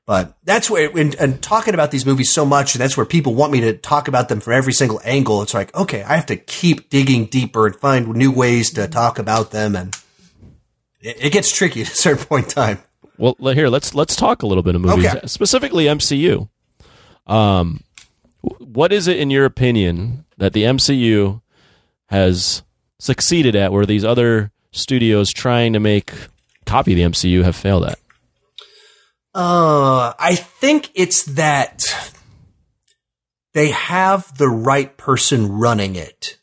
But 0.07 0.37
that's 0.45 0.69
where, 0.69 0.91
and, 0.97 1.15
and 1.15 1.43
talking 1.43 1.73
about 1.73 1.91
these 1.91 2.05
movies 2.05 2.31
so 2.31 2.45
much, 2.45 2.75
and 2.75 2.83
that's 2.83 2.95
where 2.97 3.07
people 3.07 3.35
want 3.35 3.53
me 3.53 3.61
to 3.63 3.73
talk 3.75 4.07
about 4.07 4.29
them 4.29 4.41
from 4.41 4.53
every 4.53 4.75
single 4.75 5.01
angle. 5.03 5.41
It's 5.41 5.55
like, 5.55 5.75
okay, 5.75 6.03
I 6.03 6.17
have 6.17 6.27
to 6.27 6.37
keep 6.37 6.91
digging 6.91 7.25
deeper 7.25 7.67
and 7.67 7.75
find 7.75 8.09
new 8.09 8.31
ways 8.31 8.71
to 8.75 8.87
talk 8.87 9.19
about 9.19 9.51
them, 9.51 9.75
and 9.75 9.97
it, 11.01 11.17
it 11.27 11.33
gets 11.33 11.51
tricky 11.57 11.81
at 11.83 11.89
a 11.91 11.95
certain 11.95 12.25
point 12.27 12.45
in 12.47 12.51
time. 12.51 12.79
Well, 13.17 13.37
here 13.55 13.69
let's 13.69 13.95
let's 13.95 14.17
talk 14.17 14.43
a 14.43 14.47
little 14.47 14.63
bit 14.65 14.75
of 14.75 14.83
movies, 14.83 15.07
Okay. 15.07 15.21
specifically 15.27 15.85
MCU. 15.87 16.49
Um, 17.27 17.83
what 18.59 18.93
is 18.93 19.07
it 19.09 19.19
in 19.19 19.31
your 19.31 19.47
opinion 19.47 20.25
that 20.37 20.53
the 20.53 20.65
MCU 20.65 21.41
has 22.07 22.63
succeeded 22.99 23.57
at, 23.57 23.73
where 23.73 23.87
these 23.87 24.05
other 24.05 24.51
studios 24.73 25.33
trying 25.33 25.73
to 25.73 25.81
make 25.81 26.13
copy 26.67 26.93
the 26.93 27.03
MCU 27.03 27.43
have 27.45 27.57
failed 27.57 27.85
at? 27.85 27.99
Uh, 29.35 30.13
I 30.19 30.37
think 30.37 30.91
it's 30.95 31.25
that 31.25 31.83
they 33.53 33.71
have 33.71 34.37
the 34.39 34.49
right 34.49 34.97
person 34.97 35.51
running 35.51 35.97
it. 35.97 36.39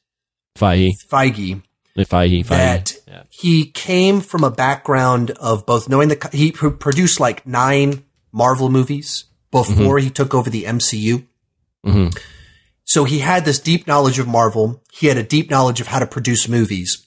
Feige, 0.58 0.90
Feige, 1.10 1.64
Feige, 1.98 2.06
Feige. 2.46 2.48
that 2.48 2.96
Yeah. 3.08 3.24
he 3.30 3.66
came 3.66 4.22
from 4.22 4.44
a 4.44 4.52
background 4.52 5.32
of 5.32 5.66
both 5.66 5.88
knowing 5.90 6.10
the 6.10 6.30
he 6.34 6.52
produced 6.52 7.20
like 7.20 7.46
nine 7.48 8.04
Marvel 8.32 8.70
movies 8.70 9.26
before 9.52 10.00
he 10.00 10.10
took 10.10 10.34
over 10.34 10.50
the 10.50 10.66
MCU. 10.66 11.26
Mhm. 11.86 12.18
So 12.86 13.06
he 13.06 13.20
had 13.20 13.46
this 13.46 13.60
deep 13.60 13.88
knowledge 13.88 14.20
of 14.20 14.28
Marvel. 14.28 14.82
He 14.92 15.08
had 15.08 15.18
a 15.18 15.24
deep 15.24 15.50
knowledge 15.50 15.80
of 15.82 15.88
how 15.88 16.00
to 16.00 16.06
produce 16.08 16.48
movies. 16.48 17.06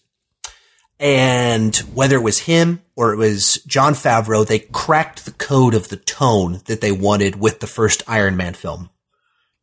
And 1.05 1.77
whether 1.93 2.17
it 2.17 2.23
was 2.23 2.39
him 2.39 2.81
or 2.97 3.13
it 3.13 3.17
was 3.17 3.63
Jon 3.67 3.93
Favreau, 3.93 4.47
they 4.47 4.61
cracked 4.61 5.27
the 5.27 5.33
code 5.33 5.75
of 5.75 5.89
the 5.89 5.99
tone 5.99 6.63
that 6.65 6.81
they 6.81 6.93
wanted 6.93 7.37
with 7.37 7.61
the 7.61 7.67
first 7.67 8.03
Iron 8.09 8.39
Man 8.39 8.55
film. 8.55 8.89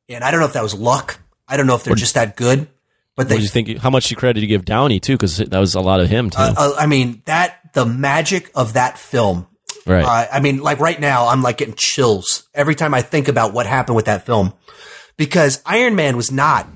And 0.07 0.23
I 0.23 0.29
don't 0.29 0.39
know 0.39 0.45
if 0.45 0.53
that 0.53 0.61
was 0.61 0.75
luck. 0.75 1.19
I 1.47 1.57
don't 1.57 1.65
know 1.65 1.73
if 1.73 1.83
they're 1.83 1.95
just 1.95 2.13
that 2.13 2.35
good, 2.37 2.67
but 3.15 3.23
What 3.23 3.29
they 3.29 3.37
do 3.37 3.41
you 3.41 3.47
think? 3.47 3.79
How 3.79 3.89
much 3.89 4.15
credit 4.15 4.35
do 4.35 4.41
you 4.41 4.47
give 4.47 4.65
Downey 4.65 4.99
too? 4.99 5.13
Because 5.13 5.37
that 5.37 5.59
was 5.59 5.73
a 5.73 5.81
lot 5.81 5.99
of 5.99 6.09
him 6.09 6.29
too. 6.29 6.37
uh, 6.39 6.75
I 6.77 6.85
mean, 6.85 7.23
that 7.25 7.73
the 7.73 7.87
magic 7.87 8.51
of 8.53 8.73
that 8.73 8.99
film. 8.99 9.47
right. 9.87 10.05
Uh, 10.05 10.27
I 10.31 10.41
mean, 10.41 10.59
like 10.59 10.79
right 10.79 10.99
now, 10.99 11.25
I'm 11.27 11.41
like 11.41 11.57
getting 11.57 11.73
chills 11.75 12.47
every 12.53 12.75
time 12.75 12.93
I 12.93 13.01
think 13.01 13.27
about 13.27 13.51
what 13.51 13.65
happened 13.65 13.95
with 13.95 14.05
that 14.05 14.27
film, 14.27 14.53
because 15.17 15.59
Iron 15.65 15.95
Man 15.95 16.17
was 16.17 16.31
not 16.31 16.67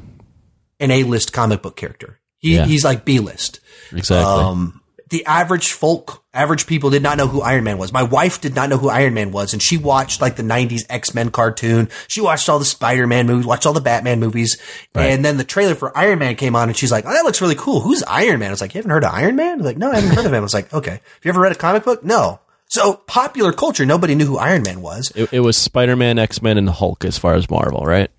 an 0.80 0.90
A-list 0.90 1.34
comic 1.34 1.62
book 1.62 1.76
character. 1.76 2.20
He, 2.40 2.56
Yeah. 2.56 2.66
He's 2.66 2.84
like 2.84 3.06
B-list. 3.06 3.60
Exactly. 3.92 4.44
Um, 4.44 4.82
the 5.10 5.24
average 5.28 5.72
folk, 5.72 6.24
average 6.34 6.66
people 6.66 6.90
did 6.90 7.04
not 7.04 7.16
know 7.18 7.28
who 7.28 7.42
Iron 7.42 7.64
Man 7.64 7.78
was. 7.78 7.94
My 7.94 8.02
wife 8.02 8.42
did 8.42 8.56
not 8.56 8.70
know 8.70 8.78
who 8.78 8.90
Iron 8.90 9.14
Man 9.14 9.32
was, 9.32 9.54
and 9.54 9.62
she 9.62 9.78
watched 9.78 10.20
like 10.20 10.36
the 10.36 10.42
'90s 10.44 10.82
X-Men 10.90 11.30
cartoon. 11.30 11.90
She 12.08 12.22
watched 12.22 12.50
all 12.50 12.58
the 12.58 12.66
Spider-Man 12.66 13.28
movies, 13.28 13.46
watched 13.46 13.68
all 13.68 13.74
the 13.74 13.82
Batman 13.82 14.20
movies, 14.20 14.58
Right. 14.96 15.06
and 15.12 15.24
then 15.24 15.38
the 15.38 15.44
trailer 15.44 15.76
for 15.76 15.96
Iron 15.96 16.18
Man 16.20 16.36
came 16.36 16.56
on, 16.56 16.70
and 16.70 16.76
she's 16.78 16.92
like, 16.92 17.06
"Oh, 17.06 17.14
that 17.14 17.24
looks 17.24 17.40
really 17.40 17.54
cool. 17.56 17.82
Who's 17.82 18.02
Iron 18.04 18.40
Man?" 18.40 18.50
I 18.50 18.52
was 18.52 18.62
like, 18.62 18.74
"You 18.74 18.80
haven't 18.80 18.92
heard 18.92 19.04
of 19.04 19.14
Iron 19.14 19.36
Man?" 19.36 19.60
Like, 19.60 19.78
"No, 19.78 19.92
I 19.92 19.96
haven't 19.96 20.16
heard 20.16 20.26
of 20.26 20.34
him." 20.34 20.38
I 20.38 20.40
was 20.40 20.56
like, 20.56 20.74
"Okay, 20.74 20.92
have 20.92 21.02
you 21.24 21.30
ever 21.30 21.40
read 21.42 21.52
a 21.52 21.56
comic 21.56 21.84
book?" 21.84 22.04
No. 22.04 22.40
So 22.68 22.96
popular 22.96 23.54
culture, 23.54 23.86
nobody 23.86 24.16
knew 24.16 24.26
who 24.26 24.38
Iron 24.40 24.64
Man 24.64 24.82
was. 24.82 25.12
it, 25.16 25.32
it 25.32 25.40
was 25.42 25.56
Spider 25.56 25.96
Man, 25.96 26.18
X 26.18 26.42
Men, 26.42 26.58
and 26.58 26.68
Hulk 26.68 27.06
as 27.06 27.16
far 27.20 27.36
as 27.36 27.48
Marvel, 27.48 27.84
right? 27.86 28.10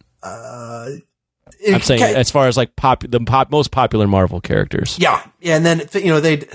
I'm 1.75 1.81
saying 1.81 2.03
Okay. 2.03 2.15
as 2.15 2.31
far 2.31 2.47
as 2.49 2.57
like 2.57 2.77
pop 2.77 3.05
the 3.09 3.21
pop, 3.21 3.51
most 3.51 3.71
popular 3.71 4.07
Marvel 4.07 4.41
characters. 4.41 4.97
Yeah, 4.99 5.23
yeah, 5.41 5.57
and 5.57 5.65
then 5.67 5.83
you 5.95 6.07
know 6.09 6.21
they, 6.21 6.47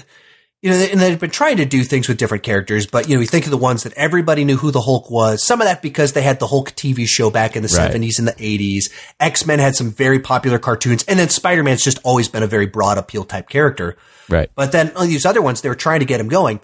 you 0.62 0.70
know, 0.70 0.76
and 0.78 1.00
they've 1.00 1.20
been 1.20 1.30
trying 1.32 1.58
to 1.58 1.66
do 1.66 1.84
things 1.84 2.08
with 2.08 2.18
different 2.18 2.44
characters, 2.44 2.86
but 2.88 3.10
you 3.10 3.16
know, 3.16 3.22
you 3.22 3.28
think 3.28 3.46
of 3.46 3.52
the 3.52 3.58
ones 3.58 3.84
that 3.84 3.94
everybody 3.94 4.46
knew 4.46 4.58
who 4.58 4.70
the 4.72 4.82
Hulk 4.82 5.10
was. 5.10 5.44
Some 5.46 5.60
of 5.62 5.66
that 5.68 5.82
because 5.82 6.14
they 6.14 6.22
had 6.22 6.40
the 6.40 6.48
Hulk 6.48 6.72
TV 6.72 7.08
show 7.08 7.30
back 7.32 7.56
in 7.56 7.64
the 7.64 7.68
Right. 7.68 7.88
seventies 7.88 8.20
and 8.20 8.28
the 8.28 8.36
eighties. 8.38 8.90
X 9.20 9.46
Men 9.46 9.60
had 9.60 9.76
some 9.76 9.92
very 9.92 10.20
popular 10.20 10.60
cartoons, 10.60 11.04
and 11.08 11.20
then 11.20 11.30
Spider 11.30 11.64
Man's 11.64 11.84
just 11.84 12.00
always 12.04 12.28
been 12.28 12.44
a 12.44 12.48
very 12.48 12.68
broad 12.68 12.98
appeal 12.98 13.24
type 13.24 13.50
character. 13.50 13.98
Right. 14.30 14.50
But 14.56 14.72
then 14.72 14.92
all 14.96 15.06
these 15.06 15.26
other 15.26 15.42
ones, 15.42 15.62
they 15.62 15.70
were 15.70 15.76
trying 15.76 16.00
to 16.02 16.06
get 16.06 16.20
him 16.20 16.30
going, 16.30 16.60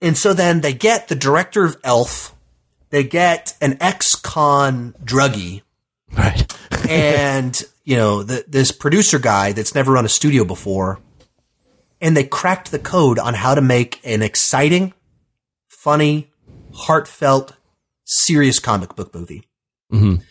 and 0.00 0.16
so 0.16 0.32
then 0.32 0.60
they 0.60 0.72
get 0.72 1.08
the 1.08 1.14
director 1.16 1.64
of 1.64 1.76
Elf, 1.84 2.34
they 2.90 3.02
get 3.04 3.54
an 3.60 3.76
ex-con 3.80 4.94
druggie 5.04 5.62
Right. 6.16 6.50
and 6.88 7.60
you 7.84 7.96
know 7.96 8.22
the, 8.22 8.44
this 8.48 8.72
producer 8.72 9.18
guy 9.18 9.52
that's 9.52 9.74
never 9.74 9.92
run 9.92 10.04
a 10.04 10.08
studio 10.08 10.44
before 10.44 11.00
and 12.00 12.16
they 12.16 12.24
cracked 12.24 12.70
the 12.70 12.78
code 12.78 13.18
on 13.18 13.34
how 13.34 13.54
to 13.54 13.60
make 13.60 14.00
an 14.04 14.22
exciting 14.22 14.92
funny 15.68 16.30
heartfelt 16.74 17.54
serious 18.04 18.58
comic 18.58 18.94
book 18.96 19.14
movie. 19.14 19.42
Mhm. 19.92 20.22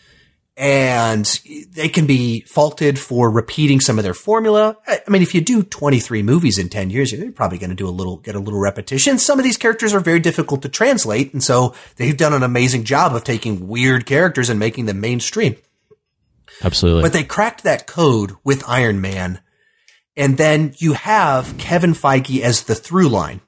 and 0.56 1.40
they 1.70 1.88
can 1.88 2.04
be 2.06 2.42
faulted 2.42 2.98
for 2.98 3.30
repeating 3.30 3.80
some 3.80 3.98
of 3.98 4.04
their 4.04 4.12
formula. 4.12 4.76
I 4.86 5.00
I 5.06 5.10
mean 5.10 5.22
if 5.22 5.34
you 5.34 5.40
do 5.40 5.62
23 5.62 6.22
movies 6.22 6.58
in 6.58 6.68
10 6.68 6.90
years 6.90 7.10
you're 7.10 7.32
probably 7.32 7.56
going 7.58 7.70
to 7.70 7.76
do 7.76 7.88
a 7.88 7.90
little 7.90 8.18
get 8.18 8.34
a 8.34 8.38
little 8.38 8.60
repetition. 8.60 9.18
Some 9.18 9.38
of 9.38 9.44
these 9.44 9.56
characters 9.56 9.94
are 9.94 10.00
very 10.00 10.20
difficult 10.20 10.60
to 10.62 10.68
translate 10.68 11.32
and 11.32 11.42
so 11.42 11.74
they've 11.96 12.16
done 12.16 12.34
an 12.34 12.42
amazing 12.42 12.84
job 12.84 13.14
of 13.14 13.24
taking 13.24 13.66
weird 13.66 14.04
characters 14.04 14.50
and 14.50 14.58
making 14.60 14.84
them 14.86 15.00
mainstream 15.00 15.56
Absolutely. 16.64 17.02
but 17.02 17.12
they 17.12 17.24
cracked 17.24 17.62
that 17.64 17.86
code 17.86 18.32
with 18.44 18.62
Iron 18.68 19.00
Man. 19.00 19.40
And 20.16 20.36
then 20.36 20.74
you 20.76 20.92
have 20.92 21.56
Kevin 21.58 21.92
Feige 21.94 22.40
as 22.42 22.64
the 22.64 22.74
through 22.74 23.08
line. 23.08 23.40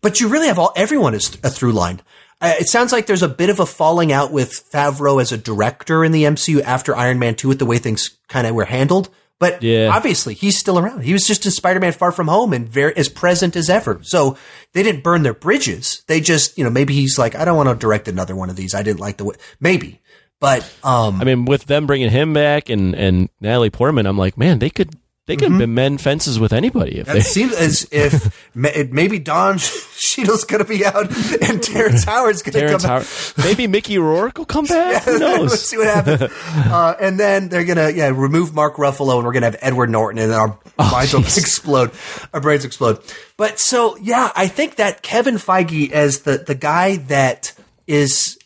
But 0.00 0.20
you 0.20 0.28
really 0.28 0.48
have 0.48 0.58
all 0.58 0.72
everyone 0.76 1.14
as 1.14 1.36
a 1.44 1.50
through 1.50 1.72
line. 1.72 2.00
Uh, 2.40 2.54
it 2.60 2.68
sounds 2.68 2.92
like 2.92 3.06
there's 3.06 3.22
a 3.22 3.28
bit 3.28 3.50
of 3.50 3.58
a 3.60 3.66
falling 3.66 4.12
out 4.12 4.30
with 4.32 4.68
Favreau 4.72 5.20
as 5.20 5.32
a 5.32 5.38
director 5.38 6.04
in 6.04 6.12
the 6.12 6.24
MCU 6.24 6.60
after 6.62 6.94
Iron 6.96 7.18
Man 7.18 7.34
2 7.34 7.48
with 7.48 7.58
the 7.58 7.66
way 7.66 7.78
things 7.78 8.16
kind 8.28 8.46
of 8.46 8.54
were 8.54 8.64
handled. 8.64 9.08
But 9.40 9.62
Yeah. 9.62 9.90
obviously 9.94 10.34
he's 10.34 10.58
still 10.58 10.78
around. 10.78 11.02
He 11.04 11.12
was 11.12 11.24
just 11.26 11.44
in 11.46 11.52
Spider-Man 11.52 11.92
Far 11.92 12.10
From 12.10 12.26
Home 12.26 12.52
and 12.52 12.68
very 12.68 12.96
as 12.96 13.08
present 13.08 13.54
as 13.54 13.70
ever. 13.70 14.00
So 14.02 14.36
they 14.72 14.82
didn't 14.82 15.04
burn 15.04 15.22
their 15.22 15.34
bridges. 15.34 16.02
They 16.08 16.20
just, 16.20 16.58
you 16.58 16.64
know, 16.64 16.70
maybe 16.70 16.94
he's 16.94 17.18
like, 17.18 17.36
I 17.36 17.44
don't 17.44 17.56
want 17.56 17.68
to 17.68 17.76
direct 17.76 18.08
another 18.08 18.34
one 18.34 18.50
of 18.50 18.56
these. 18.56 18.74
I 18.74 18.82
didn't 18.82 18.98
like 19.00 19.16
the 19.18 19.24
way, 19.24 19.36
maybe. 19.60 20.00
But, 20.40 20.62
um, 20.84 21.20
I 21.20 21.24
mean, 21.24 21.44
with 21.46 21.64
them 21.66 21.86
bringing 21.86 22.10
him 22.10 22.32
back 22.32 22.68
and 22.68 22.94
and 22.94 23.28
Natalie 23.40 23.70
Portman, 23.70 24.06
I'm 24.06 24.16
like, 24.18 24.38
man, 24.38 24.58
they 24.60 24.70
could 24.70 24.94
they 25.26 25.36
could 25.36 25.50
Mm-hmm. 25.52 25.74
mend 25.74 26.00
fences 26.00 26.40
with 26.40 26.54
anybody 26.54 27.00
if 27.00 27.08
It 27.08 27.12
they. 27.12 27.20
seems 27.20 27.52
as 27.54 27.86
if 27.92 28.48
maybe 28.54 29.18
Don 29.18 29.58
Cheadle's 29.58 30.44
going 30.44 30.62
to 30.64 30.68
be 30.68 30.86
out 30.86 31.10
and 31.42 31.62
Terrence 31.62 32.04
Howard's 32.04 32.40
going 32.40 32.54
to 32.66 32.70
come 32.78 32.80
Howard, 32.88 33.06
maybe 33.36 33.66
Mickey 33.66 33.98
Rourke 33.98 34.38
will 34.38 34.46
come 34.46 34.64
back. 34.66 35.02
Who 35.02 35.22
out. 35.22 35.40
Let's 35.42 35.60
see 35.68 35.76
what 35.76 35.86
happens. 35.88 36.22
Uh, 36.54 36.94
and 36.98 37.20
then 37.20 37.48
they're 37.50 37.64
going 37.66 37.76
to 37.76 37.92
yeah 37.92 38.08
remove 38.08 38.54
Mark 38.54 38.76
Ruffalo 38.76 39.16
and 39.16 39.26
we're 39.26 39.32
going 39.32 39.42
to 39.42 39.48
have 39.50 39.58
Edward 39.60 39.90
Norton 39.90 40.18
and 40.22 40.32
our 40.32 40.58
Oh, 40.78 40.90
minds 40.92 41.12
will 41.12 41.20
explode. 41.24 41.90
Our 42.32 42.40
brains 42.40 42.64
explode. 42.64 43.00
But 43.36 43.58
so 43.58 43.96
yeah, 43.98 44.30
I 44.36 44.46
think 44.46 44.76
that 44.76 45.02
Kevin 45.02 45.34
Feige 45.34 45.90
as 45.90 46.20
the 46.20 46.38
the 46.38 46.54
guy 46.54 46.96
that 47.08 47.52
is 47.88 48.37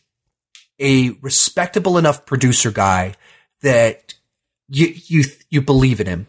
a 0.83 1.16
respectable 1.22 1.97
enough 1.97 2.26
producer 2.26 2.70
guy 2.70 3.14
that 3.62 4.14
you 4.68 4.93
you 5.07 5.24
you 5.49 5.62
believe 5.62 6.01
in 6.01 6.07
him. 6.07 6.26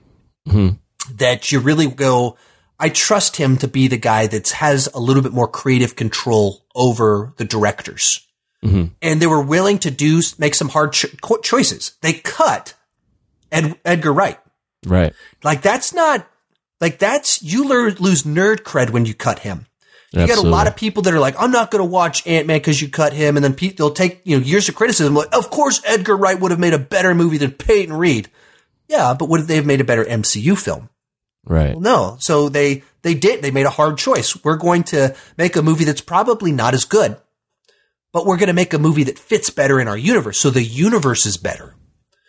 Mm-hmm. 0.48 1.16
That 1.16 1.52
you 1.52 1.60
really 1.60 1.88
go. 1.88 2.38
I 2.80 2.90
trust 2.90 3.38
him 3.38 3.58
to 3.58 3.68
be 3.68 3.88
the 3.88 3.98
guy 3.98 4.28
that 4.28 4.50
has 4.50 4.90
a 4.94 5.00
little 5.00 5.24
bit 5.24 5.34
more 5.34 5.48
creative 5.48 5.96
control 5.96 6.66
over 6.76 7.34
the 7.38 7.46
directors. 7.46 8.26
Mm-hmm. 8.64 8.94
And 9.02 9.22
they 9.22 9.28
were 9.28 9.42
willing 9.42 9.78
to 9.80 9.92
do 9.92 10.22
make 10.38 10.56
some 10.56 10.70
hard 10.70 10.94
cho- 10.94 11.38
choices. 11.42 11.98
They 12.02 12.14
cut 12.14 12.74
Ed, 13.52 13.78
Edgar 13.84 14.14
Wright. 14.14 14.40
Right. 14.86 15.14
Like 15.44 15.62
that's 15.62 15.94
not 15.94 16.28
like 16.80 17.00
that's 17.00 17.42
you 17.42 17.66
lose 17.68 18.24
nerd 18.24 18.62
cred 18.62 18.90
when 18.90 19.06
you 19.06 19.14
cut 19.14 19.40
him. 19.40 19.68
You 20.14 20.22
Absolutely. 20.22 20.44
got 20.44 20.48
a 20.48 20.56
lot 20.56 20.68
of 20.68 20.76
people 20.76 21.04
that 21.04 21.14
are 21.14 21.20
like, 21.20 21.36
I'm 21.40 21.50
not 21.50 21.72
going 21.72 21.84
to 21.84 21.90
watch 21.90 22.26
Ant 22.28 22.46
Man 22.46 22.60
because 22.60 22.80
you 22.80 22.88
cut 22.88 23.14
him, 23.14 23.36
and 23.36 23.44
then 23.44 23.56
pe- 23.56 23.72
they'll 23.72 23.92
take 23.92 24.22
you 24.24 24.38
know 24.38 24.46
years 24.46 24.70
of 24.70 24.76
criticism. 24.76 25.16
Like, 25.16 25.36
of 25.36 25.50
course, 25.50 25.82
Edgar 25.86 26.16
Wright 26.16 26.40
would 26.40 26.52
have 26.52 26.60
made 26.60 26.76
a 26.76 26.80
better 26.80 27.16
movie 27.16 27.40
than 27.40 27.52
Peyton 27.52 27.96
Reed. 27.96 28.30
Yeah, 28.88 29.16
but 29.18 29.28
would 29.30 29.42
they 29.42 29.56
have 29.56 29.66
made 29.66 29.82
a 29.82 29.86
better 29.86 30.06
MCU 30.06 30.56
film? 30.56 30.90
Right. 31.46 31.72
Well, 31.72 31.82
no. 31.82 32.18
So 32.20 32.48
they 32.50 32.84
they 33.02 33.16
did. 33.16 33.42
They 33.42 33.50
made 33.50 33.66
a 33.66 33.72
hard 33.72 33.98
choice. 33.98 34.44
We're 34.44 34.58
going 34.58 34.84
to 34.86 35.16
make 35.36 35.56
a 35.56 35.64
movie 35.64 35.84
that's 35.84 36.02
probably 36.02 36.52
not 36.52 36.76
as 36.76 36.86
good, 36.86 37.18
but 38.12 38.28
we're 38.28 38.38
going 38.38 38.48
to 38.48 38.54
make 38.54 38.74
a 38.74 38.80
movie 38.80 39.06
that 39.06 39.18
fits 39.18 39.50
better 39.50 39.80
in 39.80 39.88
our 39.88 39.98
universe. 39.98 40.40
So 40.40 40.52
the 40.52 40.64
universe 40.64 41.26
is 41.26 41.38
better. 41.38 41.74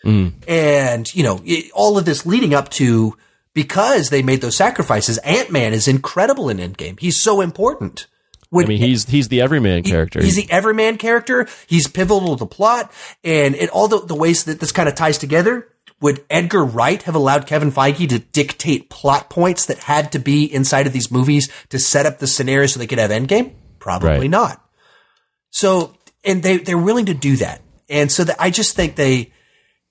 Mm. 0.07 0.33
And 0.49 1.15
you 1.15 1.23
know, 1.23 1.43
it, 1.45 1.71
all 1.75 1.99
of 1.99 2.07
this 2.07 2.25
leading 2.25 2.55
up 2.55 2.71
to 2.71 3.17
because 3.55 4.11
they 4.11 4.23
made 4.23 4.41
those 4.41 4.57
sacrifices. 4.57 5.19
Ant 5.19 5.51
Man 5.51 5.73
is 5.73 5.89
incredible 5.89 6.49
in 6.49 6.59
Endgame. 6.59 6.99
He's 7.01 7.23
so 7.23 7.41
important. 7.41 8.07
I 8.53 8.65
mean, 8.67 8.79
he's 8.79 9.07
he's 9.09 9.29
the 9.29 9.41
everyman 9.41 9.83
character. 9.83 10.23
He's 10.23 10.37
the 10.37 10.49
everyman 10.51 10.97
character. 10.97 11.49
He's 11.67 11.89
pivotal 11.89 12.37
to 12.37 12.39
the 12.39 12.47
plot, 12.47 12.93
and 13.25 13.55
in 13.57 13.69
all 13.71 13.89
the, 13.89 14.01
the 14.05 14.15
ways 14.15 14.45
that 14.45 14.61
this 14.61 14.71
kind 14.73 14.89
of 14.89 14.95
ties 14.95 15.19
together. 15.19 15.69
Would 16.01 16.25
Edgar 16.29 16.65
Wright 16.65 17.01
have 17.05 17.15
allowed 17.15 17.47
Kevin 17.47 17.73
Feige 17.73 18.09
to 18.11 18.19
dictate 18.19 18.91
plot 18.91 19.31
points 19.31 19.67
that 19.67 19.79
had 19.79 20.13
to 20.13 20.19
be 20.19 20.45
inside 20.45 20.87
of 20.87 20.93
these 20.93 21.11
movies 21.11 21.51
to 21.71 21.79
set 21.79 22.05
up 22.05 22.19
the 22.19 22.27
scenario 22.27 22.67
so 22.67 22.79
they 22.79 22.87
could 22.87 22.99
have 22.99 23.11
Endgame? 23.11 23.55
Probably 23.79 24.09
Right. 24.11 24.31
not. 24.31 24.63
So, 25.51 25.97
and 26.25 26.43
they 26.43 26.59
they're 26.59 26.77
willing 26.77 27.07
to 27.07 27.15
do 27.15 27.37
that, 27.37 27.63
and 27.89 28.11
so 28.13 28.25
that 28.25 28.37
I 28.39 28.51
just 28.51 28.77
think 28.77 28.97
they 28.97 29.33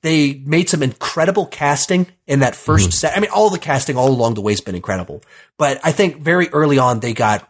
they 0.04 0.36
made 0.46 0.70
some 0.70 0.84
incredible 0.84 1.48
casting 1.48 2.08
in 2.28 2.42
that 2.42 2.54
1st 2.54 2.78
mm-hmm. 2.78 2.90
set. 2.92 3.18
I 3.18 3.22
mean, 3.22 3.32
all 3.32 3.50
the 3.50 3.58
casting 3.58 3.98
all 3.98 4.10
along 4.10 4.36
the 4.36 4.42
way 4.42 4.52
has 4.52 4.62
been 4.62 4.76
incredible, 4.76 5.24
but 5.58 5.80
I 5.84 5.92
think 5.92 6.18
very 6.18 6.50
early 6.50 6.78
on 6.78 7.00
they 7.00 7.14
got 7.14 7.50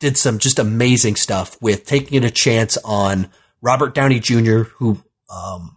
did 0.00 0.16
some 0.16 0.38
just 0.38 0.58
amazing 0.58 1.14
stuff 1.14 1.56
with 1.62 1.86
taking 1.86 2.24
a 2.24 2.30
chance 2.30 2.76
on 2.84 3.30
Robert 3.60 3.94
Downey 3.94 4.18
Jr., 4.18 4.62
who 4.62 5.00
um, 5.30 5.76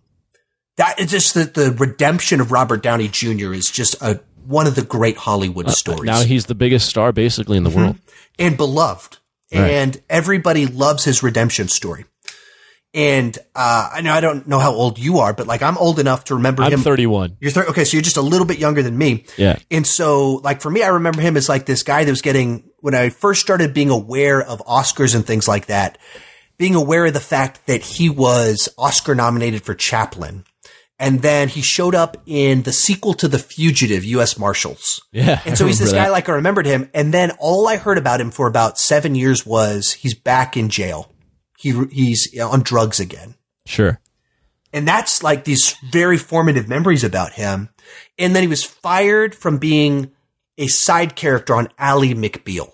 that 0.77 0.99
is 0.99 1.11
just 1.11 1.35
the, 1.35 1.43
the 1.43 1.71
redemption 1.77 2.41
of 2.41 2.51
Robert 2.51 2.81
Downey 2.81 3.07
Jr. 3.07 3.53
is 3.53 3.69
just 3.69 4.01
a 4.01 4.19
one 4.47 4.67
of 4.67 4.75
the 4.75 4.83
great 4.83 5.17
Hollywood 5.17 5.67
uh, 5.67 5.71
stories 5.71 6.03
now 6.03 6.21
he's 6.21 6.45
the 6.45 6.55
biggest 6.55 6.87
star 6.87 7.11
basically 7.11 7.57
in 7.57 7.63
the 7.63 7.69
mm-hmm. 7.69 7.79
world. 7.79 7.97
and 8.39 8.57
beloved. 8.57 9.17
Right. 9.53 9.71
And 9.71 10.01
everybody 10.09 10.65
loves 10.65 11.05
his 11.05 11.21
redemption 11.21 11.67
story. 11.67 12.05
And 12.95 13.37
uh, 13.53 13.89
I 13.93 13.99
know 13.99 14.13
I 14.13 14.21
don't 14.21 14.47
know 14.47 14.57
how 14.57 14.71
old 14.71 14.97
you 14.97 15.17
are, 15.17 15.33
but 15.33 15.47
like 15.47 15.61
I'm 15.61 15.77
old 15.77 15.99
enough 15.99 16.23
to 16.25 16.35
remember 16.35 16.63
I'm 16.63 16.71
him. 16.71 16.79
31. 16.79 17.35
You're 17.41 17.51
thir- 17.51 17.65
okay, 17.65 17.83
so 17.83 17.97
you're 17.97 18.01
just 18.01 18.15
a 18.15 18.21
little 18.21 18.47
bit 18.47 18.57
younger 18.57 18.81
than 18.81 18.97
me. 18.97 19.25
Yeah. 19.35 19.59
And 19.69 19.85
so, 19.85 20.35
like 20.35 20.61
for 20.61 20.71
me, 20.71 20.81
I 20.81 20.87
remember 20.87 21.19
him 21.19 21.35
as 21.35 21.49
like 21.49 21.65
this 21.65 21.83
guy 21.83 22.05
that 22.05 22.09
was 22.09 22.21
getting 22.21 22.71
when 22.79 22.95
I 22.95 23.09
first 23.09 23.41
started 23.41 23.73
being 23.73 23.89
aware 23.89 24.41
of 24.41 24.59
Oscars 24.65 25.13
and 25.13 25.27
things 25.27 25.45
like 25.45 25.65
that, 25.65 25.97
being 26.57 26.73
aware 26.73 27.05
of 27.05 27.13
the 27.13 27.19
fact 27.19 27.67
that 27.67 27.81
he 27.81 28.09
was 28.09 28.69
Oscar 28.77 29.13
nominated 29.13 29.63
for 29.63 29.75
Chaplin. 29.75 30.45
And 30.97 31.21
then 31.21 31.49
he 31.49 31.61
showed 31.61 31.95
up 31.95 32.15
in 32.25 32.61
the 32.61 32.71
sequel 32.71 33.13
to 33.15 33.27
The 33.27 33.39
Fugitive, 33.39 34.05
U.S. 34.05 34.39
Marshals. 34.39 35.01
Yeah. 35.11 35.41
And 35.45 35.57
so 35.57 35.67
he's 35.67 35.79
this 35.79 35.91
guy 35.91 36.05
that. 36.05 36.11
like 36.13 36.29
I 36.29 36.33
remembered 36.35 36.65
him. 36.65 36.89
And 36.93 37.13
then 37.13 37.31
all 37.39 37.67
I 37.67 37.75
heard 37.75 37.97
about 37.97 38.21
him 38.21 38.31
for 38.31 38.47
about 38.47 38.77
seven 38.77 39.15
years 39.15 39.45
was 39.45 39.91
he's 39.91 40.15
back 40.15 40.55
in 40.55 40.69
jail. 40.69 41.11
He 41.65 41.73
he's 41.87 42.39
on 42.39 42.61
drugs 42.61 42.99
again. 42.99 43.33
Sure. 43.65 43.99
And 44.71 44.87
that's 44.87 45.23
like 45.23 45.45
these 45.45 45.75
very 45.89 46.19
formative 46.19 46.69
memories 46.69 47.03
about 47.03 47.33
him. 47.33 47.69
And 48.19 48.35
then 48.35 48.43
he 48.43 48.47
was 48.47 48.63
fired 48.63 49.33
from 49.33 49.57
being 49.57 50.11
a 50.59 50.67
side 50.67 51.15
character 51.15 51.55
on 51.55 51.69
Ally 51.79 52.13
McBeal. 52.13 52.71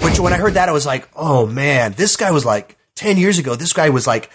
Which 0.00 0.18
when 0.18 0.32
I 0.32 0.38
heard 0.38 0.54
that, 0.54 0.70
I 0.70 0.72
was 0.72 0.86
like, 0.86 1.10
oh 1.14 1.46
man, 1.46 1.92
this 1.92 2.16
guy 2.16 2.30
was 2.30 2.46
like 2.46 2.78
10 2.94 3.18
years 3.18 3.38
ago. 3.38 3.54
This 3.54 3.74
guy 3.74 3.90
was 3.90 4.06
like, 4.06 4.30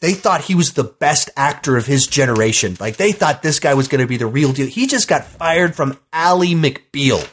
they 0.00 0.14
thought 0.14 0.40
he 0.40 0.56
was 0.56 0.72
the 0.72 0.82
best 0.82 1.30
actor 1.36 1.76
of 1.76 1.86
his 1.86 2.08
generation. 2.08 2.76
Like 2.80 2.96
they 2.96 3.12
thought 3.12 3.44
this 3.44 3.60
guy 3.60 3.74
was 3.74 3.86
going 3.86 4.00
to 4.00 4.08
be 4.08 4.16
the 4.16 4.26
real 4.26 4.52
deal. 4.52 4.66
He 4.66 4.88
just 4.88 5.06
got 5.06 5.24
fired 5.24 5.76
from 5.76 5.96
Ally 6.12 6.54
McBeal. 6.54 7.24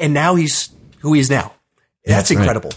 And 0.00 0.12
now 0.12 0.34
he's 0.34 0.74
who 0.98 1.12
he 1.12 1.20
is 1.20 1.30
now. 1.30 1.54
That's 2.04 2.32
right. 2.32 2.40
incredible. 2.40 2.72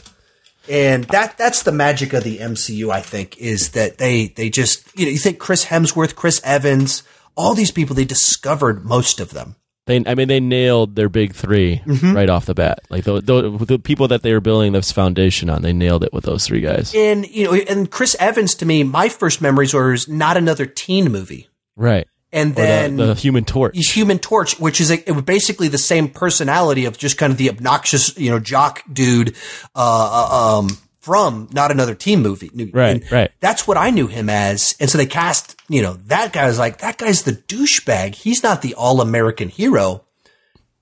And 0.70 1.06
that 1.06 1.38
that's 1.38 1.64
the 1.64 1.72
magic 1.72 2.14
of 2.14 2.24
the 2.24 2.40
MCU, 2.40 2.90
I 2.92 3.02
think, 3.02 3.38
is 3.38 3.72
that 3.72 3.98
they 3.98 4.28
they 4.28 4.50
just 4.50 4.88
you 4.98 5.06
know, 5.06 5.12
you 5.12 5.18
think 5.18 5.40
Chris 5.40 5.66
Hemsworth, 5.66 6.16
Chris 6.16 6.42
Evans, 6.44 7.04
all 7.36 7.54
these 7.54 7.72
people, 7.72 7.96
they 7.96 8.06
discovered 8.06 8.86
most 8.86 9.20
of 9.20 9.32
them. 9.32 9.56
They, 9.86 10.04
I 10.06 10.16
mean, 10.16 10.28
they 10.28 10.42
nailed 10.42 10.96
their 10.98 11.08
big 11.08 11.34
3 11.34 11.82
Mm-hmm. 11.86 12.14
right 12.14 12.30
off 12.30 12.46
the 12.46 12.54
bat. 12.54 12.80
Like 12.90 13.06
the, 13.06 13.22
the 13.22 13.50
the 13.66 13.80
people 13.80 14.10
that 14.10 14.22
they 14.22 14.34
were 14.34 14.42
building 14.42 14.74
this 14.74 14.92
foundation 14.92 15.50
on, 15.50 15.62
they 15.62 15.72
nailed 15.72 16.04
it 16.04 16.12
with 16.12 16.26
those 16.26 16.46
three 16.46 16.60
guys. 16.60 16.94
And 16.94 17.26
you 17.28 17.46
know, 17.46 17.54
and 17.54 17.90
Chris 17.90 18.14
Evans 18.20 18.54
to 18.56 18.66
me, 18.66 18.84
my 18.84 19.08
first 19.08 19.42
memories 19.42 19.74
were 19.74 19.94
is 19.94 20.10
not 20.10 20.36
another 20.36 20.66
teen 20.66 21.10
movie. 21.10 21.48
Right. 21.78 22.08
And 22.32 22.52
Or 22.52 22.56
the, 22.56 22.62
then 22.62 22.96
the 22.98 23.14
Human 23.16 23.46
Torch. 23.46 23.76
He's 23.76 23.92
Human 23.94 24.20
Torch, 24.20 24.60
which 24.60 24.82
is 24.82 24.92
a, 24.92 25.08
it 25.08 25.14
was 25.14 25.24
basically 25.24 25.70
the 25.70 25.78
same 25.78 26.10
personality 26.10 26.86
of 26.86 26.98
just 26.98 27.18
kind 27.18 27.32
of 27.32 27.38
the 27.38 27.50
obnoxious, 27.50 28.18
you 28.18 28.30
know, 28.30 28.40
jock 28.40 28.84
dude 28.92 29.36
uh, 29.76 30.28
uh, 30.30 30.60
um, 30.60 30.78
from 31.00 31.48
not 31.54 31.72
another 31.72 31.96
teen 31.96 32.22
movie. 32.22 32.52
Right, 32.74 33.02
And 33.02 33.12
right. 33.12 33.32
That's 33.40 33.66
what 33.66 33.78
I 33.78 33.92
knew 33.92 34.08
him 34.08 34.30
as, 34.30 34.76
and 34.80 34.90
so 34.90 34.98
they 34.98 35.06
cast, 35.06 35.56
you 35.70 35.82
know, 35.82 35.94
that 36.08 36.34
guy 36.34 36.48
was 36.48 36.60
like 36.60 36.80
that 36.80 36.98
guy's 36.98 37.24
the 37.24 37.32
douchebag. 37.32 38.16
He's 38.16 38.44
not 38.44 38.62
the 38.62 38.74
all 38.76 39.00
American 39.00 39.48
hero. 39.48 40.04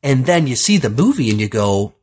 And 0.01 0.25
then 0.25 0.47
you 0.47 0.55
see 0.55 0.77
the 0.77 0.89
movie 0.89 1.29
and 1.29 1.39
you 1.39 1.47
go, 1.47 1.93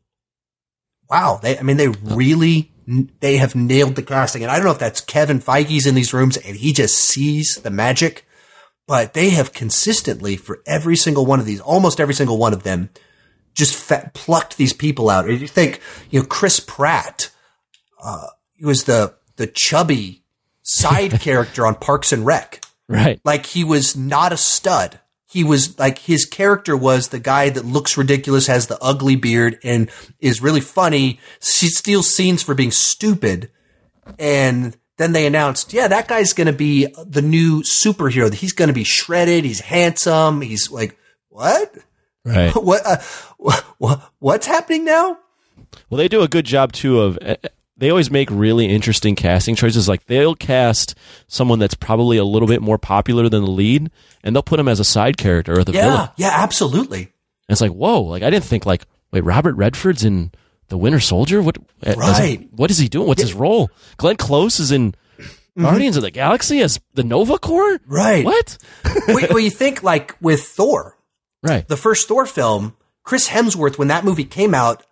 wow, 1.11 1.39
they, 1.43 1.59
I 1.59 1.63
mean, 1.63 1.77
they 1.77 1.89
really, 1.89 2.73
they 3.21 3.37
have 3.37 3.55
nailed 3.55 3.97
the 3.97 4.03
casting. 4.03 4.43
And 4.43 4.51
I 4.51 4.57
don't 4.57 4.65
know 4.65 4.73
if 4.73 4.79
that's 4.79 5.01
Kevin 5.01 5.41
Feige's 5.41 5.87
in 5.87 5.95
these 5.95 6.13
rooms 6.15 6.37
and 6.37 6.57
he 6.57 6.73
just 6.73 6.97
sees 6.97 7.57
the 7.57 7.71
magic, 7.71 8.27
but 8.87 9.15
they 9.15 9.31
have 9.31 9.53
consistently 9.53 10.37
for 10.37 10.61
every 10.67 10.97
single 10.97 11.27
one 11.27 11.41
of 11.41 11.47
these, 11.47 11.61
almost 11.61 12.01
every 12.01 12.15
single 12.15 12.39
one 12.39 12.53
of 12.53 12.63
them, 12.63 12.91
just 13.55 13.91
plucked 14.15 14.57
these 14.57 14.73
people 14.73 15.11
out. 15.11 15.29
And 15.29 15.41
you 15.41 15.49
think, 15.49 15.81
you 16.11 16.21
know, 16.21 16.27
Chris 16.27 16.61
Pratt, 16.61 17.31
uh, 18.03 18.29
he 18.55 18.65
was 18.65 18.85
the, 18.85 19.15
the 19.37 19.47
chubby 19.47 20.25
side 20.63 21.13
character 21.21 21.67
on 21.67 21.75
Parks 21.75 22.13
and 22.13 22.25
Rec. 22.27 22.65
right. 22.89 23.21
Like 23.25 23.47
he 23.47 23.65
was 23.65 23.97
not 23.97 24.33
a 24.33 24.37
stud. 24.37 24.99
He 25.27 25.45
was 25.45 25.79
like 25.79 25.99
his 25.99 26.27
character 26.27 26.77
was 26.77 27.09
the 27.09 27.19
guy 27.19 27.49
that 27.49 27.65
looks 27.65 27.97
ridiculous, 27.97 28.49
has 28.49 28.67
the 28.67 28.79
ugly 28.83 29.17
beard, 29.17 29.59
and 29.65 29.91
is 30.21 30.43
really 30.43 30.61
funny. 30.61 31.21
She 31.41 31.69
steals 31.69 32.15
scenes 32.15 32.43
for 32.43 32.55
being 32.55 32.71
stupid. 32.71 33.51
And 34.19 34.77
then 34.99 35.13
they 35.13 35.27
announced, 35.27 35.73
yeah, 35.73 35.89
that 35.89 36.09
guy's 36.09 36.33
going 36.33 36.47
to 36.49 36.53
be 36.53 36.87
the 37.07 37.23
new 37.23 37.63
superhero. 37.63 38.33
He's 38.33 38.53
going 38.53 38.69
to 38.69 38.75
be 38.75 38.85
shredded. 38.85 39.45
He's 39.45 39.61
handsome. 39.61 40.41
He's 40.41 40.71
like, 40.71 40.99
what? 41.29 41.75
Right. 42.25 42.53
What? 42.57 42.83
Uh, 42.87 42.97
what? 43.79 44.13
What's 44.21 44.47
happening 44.47 44.85
now? 44.85 45.19
Well, 45.91 45.99
they 45.99 46.09
do 46.09 46.23
a 46.23 46.29
good 46.29 46.45
job 46.47 46.73
too 46.73 47.01
of. 47.01 47.19
eh, 47.23 47.37
They 47.77 47.91
always 47.91 48.11
make 48.11 48.29
really 48.31 48.67
interesting 48.67 49.17
casting 49.17 49.55
choices. 49.57 49.89
Like 49.89 50.05
they'll 50.07 50.37
cast 50.37 50.95
someone 51.27 51.59
that's 51.59 51.75
probably 51.75 52.17
a 52.19 52.25
little 52.25 52.47
bit 52.47 52.63
more 52.63 52.79
popular 52.79 53.29
than 53.29 53.45
the 53.45 53.51
lead, 53.51 53.91
and 54.23 54.37
they'll 54.37 54.43
put 54.43 54.61
him 54.61 54.69
as 54.69 54.79
a 54.79 54.85
side 54.85 55.17
character 55.17 55.59
or 55.59 55.65
the 55.65 55.73
Yeah, 55.73 55.91
villain. 55.91 56.09
yeah, 56.17 56.31
absolutely. 56.33 57.01
And 57.01 57.09
it's 57.49 57.61
like, 57.61 57.73
whoa! 57.73 58.03
Like 58.03 58.23
I 58.23 58.31
didn't 58.31 58.45
think 58.45 58.67
like, 58.67 58.85
wait, 59.11 59.25
Robert 59.25 59.57
Redford's 59.57 60.05
in 60.05 60.31
the 60.73 60.79
Winter 60.79 61.01
Soldier. 61.01 61.43
What? 61.43 61.59
a- 61.83 61.95
Right. 61.97 62.49
what 62.51 62.71
is 62.71 62.79
he 62.79 62.89
doing? 62.89 63.07
What's 63.07 63.21
his 63.21 63.35
role? 63.35 63.71
Glenn 63.99 64.17
Close 64.17 64.59
is 64.59 64.73
in 64.73 64.95
Mm-hmm. 65.55 65.65
Guardians 65.65 65.97
of 65.99 66.03
the 66.03 66.11
Galaxy 66.11 66.63
as 66.63 66.81
the 66.95 67.05
Nova 67.05 67.39
Corps. 67.39 67.79
Right. 67.87 68.25
What? 68.25 68.57
well, 69.07 69.39
you 69.39 69.51
think 69.51 69.83
like 69.83 70.17
with 70.19 70.41
Thor, 70.43 70.97
Right. 71.43 71.69
the 71.69 71.77
first 71.77 72.09
Thor 72.09 72.25
film, 72.25 72.75
Chris 73.05 73.29
Hemsworth, 73.29 73.77
when 73.77 73.89
that 73.89 74.03
movie 74.03 74.25
came 74.25 74.55
out, 74.55 74.87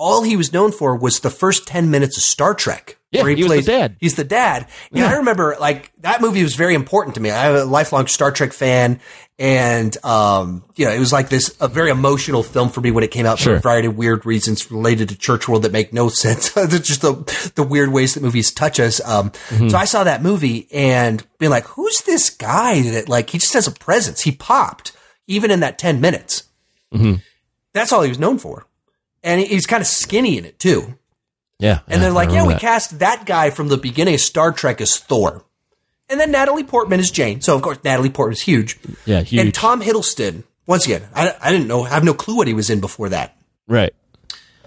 all 0.00 0.22
he 0.22 0.34
was 0.36 0.50
known 0.52 0.72
for 0.72 0.96
was 0.96 1.20
the 1.20 1.28
first 1.30 1.66
10 1.68 1.90
minutes 1.90 2.16
of 2.16 2.22
Star 2.22 2.54
Trek. 2.54 2.96
Yeah, 3.12 3.22
where 3.22 3.34
he 3.34 3.42
was 3.42 3.66
the 3.66 3.72
dad. 3.72 3.96
He's 4.00 4.14
the 4.14 4.24
dad. 4.24 4.66
Yeah, 4.92 5.04
Yeah. 5.04 5.10
I 5.10 5.16
remember 5.18 5.56
like 5.60 5.92
that 5.98 6.20
movie 6.20 6.42
was 6.42 6.54
very 6.54 6.74
important 6.74 7.16
to 7.16 7.20
me. 7.20 7.30
I'm 7.30 7.54
a 7.56 7.64
lifelong 7.64 8.06
Star 8.06 8.30
Trek 8.32 8.52
fan. 8.52 9.00
And, 9.38 9.96
um, 10.04 10.62
you 10.76 10.84
know, 10.84 10.92
it 10.92 10.98
was 10.98 11.12
like 11.12 11.28
this, 11.28 11.56
a 11.60 11.66
very 11.68 11.90
emotional 11.90 12.42
film 12.42 12.68
for 12.68 12.80
me 12.80 12.90
when 12.90 13.02
it 13.04 13.10
came 13.10 13.24
out 13.26 13.40
for 13.40 13.54
a 13.54 13.58
variety 13.58 13.88
of 13.88 13.96
weird 13.96 14.24
reasons 14.26 14.70
related 14.70 15.08
to 15.08 15.16
church 15.18 15.48
world 15.48 15.62
that 15.64 15.72
make 15.72 15.92
no 15.92 16.08
sense. 16.08 16.52
It's 16.56 16.86
just 16.86 17.00
the, 17.02 17.52
the 17.56 17.62
weird 17.62 17.90
ways 17.92 18.14
that 18.14 18.22
movies 18.22 18.52
touch 18.52 18.78
us. 18.78 19.00
Um, 19.06 19.30
Mm-hmm. 19.48 19.68
so 19.70 19.76
I 19.78 19.86
saw 19.86 20.04
that 20.04 20.22
movie 20.22 20.68
and 20.72 21.26
being 21.38 21.50
like, 21.50 21.64
who's 21.66 22.02
this 22.02 22.30
guy 22.30 22.82
that 22.82 23.08
like, 23.08 23.30
he 23.30 23.38
just 23.38 23.54
has 23.54 23.66
a 23.66 23.72
presence. 23.72 24.20
He 24.22 24.30
popped 24.32 24.92
even 25.26 25.50
in 25.50 25.60
that 25.60 25.78
10 25.78 26.00
minutes. 26.00 26.44
Mm-hmm. 26.94 27.14
That's 27.72 27.92
all 27.92 28.02
he 28.02 28.08
was 28.08 28.18
known 28.18 28.38
for. 28.38 28.66
And 29.22 29.40
he's 29.40 29.66
kind 29.66 29.80
of 29.80 29.86
skinny 29.86 30.38
in 30.38 30.44
it 30.44 30.58
too. 30.58 30.94
Yeah. 31.58 31.80
And 31.88 32.02
they're 32.02 32.10
like, 32.10 32.30
yeah, 32.30 32.46
we 32.46 32.54
that. 32.54 32.60
cast 32.60 33.00
that 33.00 33.26
guy 33.26 33.50
from 33.50 33.68
the 33.68 33.76
beginning 33.76 34.14
of 34.14 34.20
Star 34.20 34.50
Trek 34.50 34.80
as 34.80 34.96
Thor. 34.96 35.44
And 36.08 36.18
then 36.18 36.30
Natalie 36.30 36.64
Portman 36.64 37.00
is 37.00 37.10
Jane. 37.10 37.40
So, 37.40 37.54
of 37.54 37.62
course, 37.62 37.78
Natalie 37.84 38.10
Portman's 38.10 38.40
huge. 38.40 38.78
Yeah, 39.04 39.20
huge. 39.20 39.40
And 39.40 39.54
Tom 39.54 39.82
Hiddleston, 39.82 40.44
once 40.66 40.86
again, 40.86 41.02
I, 41.14 41.34
I 41.40 41.52
didn't 41.52 41.68
know, 41.68 41.82
I 41.84 41.90
have 41.90 42.02
no 42.02 42.14
clue 42.14 42.36
what 42.36 42.48
he 42.48 42.54
was 42.54 42.70
in 42.70 42.80
before 42.80 43.10
that. 43.10 43.36
right. 43.68 43.94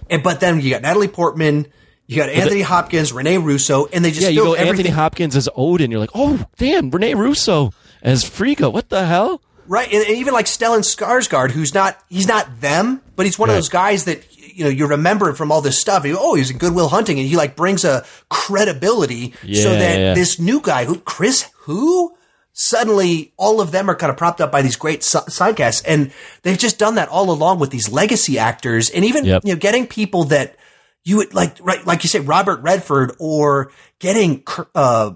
And 0.09 0.21
But 0.21 0.39
then 0.39 0.61
you 0.61 0.69
got 0.69 0.81
Natalie 0.81 1.07
Portman, 1.07 1.65
you 2.07 2.17
got 2.17 2.29
Anthony 2.29 2.61
Hopkins, 2.61 3.11
Rene 3.11 3.37
Russo, 3.39 3.87
and 3.87 4.05
they 4.05 4.11
just 4.11 4.21
Yeah, 4.21 4.29
you 4.29 4.43
go 4.43 4.53
everything. 4.53 4.69
Anthony 4.69 4.89
Hopkins 4.89 5.35
as 5.35 5.49
Odin. 5.55 5.89
You're 5.89 6.01
like, 6.01 6.11
oh, 6.13 6.45
damn, 6.57 6.91
Rene 6.91 7.15
Russo 7.15 7.71
as 8.01 8.23
Frigga. 8.23 8.69
What 8.69 8.89
the 8.89 9.05
hell? 9.05 9.41
Right, 9.65 9.91
and, 9.91 10.05
and 10.05 10.17
even 10.17 10.33
like 10.33 10.45
Stellan 10.45 10.79
Skarsgård, 10.81 11.51
who's 11.51 11.73
not 11.73 11.97
he's 12.09 12.27
not 12.27 12.59
them, 12.59 13.01
but 13.15 13.25
he's 13.25 13.39
one 13.39 13.49
of 13.49 13.55
those 13.55 13.69
guys 13.69 14.03
that 14.05 14.21
you 14.53 14.63
know 14.63 14.69
you 14.69 14.87
remember 14.87 15.29
him 15.29 15.35
from 15.35 15.51
all 15.51 15.61
this 15.61 15.79
stuff. 15.79 16.05
You 16.05 16.17
oh, 16.19 16.35
he's 16.35 16.49
in 16.51 16.57
Goodwill 16.57 16.89
Hunting, 16.89 17.19
and 17.19 17.27
he 17.27 17.35
like 17.35 17.55
brings 17.55 17.83
a 17.83 18.05
credibility 18.29 19.33
so 19.41 19.69
that 19.71 19.99
yeah. 19.99 20.13
this 20.13 20.39
new 20.39 20.61
guy, 20.61 20.85
who 20.85 20.99
Chris, 20.99 21.49
who 21.61 22.15
suddenly 22.53 23.33
all 23.37 23.59
of 23.61 23.71
them 23.71 23.89
are 23.89 23.95
kind 23.95 24.09
of 24.11 24.17
propped 24.17 24.39
up 24.39 24.51
by 24.51 24.61
these 24.61 24.75
great 24.75 25.03
si- 25.03 25.19
side 25.27 25.55
casts, 25.55 25.81
and 25.83 26.11
they've 26.43 26.57
just 26.57 26.77
done 26.77 26.95
that 26.95 27.09
all 27.09 27.31
along 27.31 27.59
with 27.59 27.71
these 27.71 27.89
legacy 27.91 28.37
actors, 28.37 28.89
and 28.89 29.03
even 29.05 29.25
Yep. 29.25 29.41
you 29.45 29.53
know 29.53 29.59
getting 29.59 29.87
people 29.87 30.25
that 30.25 30.55
you 31.03 31.17
would 31.17 31.33
like, 31.33 31.57
right, 31.61 31.85
like 31.85 32.03
you 32.03 32.09
say, 32.09 32.19
Robert 32.19 32.61
Redford, 32.61 33.15
or 33.19 33.71
getting 33.99 34.43
uh, 34.73 35.11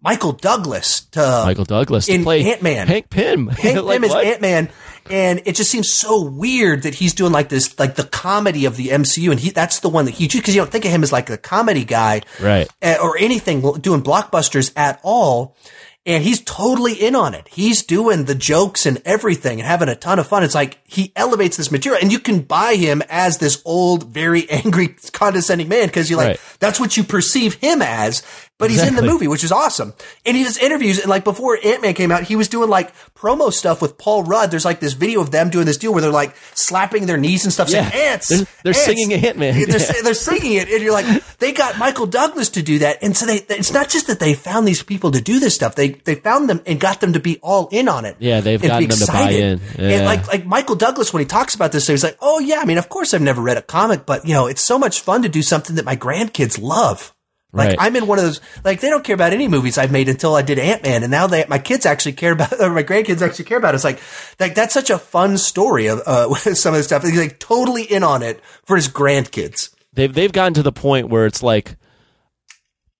Michael 0.00 0.32
Douglas 0.32 1.00
to 1.12 1.42
Michael 1.46 1.64
Douglas 1.64 2.06
to 2.06 2.12
in 2.12 2.22
play 2.24 2.44
Ant-Man. 2.52 2.86
Hank 2.86 3.10
Pym. 3.10 3.46
Hank 3.48 3.82
Like, 3.82 4.00
Pym 4.00 4.04
is? 4.04 4.14
Ant 4.14 4.40
Man, 4.40 4.68
and 5.10 5.42
it 5.44 5.56
just 5.56 5.70
seems 5.70 5.90
so 5.92 6.22
weird 6.22 6.82
that 6.82 6.94
he's 6.94 7.14
doing 7.14 7.32
like 7.32 7.48
this, 7.48 7.78
like 7.78 7.94
the 7.96 8.04
comedy 8.04 8.64
of 8.64 8.76
the 8.76 8.88
MCU, 8.88 9.30
and 9.30 9.40
he 9.40 9.50
that's 9.50 9.80
the 9.80 9.88
one 9.88 10.04
that 10.06 10.12
he 10.14 10.28
because 10.28 10.54
you 10.54 10.60
don't 10.60 10.70
think 10.70 10.84
of 10.84 10.90
him 10.90 11.02
as 11.02 11.12
like 11.12 11.30
a 11.30 11.36
comedy 11.36 11.84
guy, 11.84 12.22
Right. 12.40 12.68
uh, 12.82 12.96
or 13.02 13.16
anything 13.18 13.60
doing 13.80 14.02
blockbusters 14.02 14.72
at 14.76 15.00
all. 15.02 15.56
And 16.04 16.24
he's 16.24 16.40
totally 16.40 16.94
in 16.94 17.14
on 17.14 17.32
it. 17.32 17.46
He's 17.46 17.84
doing 17.84 18.24
the 18.24 18.34
jokes 18.34 18.86
and 18.86 19.00
everything 19.04 19.60
and 19.60 19.68
having 19.68 19.88
a 19.88 19.94
ton 19.94 20.18
of 20.18 20.26
fun. 20.26 20.42
It's 20.42 20.52
like 20.54 20.80
he 20.84 21.12
elevates 21.14 21.56
this 21.56 21.70
material 21.70 22.00
and 22.02 22.10
you 22.10 22.18
can 22.18 22.40
buy 22.40 22.74
him 22.74 23.04
as 23.08 23.38
this 23.38 23.62
old, 23.64 24.08
very 24.12 24.50
angry, 24.50 24.96
condescending 25.12 25.68
man 25.68 25.86
because 25.86 26.10
you're 26.10 26.16
like, 26.18 26.26
Right. 26.26 26.40
that's 26.58 26.80
what 26.80 26.96
you 26.96 27.04
perceive 27.04 27.54
him 27.54 27.82
as. 27.82 28.24
But 28.62 28.70
he's 28.70 28.82
in 28.82 28.94
the 28.94 29.02
movie, 29.02 29.26
which 29.28 29.44
is 29.44 29.50
awesome. 29.52 29.92
And 30.24 30.36
he 30.36 30.44
does 30.44 30.56
interviews. 30.56 30.98
And 31.00 31.10
like 31.10 31.24
before 31.24 31.58
Ant 31.62 31.82
Man 31.82 31.94
came 31.94 32.10
out, 32.12 32.22
he 32.22 32.36
was 32.36 32.48
doing 32.48 32.70
like 32.70 32.94
promo 33.14 33.52
stuff 33.52 33.82
with 33.82 33.98
Paul 33.98 34.22
Rudd. 34.22 34.50
There's 34.50 34.64
like 34.64 34.78
this 34.80 34.92
video 34.92 35.20
of 35.20 35.30
them 35.32 35.50
doing 35.50 35.66
this 35.66 35.76
deal 35.78 35.92
where 35.92 36.00
they're 36.00 36.10
like 36.12 36.34
slapping 36.54 37.06
their 37.06 37.16
knees 37.18 37.44
and 37.44 37.52
stuff, 37.52 37.68
Yeah. 37.70 37.90
saying 37.90 38.08
ants. 38.12 38.28
They're- 38.28 38.46
they're 38.62 38.72
ants." 38.74 38.84
singing 38.84 39.12
Ant-Man. 39.12 39.54
They're, 39.68 39.80
Yeah. 39.80 40.02
they're 40.02 40.14
singing 40.14 40.52
it, 40.54 40.68
and 40.70 40.82
you're 40.82 40.92
like, 40.92 41.06
they 41.38 41.52
got 41.52 41.78
Michael 41.78 42.06
Douglas 42.06 42.50
to 42.50 42.62
do 42.62 42.78
that. 42.80 42.98
And 43.02 43.16
so 43.16 43.26
they, 43.26 43.38
it's 43.48 43.72
not 43.72 43.88
just 43.88 44.06
that 44.06 44.20
they 44.20 44.34
found 44.34 44.66
these 44.68 44.82
people 44.82 45.10
to 45.10 45.20
do 45.20 45.40
this 45.40 45.54
stuff. 45.54 45.74
They 45.74 45.90
they 46.04 46.14
found 46.14 46.48
them 46.48 46.60
and 46.66 46.78
got 46.78 47.00
them 47.00 47.14
to 47.14 47.20
be 47.20 47.38
all 47.42 47.68
in 47.72 47.88
on 47.88 48.04
it. 48.04 48.16
Yeah, 48.20 48.40
they've 48.40 48.62
gotten 48.62 48.88
them 48.88 48.98
to 48.98 49.06
buy 49.06 49.22
excited. 49.30 49.60
in. 49.76 49.84
And 49.84 50.04
like 50.06 50.26
like 50.28 50.46
Michael 50.46 50.76
Douglas 50.76 51.12
when 51.12 51.20
he 51.20 51.26
talks 51.26 51.54
about 51.54 51.72
this, 51.72 51.86
he's 51.88 52.04
like, 52.04 52.16
oh 52.20 52.38
yeah, 52.38 52.60
I 52.60 52.64
mean, 52.64 52.78
of 52.78 52.88
course 52.88 53.12
I've 53.12 53.22
never 53.22 53.40
read 53.42 53.56
a 53.56 53.62
comic, 53.62 54.06
but 54.06 54.24
you 54.26 54.34
know, 54.34 54.46
it's 54.46 54.62
so 54.62 54.78
much 54.78 55.00
fun 55.00 55.22
to 55.22 55.28
do 55.28 55.42
something 55.42 55.76
that 55.76 55.84
my 55.84 55.96
grandkids 55.96 56.60
love. 56.62 57.12
Like 57.52 57.70
Right. 57.70 57.76
I'm 57.78 57.96
in 57.96 58.06
one 58.06 58.18
of 58.18 58.24
those 58.24 58.40
like 58.64 58.80
they 58.80 58.88
don't 58.88 59.04
care 59.04 59.14
about 59.14 59.32
any 59.34 59.46
movies 59.46 59.76
I've 59.76 59.92
made 59.92 60.08
until 60.08 60.34
I 60.34 60.42
did 60.42 60.58
Ant 60.58 60.82
Man, 60.82 61.02
and 61.02 61.10
now 61.10 61.26
they 61.26 61.44
my 61.48 61.58
kids 61.58 61.84
actually 61.84 62.14
care 62.14 62.32
about 62.32 62.52
or 62.60 62.70
my 62.70 62.82
grandkids 62.82 63.20
actually 63.20 63.44
care 63.44 63.58
about. 63.58 63.74
It. 63.74 63.76
It's 63.76 63.84
like 63.84 64.00
like 64.40 64.54
that's 64.54 64.72
such 64.72 64.88
a 64.88 64.98
fun 64.98 65.36
story 65.36 65.86
of 65.86 66.00
uh, 66.06 66.34
some 66.54 66.72
of 66.72 66.78
the 66.78 66.84
stuff. 66.84 67.04
He's 67.04 67.18
like 67.18 67.38
totally 67.38 67.82
in 67.82 68.02
on 68.02 68.22
it 68.22 68.40
for 68.64 68.76
his 68.76 68.88
grandkids. 68.88 69.70
they've 69.92 70.12
they've 70.12 70.32
gotten 70.32 70.54
to 70.54 70.62
the 70.62 70.72
point 70.72 71.10
where 71.10 71.26
it's 71.26 71.42
like 71.42 71.76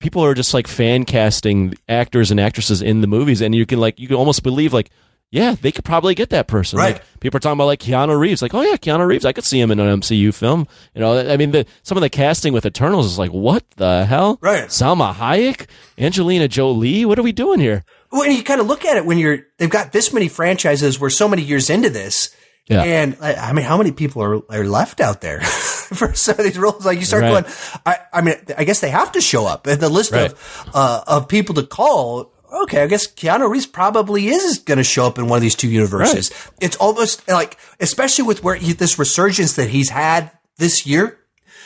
people 0.01 0.23
are 0.23 0.35
just 0.35 0.53
like 0.53 0.67
fan 0.67 1.05
casting 1.05 1.75
actors 1.89 2.31
and 2.31 2.39
actresses 2.39 2.83
in 2.83 3.01
the 3.01 3.07
movies, 3.07 3.41
and 3.41 3.55
you 3.55 3.65
can 3.65 3.81
like 3.81 3.99
you 3.99 4.09
can 4.09 4.17
almost 4.17 4.43
believe 4.43 4.73
like. 4.73 4.91
Yeah, 5.33 5.57
they 5.59 5.73
could 5.73 5.87
probably 5.87 6.15
get 6.15 6.29
that 6.31 6.47
person. 6.47 6.79
Right. 6.79 6.93
Like 6.97 7.21
people 7.21 7.39
are 7.39 7.41
talking 7.41 7.55
about 7.57 7.65
like 7.65 7.81
Keanu 7.81 8.19
Reeves. 8.19 8.43
Like, 8.43 8.53
oh 8.53 8.61
yeah, 8.61 8.77
Keanu 8.77 9.07
Reeves. 9.07 9.25
I 9.25 9.33
could 9.33 9.45
see 9.45 9.59
him 9.59 9.71
in 9.71 9.81
an 9.81 10.01
MCU 10.01 10.33
film. 10.35 10.69
You 10.95 11.01
know, 11.01 11.19
I 11.19 11.39
mean, 11.39 11.53
the 11.53 11.65
some 11.83 11.97
of 11.97 12.03
the 12.03 12.11
casting 12.11 12.53
with 12.53 12.67
Eternals 12.67 13.07
is 13.07 13.19
like, 13.19 13.31
what 13.33 13.65
the 13.77 14.05
hell? 14.05 14.39
Right. 14.43 14.65
Salma 14.69 15.15
Hayek, 15.15 15.69
Angelina 15.99 16.49
Jolie. 16.49 17.07
What 17.07 17.19
are 17.19 17.23
we 17.23 17.33
doing 17.33 17.61
here? 17.61 17.83
When 18.11 18.31
you 18.31 18.43
kind 18.45 18.61
of 18.61 18.67
look 18.67 18.85
at 18.85 18.99
it, 18.99 19.07
when 19.07 19.17
you're 19.17 19.47
they've 19.57 19.71
got 19.71 19.91
this 19.93 20.13
many 20.13 20.29
franchises, 20.29 21.01
we're 21.01 21.09
so 21.09 21.27
many 21.29 21.41
years 21.41 21.71
into 21.71 21.89
this, 21.89 22.37
Yeah. 22.69 22.83
and 22.83 23.17
I, 23.23 23.33
I 23.35 23.53
mean, 23.55 23.65
how 23.65 23.79
many 23.79 23.91
people 23.93 24.23
are 24.23 24.43
are 24.53 24.65
left 24.67 25.01
out 25.01 25.23
there 25.23 25.41
for 25.97 26.13
some 26.13 26.37
of 26.39 26.45
these 26.45 26.59
roles? 26.59 26.85
Like 26.85 26.99
you 26.99 27.07
start 27.07 27.23
Right. 27.23 27.45
going, 27.45 27.55
I, 27.87 27.97
I 28.13 28.21
mean, 28.21 28.35
I 28.59 28.65
guess 28.65 28.81
they 28.81 28.91
have 28.91 29.13
to 29.13 29.23
show 29.23 29.47
up 29.47 29.67
And 29.67 29.81
the 29.81 29.89
list 29.89 30.13
Right. 30.13 30.31
of 30.31 30.69
uh, 30.75 31.05
of 31.07 31.27
people 31.29 31.55
to 31.55 31.63
call. 31.63 32.35
Okay, 32.53 32.83
I 32.83 32.87
guess 32.87 33.07
Keanu 33.07 33.49
Reeves 33.49 33.67
probably 33.67 34.29
is 34.29 34.59
going 34.59 34.79
to 34.79 34.85
show 34.85 35.07
up 35.07 35.19
in 35.19 35.27
one 35.27 35.39
of 35.39 35.43
these 35.43 35.55
two 35.55 35.71
universes. 35.71 36.31
It's 36.61 36.77
almost 36.77 37.27
like, 37.27 37.57
especially 37.81 38.25
with 38.25 38.45
where 38.45 38.57
he, 38.57 38.75
this 38.75 38.99
resurgence 38.99 39.57
that 39.57 39.71
he's 39.71 39.89
had 39.89 40.31
this 40.59 40.87
year. 40.87 41.19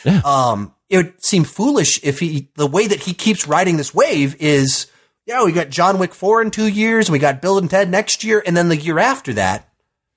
Yeah. 0.05 0.21
Um, 0.23 0.73
it 0.89 0.97
would 0.97 1.23
seem 1.23 1.43
foolish 1.43 2.01
if 2.03 2.19
he, 2.19 2.49
the 2.55 2.67
way 2.67 2.87
that 2.87 3.01
he 3.01 3.13
keeps 3.13 3.47
riding 3.47 3.75
this 3.75 3.93
wave 3.93 4.37
is, 4.39 4.87
yeah, 5.25 5.43
we 5.43 5.51
got 5.51 5.69
John 5.69 5.99
Wick 5.99 6.13
4 6.13 6.41
in 6.43 6.51
two 6.51 6.67
years, 6.67 7.09
and 7.09 7.13
we 7.13 7.19
got 7.19 7.41
Bill 7.41 7.57
and 7.57 7.69
Ted 7.69 7.89
next 7.89 8.23
year, 8.23 8.41
and 8.45 8.55
then 8.55 8.69
the 8.69 8.77
year 8.77 8.97
after 8.97 9.33
that, 9.33 9.67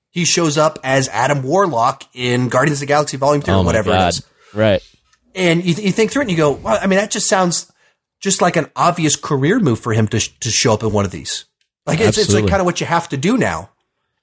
he 0.09 0.23
shows 0.23 0.57
up 0.57 0.79
as 0.85 1.09
Adam 1.09 1.43
Warlock 1.43 2.03
in 2.13 2.47
Guardians 2.47 2.77
of 2.77 2.81
the 2.81 2.85
Galaxy 2.85 3.17
Volume 3.17 3.41
2 3.41 3.51
Oh 3.51 3.59
or 3.61 3.65
whatever 3.65 3.91
God. 3.91 4.05
it 4.05 4.09
is. 4.09 4.25
Right. 4.53 4.81
And 5.35 5.65
you, 5.65 5.73
you 5.75 5.91
think 5.91 6.11
through 6.11 6.21
it 6.21 6.25
and 6.25 6.31
you 6.31 6.37
go, 6.37 6.51
well, 6.51 6.79
I 6.81 6.87
mean, 6.87 6.99
that 6.99 7.11
just 7.11 7.27
sounds 7.27 7.71
just 8.21 8.41
like 8.41 8.55
an 8.55 8.69
obvious 8.75 9.15
career 9.15 9.59
move 9.59 9.79
for 9.79 9.93
him 9.93 10.07
to, 10.09 10.19
to 10.39 10.49
show 10.49 10.73
up 10.73 10.83
in 10.83 10.91
one 10.91 11.05
of 11.05 11.11
these. 11.11 11.45
Like, 11.85 11.99
it's, 11.99 12.17
it's 12.17 12.31
like 12.33 12.47
kind 12.47 12.59
of 12.61 12.65
what 12.65 12.79
you 12.79 12.85
have 12.87 13.09
to 13.09 13.17
do 13.17 13.37
now. 13.37 13.71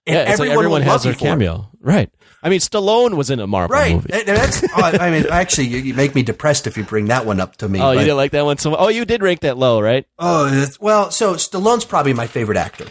And 0.07 0.15
Yeah, 0.17 0.31
it's 0.31 0.39
like 0.41 0.51
everyone 0.51 0.83
has 0.83 1.03
their 1.03 1.13
you 1.13 1.19
for 1.19 1.25
it. 1.27 1.29
cameo. 1.29 1.69
Right. 1.81 2.09
I 2.41 2.49
mean, 2.51 2.61
Stallone 2.61 3.17
was 3.17 3.31
in 3.31 3.41
a 3.41 3.47
Marvel 3.49 3.75
Right. 3.75 3.97
movie. 3.97 4.09
That's, 4.25 4.63
oh, 4.77 4.83
I 4.83 5.11
mean, 5.11 5.27
actually, 5.29 5.67
you, 5.67 5.79
you 5.79 5.95
make 5.95 6.15
me 6.15 6.23
depressed 6.23 6.69
if 6.69 6.77
you 6.77 6.85
bring 6.85 7.07
that 7.07 7.27
one 7.27 7.41
up 7.41 7.57
to 7.57 7.69
me. 7.69 7.81
Oh, 7.81 7.91
you 7.91 7.99
didn't 8.01 8.17
like 8.17 8.31
that 8.31 8.45
one 8.45 8.59
so 8.59 8.71
much? 8.71 8.79
Oh, 8.81 8.89
you 8.89 9.05
did 9.05 9.23
rank 9.23 9.41
that 9.41 9.59
low, 9.59 9.81
right? 9.81 10.07
Oh, 10.21 10.67
well, 10.81 11.11
so 11.11 11.35
Stallone's 11.35 11.85
probably 11.85 12.15
my 12.15 12.29
favorite 12.29 12.57
actor. 12.57 12.87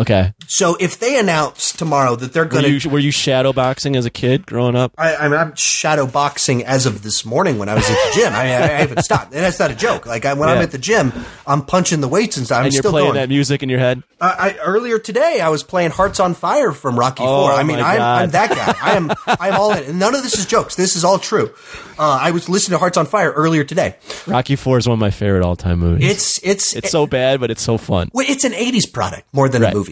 Okay. 0.00 0.32
So 0.46 0.76
if 0.80 0.98
they 0.98 1.18
announce 1.18 1.72
tomorrow 1.72 2.16
that 2.16 2.32
they're 2.32 2.44
going 2.46 2.80
to, 2.80 2.88
were 2.88 2.98
you 2.98 3.10
shadow 3.10 3.52
boxing 3.52 3.94
as 3.96 4.06
a 4.06 4.10
kid 4.10 4.46
growing 4.46 4.74
up? 4.74 4.92
I, 4.98 5.14
I 5.14 5.28
mean, 5.28 5.38
I'm 5.38 5.54
shadow 5.54 6.06
boxing 6.06 6.64
as 6.64 6.86
of 6.86 7.02
this 7.02 7.24
morning 7.24 7.58
when 7.58 7.68
I 7.68 7.74
was 7.74 7.84
at 7.84 7.90
the 7.94 8.12
gym. 8.14 8.32
I, 8.32 8.44
mean, 8.44 8.52
I, 8.52 8.62
I 8.62 8.66
haven't 8.80 9.02
stopped, 9.04 9.32
and 9.34 9.42
that's 9.44 9.58
not 9.58 9.70
a 9.70 9.74
joke. 9.76 10.06
Like 10.06 10.24
I, 10.24 10.32
when 10.34 10.48
I'm 10.48 10.58
at 10.58 10.70
the 10.72 10.78
gym, 10.78 11.12
I'm 11.46 11.64
punching 11.64 12.00
the 12.00 12.08
weights 12.08 12.36
and 12.38 12.46
stuff. 12.46 12.58
I'm 12.60 12.64
and 12.64 12.72
you're 12.74 12.80
still 12.82 12.92
playing 12.92 13.08
going. 13.08 13.16
that 13.16 13.28
music 13.28 13.62
in 13.62 13.68
your 13.68 13.78
head? 13.78 14.02
Uh, 14.20 14.34
I, 14.38 14.56
earlier 14.64 14.98
today, 14.98 15.40
I 15.40 15.48
was 15.50 15.62
playing 15.62 15.90
Hearts 15.90 16.18
on 16.18 16.34
Fire 16.34 16.72
from 16.72 16.98
Rocky 16.98 17.22
Oh, 17.24 17.42
Four. 17.48 17.52
I 17.52 17.62
mean, 17.62 17.78
I'm, 17.78 18.00
I'm 18.00 18.30
that 18.30 18.50
guy. 18.50 18.74
I 18.82 18.96
am. 18.96 19.10
I'm 19.26 19.54
all 19.60 19.72
in. 19.74 19.98
None 19.98 20.14
of 20.14 20.22
this 20.22 20.38
is 20.38 20.46
jokes. 20.46 20.74
This 20.76 20.96
is 20.96 21.04
all 21.04 21.18
true. 21.18 21.52
Uh, 21.98 22.18
I 22.22 22.30
was 22.30 22.48
listening 22.48 22.74
to 22.76 22.78
Hearts 22.78 22.96
on 22.96 23.04
Fire 23.06 23.30
earlier 23.32 23.64
today. 23.64 23.96
Rocky 24.26 24.56
Four 24.56 24.78
is 24.78 24.88
one 24.88 24.94
of 24.94 25.00
my 25.00 25.10
favorite 25.10 25.42
all 25.44 25.56
time 25.56 25.78
movies. 25.80 26.10
It's 26.10 26.40
it's 26.42 26.74
it's 26.74 26.90
so 26.90 27.06
bad, 27.06 27.40
but 27.40 27.50
it's 27.50 27.62
so 27.62 27.76
fun. 27.76 28.08
well, 28.14 28.24
it's 28.28 28.44
an 28.44 28.52
'80s 28.52 28.90
product 28.90 29.24
more 29.32 29.48
than 29.48 29.60
Right. 29.62 29.72
a 29.72 29.76
movie. 29.76 29.89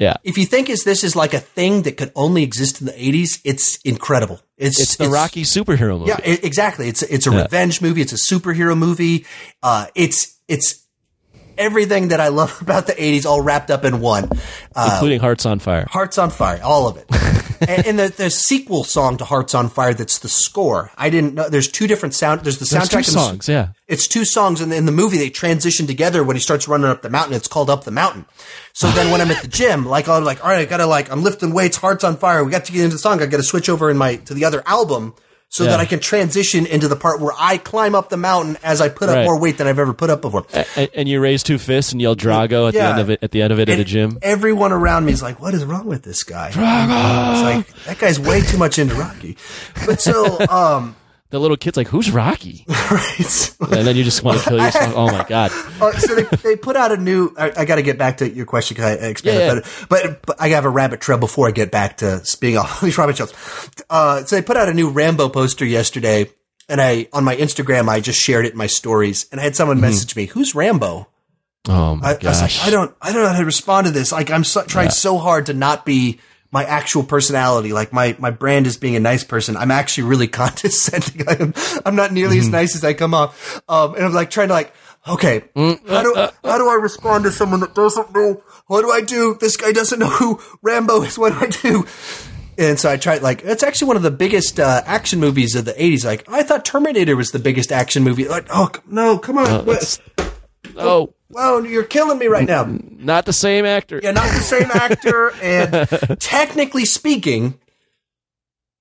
Yeah. 0.00 0.16
If 0.24 0.38
you 0.38 0.46
think 0.46 0.68
is 0.70 0.82
this 0.84 1.04
is 1.04 1.14
like 1.14 1.34
a 1.34 1.38
thing 1.40 1.82
that 1.82 1.96
could 1.98 2.10
only 2.16 2.42
exist 2.42 2.80
in 2.80 2.86
the 2.86 2.92
'80s, 2.92 3.38
it's 3.44 3.76
incredible. 3.84 4.40
It's 4.56 4.80
It's 4.80 4.96
the 4.96 5.08
Rocky 5.10 5.42
superhero 5.42 5.98
movie. 5.98 6.08
Yeah, 6.08 6.16
i 6.24 6.38
exactly. 6.42 6.88
It's 6.88 7.02
it's 7.02 7.26
a 7.26 7.30
Yeah. 7.30 7.42
revenge 7.42 7.80
movie. 7.82 8.00
It's 8.00 8.12
a 8.14 8.34
superhero 8.34 8.76
movie. 8.76 9.26
Uh, 9.62 9.86
it's 9.94 10.38
it's 10.48 10.80
everything 11.58 12.08
that 12.08 12.18
I 12.20 12.28
love 12.28 12.56
about 12.62 12.86
the 12.86 12.94
'80s, 12.94 13.26
all 13.26 13.42
wrapped 13.42 13.70
up 13.70 13.84
in 13.84 14.00
one. 14.00 14.28
Uh, 14.74 14.90
including 14.94 15.20
Hearts 15.20 15.44
on 15.44 15.58
Fire. 15.58 15.86
Hearts 15.90 16.16
on 16.18 16.30
Fire, 16.30 16.60
all 16.64 16.88
of 16.88 16.96
it. 16.96 17.04
and 17.60 17.86
and 17.86 17.98
the, 17.98 18.08
the 18.08 18.30
sequel 18.30 18.84
song 18.84 19.16
to 19.18 19.24
Hearts 19.24 19.54
on 19.54 19.68
Fire 19.68 19.94
that's 19.94 20.18
the 20.18 20.28
score. 20.28 20.90
I 20.96 21.10
didn't 21.10 21.34
know. 21.34 21.48
There's 21.48 21.68
two 21.68 21.86
different 21.86 22.14
sound. 22.14 22.40
There's 22.42 22.58
the 22.58 22.64
There's 22.64 22.84
soundtrack 22.88 22.90
two 22.90 22.96
and 22.96 23.04
the- 23.06 23.10
songs, 23.10 23.48
yeah. 23.48 23.68
It's 23.86 24.06
two 24.06 24.24
songs, 24.24 24.60
and 24.60 24.72
in 24.72 24.86
the 24.86 24.92
movie 24.92 25.18
they 25.18 25.30
transition 25.30 25.86
together 25.86 26.22
when 26.22 26.36
he 26.36 26.40
starts 26.40 26.68
running 26.68 26.86
up 26.88 27.02
the 27.02 27.10
mountain. 27.10 27.34
It's 27.34 27.48
called 27.48 27.68
Up 27.70 27.84
the 27.84 27.90
Mountain. 27.90 28.24
So 28.72 28.88
then 28.92 29.10
when 29.10 29.20
I'm 29.20 29.30
at 29.30 29.42
the 29.42 29.48
gym, 29.48 29.84
like 29.84 30.08
I'm 30.08 30.24
like, 30.24 30.42
all 30.44 30.50
right, 30.50 30.60
I 30.60 30.64
gotta 30.64 30.86
like 30.86 31.10
I'm 31.10 31.22
lifting 31.22 31.52
weights, 31.52 31.76
Hearts 31.76 32.04
on 32.04 32.16
Fire. 32.16 32.44
We 32.44 32.50
got 32.50 32.64
to 32.66 32.72
get 32.72 32.82
into 32.84 32.94
the 32.96 33.00
song. 33.00 33.20
I 33.20 33.26
got 33.26 33.38
to 33.38 33.42
switch 33.42 33.68
over 33.68 33.90
in 33.90 33.96
my 33.96 34.16
to 34.16 34.34
the 34.34 34.44
other 34.44 34.62
album 34.66 35.14
so 35.50 35.64
Yeah. 35.64 35.70
that 35.70 35.80
I 35.80 35.84
can 35.84 35.98
transition 36.00 36.64
into 36.64 36.88
the 36.88 36.96
part 36.96 37.20
where 37.20 37.34
I 37.38 37.58
climb 37.58 37.94
up 37.94 38.08
the 38.08 38.16
mountain 38.16 38.56
as 38.62 38.80
I 38.80 38.88
put 38.88 39.08
up 39.08 39.16
Right. 39.16 39.24
more 39.24 39.38
weight 39.38 39.58
than 39.58 39.66
I've 39.66 39.78
ever 39.80 39.92
put 39.92 40.08
up 40.08 40.22
before. 40.22 40.46
and, 40.76 40.88
and 40.94 41.08
you 41.08 41.20
raise 41.20 41.42
two 41.42 41.58
fists 41.58 41.90
and 41.92 42.00
yell 42.00 42.14
Drago 42.16 42.68
at 42.68 42.74
the 42.74 42.80
end 42.82 43.00
of 43.00 43.10
it. 43.10 43.18
At 43.20 43.32
the 43.32 43.42
end 43.42 43.52
of 43.52 43.58
it 43.58 43.68
at 43.68 43.78
a 43.78 43.84
gym. 43.84 44.18
Everyone 44.22 44.72
around 44.72 45.04
me 45.04 45.12
is 45.12 45.22
like, 45.22 45.40
"What 45.42 45.52
is 45.54 45.64
wrong 45.64 45.86
with 45.86 46.02
this 46.02 46.22
guy?" 46.22 46.48
It's 46.48 46.56
like 46.56 47.84
that 47.84 47.98
guy's 47.98 48.18
way 48.20 48.40
too 48.40 48.56
much 48.58 48.78
into 48.78 48.94
Rocky. 48.94 49.36
But 49.86 50.00
so, 50.00 50.38
um, 50.48 50.94
The 51.30 51.38
little 51.38 51.56
kid's 51.56 51.76
like, 51.76 51.86
"Who's 51.88 52.10
Rocky?" 52.10 52.64
right. 52.68 53.54
And 53.60 53.86
then 53.86 53.94
you 53.96 54.02
just 54.02 54.22
want 54.24 54.40
to 54.40 54.48
kill 54.48 54.58
yourself. 54.58 54.94
Oh 54.96 55.06
my 55.10 55.24
god! 55.28 55.52
Uh, 55.80 55.92
so 55.92 56.14
they, 56.14 56.24
they 56.42 56.56
put 56.56 56.76
out 56.76 56.92
a 56.92 56.96
new. 56.98 57.32
I, 57.38 57.52
I 57.58 57.64
got 57.64 57.76
to 57.76 57.82
get 57.82 57.96
back 57.96 58.18
to 58.18 58.28
your 58.28 58.44
question 58.44 58.74
because 58.74 58.98
I 58.98 59.06
expanded 59.08 59.40
Yeah, 59.40 59.46
yeah. 59.46 59.54
better. 59.62 59.86
But, 59.88 60.26
but 60.26 60.40
I 60.40 60.48
have 60.48 60.66
a 60.66 60.68
rabbit 60.68 61.00
trail 61.00 61.16
before 61.16 61.48
I 61.48 61.52
get 61.52 61.70
back 61.70 61.98
to 61.98 62.22
being 62.40 62.58
off 62.58 62.80
these 62.82 62.98
rabbit 62.98 63.16
trails. 63.16 63.32
Uh, 63.88 64.24
so 64.24 64.36
they 64.36 64.42
put 64.42 64.58
out 64.58 64.68
a 64.68 64.74
new 64.74 64.90
Rambo 64.90 65.30
poster 65.30 65.64
yesterday, 65.64 66.28
and 66.68 66.82
I 66.82 67.08
on 67.14 67.24
my 67.24 67.34
Instagram 67.36 67.88
I 67.88 68.00
just 68.00 68.20
shared 68.20 68.44
it 68.44 68.52
in 68.52 68.58
my 68.58 68.66
stories, 68.66 69.26
and 69.32 69.40
I 69.40 69.44
had 69.44 69.56
someone 69.56 69.80
message 69.80 70.14
me, 70.16 70.26
"Who's 70.26 70.54
Rambo?" 70.54 71.08
Oh 71.68 71.96
my 71.96 72.08
I, 72.08 72.10
I 72.10 72.14
was 72.14 72.22
like, 72.22 72.22
gosh! 72.22 72.66
I 72.66 72.70
don't, 72.70 72.94
I 73.00 73.12
don't 73.12 73.22
know 73.22 73.28
how 73.32 73.38
to 73.38 73.44
respond 73.44 73.86
to 73.86 73.92
this. 73.92 74.12
Like, 74.12 74.30
I'm 74.30 74.44
so, 74.44 74.64
trying 74.64 74.90
so 74.90 75.16
hard 75.18 75.46
to 75.46 75.54
not 75.54 75.86
be 75.86 76.18
my 76.52 76.64
actual 76.64 77.02
personality. 77.02 77.72
Like, 77.72 77.92
my, 77.92 78.16
my 78.18 78.30
brand 78.30 78.66
is 78.66 78.76
being 78.76 78.96
a 78.96 79.00
nice 79.00 79.24
person. 79.24 79.56
I'm 79.56 79.70
actually 79.70 80.04
really 80.04 80.28
condescending. 80.40 81.26
I'm, 81.28 81.54
I'm 81.86 81.96
not 81.96 82.12
nearly 82.12 82.36
Mm-hmm. 82.36 82.46
as 82.46 82.48
nice 82.52 82.76
as 82.76 82.84
I 82.84 82.92
come 82.94 83.14
off. 83.14 83.60
Um, 83.68 83.94
and 83.94 84.04
I'm 84.04 84.12
like 84.12 84.30
trying 84.30 84.48
to 84.48 84.54
like, 84.54 84.72
okay, 85.08 85.42
Mm, 85.56 85.88
how 85.88 86.02
do, 86.02 86.14
uh, 86.14 86.30
how 86.44 86.58
do 86.58 86.68
I 86.68 86.74
respond 86.74 87.24
to 87.24 87.30
someone 87.30 87.60
that 87.60 87.74
doesn't 87.74 88.12
know? 88.14 88.42
What 88.66 88.82
do 88.82 88.90
I 88.90 89.00
do? 89.00 89.36
This 89.40 89.56
guy 89.56 89.72
doesn't 89.72 89.98
know 89.98 90.08
who 90.10 90.40
Rambo 90.62 91.02
is. 91.02 91.18
What 91.18 91.32
do 91.32 91.38
I 91.46 91.48
do? 91.48 91.86
And 92.58 92.78
so 92.78 92.90
I 92.90 92.98
tried, 92.98 93.22
like, 93.22 93.42
it's 93.42 93.62
actually 93.62 93.88
one 93.88 93.96
of 93.96 94.02
the 94.02 94.10
biggest 94.10 94.60
uh, 94.60 94.82
action 94.84 95.18
movies 95.18 95.54
of 95.54 95.64
the 95.64 95.72
80s. 95.72 96.04
Like, 96.04 96.28
I 96.28 96.42
thought 96.42 96.64
Terminator 96.66 97.16
was 97.16 97.30
the 97.30 97.38
biggest 97.38 97.72
action 97.72 98.02
movie. 98.02 98.28
Like, 98.28 98.46
oh, 98.50 98.70
no, 98.86 99.16
come 99.18 99.38
on. 99.38 99.64
What- 99.64 99.98
Oh, 100.82 101.14
Whoa, 101.28 101.62
you're 101.62 101.84
killing 101.84 102.18
me 102.18 102.26
right 102.26 102.46
now. 102.46 102.64
not 102.64 103.24
the 103.24 103.32
same 103.32 103.64
actor. 103.64 104.00
Yeah, 104.02 104.10
not 104.10 104.32
the 104.32 104.40
same 104.40 104.70
actor. 104.70 105.32
And 105.40 106.18
technically 106.20 106.84
speaking, 106.84 107.58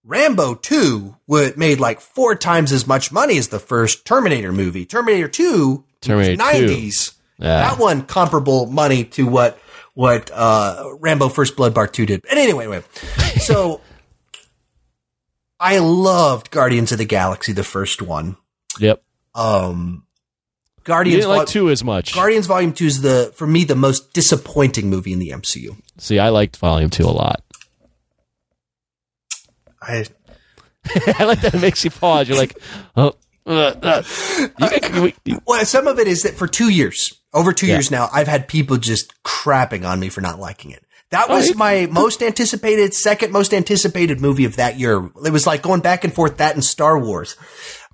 Rambo 0.04 0.56
2 0.56 1.16
would 1.28 1.58
made 1.58 1.80
like 1.80 2.02
four 2.02 2.36
times 2.36 2.72
as 2.72 2.88
much 2.88 3.12
money 3.12 3.38
as 3.38 3.50
the 3.50 3.60
first 3.60 4.06
Terminator 4.06 4.52
movie. 4.52 4.86
Terminator 4.86 5.28
2, 5.28 5.86
Terminator 6.02 6.36
2. 6.38 6.42
90s. 6.42 7.16
Yeah. 7.38 7.70
That 7.70 7.80
one 7.80 8.02
comparable 8.04 8.66
money 8.66 9.04
to 9.06 9.28
what 9.28 9.60
what 9.94 10.32
uh, 10.34 10.92
Rambo 11.00 11.30
First 11.30 11.56
Blood 11.56 11.76
Part 11.76 11.94
2 11.94 12.06
did. 12.06 12.26
And 12.30 12.40
anyway, 12.40 12.64
anyway. 12.66 12.84
So 13.42 13.82
I 15.60 15.80
loved 15.80 16.52
Guardians 16.52 16.92
of 16.92 16.98
the 16.98 17.06
Galaxy, 17.06 17.52
the 17.52 17.64
first 17.64 18.02
one. 18.02 18.38
Yep. 18.80 19.04
Um 19.36 20.06
Guardians 20.90 21.18
didn't 21.24 21.30
like 21.30 21.38
Vol- 21.40 21.45
two 21.45 21.70
as 21.70 21.84
much. 21.84 22.14
Guardians 22.14 22.48
Volume 22.48 22.74
2 22.74 22.86
is 22.86 23.02
the 23.02 23.32
for 23.36 23.48
me 23.48 23.64
the 23.64 23.76
most 23.76 24.11
disappointing 24.14 24.90
movie 24.90 25.14
in 25.14 25.20
the 25.20 25.30
MCU. 25.30 25.78
See, 25.99 26.20
I 26.20 26.30
liked 26.30 26.57
Volume 26.57 26.90
Two 26.90 27.06
a 27.06 27.14
lot. 27.14 27.41
I 29.82 30.06
I 31.20 31.24
like 31.26 31.41
that 31.41 31.53
it 31.56 31.61
makes 31.61 31.84
you 31.84 31.91
pause. 31.91 32.28
You're 32.28 32.38
like, 32.38 32.57
oh. 32.95 33.14
Uh, 33.45 33.74
uh. 33.82 34.03
You- 34.94 35.14
you- 35.26 35.41
Well, 35.48 35.66
some 35.66 35.88
of 35.88 35.99
it 35.99 36.07
is 36.07 36.24
that 36.24 36.36
for 36.36 36.48
two 36.48 36.70
years, 36.70 37.14
over 37.34 37.53
two 37.53 37.68
Yeah. 37.68 37.76
years 37.76 37.90
now, 37.91 38.10
I've 38.14 38.28
had 38.28 38.48
people 38.48 38.78
just 38.78 39.14
crapping 39.24 39.88
on 39.88 39.99
me 39.99 40.10
for 40.10 40.22
not 40.22 40.40
liking 40.40 40.72
it. 40.72 40.84
That 41.11 41.28
Oh, 41.30 41.36
was 41.38 41.49
you- 41.49 41.56
my 41.56 41.88
most 41.91 42.22
anticipated, 42.22 42.94
second 42.94 43.32
most 43.32 43.53
anticipated 43.53 44.22
movie 44.22 44.45
of 44.45 44.56
that 44.57 44.78
year. 44.80 45.10
It 45.26 45.32
was 45.32 45.48
like 45.48 45.61
going 45.64 45.82
back 45.82 46.03
and 46.03 46.14
forth 46.14 46.38
that 46.38 46.53
and 46.56 46.64
Star 46.64 46.99
Wars, 46.99 47.36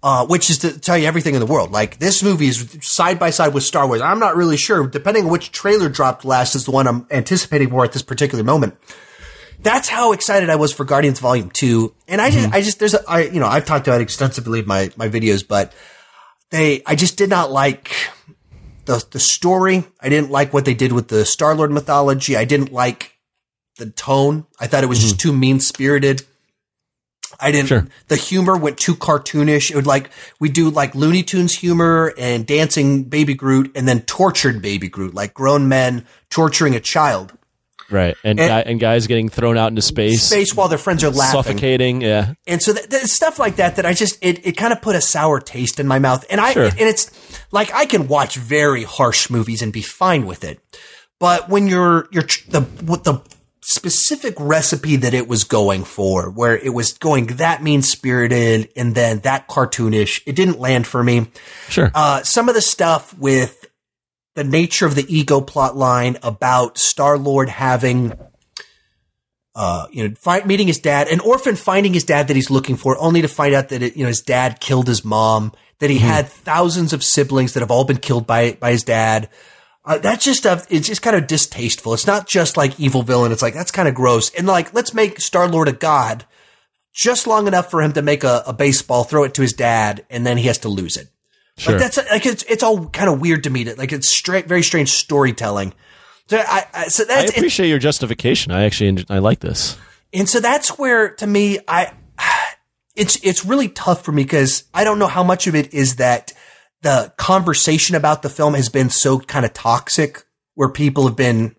uh, 0.06 0.23
which 0.27 0.52
is 0.52 0.60
to 0.60 0.80
tell 0.80 0.95
you 0.95 1.07
everything 1.07 1.34
in 1.34 1.40
the 1.40 1.48
world. 1.48 1.72
Like 1.72 1.98
this 1.98 2.22
movie 2.22 2.45
is 2.45 2.77
side 2.82 3.18
by 3.18 3.32
side 3.32 3.56
with 3.56 3.64
Star 3.64 3.88
Wars. 3.88 4.02
I'm 4.02 4.19
not 4.19 4.36
really 4.36 4.56
sure, 4.56 4.86
depending 4.86 5.26
on 5.26 5.32
which 5.32 5.52
trailer 5.52 5.90
dropped 5.90 6.23
last, 6.23 6.53
is 6.53 6.65
the 6.65 6.72
one 6.72 6.88
I'm 6.88 7.07
anticipating 7.10 7.72
more 7.72 7.84
at 7.84 7.91
this 7.91 8.03
particular 8.03 8.44
moment. 8.44 8.77
That's 9.60 9.90
how 9.90 10.11
excited 10.11 10.52
I 10.52 10.57
was 10.57 10.72
for 10.72 10.86
Guardians 10.86 11.19
Volume 11.19 11.49
Two, 11.49 11.95
and 12.07 12.22
I 12.22 12.30
just, 12.30 12.53
I 12.53 12.61
just, 12.61 12.77
there's, 12.77 12.94
a, 12.94 12.99
I, 13.10 13.22
you 13.23 13.40
know, 13.40 13.48
I've 13.48 13.65
talked 13.65 13.88
about 13.88 13.99
it 13.99 14.03
extensively 14.03 14.60
in 14.60 14.68
my 14.68 14.91
my 14.95 15.10
videos, 15.10 15.45
but 15.48 15.73
they, 16.52 16.84
I 16.86 16.94
just 16.94 17.18
did 17.18 17.32
not 17.32 17.52
like 17.52 17.91
the 18.86 19.03
the 19.10 19.19
story. 19.19 19.86
I 19.99 20.10
didn't 20.10 20.30
like 20.30 20.53
what 20.53 20.65
they 20.65 20.76
did 20.76 20.91
with 20.91 21.07
the 21.07 21.26
Star 21.26 21.56
Lord 21.56 21.72
mythology. 21.72 22.38
I 22.38 22.45
didn't 22.45 22.72
like 22.72 23.18
the 23.77 23.90
tone. 23.90 24.45
I 24.60 24.68
thought 24.68 24.84
it 24.84 24.88
was 24.88 24.99
just 24.99 25.19
too 25.19 25.34
mean 25.34 25.60
spirited. 25.60 26.22
I 27.39 27.51
didn't. 27.51 27.67
Sure. 27.67 27.87
The 28.07 28.15
humor 28.15 28.55
went 28.57 28.77
too 28.77 28.95
cartoonish. 28.95 29.69
It 29.71 29.75
would 29.75 29.87
like 29.87 30.09
we 30.39 30.49
do 30.49 30.69
like 30.69 30.95
Looney 30.95 31.23
Tunes 31.23 31.53
humor 31.55 32.13
and 32.17 32.45
dancing 32.45 33.03
Baby 33.03 33.33
Groot, 33.33 33.71
and 33.75 33.87
then 33.87 34.01
tortured 34.01 34.61
Baby 34.61 34.87
Groot, 34.89 35.13
like 35.13 35.33
grown 35.33 35.67
men 35.67 36.05
torturing 36.29 36.75
a 36.75 36.79
child. 36.79 37.33
right, 37.91 38.15
and 38.23 38.39
And- 38.39 38.49
guy, 38.49 38.61
and 38.61 38.79
guys 38.79 39.05
getting 39.05 39.29
thrown 39.29 39.57
out 39.59 39.67
into 39.67 39.81
space, 39.83 40.23
Space 40.23 40.55
while 40.55 40.67
their 40.67 40.79
friends 40.79 41.03
are 41.03 41.11
laughing. 41.11 41.43
suffocating. 41.43 42.01
Yeah, 42.01 42.33
And 42.47 42.59
so 42.61 42.73
that, 42.73 42.89
that 42.89 43.01
stuff 43.07 43.37
like 43.37 43.57
that, 43.57 43.75
that 43.75 43.85
I 43.85 43.93
just, 43.93 44.17
it, 44.25 44.43
it 44.45 44.57
kind 44.57 44.73
of 44.73 44.81
put 44.81 44.95
a 44.95 45.01
sour 45.01 45.39
taste 45.39 45.79
in 45.79 45.85
my 45.85 45.99
mouth. 45.99 46.25
And 46.31 46.41
I, 46.41 46.53
Sure. 46.53 46.65
and 46.65 46.79
it's 46.79 47.11
like, 47.51 47.71
I 47.75 47.85
can 47.85 48.07
watch 48.07 48.37
very 48.37 48.83
harsh 48.83 49.29
movies 49.29 49.61
and 49.61 49.71
be 49.71 49.83
fine 49.83 50.25
with 50.25 50.43
it. 50.43 50.59
But 51.19 51.47
when 51.47 51.67
you're, 51.67 52.07
you're, 52.11 52.23
tr- 52.23 52.49
the, 52.49 52.61
what 52.61 53.03
the 53.03 53.21
specific 53.67 54.35
recipe 54.37 54.95
that 54.95 55.15
it 55.15 55.27
was 55.27 55.43
going 55.43 55.83
for, 55.83 56.29
where 56.29 56.55
it 56.55 56.71
was 56.71 56.93
going 56.93 57.25
that 57.25 57.63
mean 57.63 57.81
spirited 57.81 58.69
and 58.75 58.93
then 58.93 59.19
that 59.21 59.47
cartoonish, 59.47 60.21
it 60.27 60.35
didn't 60.35 60.59
land 60.59 60.85
for 60.85 61.03
me. 61.03 61.27
sure. 61.67 61.89
Uh, 61.95 62.21
some 62.21 62.47
of 62.47 62.53
the 62.53 62.61
stuff 62.61 63.17
with 63.17 63.65
the 64.35 64.43
nature 64.43 64.85
of 64.85 64.93
the 64.93 65.05
ego 65.13 65.41
plot 65.41 65.75
line 65.75 66.15
about 66.21 66.77
Star 66.77 67.17
Lord 67.17 67.49
having, 67.49 68.13
uh, 69.55 69.87
you 69.89 70.07
know, 70.07 70.15
find, 70.15 70.45
meeting 70.45 70.67
his 70.67 70.77
dad, 70.77 71.07
an 71.07 71.19
orphan 71.19 71.55
finding 71.55 71.93
his 71.93 72.03
dad 72.03 72.27
that 72.27 72.35
he's 72.35 72.51
looking 72.51 72.75
for, 72.75 72.95
only 72.99 73.23
to 73.23 73.27
find 73.27 73.55
out 73.55 73.69
that 73.69 73.81
it, 73.81 73.97
you 73.97 74.03
know 74.03 74.09
his 74.09 74.21
dad 74.21 74.59
killed 74.59 74.87
his 74.87 75.03
mom, 75.03 75.51
that 75.79 75.89
he 75.89 75.97
had 75.97 76.27
thousands 76.27 76.93
of 76.93 77.03
siblings 77.03 77.53
that 77.53 77.61
have 77.61 77.71
all 77.71 77.83
been 77.83 77.97
killed 77.97 78.27
by 78.27 78.51
by 78.59 78.69
his 78.71 78.83
dad. 78.83 79.27
Uh, 79.85 79.99
that's 79.99 80.25
just 80.25 80.39
stuff. 80.39 80.65
It's 80.69 80.87
just 80.87 81.03
kind 81.03 81.15
of 81.15 81.27
distasteful. 81.27 81.93
It's 81.93 82.07
not 82.07 82.27
just 82.27 82.57
like 82.57 82.79
evil 82.79 83.03
villain. 83.03 83.31
It's 83.31 83.43
like 83.43 83.53
that's 83.53 83.71
kind 83.71 83.87
of 83.87 83.93
gross. 83.93 84.31
And 84.31 84.47
like, 84.47 84.73
let's 84.73 84.93
make 84.93 85.21
Star 85.21 85.47
Lord 85.47 85.67
a 85.67 85.73
god, 85.73 86.25
just 86.91 87.27
long 87.27 87.45
enough 87.47 87.69
for 87.69 87.83
him 87.83 87.93
to 87.93 88.01
make 88.01 88.23
a, 88.23 88.43
a 88.47 88.53
baseball, 88.53 89.03
throw 89.03 89.23
it 89.23 89.35
to 89.35 89.43
his 89.43 89.53
dad, 89.53 90.03
and 90.09 90.25
then 90.25 90.37
he 90.37 90.47
has 90.47 90.57
to 90.59 90.69
lose 90.69 90.97
it. 90.97 91.09
sure. 91.57 91.73
Like 91.73 91.81
that's 91.81 91.97
like 92.09 92.25
it's 92.25 92.43
it's 92.43 92.63
all 92.63 92.87
kind 92.87 93.09
of 93.09 93.21
weird 93.21 93.43
to 93.43 93.51
me. 93.51 93.65
That 93.65 93.77
like 93.77 93.91
it's 93.93 94.09
straight, 94.09 94.47
very 94.47 94.63
strange 94.63 94.89
storytelling. 94.89 95.73
So 96.29 96.37
I, 96.39 96.65
I 96.73 96.87
so 96.87 97.03
that's 97.05 97.31
it, 97.31 97.37
appreciate 97.37 97.69
your 97.69 97.77
justification. 97.79 98.51
I 98.51 98.63
actually 98.63 99.05
I 99.07 99.19
like 99.19 99.39
this. 99.39 99.77
and 100.11 100.27
so 100.27 100.39
that's 100.39 100.79
where 100.79 101.11
to 101.15 101.27
me 101.27 101.59
I 101.67 101.93
it's 102.95 103.17
it's 103.23 103.45
really 103.45 103.69
tough 103.69 104.03
for 104.03 104.11
me 104.11 104.23
because 104.23 104.63
I 104.73 104.83
don't 104.83 104.97
know 104.97 105.07
how 105.07 105.23
much 105.23 105.45
of 105.45 105.53
it 105.53 105.75
is 105.75 105.97
that 105.97 106.33
the 106.85 107.11
conversation 107.17 107.95
about 107.95 108.21
the 108.21 108.29
film 108.29 108.53
has 108.53 108.69
been 108.69 108.91
so 108.91 109.19
kind 109.19 109.43
of 109.43 109.53
toxic, 109.53 110.23
where 110.53 110.69
people 110.69 111.07
have 111.07 111.15
been 111.15 111.55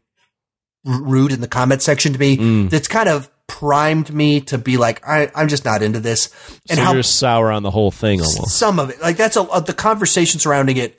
r- 0.87 1.03
rude 1.03 1.33
in 1.33 1.41
the 1.41 1.49
comment 1.49 1.83
section 1.83 2.13
to 2.13 2.19
me. 2.19 2.37
Mm. 2.37 2.71
That's 2.71 2.87
kind 2.87 3.09
of 3.09 3.29
primed 3.49 4.13
me 4.13 4.41
to 4.41 4.57
be 4.57 4.77
like 4.77 5.07
I, 5.07 5.31
I'm 5.35 5.49
just 5.49 5.65
not 5.65 5.83
into 5.83 5.99
this. 5.99 6.33
And 6.69 6.79
so 6.79 6.85
how 6.85 6.93
you're 6.93 7.03
sour 7.03 7.51
on 7.51 7.65
the 7.65 7.73
whole 7.73 7.91
thing 7.91 8.21
almost. 8.21 8.57
some 8.57 8.79
of 8.79 8.91
it. 8.91 9.01
Like 9.03 9.17
that's 9.17 9.37
a, 9.37 9.43
uh, 9.43 9.61
the 9.61 9.75
conversation 9.75 10.39
surrounding 10.39 10.77
it. 10.77 10.99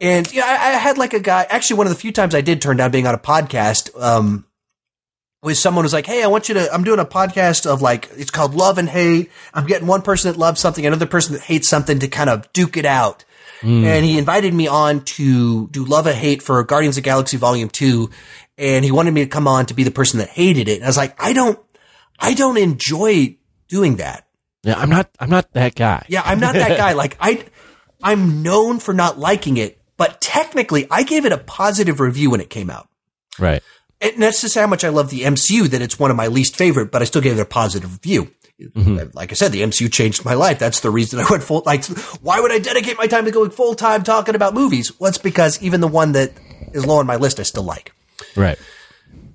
And 0.00 0.32
yeah, 0.32 0.44
I, 0.44 0.74
I 0.74 0.78
had 0.78 0.96
like 0.96 1.12
a 1.12 1.20
guy. 1.20 1.46
Actually, 1.50 1.78
one 1.78 1.86
of 1.88 1.92
the 1.92 1.98
few 1.98 2.12
times 2.12 2.34
I 2.34 2.40
did 2.40 2.62
turn 2.62 2.76
down 2.76 2.92
being 2.92 3.06
on 3.06 3.14
a 3.14 3.18
podcast. 3.18 3.90
Um, 4.00 4.46
was 5.42 5.60
someone 5.60 5.84
was 5.84 5.92
like, 5.92 6.06
"Hey, 6.06 6.22
I 6.22 6.28
want 6.28 6.48
you 6.48 6.54
to. 6.54 6.72
I'm 6.72 6.84
doing 6.84 7.00
a 7.00 7.04
podcast 7.04 7.66
of 7.66 7.82
like 7.82 8.10
it's 8.16 8.30
called 8.30 8.54
Love 8.54 8.78
and 8.78 8.88
Hate. 8.88 9.30
I'm 9.54 9.66
getting 9.66 9.88
one 9.88 10.02
person 10.02 10.30
that 10.30 10.38
loves 10.38 10.60
something, 10.60 10.84
another 10.84 11.06
person 11.06 11.34
that 11.34 11.42
hates 11.42 11.68
something 11.68 11.98
to 11.98 12.08
kind 12.08 12.30
of 12.30 12.52
duke 12.52 12.76
it 12.76 12.86
out." 12.86 13.24
Mm. 13.60 13.84
And 13.84 14.04
he 14.04 14.18
invited 14.18 14.52
me 14.52 14.66
on 14.66 15.04
to 15.04 15.68
do 15.68 15.84
Love 15.84 16.06
and 16.06 16.16
Hate 16.16 16.42
for 16.42 16.62
Guardians 16.64 16.96
of 16.96 17.02
the 17.02 17.06
Galaxy 17.06 17.36
Volume 17.36 17.68
Two, 17.68 18.10
and 18.58 18.84
he 18.84 18.90
wanted 18.90 19.14
me 19.14 19.24
to 19.24 19.30
come 19.30 19.48
on 19.48 19.66
to 19.66 19.74
be 19.74 19.82
the 19.82 19.90
person 19.90 20.18
that 20.18 20.28
hated 20.28 20.68
it. 20.68 20.76
And 20.76 20.84
I 20.84 20.88
was 20.88 20.96
like, 20.96 21.14
I 21.22 21.32
don't, 21.32 21.58
I 22.18 22.34
don't 22.34 22.58
enjoy 22.58 23.36
doing 23.68 23.96
that. 23.96 24.26
Yeah, 24.62 24.74
I'm 24.78 24.90
not. 24.90 25.10
I'm 25.20 25.30
not 25.30 25.52
that 25.52 25.74
guy. 25.74 26.04
Yeah, 26.08 26.22
I'm 26.24 26.40
not 26.40 26.54
that 26.54 26.76
guy. 26.76 26.92
Like 26.92 27.16
I, 27.20 27.44
I'm 28.02 28.42
known 28.42 28.78
for 28.78 28.92
not 28.92 29.18
liking 29.18 29.56
it, 29.56 29.80
but 29.96 30.20
technically, 30.20 30.86
I 30.90 31.02
gave 31.02 31.24
it 31.24 31.32
a 31.32 31.38
positive 31.38 32.00
review 32.00 32.30
when 32.30 32.40
it 32.40 32.50
came 32.50 32.68
out. 32.68 32.88
Right. 33.38 33.62
And 34.00 34.22
that's 34.22 34.40
to 34.42 34.48
say 34.48 34.60
how 34.60 34.66
much 34.66 34.84
I 34.84 34.90
love 34.90 35.10
the 35.10 35.22
MCU. 35.22 35.68
That 35.68 35.82
it's 35.82 35.98
one 35.98 36.10
of 36.10 36.16
my 36.16 36.26
least 36.26 36.56
favorite, 36.56 36.90
but 36.90 37.02
I 37.02 37.04
still 37.06 37.22
gave 37.22 37.38
it 37.38 37.40
a 37.40 37.46
positive 37.46 37.92
review. 37.92 38.30
Mm-hmm. 38.60 39.16
Like 39.16 39.32
I 39.32 39.34
said, 39.34 39.52
the 39.52 39.62
MCU 39.62 39.92
changed 39.92 40.24
my 40.24 40.34
life. 40.34 40.58
That's 40.58 40.80
the 40.80 40.90
reason 40.90 41.20
I 41.20 41.26
went 41.30 41.42
full. 41.42 41.62
Like, 41.66 41.84
why 42.22 42.40
would 42.40 42.52
I 42.52 42.58
dedicate 42.58 42.96
my 42.96 43.06
time 43.06 43.26
to 43.26 43.30
going 43.30 43.50
full 43.50 43.74
time 43.74 44.02
talking 44.02 44.34
about 44.34 44.54
movies? 44.54 44.98
Well, 44.98 45.08
it's 45.08 45.18
because 45.18 45.62
even 45.62 45.80
the 45.80 45.88
one 45.88 46.12
that 46.12 46.32
is 46.72 46.86
low 46.86 46.98
on 46.98 47.06
my 47.06 47.16
list, 47.16 47.38
I 47.38 47.42
still 47.42 47.64
like. 47.64 47.92
Right. 48.34 48.58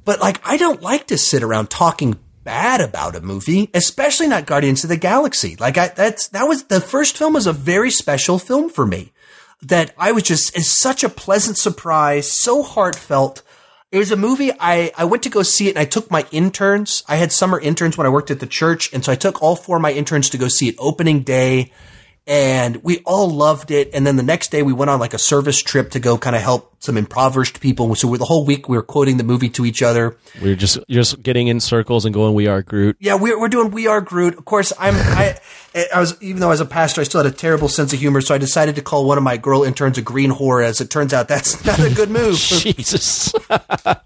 But 0.05 0.19
like, 0.19 0.41
I 0.43 0.57
don't 0.57 0.81
like 0.81 1.07
to 1.07 1.17
sit 1.17 1.43
around 1.43 1.69
talking 1.69 2.17
bad 2.43 2.81
about 2.81 3.15
a 3.15 3.21
movie, 3.21 3.69
especially 3.75 4.27
not 4.27 4.47
Guardians 4.47 4.83
of 4.83 4.89
the 4.89 4.97
Galaxy. 4.97 5.55
Like 5.59 5.77
I, 5.77 5.89
that's, 5.89 6.29
that 6.29 6.47
was, 6.47 6.63
the 6.63 6.81
first 6.81 7.15
film 7.15 7.33
was 7.33 7.45
a 7.45 7.53
very 7.53 7.91
special 7.91 8.39
film 8.39 8.69
for 8.69 8.88
me 8.88 9.13
that 9.61 9.93
I 9.99 10.11
was 10.11 10.23
just, 10.23 10.57
it's 10.57 10.79
such 10.79 11.03
a 11.03 11.09
pleasant 11.09 11.59
surprise, 11.59 12.31
so 12.31 12.63
heartfelt. 12.63 13.43
It 13.91 13.97
was 13.97 14.11
a 14.11 14.15
movie 14.15 14.51
I, 14.57 14.93
I 14.97 15.03
went 15.03 15.23
to 15.23 15.30
go 15.30 15.43
see 15.43 15.68
it 15.68 15.72
and 15.72 15.80
I 15.80 15.84
took 15.84 16.09
my 16.09 16.26
interns. 16.31 17.03
I 17.09 17.18
had 17.18 17.34
summer 17.34 17.59
interns 17.59 17.97
when 17.97 18.07
I 18.07 18.09
worked 18.09 18.31
at 18.31 18.39
the 18.39 18.47
church. 18.47 18.91
And 18.93 19.03
so 19.03 19.11
I 19.11 19.15
took 19.15 19.41
all 19.41 19.57
four 19.57 19.76
of 19.76 19.81
my 19.81 19.91
interns 19.91 20.30
to 20.30 20.38
go 20.38 20.47
see 20.47 20.69
it 20.69 20.76
opening 20.80 21.23
day 21.23 21.73
and 22.31 22.77
we 22.77 22.99
all 22.99 23.29
loved 23.29 23.71
it. 23.71 23.89
And 23.93 24.07
then 24.07 24.15
the 24.15 24.23
next 24.23 24.51
day 24.51 24.63
we 24.63 24.71
went 24.71 24.89
on 24.89 25.01
like 25.01 25.13
a 25.13 25.17
service 25.17 25.61
trip 25.61 25.91
to 25.91 25.99
go 25.99 26.17
kind 26.17 26.33
of 26.33 26.41
help 26.41 26.73
some 26.79 26.95
impoverished 26.95 27.59
people. 27.59 27.93
So 27.93 28.15
the 28.15 28.23
whole 28.23 28.45
week 28.45 28.69
we 28.69 28.77
were 28.77 28.83
quoting 28.83 29.17
the 29.17 29.25
movie 29.25 29.49
to 29.49 29.65
each 29.65 29.81
other. 29.81 30.15
We 30.41 30.53
are 30.53 30.55
just 30.55 30.79
just 30.89 31.21
getting 31.21 31.47
in 31.47 31.59
circles 31.59 32.05
and 32.05 32.13
going, 32.13 32.33
"We 32.33 32.47
are 32.47 32.61
Groot." 32.61 32.95
Yeah, 33.01 33.15
we're 33.15 33.37
we're 33.37 33.49
doing 33.49 33.71
"We 33.71 33.87
Are 33.87 33.99
Groot." 33.99 34.37
Of 34.37 34.45
course, 34.45 34.71
I'm 34.79 34.95
I 34.95 35.39
I 35.93 35.99
was 35.99 36.19
even 36.21 36.39
though 36.39 36.51
as 36.51 36.61
a 36.61 36.65
pastor 36.65 37.01
I 37.01 37.03
still 37.03 37.21
had 37.21 37.31
a 37.31 37.35
terrible 37.35 37.67
sense 37.67 37.91
of 37.91 37.99
humor, 37.99 38.21
so 38.21 38.33
I 38.33 38.37
decided 38.37 38.75
to 38.75 38.81
call 38.81 39.05
one 39.05 39.17
of 39.17 39.25
my 39.25 39.35
girl 39.35 39.63
interns 39.63 39.97
a 39.97 40.01
green 40.01 40.31
whore. 40.31 40.63
As 40.63 40.79
it 40.79 40.89
turns 40.89 41.13
out, 41.13 41.27
that's 41.27 41.65
not 41.65 41.79
a 41.79 41.93
good 41.93 42.09
move. 42.09 42.37
Jesus, 42.39 43.33
that 43.49 44.01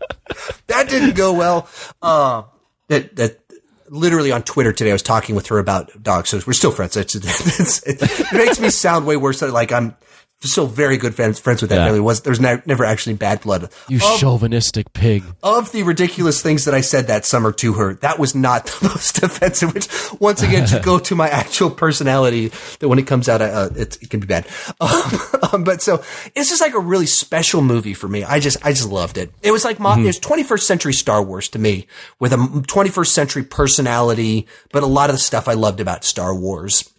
didn't 0.89 1.15
go 1.15 1.31
well. 1.31 1.69
Uh, 2.01 2.43
that 2.87 3.15
that 3.17 3.44
literally 3.89 4.31
on 4.31 4.43
Twitter 4.43 4.71
today, 4.71 4.89
I 4.89 4.93
was 4.93 5.01
talking 5.01 5.35
with 5.35 5.47
her 5.47 5.59
about 5.59 6.01
dogs. 6.01 6.29
So 6.29 6.39
we're 6.45 6.53
still 6.53 6.71
friends. 6.71 6.97
It's, 6.97 7.15
it's, 7.15 7.83
it 7.83 8.33
makes 8.33 8.59
me 8.59 8.69
sound 8.69 9.05
way 9.05 9.17
worse. 9.17 9.41
Like 9.41 9.71
I'm 9.71 9.95
still 10.41 10.67
very 10.67 10.97
good 10.97 11.15
friends, 11.15 11.39
friends 11.39 11.61
with 11.61 11.69
that 11.69 11.77
yeah. 11.77 11.85
family. 11.85 11.99
Was 11.99 12.21
there's 12.21 12.39
ne- 12.39 12.61
never 12.65 12.85
actually 12.85 13.15
bad 13.15 13.41
blood. 13.41 13.69
You 13.87 13.97
of, 13.97 14.19
chauvinistic 14.19 14.93
pig. 14.93 15.23
Of 15.41 15.71
the 15.71 15.83
ridiculous 15.83 16.41
things 16.41 16.65
that 16.65 16.73
I 16.73 16.81
said 16.81 17.07
that 17.07 17.25
summer 17.25 17.51
to 17.53 17.73
her, 17.73 17.95
that 17.95 18.19
was 18.19 18.35
not 18.35 18.65
the 18.81 18.89
most 18.89 19.23
offensive. 19.23 19.73
Which 19.73 19.87
once 20.19 20.41
again 20.41 20.67
to 20.67 20.79
go 20.79 20.99
to 20.99 21.15
my 21.15 21.29
actual 21.29 21.69
personality, 21.69 22.51
that 22.79 22.87
when 22.87 22.99
it 22.99 23.07
comes 23.07 23.29
out, 23.29 23.41
uh, 23.41 23.69
it, 23.75 24.01
it, 24.01 24.09
can 24.09 24.19
be 24.19 24.27
bad. 24.27 24.47
Um, 25.53 25.63
but 25.63 25.81
so 25.81 26.03
it's 26.33 26.49
just 26.49 26.61
like 26.61 26.73
a 26.73 26.79
really 26.79 27.05
special 27.05 27.61
movie 27.61 27.93
for 27.93 28.07
me. 28.07 28.23
I 28.23 28.39
just 28.39 28.57
I 28.65 28.71
just 28.71 28.89
loved 28.89 29.17
it. 29.17 29.31
It 29.41 29.51
was 29.51 29.63
like 29.63 29.77
mm-hmm. 29.77 30.01
it 30.01 30.05
was 30.05 30.19
21st 30.19 30.61
century 30.61 30.93
Star 30.93 31.21
Wars 31.21 31.49
to 31.49 31.59
me 31.59 31.87
with 32.19 32.33
a 32.33 32.37
21st 32.37 33.07
century 33.07 33.43
personality, 33.43 34.47
but 34.71 34.83
a 34.83 34.87
lot 34.87 35.09
of 35.09 35.15
the 35.15 35.19
stuff 35.19 35.47
I 35.47 35.53
loved 35.53 35.79
about 35.79 36.03
Star 36.03 36.35
Wars. 36.35 36.94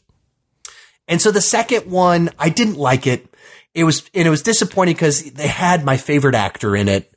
And 1.09 1.21
so 1.21 1.31
the 1.31 1.41
second 1.41 1.91
one, 1.91 2.31
I 2.39 2.49
didn't 2.49 2.77
like 2.77 3.07
it. 3.07 3.33
It 3.75 3.85
was, 3.85 4.09
and 4.15 4.27
it 4.27 4.31
was 4.31 4.43
disappointing 4.43 4.95
because 4.95 5.23
they 5.33 5.47
had 5.47 5.85
my 5.85 5.97
favorite 5.97 6.35
actor 6.35 6.75
in 6.75 6.89
it. 6.89 7.13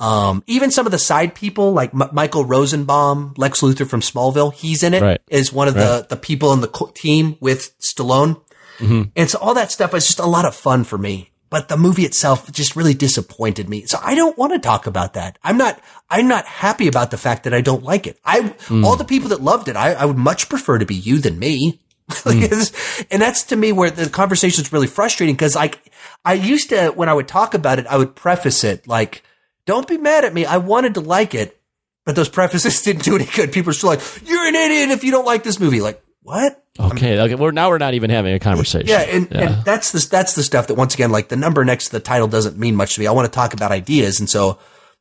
Um, 0.00 0.42
even 0.46 0.70
some 0.70 0.86
of 0.86 0.92
the 0.92 0.98
side 0.98 1.34
people 1.34 1.72
like 1.72 1.94
M- 1.94 2.10
Michael 2.12 2.44
Rosenbaum, 2.44 3.34
Lex 3.36 3.60
Luthor 3.60 3.88
from 3.88 4.00
Smallville, 4.00 4.52
he's 4.52 4.82
in 4.82 4.92
it 4.92 5.02
right. 5.02 5.20
is 5.30 5.52
one 5.52 5.68
of 5.68 5.76
right. 5.76 5.82
the, 5.82 6.06
the 6.10 6.16
people 6.16 6.52
in 6.52 6.60
the 6.60 6.68
co- 6.68 6.90
team 6.94 7.36
with 7.40 7.74
Stallone. 7.78 8.40
Mm-hmm. 8.78 9.02
And 9.14 9.30
so 9.30 9.38
all 9.38 9.54
that 9.54 9.70
stuff 9.70 9.92
was 9.92 10.06
just 10.06 10.18
a 10.18 10.26
lot 10.26 10.44
of 10.44 10.54
fun 10.54 10.84
for 10.84 10.98
me. 10.98 11.30
But 11.48 11.68
the 11.68 11.76
movie 11.76 12.02
itself 12.04 12.50
just 12.50 12.74
really 12.74 12.94
disappointed 12.94 13.68
me. 13.68 13.86
So 13.86 13.98
I 14.02 14.16
don't 14.16 14.36
want 14.36 14.52
to 14.52 14.58
talk 14.58 14.88
about 14.88 15.14
that. 15.14 15.38
I'm 15.44 15.56
not, 15.56 15.80
I'm 16.10 16.26
not 16.26 16.44
happy 16.46 16.88
about 16.88 17.12
the 17.12 17.16
fact 17.16 17.44
that 17.44 17.54
I 17.54 17.60
don't 17.60 17.84
like 17.84 18.08
it. 18.08 18.18
I, 18.24 18.40
mm. 18.40 18.84
all 18.84 18.96
the 18.96 19.04
people 19.04 19.28
that 19.28 19.40
loved 19.40 19.68
it, 19.68 19.76
I, 19.76 19.92
I 19.92 20.04
would 20.04 20.18
much 20.18 20.48
prefer 20.48 20.78
to 20.78 20.86
be 20.86 20.96
you 20.96 21.18
than 21.18 21.38
me. 21.38 21.80
like 22.26 22.36
mm. 22.36 23.06
and 23.10 23.22
that's 23.22 23.44
to 23.44 23.56
me 23.56 23.72
where 23.72 23.90
the 23.90 24.10
conversation 24.10 24.62
is 24.62 24.72
really 24.72 24.86
frustrating 24.86 25.34
because 25.34 25.54
like 25.54 25.90
I 26.24 26.34
used 26.34 26.68
to 26.68 26.88
when 26.90 27.08
I 27.08 27.14
would 27.14 27.28
talk 27.28 27.54
about 27.54 27.78
it, 27.78 27.86
I 27.86 27.96
would 27.96 28.14
preface 28.14 28.62
it 28.62 28.86
like, 28.86 29.22
"Don't 29.64 29.88
be 29.88 29.96
mad 29.96 30.24
at 30.24 30.34
me. 30.34 30.44
I 30.44 30.58
wanted 30.58 30.94
to 30.94 31.00
like 31.00 31.34
it, 31.34 31.58
but 32.04 32.14
those 32.14 32.28
prefaces 32.28 32.82
didn't 32.82 33.04
do 33.04 33.16
any 33.16 33.24
good." 33.24 33.52
People 33.52 33.70
are 33.70 33.74
still 33.74 33.90
like, 33.90 34.02
"You're 34.26 34.46
an 34.46 34.54
idiot 34.54 34.90
if 34.90 35.02
you 35.02 35.12
don't 35.12 35.24
like 35.24 35.44
this 35.44 35.58
movie." 35.58 35.80
Like 35.80 36.02
what? 36.22 36.62
Okay, 36.78 37.20
okay. 37.20 37.34
Well, 37.36 37.52
now 37.52 37.68
we're 37.68 37.78
not 37.78 37.94
even 37.94 38.10
having 38.10 38.34
a 38.34 38.38
conversation. 38.38 38.88
Yeah, 38.88 39.00
and, 39.00 39.28
yeah. 39.30 39.40
and 39.40 39.64
that's 39.64 39.92
the 39.92 40.06
that's 40.10 40.34
the 40.34 40.42
stuff 40.42 40.66
that 40.66 40.74
once 40.74 40.92
again, 40.94 41.10
like 41.10 41.28
the 41.28 41.36
number 41.36 41.64
next 41.64 41.86
to 41.86 41.92
the 41.92 42.00
title 42.00 42.26
doesn't 42.26 42.58
mean 42.58 42.74
much 42.74 42.96
to 42.96 43.00
me. 43.00 43.06
I 43.06 43.12
want 43.12 43.30
to 43.30 43.34
talk 43.34 43.54
about 43.54 43.70
ideas, 43.70 44.20
and 44.20 44.28
so 44.28 44.58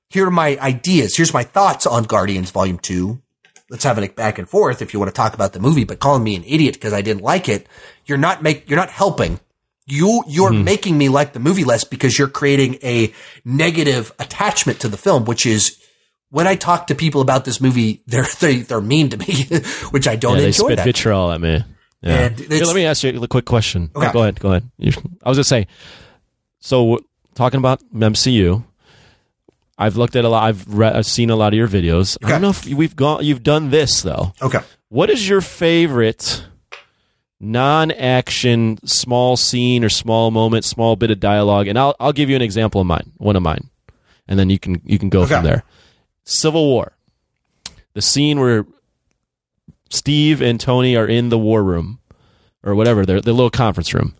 here 0.09 0.27
are 0.27 0.31
my 0.31 0.57
ideas. 0.59 1.17
Here's 1.17 1.33
my 1.33 1.43
thoughts 1.43 1.85
on 1.85 2.03
Guardians 2.03 2.51
Volume 2.51 2.77
Two 2.77 3.22
let's 3.73 3.83
have 3.83 3.97
a 3.97 4.07
back 4.07 4.37
and 4.37 4.47
forth 4.47 4.83
if 4.83 4.93
you 4.93 4.99
want 4.99 5.09
to 5.09 5.15
talk 5.15 5.33
about 5.33 5.51
the 5.51 5.59
movie, 5.59 5.83
but 5.83 5.99
calling 5.99 6.23
me 6.23 6.35
an 6.35 6.43
idiot 6.45 6.75
because 6.75 6.93
I 6.93 7.01
didn't 7.01 7.23
like 7.23 7.49
it, 7.49 7.67
you're 8.05 8.19
not 8.19 8.43
make 8.43 8.69
you're 8.69 8.77
not 8.77 8.91
helping. 8.91 9.39
You 9.87 10.23
you're 10.27 10.51
mm-hmm. 10.51 10.63
making 10.63 10.97
me 10.97 11.09
like 11.09 11.33
the 11.33 11.39
movie 11.39 11.63
less 11.63 11.83
because 11.83 12.17
you're 12.17 12.29
creating 12.29 12.75
a 12.83 13.11
negative 13.43 14.13
attachment 14.19 14.79
to 14.81 14.87
the 14.87 14.95
film, 14.95 15.25
which 15.25 15.47
is 15.47 15.79
when 16.29 16.45
I 16.45 16.55
talk 16.55 16.87
to 16.87 16.95
people 16.95 17.19
about 17.19 17.45
this 17.45 17.59
movie, 17.59 18.03
they're 18.07 18.27
they, 18.39 18.57
they're 18.57 18.79
mean 18.79 19.09
to 19.09 19.17
me, 19.17 19.47
which 19.89 20.07
I 20.07 20.15
don't 20.15 20.35
yeah, 20.35 20.41
they 20.41 20.47
enjoy. 20.47 20.65
Spit 20.67 20.77
that. 20.77 20.85
vitriol 20.85 21.31
at 21.31 21.41
me. 21.41 21.65
Yeah. 22.01 22.29
Here, 22.29 22.65
let 22.65 22.75
me 22.75 22.85
ask 22.85 23.03
you 23.03 23.19
a 23.19 23.27
quick 23.27 23.45
question. 23.45 23.89
Okay. 23.95 24.11
go 24.11 24.21
ahead. 24.21 24.39
Go 24.39 24.49
ahead. 24.49 24.69
I 25.23 25.29
was 25.29 25.37
gonna 25.37 25.43
say, 25.45 25.67
so 26.59 26.99
talking 27.33 27.57
about 27.57 27.81
MCU, 27.91 28.63
I've 29.77 29.97
looked 29.97 30.15
at 30.15 30.25
a 30.25 30.29
lot. 30.29 30.43
I've 30.43 30.67
read, 30.67 30.95
I've 30.95 31.05
seen 31.05 31.29
a 31.29 31.35
lot 31.35 31.53
of 31.53 31.57
your 31.57 31.67
videos. 31.67 32.17
Okay. 32.23 32.27
I 32.27 32.35
don't 32.35 32.41
know 32.41 32.49
if 32.49 32.65
we've 32.65 32.95
gone. 32.95 33.23
You've 33.23 33.43
done 33.43 33.69
this 33.69 34.01
though. 34.01 34.33
Okay. 34.41 34.59
What 34.89 35.09
is 35.09 35.27
your 35.27 35.41
favorite 35.41 36.45
non-action 37.39 38.79
small 38.85 39.35
scene 39.35 39.83
or 39.83 39.89
small 39.89 40.31
moment, 40.31 40.65
small 40.65 40.95
bit 40.95 41.11
of 41.11 41.19
dialogue? 41.19 41.67
And 41.67 41.77
I'll 41.77 41.95
I'll 41.99 42.13
give 42.13 42.29
you 42.29 42.35
an 42.35 42.41
example 42.41 42.81
of 42.81 42.87
mine. 42.87 43.11
One 43.17 43.35
of 43.35 43.41
mine, 43.41 43.69
and 44.27 44.37
then 44.37 44.49
you 44.49 44.59
can 44.59 44.81
you 44.85 44.99
can 44.99 45.09
go 45.09 45.21
okay. 45.21 45.35
from 45.35 45.43
there. 45.43 45.63
Civil 46.23 46.65
War. 46.65 46.93
The 47.93 48.01
scene 48.01 48.39
where 48.39 48.65
Steve 49.89 50.41
and 50.41 50.59
Tony 50.59 50.95
are 50.95 51.07
in 51.07 51.29
the 51.29 51.37
war 51.37 51.63
room 51.63 51.99
or 52.63 52.75
whatever, 52.75 53.05
their 53.05 53.21
the 53.21 53.33
little 53.33 53.49
conference 53.49 53.93
room 53.93 54.15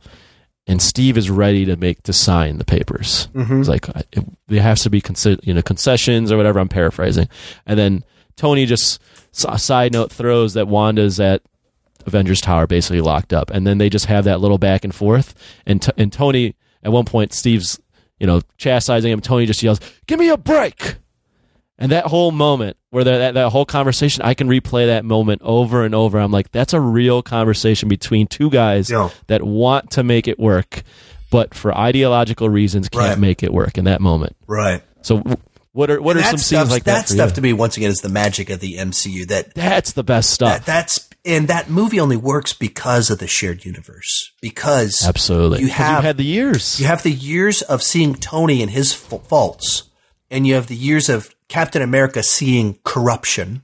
and 0.68 0.82
Steve 0.82 1.18
is 1.18 1.30
ready 1.30 1.66
to 1.66 1.76
make 1.76 2.04
to 2.04 2.14
sign 2.14 2.58
the 2.58 2.66
papers. 2.66 3.28
Mm-hmm. 3.34 3.60
It's 3.60 3.70
like 3.70 3.88
it, 4.12 4.26
there 4.48 4.62
has 4.62 4.82
to 4.84 4.90
be 4.90 5.02
consi- 5.02 5.44
you 5.44 5.54
know 5.54 5.62
concessions 5.62 6.32
or 6.32 6.38
whatever. 6.38 6.60
I'm 6.60 6.70
paraphrasing, 6.70 7.28
and 7.66 7.78
then 7.78 8.04
Tony 8.36 8.66
just 8.66 9.02
a 9.48 9.60
side 9.60 9.94
note 9.94 10.12
throws 10.12 10.54
that 10.54 10.68
Wanda's 10.68 11.20
at 11.20 11.42
Avengers 12.06 12.42
Tower 12.42 12.68
basically 12.68 13.02
locked 13.02 13.34
up, 13.34 13.50
and 13.52 13.66
then 13.66 13.78
they 13.78 13.90
just 13.90 14.06
have 14.06 14.26
that 14.26 14.40
little 14.40 14.58
back 14.58 14.84
and 14.84 14.94
forth. 14.94 15.34
And 15.66 15.82
t- 15.82 15.92
and 15.98 16.12
Tony 16.12 16.56
at 16.84 16.92
one 16.92 17.06
point 17.06 17.34
Steve's 17.34 17.80
you 18.20 18.28
know 18.28 18.42
chastising 18.58 19.12
him. 19.12 19.22
Tony 19.22 19.46
just 19.46 19.64
yells, 19.64 19.80
"Give 20.08 20.20
me 20.20 20.30
a 20.30 20.38
break!" 20.38 20.96
And 21.80 21.92
that 21.92 22.06
whole 22.06 22.32
moment 22.32 22.78
where 22.92 23.04
that, 23.04 23.34
that 23.34 23.50
whole 23.50 23.66
conversation, 23.66 24.22
I 24.24 24.36
can 24.36 24.48
replay 24.48 24.86
that 24.86 25.04
moment 25.04 25.42
over 25.44 25.84
and 25.84 25.96
over. 25.96 26.20
I'm 26.20 26.32
like, 26.32 26.52
that's 26.52 26.74
a 26.74 26.80
real 26.80 27.22
conversation 27.24 27.90
between 27.90 28.28
two 28.28 28.50
guys 28.50 28.90
Yo. 28.90 29.12
that 29.28 29.42
want 29.42 29.92
to 29.92 30.04
make 30.04 30.28
it 30.28 30.40
work, 30.40 30.84
but 31.32 31.56
for 31.56 31.76
ideological 31.76 32.50
reasons 32.50 32.90
can't 32.90 33.10
right. 33.10 33.20
make 33.20 33.42
it 33.42 33.52
work 33.52 33.78
in 33.78 33.86
that 33.86 34.02
moment. 34.02 34.36
Right. 34.48 34.84
So 35.02 35.24
what 35.74 35.90
are 35.90 36.00
what 36.00 36.16
and 36.16 36.26
are 36.26 36.30
some 36.30 36.38
scenes 36.38 36.70
like 36.70 36.84
that? 36.84 37.08
That 37.08 37.10
stuff 37.10 37.32
you? 37.32 37.36
to 37.36 37.42
me, 37.42 37.54
once 37.54 37.78
again, 37.78 37.90
is 37.90 38.00
the 38.00 38.10
magic 38.10 38.52
of 38.52 38.60
the 38.60 38.78
MCU. 38.78 39.28
That 39.28 39.56
that's 39.56 39.94
the 39.94 40.04
best 40.04 40.30
stuff. 40.30 40.60
That, 40.60 40.66
that's 40.66 41.10
and 41.26 41.48
that 41.48 41.70
movie 41.70 42.00
only 42.00 42.18
works 42.18 42.54
because 42.54 43.10
of 43.10 43.18
the 43.18 43.28
shared 43.28 43.66
universe. 43.66 44.32
Because 44.40 45.04
absolutely, 45.06 45.62
you 45.62 45.70
have 45.70 46.04
had 46.04 46.18
the 46.18 46.24
years. 46.24 46.80
You 46.80 46.86
have 46.86 47.02
the 47.02 47.12
years 47.12 47.64
of 47.64 47.82
seeing 47.82 48.14
Tony 48.14 48.62
and 48.62 48.70
his 48.70 48.94
faults, 48.94 49.90
and 50.34 50.48
you 50.48 50.56
have 50.56 50.68
the 50.68 50.76
years 50.76 51.08
of 51.08 51.34
Captain 51.48 51.82
America 51.82 52.24
seeing 52.24 52.80
corruption. 52.84 53.62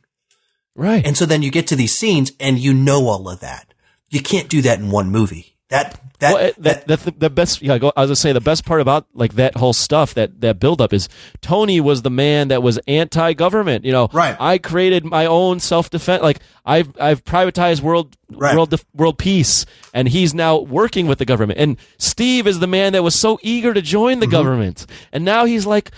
Right. 0.76 1.06
And 1.06 1.18
so 1.18 1.26
then 1.26 1.42
you 1.42 1.52
get 1.52 1.68
to 1.68 1.76
these 1.76 1.98
scenes 1.98 2.32
and 2.40 2.58
you 2.60 2.74
know 2.74 3.08
all 3.08 3.28
of 3.28 3.42
that. 3.42 3.74
You 4.10 4.22
can't 4.22 4.48
do 4.48 4.62
that 4.62 4.80
in 4.80 4.92
one 4.92 5.10
movie. 5.10 5.58
That 5.70 6.00
that, 6.20 6.34
well, 6.34 6.52
that, 6.58 6.88
that, 6.88 7.00
the, 7.02 7.12
the, 7.12 7.30
best. 7.30 7.62
Yeah, 7.62 7.74
I 7.74 7.78
was 7.78 7.92
gonna 7.96 8.16
say 8.16 8.34
the 8.34 8.42
best 8.42 8.66
part 8.66 8.82
about 8.82 9.06
like 9.14 9.34
that 9.36 9.56
whole 9.56 9.72
stuff 9.72 10.16
that 10.16 10.42
that 10.42 10.60
buildup 10.60 10.94
is 10.94 11.08
Tony 11.42 11.80
was 11.80 12.02
the 12.02 12.10
man 12.10 12.48
that 12.48 12.64
was 12.64 12.80
anti-government. 12.88 13.86
You 13.86 13.92
know, 13.92 14.10
right? 14.12 14.36
I 14.40 14.58
created 14.58 15.06
my 15.06 15.28
own 15.28 15.60
self-defense. 15.60 16.24
Like 16.24 16.40
I've 16.66 17.00
I've 17.00 17.24
privatized 17.24 17.82
world 17.82 18.18
right. 18.32 18.56
world 18.56 18.74
world 18.96 19.20
peace, 19.20 19.68
and 19.94 20.08
he's 20.08 20.34
now 20.34 20.58
working 20.58 21.06
with 21.06 21.20
the 21.20 21.26
government. 21.26 21.60
And 21.60 21.78
Steve 22.00 22.48
is 22.48 22.60
the 22.60 22.68
man 22.68 22.94
that 22.94 23.04
was 23.04 23.20
so 23.20 23.38
eager 23.44 23.72
to 23.72 23.82
join 23.82 24.20
the 24.20 24.26
mm-hmm. 24.26 24.32
government, 24.32 24.88
and 25.12 25.24
now 25.24 25.46
he's 25.46 25.68
like, 25.68 25.92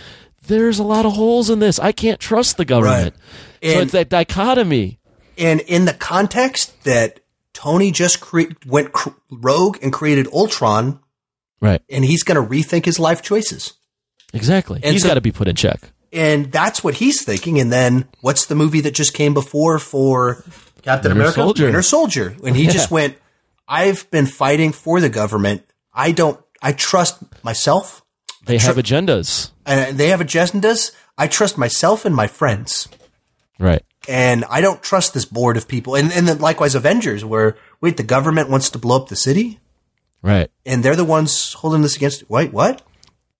there's 0.48 0.80
a 0.80 0.84
lot 0.84 1.06
of 1.06 1.14
holes 1.14 1.50
in 1.50 1.60
this. 1.60 1.80
I 1.80 1.92
can't 1.92 2.20
trust 2.20 2.58
the 2.58 2.66
government. 2.66 3.16
Right. 3.62 3.72
So 3.74 3.80
it's 3.82 3.92
that 3.92 4.10
dichotomy. 4.10 5.00
And 5.38 5.62
in 5.62 5.86
the 5.86 5.94
context 5.94 6.84
that 6.84 7.20
Tony 7.54 7.92
just 7.92 8.22
cre- 8.22 8.54
went 8.66 8.92
cr- 8.92 9.10
rogue 9.32 9.78
and 9.82 9.94
created 9.94 10.28
Ultron, 10.34 11.00
right? 11.60 11.82
And 11.90 12.04
he's 12.04 12.24
going 12.24 12.42
to 12.42 12.48
rethink 12.48 12.86
his 12.86 13.00
life 13.00 13.22
choices. 13.22 13.74
Exactly. 14.34 14.80
And 14.84 14.94
he's 14.94 15.04
so, 15.04 15.10
got 15.10 15.16
to 15.16 15.22
be 15.22 15.32
put 15.32 15.48
in 15.48 15.56
check. 15.56 15.80
And 16.14 16.52
that's 16.52 16.84
what 16.84 16.96
he's 16.96 17.24
thinking. 17.24 17.60
And 17.60 17.72
then 17.72 18.08
what's 18.22 18.48
the 18.48 18.56
movie 18.56 18.82
that 18.82 18.94
just 18.94 19.14
came 19.14 19.34
before 19.34 19.80
for 19.80 20.44
Captain 20.82 21.10
Winter 21.10 21.22
America? 21.22 21.42
Soldier. 21.42 21.64
Winter 21.66 21.82
Soldier. 21.82 22.36
And 22.46 22.56
he 22.56 22.64
yeah. 22.66 22.72
just 22.72 22.92
went, 22.92 23.18
I've 23.68 24.10
been 24.12 24.26
fighting 24.26 24.72
for 24.72 25.00
the 25.00 25.10
government. 25.10 25.64
I 25.94 26.12
don't, 26.12 26.40
I 26.62 26.74
trust 26.74 27.22
myself. 27.44 28.04
They 28.46 28.58
have 28.58 28.78
agendas. 28.78 29.52
And 29.66 29.98
they 29.98 30.08
have 30.08 30.20
agendas. 30.20 30.92
I 31.18 31.28
trust 31.28 31.58
myself 31.58 32.06
and 32.06 32.16
my 32.16 32.28
friends. 32.28 32.88
Right. 33.60 33.84
And 34.10 34.44
I 34.50 34.62
don't 34.62 34.82
trust 34.82 35.14
this 35.14 35.26
board 35.26 35.58
of 35.58 35.68
people. 35.68 35.96
And, 35.96 36.12
and 36.12 36.28
then 36.28 36.40
likewise 36.40 36.74
Avengers 36.74 37.24
where, 37.24 37.56
wait, 37.80 37.98
the 37.98 38.04
government 38.04 38.50
wants 38.50 38.70
to 38.72 38.80
blow 38.80 38.98
up 38.98 39.10
the 39.10 39.16
city? 39.16 39.60
Right. 40.24 40.50
And 40.66 40.84
they're 40.84 40.96
the 40.96 41.06
ones 41.06 41.54
holding 41.54 41.82
this 41.82 41.96
against, 41.96 42.30
wait, 42.30 42.52
what? 42.52 42.82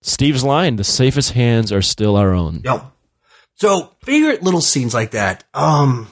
Steve's 0.00 0.44
line, 0.44 0.76
the 0.76 0.84
safest 0.84 1.32
hands 1.32 1.72
are 1.72 1.82
still 1.82 2.16
our 2.16 2.32
own. 2.32 2.60
No. 2.64 2.92
So 3.54 3.94
favorite 4.02 4.42
little 4.42 4.60
scenes 4.60 4.94
like 4.94 5.12
that. 5.12 5.44
Um, 5.54 6.08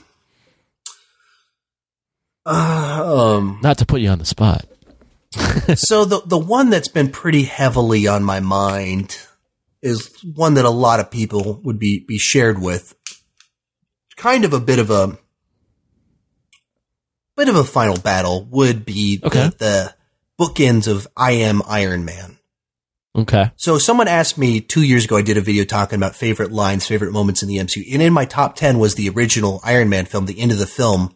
uh, 2.46 3.36
um, 3.36 3.58
Not 3.62 3.78
to 3.78 3.86
put 3.86 4.00
you 4.00 4.08
on 4.08 4.18
the 4.18 4.24
spot. 4.24 4.64
so 5.74 6.04
the 6.04 6.22
the 6.26 6.38
one 6.38 6.70
that's 6.70 6.88
been 6.88 7.10
pretty 7.10 7.44
heavily 7.44 8.06
on 8.06 8.22
my 8.24 8.40
mind 8.40 9.18
is 9.82 10.12
one 10.34 10.54
that 10.54 10.64
a 10.64 10.70
lot 10.70 11.00
of 11.00 11.10
people 11.10 11.60
would 11.62 11.78
be 11.78 12.00
be 12.00 12.18
shared 12.18 12.60
with. 12.60 12.94
Kind 14.16 14.44
of 14.44 14.52
a 14.52 14.60
bit 14.60 14.78
of 14.78 14.90
a 14.90 15.18
bit 17.36 17.48
of 17.48 17.56
a 17.56 17.64
final 17.64 17.96
battle 17.96 18.46
would 18.50 18.84
be 18.84 19.16
the, 19.16 19.54
the 19.58 19.94
bookends 20.38 20.86
of 20.86 21.06
I 21.16 21.32
am 21.32 21.62
Iron 21.66 22.04
Man. 22.04 22.38
Okay. 23.16 23.50
So 23.56 23.78
someone 23.78 24.08
asked 24.08 24.38
me 24.38 24.60
two 24.60 24.82
years 24.82 25.04
ago, 25.04 25.16
I 25.16 25.22
did 25.22 25.36
a 25.36 25.42
video 25.42 25.64
talking 25.64 25.96
about 25.96 26.14
favorite 26.14 26.52
lines, 26.52 26.86
favorite 26.86 27.12
moments 27.12 27.42
in 27.42 27.48
the 27.48 27.56
MCU. 27.56 27.92
And 27.92 28.02
in 28.02 28.12
my 28.12 28.24
top 28.24 28.56
10 28.56 28.78
was 28.78 28.94
the 28.94 29.08
original 29.08 29.60
Iron 29.64 29.88
Man 29.88 30.04
film, 30.04 30.26
the 30.26 30.38
end 30.38 30.52
of 30.52 30.58
the 30.58 30.66
film, 30.66 31.14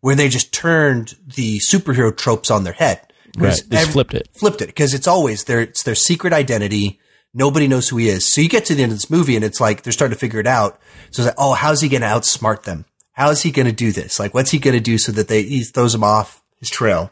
where 0.00 0.14
they 0.14 0.28
just 0.28 0.52
turned 0.52 1.16
the 1.26 1.58
superhero 1.58 2.16
tropes 2.16 2.50
on 2.50 2.64
their 2.64 2.72
head. 2.74 3.07
Right. 3.44 3.62
They 3.66 3.76
ev- 3.78 3.90
flipped 3.90 4.14
it. 4.14 4.28
Flipped 4.34 4.62
it. 4.62 4.66
Because 4.66 4.94
it's 4.94 5.06
always 5.06 5.44
their, 5.44 5.60
it's 5.60 5.82
their 5.82 5.94
secret 5.94 6.32
identity. 6.32 7.00
Nobody 7.34 7.68
knows 7.68 7.88
who 7.88 7.96
he 7.98 8.08
is. 8.08 8.32
So 8.32 8.40
you 8.40 8.48
get 8.48 8.64
to 8.66 8.74
the 8.74 8.82
end 8.82 8.92
of 8.92 8.98
this 8.98 9.10
movie 9.10 9.36
and 9.36 9.44
it's 9.44 9.60
like 9.60 9.82
they're 9.82 9.92
starting 9.92 10.14
to 10.14 10.20
figure 10.20 10.40
it 10.40 10.46
out. 10.46 10.80
So 11.10 11.22
it's 11.22 11.26
like, 11.28 11.34
oh, 11.38 11.54
how's 11.54 11.80
he 11.80 11.88
going 11.88 12.00
to 12.02 12.06
outsmart 12.06 12.64
them? 12.64 12.84
How 13.12 13.30
is 13.30 13.42
he 13.42 13.50
going 13.50 13.66
to 13.66 13.72
do 13.72 13.92
this? 13.92 14.18
Like, 14.18 14.34
what's 14.34 14.50
he 14.50 14.58
going 14.58 14.76
to 14.76 14.80
do 14.80 14.96
so 14.98 15.12
that 15.12 15.28
they, 15.28 15.42
he 15.42 15.64
throws 15.64 15.94
him 15.94 16.04
off 16.04 16.42
his 16.58 16.70
trail? 16.70 17.10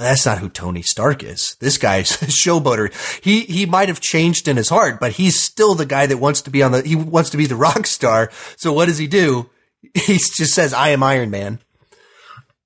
But 0.00 0.04
that's 0.04 0.24
not 0.24 0.38
who 0.38 0.48
Tony 0.48 0.80
Stark 0.80 1.22
is. 1.22 1.56
This 1.60 1.76
guy's 1.76 2.10
a 2.22 2.26
showboater. 2.26 2.90
He 3.22 3.40
he 3.40 3.66
might 3.66 3.88
have 3.88 4.00
changed 4.00 4.48
in 4.48 4.56
his 4.56 4.70
heart, 4.70 4.98
but 4.98 5.12
he's 5.12 5.38
still 5.38 5.74
the 5.74 5.84
guy 5.84 6.06
that 6.06 6.16
wants 6.16 6.40
to 6.42 6.50
be 6.50 6.62
on 6.62 6.72
the 6.72 6.80
he 6.80 6.96
wants 6.96 7.28
to 7.30 7.36
be 7.36 7.44
the 7.44 7.56
rock 7.68 7.86
star. 7.86 8.30
So 8.56 8.72
what 8.72 8.86
does 8.86 8.96
he 8.96 9.06
do? 9.06 9.50
He 9.94 10.14
just 10.14 10.54
says, 10.54 10.72
"I 10.72 10.88
am 10.88 11.02
Iron 11.02 11.30
Man," 11.30 11.58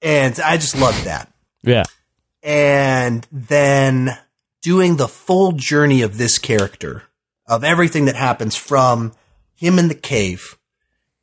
and 0.01 0.39
I 0.39 0.56
just 0.59 0.78
love 0.78 1.02
that. 1.05 1.32
Yeah. 1.65 1.82
And 2.45 3.27
then 3.33 4.19
doing 4.62 4.97
the 4.97 5.09
full 5.09 5.53
journey 5.53 6.03
of 6.03 6.19
this 6.19 6.39
character, 6.39 7.03
of 7.47 7.65
everything 7.65 8.05
that 8.05 8.16
happens 8.16 8.55
from 8.55 9.12
him 9.55 9.79
in 9.79 9.89
the 9.89 9.95
cave, 9.95 10.57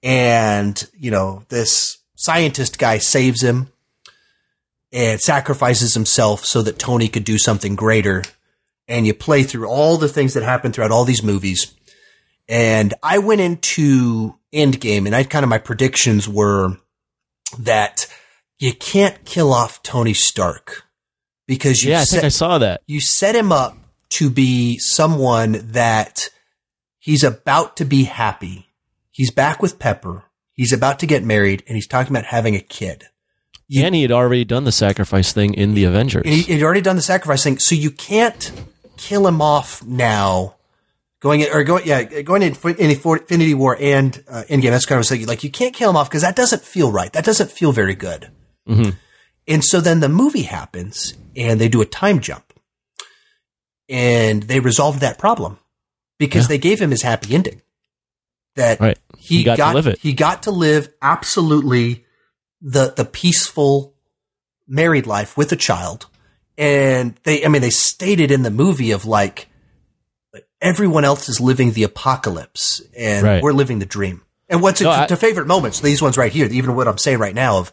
and 0.04 0.84
you 0.98 1.12
know 1.12 1.44
this 1.50 2.00
scientist 2.16 2.78
guy 2.80 2.98
saves 2.98 3.42
him 3.42 3.72
and 4.92 5.20
sacrifices 5.20 5.94
himself 5.94 6.46
so 6.46 6.62
that 6.62 6.80
Tony 6.80 7.08
could 7.08 7.24
do 7.24 7.38
something 7.38 7.76
greater. 7.76 8.24
And 8.88 9.08
you 9.08 9.14
play 9.14 9.44
through 9.44 9.68
all 9.68 9.98
the 9.98 10.10
things 10.10 10.34
that 10.34 10.44
happen 10.44 10.72
throughout 10.72 10.92
all 10.92 11.06
these 11.06 11.24
movies. 11.24 11.74
And 12.50 12.94
I 13.02 13.20
went 13.20 13.42
into 13.42 14.36
Endgame 14.54 15.06
and 15.06 15.16
I 15.16 15.24
kind 15.24 15.44
of 15.44 15.50
my 15.50 15.60
predictions 15.60 16.28
were 16.28 16.78
that 17.58 18.08
you 18.60 18.74
can't 18.74 19.24
kill 19.24 19.54
off 19.54 19.82
Tony 19.82 20.14
Stark 20.14 20.84
because 21.56 21.84
you 21.84 21.92
Yeah, 21.92 21.98
I 22.02 22.06
think 22.06 22.22
set, 22.22 22.24
I 22.26 22.30
saw 22.30 22.58
that. 22.60 22.82
you 22.88 23.02
set 23.02 23.36
him 23.36 23.52
up 23.52 23.78
to 24.12 24.30
be 24.30 24.78
someone 24.80 25.52
that 25.72 26.30
he's 27.00 27.24
about 27.24 27.76
to 27.78 27.86
be 27.86 28.04
happy. 28.06 28.68
He's 29.12 29.32
back 29.32 29.62
with 29.62 29.78
Pepper. 29.80 30.24
He's 30.54 30.72
about 30.74 31.00
to 31.00 31.06
get 31.06 31.24
married 31.24 31.64
and 31.68 31.76
he's 31.76 31.88
talking 31.88 32.12
about 32.16 32.26
having 32.26 32.56
a 32.56 32.62
kid. 32.62 33.06
You- 33.68 33.84
and 33.86 33.94
he 33.96 34.02
had 34.02 34.12
already 34.12 34.44
done 34.46 34.64
the 34.64 34.72
sacrifice 34.72 35.34
thing 35.34 35.54
in 35.54 35.74
the 35.76 35.84
Avengers. 35.86 36.24
He 36.26 36.42
he'd 36.44 36.64
already 36.64 36.82
done 36.82 36.96
the 36.98 37.02
sacrifice 37.02 37.44
thing, 37.44 37.58
so 37.60 37.76
you 37.76 37.92
can't 37.92 38.52
kill 38.98 39.28
him 39.28 39.42
off 39.42 39.84
now. 39.84 40.56
Going 41.22 41.42
in, 41.42 41.50
or 41.54 41.64
going, 41.64 41.86
yeah, 41.86 42.02
going 42.24 42.42
in, 42.42 42.56
in 42.80 42.90
Infinity 42.92 43.54
War 43.54 43.78
and 43.80 44.24
uh, 44.28 44.44
Endgame. 44.50 44.72
That's 44.72 44.86
kind 44.88 44.98
of 45.00 45.06
saying 45.06 45.26
like 45.28 45.44
you 45.44 45.52
can't 45.52 45.74
kill 45.74 45.90
him 45.92 45.96
off 45.96 46.10
because 46.10 46.24
that 46.24 46.36
doesn't 46.36 46.64
feel 46.64 46.92
right. 46.92 47.14
That 47.14 47.24
doesn't 47.26 47.52
feel 47.52 47.72
very 47.72 47.94
good. 47.96 48.30
Mhm. 48.68 48.96
And 49.48 49.64
so 49.64 49.82
then 49.82 50.00
the 50.00 50.10
movie 50.10 50.44
happens, 50.44 51.16
and 51.36 51.60
they 51.60 51.68
do 51.70 51.82
a 51.82 51.86
time 51.86 52.20
jump, 52.20 52.54
and 53.90 54.44
they 54.44 54.60
resolve 54.60 55.00
that 55.00 55.18
problem 55.18 55.60
because 56.18 56.44
Yeah. 56.46 56.50
they 56.50 56.58
gave 56.58 56.80
him 56.82 56.92
his 56.92 57.02
happy 57.02 57.34
ending. 57.36 57.62
That 58.56 58.80
Right. 58.80 58.98
he, 59.18 59.38
He 59.40 59.44
got 59.44 59.56
to 59.58 59.74
live 59.74 59.88
it. 59.88 60.00
He 60.00 60.14
got 60.14 60.44
to 60.44 60.52
live 60.52 60.90
absolutely 61.02 62.06
the 62.62 62.94
the 62.96 63.06
peaceful 63.06 63.96
married 64.68 65.08
life 65.08 65.36
with 65.38 65.52
a 65.52 65.56
child. 65.56 66.06
And 66.58 67.16
they, 67.24 67.44
I 67.44 67.48
mean, 67.48 67.62
they 67.62 67.70
stated 67.72 68.30
in 68.30 68.44
the 68.44 68.52
movie 68.52 68.92
of 68.92 69.06
like, 69.06 69.48
everyone 70.62 71.04
else 71.06 71.28
is 71.28 71.40
living 71.42 71.72
the 71.72 71.84
apocalypse 71.84 72.82
and 72.96 73.24
Right. 73.26 73.42
we're 73.44 73.54
living 73.54 73.80
the 73.80 73.86
dream. 73.86 74.22
And 74.48 74.62
what's 74.62 74.80
No, 74.82 74.92
to, 74.92 75.02
I- 75.04 75.08
to 75.08 75.16
favorite 75.16 75.48
moments, 75.48 75.80
these 75.80 76.02
ones 76.02 76.18
right 76.18 76.32
here, 76.32 76.46
even 76.48 76.76
what 76.76 76.88
I'm 76.88 76.98
saying 77.00 77.18
right 77.20 77.34
now 77.34 77.58
of 77.58 77.72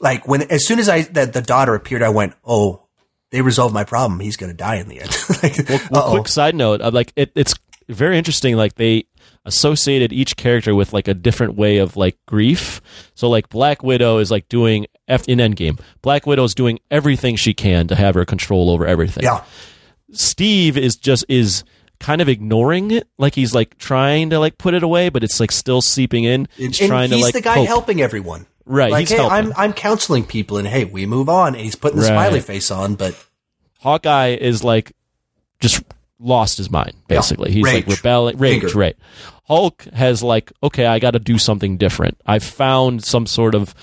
like 0.00 0.26
when, 0.28 0.42
as 0.50 0.66
soon 0.66 0.78
as 0.78 0.88
I, 0.88 1.02
that 1.02 1.32
the 1.32 1.42
daughter 1.42 1.74
appeared, 1.74 2.02
I 2.02 2.08
went, 2.10 2.34
Oh, 2.44 2.82
they 3.30 3.42
resolved 3.42 3.74
my 3.74 3.84
problem. 3.84 4.20
He's 4.20 4.36
going 4.36 4.50
to 4.50 4.56
die 4.56 4.76
in 4.76 4.88
the 4.88 5.00
end. 5.00 5.16
like, 5.42 5.90
Well, 5.90 6.02
uh-oh. 6.04 6.10
quick 6.12 6.28
side 6.28 6.54
note, 6.54 6.80
uh, 6.80 6.90
like 6.90 7.12
it, 7.16 7.32
it's 7.34 7.54
very 7.88 8.16
interesting. 8.18 8.56
Like 8.56 8.74
they 8.74 9.04
associated 9.44 10.12
each 10.12 10.36
character 10.36 10.74
with 10.74 10.92
like 10.92 11.08
a 11.08 11.14
different 11.14 11.54
way 11.56 11.78
of 11.78 11.96
like 11.96 12.16
grief. 12.26 12.80
So 13.14 13.28
like 13.28 13.48
Black 13.48 13.82
Widow 13.82 14.18
is 14.18 14.30
like 14.30 14.48
doing 14.48 14.86
F 15.08 15.26
in 15.28 15.38
Endgame. 15.38 15.80
Black 16.02 16.26
Widow 16.26 16.44
is 16.44 16.54
doing 16.54 16.78
everything 16.90 17.36
she 17.36 17.54
can 17.54 17.88
to 17.88 17.94
have 17.94 18.14
her 18.14 18.24
control 18.24 18.70
over 18.70 18.86
everything. 18.86 19.24
Yeah. 19.24 19.44
Steve 20.12 20.76
is 20.76 20.96
just 20.96 21.24
is 21.28 21.64
kind 22.00 22.20
of 22.20 22.28
ignoring 22.28 22.90
it, 22.92 23.08
like 23.18 23.34
he's 23.34 23.54
like 23.54 23.76
trying 23.78 24.30
to 24.30 24.38
like 24.38 24.56
put 24.58 24.72
it 24.74 24.82
away, 24.82 25.08
but 25.08 25.24
it's 25.24 25.40
like 25.40 25.50
still 25.52 25.82
seeping 25.82 26.24
in. 26.24 26.48
He's 26.56 26.80
and 26.80 26.88
trying 26.88 27.10
he's 27.10 27.18
to 27.18 27.24
like 27.24 27.34
the 27.34 27.40
guy 27.40 27.56
cope. 27.56 27.66
helping 27.66 28.00
everyone. 28.00 28.46
Right, 28.68 28.92
Like, 28.92 29.00
he's 29.00 29.10
hey, 29.10 29.16
helping. 29.16 29.32
I'm, 29.36 29.52
I'm 29.56 29.72
counseling 29.72 30.24
people 30.24 30.58
and 30.58 30.66
hey, 30.68 30.84
we 30.84 31.06
move 31.06 31.28
on. 31.28 31.54
And 31.54 31.64
he's 31.64 31.74
putting 31.74 31.96
the 31.96 32.02
Right. 32.02 32.12
smiley 32.12 32.40
face 32.40 32.70
on, 32.70 32.94
but 32.94 33.16
Hawkeye 33.80 34.34
is 34.40 34.62
like 34.62 34.92
just 35.60 35.82
lost 36.20 36.58
his 36.58 36.70
mind 36.70 36.92
basically. 37.08 37.50
He's 37.52 37.64
like 37.64 37.86
rebelling, 37.86 38.36
rage, 38.38 38.64
Anger. 38.64 38.78
right? 38.78 38.96
Hulk 39.44 39.84
has 39.94 40.22
like, 40.22 40.52
okay, 40.62 40.84
I 40.86 40.98
got 40.98 41.12
to 41.12 41.18
do 41.18 41.38
something 41.38 41.78
different. 41.78 42.20
I've 42.26 42.44
found 42.44 43.02
some 43.04 43.26
sort 43.26 43.54
of, 43.54 43.74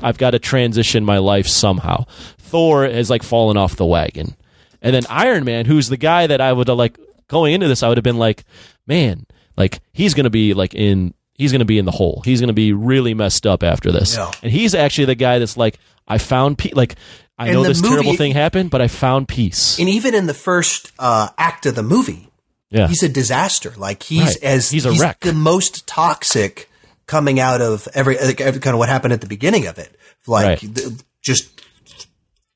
I've 0.00 0.16
got 0.18 0.30
to 0.30 0.38
transition 0.38 1.04
my 1.04 1.18
life 1.18 1.46
somehow. 1.46 2.04
Thor 2.38 2.84
has 2.84 3.10
like 3.10 3.22
fallen 3.22 3.56
off 3.58 3.76
the 3.76 3.84
wagon, 3.84 4.34
and 4.80 4.94
then 4.94 5.02
Iron 5.10 5.44
Man, 5.44 5.66
who's 5.66 5.88
the 5.88 5.96
guy 5.98 6.26
that 6.26 6.40
I 6.40 6.52
would 6.52 6.68
have 6.68 6.78
like 6.78 6.98
going 7.28 7.52
into 7.52 7.68
this, 7.68 7.82
I 7.82 7.88
would 7.88 7.98
have 7.98 8.04
been 8.04 8.16
like, 8.18 8.44
man, 8.86 9.26
like 9.58 9.80
he's 9.92 10.14
gonna 10.14 10.30
be 10.30 10.54
like 10.54 10.74
in. 10.74 11.12
He's 11.40 11.52
going 11.52 11.60
to 11.60 11.64
be 11.64 11.78
in 11.78 11.84
the 11.86 11.90
hole. 11.90 12.22
He's 12.24 12.40
going 12.40 12.48
to 12.48 12.52
be 12.54 12.72
really 12.72 13.14
messed 13.14 13.46
up 13.46 13.62
after 13.62 13.90
this. 13.90 14.16
Yeah. 14.16 14.30
And 14.42 14.52
he's 14.52 14.74
actually 14.74 15.06
the 15.06 15.14
guy 15.14 15.38
that's 15.38 15.56
like, 15.56 15.78
I 16.06 16.18
found 16.18 16.58
peace. 16.58 16.74
Like, 16.74 16.96
I 17.38 17.46
And 17.46 17.54
know 17.54 17.62
the 17.62 17.68
this 17.70 17.80
terrible 17.80 18.14
thing 18.16 18.32
happened, 18.32 18.70
but 18.70 18.82
I 18.82 18.88
found 18.88 19.26
peace. 19.28 19.78
and 19.78 19.88
even 19.88 20.14
in 20.14 20.26
the 20.26 20.34
first 20.34 20.92
uh, 20.98 21.28
act 21.38 21.64
of 21.66 21.74
the 21.74 21.82
movie, 21.82 22.28
Yeah. 22.70 22.88
he's 22.88 23.02
a 23.02 23.08
disaster. 23.08 23.72
Like 23.76 24.02
he's 24.02 24.20
Right. 24.22 24.42
as 24.42 24.70
He's 24.70 24.84
a 24.86 24.92
wreck. 24.92 25.20
the 25.20 25.32
most 25.32 25.86
toxic 25.86 26.68
coming 27.06 27.40
out 27.40 27.60
of 27.62 27.88
every, 27.94 28.18
every 28.18 28.60
kind 28.60 28.74
of 28.74 28.78
what 28.78 28.88
happened 28.90 29.12
at 29.14 29.20
the 29.22 29.26
beginning 29.26 29.66
of 29.66 29.78
it, 29.78 29.96
like 30.26 30.46
Right. 30.46 30.74
th- 30.74 30.88
just 31.22 31.48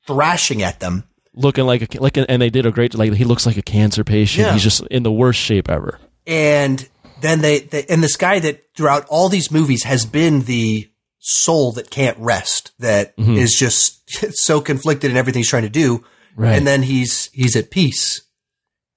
thrashing 0.07 0.61
at 0.61 0.79
them. 0.79 1.03
looking 1.33 1.65
like 1.65 1.81
a 1.95 1.99
like, 2.01 2.15
a, 2.17 2.29
and 2.29 2.41
they 2.41 2.49
did 2.49 2.65
a 2.65 2.71
great 2.71 2.93
like 2.95 3.11
he 3.13 3.25
looks 3.25 3.45
like 3.45 3.57
a 3.57 3.61
cancer 3.61 4.03
patient. 4.03 4.47
Yeah. 4.47 4.53
He's 4.53 4.63
just 4.63 4.81
in 4.87 5.03
the 5.03 5.11
worst 5.11 5.39
shape 5.39 5.69
ever. 5.69 5.99
And 6.27 6.87
then 7.21 7.41
they, 7.41 7.59
they, 7.59 7.85
and 7.89 8.03
this 8.03 8.17
guy 8.17 8.39
that 8.39 8.65
throughout 8.75 9.05
all 9.09 9.29
these 9.29 9.51
movies 9.51 9.83
has 9.83 10.05
been 10.05 10.41
the 10.41 10.89
soul 11.19 11.71
that 11.73 11.89
can't 11.89 12.17
rest, 12.19 12.71
that 12.79 13.15
mm-hmm. 13.17 13.35
is 13.35 13.53
just 13.53 14.01
so 14.37 14.61
conflicted 14.61 15.11
in 15.11 15.17
everything 15.17 15.39
he's 15.39 15.49
trying 15.49 15.63
to 15.63 15.69
do. 15.69 16.03
Right. 16.35 16.55
And 16.57 16.67
then 16.67 16.83
he's, 16.83 17.29
he's 17.31 17.55
at 17.55 17.71
peace 17.71 18.21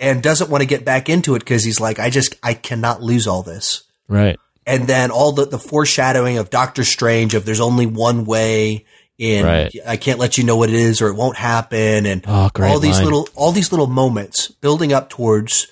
and 0.01 0.23
doesn't 0.23 0.51
want 0.51 0.63
to 0.63 0.67
get 0.67 0.85
back 0.85 1.09
into 1.09 1.35
it 1.37 1.41
because 1.41 1.65
he's 1.65 1.81
like, 1.81 1.99
I 1.99 2.11
just, 2.11 2.37
I 2.43 2.55
cannot 2.55 3.03
lose 3.03 3.27
all 3.27 3.43
this. 3.43 3.85
Right. 4.09 4.39
and 4.67 4.87
then 4.87 5.11
all 5.11 5.33
the, 5.33 5.45
the 5.47 5.59
foreshadowing 5.59 6.39
of 6.39 6.49
Doctor 6.51 6.83
Strange 6.83 7.35
of 7.35 7.45
there's 7.45 7.61
only 7.61 7.85
one 7.87 8.25
way 8.25 8.87
and 9.21 9.47
Right. 9.47 9.75
I 9.87 9.97
can't 9.97 10.19
let 10.19 10.39
you 10.39 10.45
know 10.45 10.57
what 10.57 10.69
it 10.71 10.75
is 10.77 11.03
or 11.03 11.09
it 11.09 11.15
won't 11.15 11.37
happen 11.37 12.07
and 12.07 12.25
Oh, 12.27 12.49
all 12.59 12.79
these 12.81 12.97
line. 12.97 13.05
little 13.05 13.29
all 13.35 13.53
these 13.53 13.71
little 13.73 13.87
moments 13.87 14.49
building 14.51 14.93
up 14.93 15.11
towards 15.11 15.67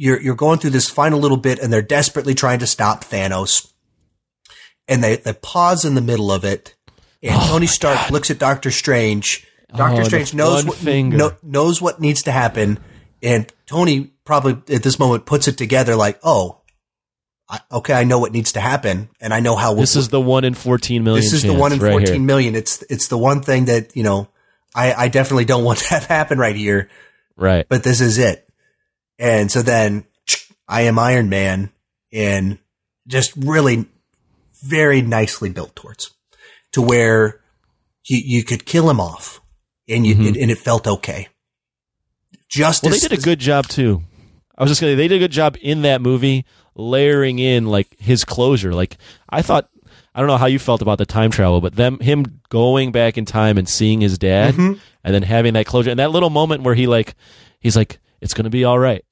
you're 0.00 0.20
you're 0.22 0.34
going 0.34 0.58
through 0.58 0.70
this 0.70 0.88
final 0.88 1.20
little 1.20 1.36
bit 1.36 1.58
and 1.58 1.70
they're 1.70 1.82
desperately 1.82 2.34
trying 2.34 2.58
to 2.58 2.66
stop 2.66 3.04
Thanos 3.04 3.70
and 4.88 5.04
they 5.04 5.16
they 5.16 5.34
pause 5.34 5.84
in 5.84 5.94
the 5.94 6.00
middle 6.00 6.32
of 6.32 6.42
it 6.42 6.74
and 7.22 7.36
oh 7.36 7.48
Tony 7.50 7.66
Stark 7.66 8.10
looks 8.10 8.30
at 8.30 8.38
Doctor 8.38 8.70
Strange 8.70 9.46
Doctor 9.76 10.00
Oh, 10.00 10.04
Strange 10.04 10.32
knows 10.32 10.64
what, 10.64 11.44
knows 11.44 11.82
what 11.82 12.00
needs 12.00 12.22
to 12.22 12.32
happen 12.32 12.78
and 13.22 13.52
Tony 13.66 14.10
probably 14.24 14.74
at 14.74 14.82
this 14.82 14.98
moment 14.98 15.26
puts 15.26 15.48
it 15.48 15.58
together 15.58 15.94
like 15.96 16.18
oh 16.24 16.56
I, 17.52 17.60
okay, 17.72 17.94
I 17.94 18.04
know 18.04 18.20
what 18.20 18.30
needs 18.30 18.52
to 18.52 18.60
happen, 18.60 19.08
and 19.20 19.34
I 19.34 19.40
know 19.40 19.56
how. 19.56 19.72
We 19.72 19.80
This 19.80 19.96
is 19.96 20.08
the 20.08 20.20
one 20.20 20.44
in 20.44 20.54
fourteen 20.54 21.02
million. 21.02 21.20
This 21.20 21.32
is 21.32 21.42
the 21.42 21.52
one 21.52 21.72
in 21.72 21.80
right 21.80 21.90
fourteen 21.90 22.14
here. 22.14 22.22
million. 22.22 22.54
It's 22.54 22.82
it's 22.82 23.08
the 23.08 23.18
one 23.18 23.42
thing 23.42 23.64
that 23.64 23.96
you 23.96 24.04
know 24.04 24.28
I, 24.72 24.94
I 24.94 25.08
definitely 25.08 25.46
don't 25.46 25.64
want 25.64 25.78
to 25.88 25.88
have 25.88 26.04
happen 26.04 26.38
right 26.38 26.54
here. 26.54 26.88
Right. 27.36 27.66
But 27.68 27.82
this 27.82 28.00
is 28.00 28.18
it. 28.18 28.48
And 29.20 29.52
so 29.52 29.62
then 29.62 30.06
I 30.66 30.82
am 30.82 30.98
Iron 30.98 31.28
Man 31.28 31.70
and 32.12 32.58
just 33.06 33.36
really 33.36 33.86
very 34.62 35.02
nicely 35.02 35.50
built 35.50 35.76
towards 35.76 36.10
to 36.72 36.82
where 36.82 37.40
you, 38.08 38.20
you 38.24 38.44
could 38.44 38.64
kill 38.64 38.88
him 38.88 38.98
off 38.98 39.40
and 39.88 40.06
you, 40.06 40.14
mm-hmm. 40.14 40.40
and 40.40 40.50
it 40.50 40.58
felt 40.58 40.86
okay. 40.86 41.28
Just 42.48 42.82
well, 42.82 42.92
they 42.92 42.98
did 42.98 43.12
a 43.12 43.16
good 43.16 43.38
job 43.38 43.68
too. 43.68 44.02
I 44.56 44.62
was 44.62 44.70
just 44.70 44.80
gonna. 44.80 44.96
They 44.96 45.06
did 45.06 45.16
a 45.16 45.20
good 45.20 45.30
job 45.30 45.56
in 45.60 45.82
that 45.82 46.00
movie, 46.00 46.44
layering 46.74 47.38
in 47.38 47.66
like 47.66 47.96
his 47.98 48.24
closure. 48.24 48.74
Like 48.74 48.96
I 49.28 49.42
thought, 49.42 49.68
I 50.14 50.20
don't 50.20 50.26
know 50.26 50.36
how 50.36 50.46
you 50.46 50.58
felt 50.58 50.82
about 50.82 50.98
the 50.98 51.06
time 51.06 51.30
travel, 51.30 51.60
but 51.60 51.76
them 51.76 52.00
him 52.00 52.40
going 52.48 52.90
back 52.90 53.16
in 53.16 53.24
time 53.24 53.56
and 53.56 53.68
seeing 53.68 54.00
his 54.00 54.18
dad, 54.18 54.54
mm-hmm. 54.54 54.78
and 55.04 55.14
then 55.14 55.22
having 55.22 55.54
that 55.54 55.66
closure, 55.66 55.90
and 55.90 56.00
that 56.00 56.10
little 56.10 56.30
moment 56.30 56.62
where 56.62 56.74
he 56.74 56.88
like, 56.88 57.14
he's 57.60 57.76
like, 57.76 58.00
"It's 58.20 58.34
gonna 58.34 58.50
be 58.50 58.64
all 58.64 58.78
right. 58.78 59.04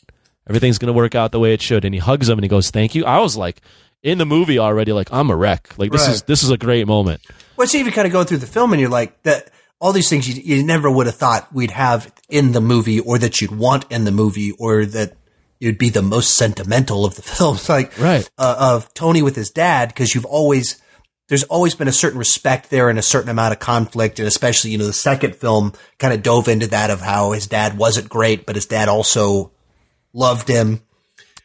Everything's 0.48 0.78
gonna 0.78 0.92
work 0.92 1.14
out 1.14 1.32
the 1.32 1.40
way 1.40 1.52
it 1.54 1.62
should," 1.62 1.84
and 1.84 1.94
he 1.94 2.00
hugs 2.00 2.28
him 2.28 2.38
and 2.38 2.44
he 2.44 2.48
goes, 2.48 2.70
"Thank 2.70 2.94
you." 2.94 3.04
I 3.04 3.18
was 3.18 3.36
like, 3.36 3.60
in 4.02 4.18
the 4.18 4.26
movie 4.26 4.58
already, 4.58 4.92
like 4.92 5.12
I'm 5.12 5.30
a 5.30 5.36
wreck. 5.36 5.70
Like 5.76 5.92
this 5.92 6.06
right. 6.06 6.14
is 6.14 6.22
this 6.22 6.42
is 6.42 6.50
a 6.50 6.58
great 6.58 6.86
moment. 6.86 7.22
Well, 7.56 7.66
see, 7.66 7.80
if 7.80 7.86
you 7.86 7.92
kind 7.92 8.06
of 8.06 8.12
go 8.12 8.24
through 8.24 8.38
the 8.38 8.46
film 8.46 8.72
and 8.72 8.80
you're 8.80 8.90
like 8.90 9.22
that 9.22 9.50
all 9.80 9.92
these 9.92 10.08
things 10.08 10.28
you, 10.28 10.42
you 10.42 10.64
never 10.64 10.90
would 10.90 11.06
have 11.06 11.16
thought 11.16 11.52
we'd 11.52 11.70
have 11.70 12.12
in 12.28 12.52
the 12.52 12.60
movie 12.60 13.00
or 13.00 13.18
that 13.18 13.40
you'd 13.40 13.50
want 13.50 13.84
in 13.90 14.04
the 14.04 14.10
movie 14.10 14.52
or 14.52 14.84
that 14.84 15.14
it'd 15.60 15.78
be 15.78 15.88
the 15.88 16.02
most 16.02 16.34
sentimental 16.34 17.04
of 17.04 17.16
the 17.16 17.22
films 17.36 17.68
like 17.68 17.98
right 17.98 18.28
uh, 18.38 18.56
of 18.58 18.92
Tony 18.94 19.22
with 19.22 19.36
his 19.36 19.50
dad 19.50 19.88
because 19.88 20.14
you've 20.14 20.24
always 20.24 20.80
there's 21.28 21.44
always 21.44 21.74
been 21.74 21.88
a 21.88 21.92
certain 21.92 22.18
respect 22.18 22.70
there 22.70 22.88
and 22.88 22.98
a 22.98 23.02
certain 23.02 23.30
amount 23.30 23.52
of 23.52 23.58
conflict 23.58 24.18
and 24.18 24.28
especially 24.28 24.70
you 24.70 24.78
know 24.78 24.86
the 24.86 24.92
second 24.92 25.36
film 25.36 25.72
kind 25.98 26.14
of 26.14 26.22
dove 26.22 26.48
into 26.48 26.66
that 26.68 26.90
of 26.90 27.00
how 27.00 27.32
his 27.32 27.46
dad 27.46 27.76
wasn't 27.76 28.08
great 28.08 28.46
but 28.46 28.56
his 28.56 28.66
dad 28.66 28.88
also 28.88 29.50
loved 30.12 30.48
him 30.48 30.82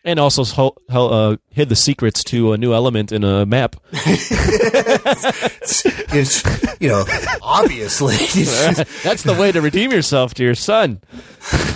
and 0.03 0.19
also 0.19 0.73
uh, 0.89 1.37
hid 1.49 1.69
the 1.69 1.75
secrets 1.75 2.23
to 2.25 2.53
a 2.53 2.57
new 2.57 2.73
element 2.73 3.11
in 3.11 3.23
a 3.23 3.45
map. 3.45 3.75
it's, 3.91 5.85
it's, 6.13 6.81
you 6.81 6.89
know, 6.89 7.05
obviously. 7.41 8.15
That's 9.03 9.23
the 9.23 9.35
way 9.39 9.51
to 9.51 9.61
redeem 9.61 9.91
yourself 9.91 10.33
to 10.35 10.43
your 10.43 10.55
son. 10.55 11.01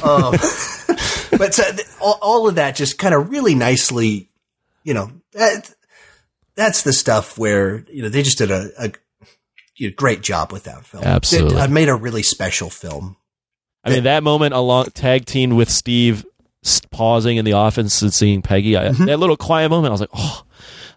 Um, 0.04 0.34
but 1.38 1.54
so, 1.54 1.64
all, 2.02 2.20
all, 2.22 2.50
of 2.50 2.56
that 2.56 2.76
just 2.76 2.98
kind 2.98 3.14
of 3.14 3.30
really 3.30 3.56
nicely, 3.56 4.30
you 4.84 4.94
know, 4.94 5.12
that, 5.34 5.74
that's 6.56 6.82
the 6.84 6.94
stuff 6.94 7.38
where, 7.38 7.86
you 7.90 8.04
know, 8.04 8.10
they 8.10 8.24
just 8.24 8.38
did 8.38 8.52
a, 8.52 8.70
a 8.80 8.92
you 9.76 9.90
know, 9.90 9.94
great 9.96 10.22
job 10.22 10.52
with 10.52 10.64
that 10.66 10.86
film. 10.86 11.04
Absolutely. 11.04 11.58
I 11.58 11.68
made 11.68 11.90
a 11.90 11.96
really 11.96 12.24
special 12.24 12.70
film. 12.70 13.16
I 13.84 13.92
mean, 13.92 14.04
that 14.04 14.22
moment 14.22 14.54
along 14.54 14.88
tag 14.88 15.26
team 15.26 15.56
with 15.56 15.70
Steve 15.70 16.26
pausing 16.92 17.38
in 17.38 17.46
the 17.46 17.54
office 17.54 18.02
and 18.02 18.14
seeing 18.14 18.42
Peggy, 18.42 18.78
I, 18.78 18.90
mm-hmm. 18.90 19.06
that 19.06 19.18
little 19.18 19.38
quiet 19.38 19.70
moment, 19.70 19.90
I 19.90 19.92
was 19.92 20.02
like, 20.02 20.10
oh, 20.14 20.44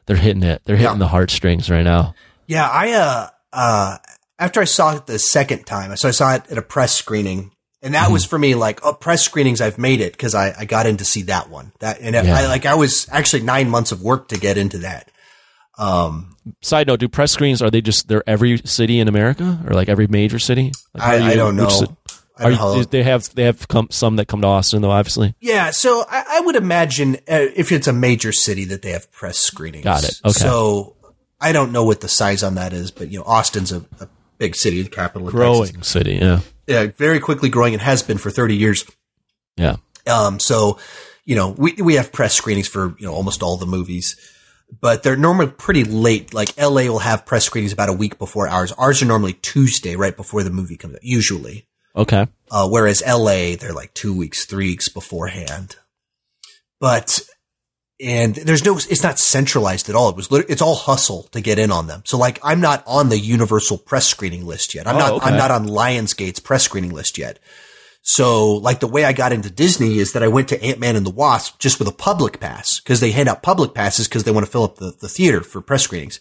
they're 0.07 0.17
hitting 0.17 0.43
it. 0.43 0.63
They're 0.65 0.77
hitting 0.77 0.95
yeah. 0.95 0.99
the 0.99 1.09
heartstrings 1.09 1.71
right 1.71 1.85
now. 1.85 2.15
Yeah, 2.47 2.69
I 2.69 2.93
uh 2.93 3.29
uh 3.53 3.99
after 4.39 4.61
I 4.61 4.65
saw 4.65 4.97
it 4.97 5.07
the 5.07 5.19
second 5.19 5.67
time, 5.67 5.95
so 5.97 6.09
I 6.09 6.13
saw 6.13 6.35
it 6.35 6.51
at 6.51 6.59
a 6.59 6.63
press 6.63 6.93
screening, 6.95 7.53
and 7.83 7.95
that 7.95 8.05
mm-hmm. 8.05 8.15
was 8.15 8.25
for 8.25 8.39
me 8.39 8.55
like 8.55 8.85
oh, 8.85 8.93
press 8.93 9.23
screenings. 9.23 9.61
I've 9.61 9.79
made 9.79 10.01
it 10.01 10.13
because 10.13 10.35
I 10.35 10.53
I 10.59 10.65
got 10.65 10.87
in 10.87 10.97
to 10.97 11.05
see 11.05 11.23
that 11.23 11.49
one. 11.49 11.73
That 11.79 12.01
and 12.01 12.15
yeah. 12.15 12.35
I 12.35 12.47
like 12.47 12.67
I 12.67 12.75
was 12.75 13.09
actually 13.13 13.43
nine 13.43 13.71
months 13.71 13.93
of 13.93 14.03
work 14.03 14.29
to 14.29 14.39
get 14.39 14.59
into 14.59 14.79
that. 14.79 15.11
Um, 15.79 16.37
Side 16.63 16.89
note: 16.89 17.01
Do 17.01 17.09
press 17.09 17.31
screens 17.33 17.63
are 17.63 17.71
they 17.71 17.81
just 17.81 18.09
they're 18.09 18.25
every 18.27 18.59
city 18.65 18.99
in 18.99 19.09
America 19.09 19.61
or 19.67 19.75
like 19.75 19.89
every 19.89 20.09
major 20.09 20.39
city? 20.39 20.73
Like 20.95 21.03
I, 21.03 21.33
I, 21.33 21.37
don't 21.37 21.55
know. 21.55 21.97
Are 22.41 22.51
you, 22.51 22.85
they 22.85 23.03
have 23.03 23.33
they 23.35 23.45
have 23.45 23.69
come, 23.69 23.89
some 23.91 24.17
that 24.17 24.29
come 24.29 24.41
to 24.41 24.47
Austin 24.47 24.83
though, 24.83 24.91
obviously. 24.91 25.35
Yeah, 25.41 25.71
so 25.71 26.05
I, 26.09 26.25
I 26.29 26.41
would 26.41 26.57
imagine 26.57 27.17
uh, 27.29 27.49
if 27.55 27.73
it's 27.73 27.87
a 27.87 27.93
major 27.93 28.33
city 28.33 28.65
that 28.67 28.83
they 28.83 28.91
have 28.91 29.11
press 29.13 29.39
screenings. 29.39 29.85
Got 29.85 30.05
it. 30.05 30.21
Okay. 30.25 30.33
So 30.33 30.97
I 31.41 31.53
don't 31.53 31.73
know 31.73 31.85
what 31.85 32.01
the 32.01 32.09
size 32.09 32.43
on 32.43 32.55
that 32.55 32.73
is, 32.73 32.91
but 32.91 33.11
you 33.11 33.19
know, 33.19 33.25
Austin's 33.25 33.73
a, 33.73 33.85
a 34.01 34.09
big 34.39 34.57
city, 34.57 34.83
the 34.83 34.89
capital 34.89 35.29
of 35.29 35.35
growing 35.35 35.67
Texas. 35.67 35.89
city. 35.89 36.15
Yeah, 36.15 36.41
yeah, 36.67 36.87
very 36.97 37.21
quickly 37.21 37.49
growing 37.49 37.75
It 37.75 37.81
has 37.81 38.03
been 38.03 38.19
for 38.19 38.31
thirty 38.31 38.57
years. 38.57 38.85
Yeah. 39.57 39.77
Um. 40.07 40.41
So, 40.41 40.79
you 41.25 41.37
know, 41.37 41.51
we 41.51 41.73
we 41.75 41.95
have 41.95 42.13
press 42.13 42.35
screenings 42.35 42.69
for 42.69 42.95
you 42.99 43.07
know 43.07 43.15
almost 43.15 43.43
all 43.43 43.57
the 43.57 43.67
movies 43.67 44.17
but 44.81 45.03
they're 45.03 45.17
normally 45.17 45.49
pretty 45.49 45.85
late. 45.85 46.33
Like 46.33 46.57
LA 46.57 46.83
will 46.83 47.01
have 47.01 47.27
press 47.27 47.45
screenings 47.45 47.73
about 47.73 47.89
a 47.89 47.95
week 47.95 48.19
before 48.19 48.49
ours. 48.49 48.73
Ours 48.73 49.03
are 49.03 49.07
normally 49.07 49.33
Tuesday, 49.35 49.97
right 49.97 50.17
before 50.17 50.43
the 50.43 50.51
movie 50.51 50.77
comes 50.77 50.95
out, 50.95 51.03
usually. 51.05 51.67
Okay. 51.95 52.27
Uh, 52.51 52.69
whereas 52.69 53.03
LA, 53.07 53.57
they're 53.57 53.73
like 53.73 53.95
two 53.95 54.17
weeks, 54.17 54.45
three 54.45 54.69
weeks 54.69 54.89
beforehand. 54.89 55.77
But, 56.81 57.21
and 58.01 58.35
there's 58.35 58.65
no, 58.65 58.77
it's 58.77 59.03
not 59.03 59.19
centralized 59.19 59.89
at 59.89 59.95
all. 59.95 60.09
It 60.09 60.17
was, 60.17 60.29
it's 60.33 60.63
all 60.63 60.75
hustle 60.75 61.25
to 61.33 61.41
get 61.41 61.59
in 61.59 61.71
on 61.71 61.87
them. 61.87 62.03
So 62.07 62.17
like, 62.17 62.39
I'm 62.43 62.61
not 62.61 62.83
on 62.87 63.09
the 63.09 63.19
universal 63.19 63.77
press 63.79 64.07
screening 64.07 64.47
list 64.47 64.75
yet. 64.75 64.87
I'm 64.87 64.97
oh, 64.97 64.99
not, 64.99 65.13
okay. 65.13 65.27
I'm 65.27 65.37
not 65.37 65.51
on 65.51 65.67
Lionsgate's 65.67 66.41
press 66.41 66.65
screening 66.65 66.93
list 66.93 67.19
yet. 67.19 67.39
So 68.03 68.55
like 68.55 68.81
the 68.81 68.87
way 68.87 69.05
I 69.05 69.13
got 69.13 69.33
into 69.33 69.51
Disney 69.51 69.99
is 69.99 70.13
that 70.13 70.23
I 70.23 70.29
went 70.29 70.49
to 70.49 70.63
Ant-Man 70.63 70.97
and 70.97 71.05
the 71.05 71.11
Wasp 71.11 71.59
just 71.59 71.79
with 71.79 71.89
a 71.89 71.93
public 71.93 72.41
pass 72.41 72.81
because 72.81 73.01
they 73.01 73.11
hand 73.11 73.29
out 73.29 73.43
public 73.43 73.75
passes 73.75 74.09
because 74.09 74.25
they 74.25 74.31
want 74.31 74.47
to 74.47 74.51
fill 74.51 74.65
up 74.65 74.77
the, 74.77 74.93
the 74.99 75.09
theater 75.09 75.43
for 75.43 75.61
press 75.61 75.83
screenings. 75.83 76.21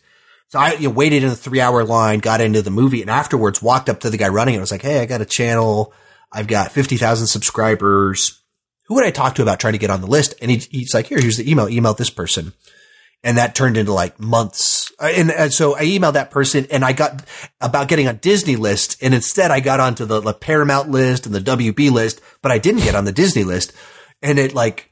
So 0.49 0.59
I 0.59 0.73
you 0.73 0.89
know, 0.89 0.95
waited 0.95 1.23
in 1.23 1.29
a 1.29 1.35
three 1.35 1.61
hour 1.61 1.83
line, 1.83 2.19
got 2.19 2.41
into 2.41 2.61
the 2.61 2.71
movie, 2.71 3.01
and 3.01 3.09
afterwards 3.09 3.61
walked 3.61 3.87
up 3.87 4.01
to 4.01 4.09
the 4.09 4.17
guy 4.17 4.27
running 4.27 4.55
it. 4.55 4.57
I 4.57 4.61
was 4.61 4.71
like, 4.71 4.81
Hey, 4.81 4.99
I 4.99 5.05
got 5.05 5.21
a 5.21 5.25
channel. 5.25 5.93
I've 6.31 6.47
got 6.47 6.71
50,000 6.71 7.27
subscribers. 7.27 8.41
Who 8.87 8.95
would 8.95 9.05
I 9.05 9.11
talk 9.11 9.35
to 9.35 9.41
about 9.41 9.59
trying 9.59 9.73
to 9.73 9.79
get 9.79 9.91
on 9.91 10.01
the 10.01 10.07
list? 10.07 10.35
And 10.41 10.49
he, 10.49 10.57
he's 10.57 10.93
like, 10.93 11.07
here, 11.07 11.19
here's 11.19 11.37
the 11.37 11.49
email. 11.49 11.69
Email 11.69 11.93
this 11.93 12.09
person. 12.09 12.53
And 13.23 13.37
that 13.37 13.53
turned 13.53 13.77
into 13.77 13.93
like 13.93 14.19
months. 14.19 14.91
Uh, 14.99 15.11
and, 15.13 15.31
and, 15.31 15.53
so 15.53 15.75
I 15.75 15.83
emailed 15.85 16.13
that 16.13 16.31
person 16.31 16.65
and 16.71 16.85
I 16.85 16.93
got 16.93 17.23
about 17.61 17.87
getting 17.87 18.07
on 18.07 18.17
Disney 18.17 18.55
list. 18.55 19.01
And 19.03 19.13
instead 19.13 19.51
I 19.51 19.59
got 19.59 19.79
onto 19.79 20.05
the, 20.05 20.21
the 20.21 20.33
Paramount 20.33 20.89
list 20.89 21.25
and 21.25 21.35
the 21.35 21.39
WB 21.39 21.91
list, 21.91 22.21
but 22.41 22.51
I 22.51 22.57
didn't 22.57 22.81
get 22.83 22.95
on 22.95 23.05
the 23.05 23.11
Disney 23.11 23.43
list. 23.43 23.73
And 24.21 24.39
it 24.39 24.53
like 24.53 24.88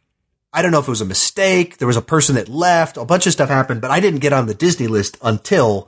I 0.57 0.63
don't 0.63 0.71
know 0.71 0.79
if 0.79 0.87
it 0.87 0.89
was 0.89 1.01
a 1.01 1.05
mistake. 1.05 1.77
There 1.77 1.87
was 1.87 1.97
a 1.97 2.01
person 2.01 2.33
that 2.33 2.49
left. 2.49 2.97
A 2.97 3.05
bunch 3.05 3.27
of 3.27 3.31
stuff 3.31 3.47
happened, 3.47 3.79
but 3.79 3.91
I 3.91 3.99
didn't 3.99 4.21
get 4.21 4.33
on 4.33 4.47
the 4.47 4.55
Disney 4.55 4.87
list 4.87 5.15
until 5.21 5.87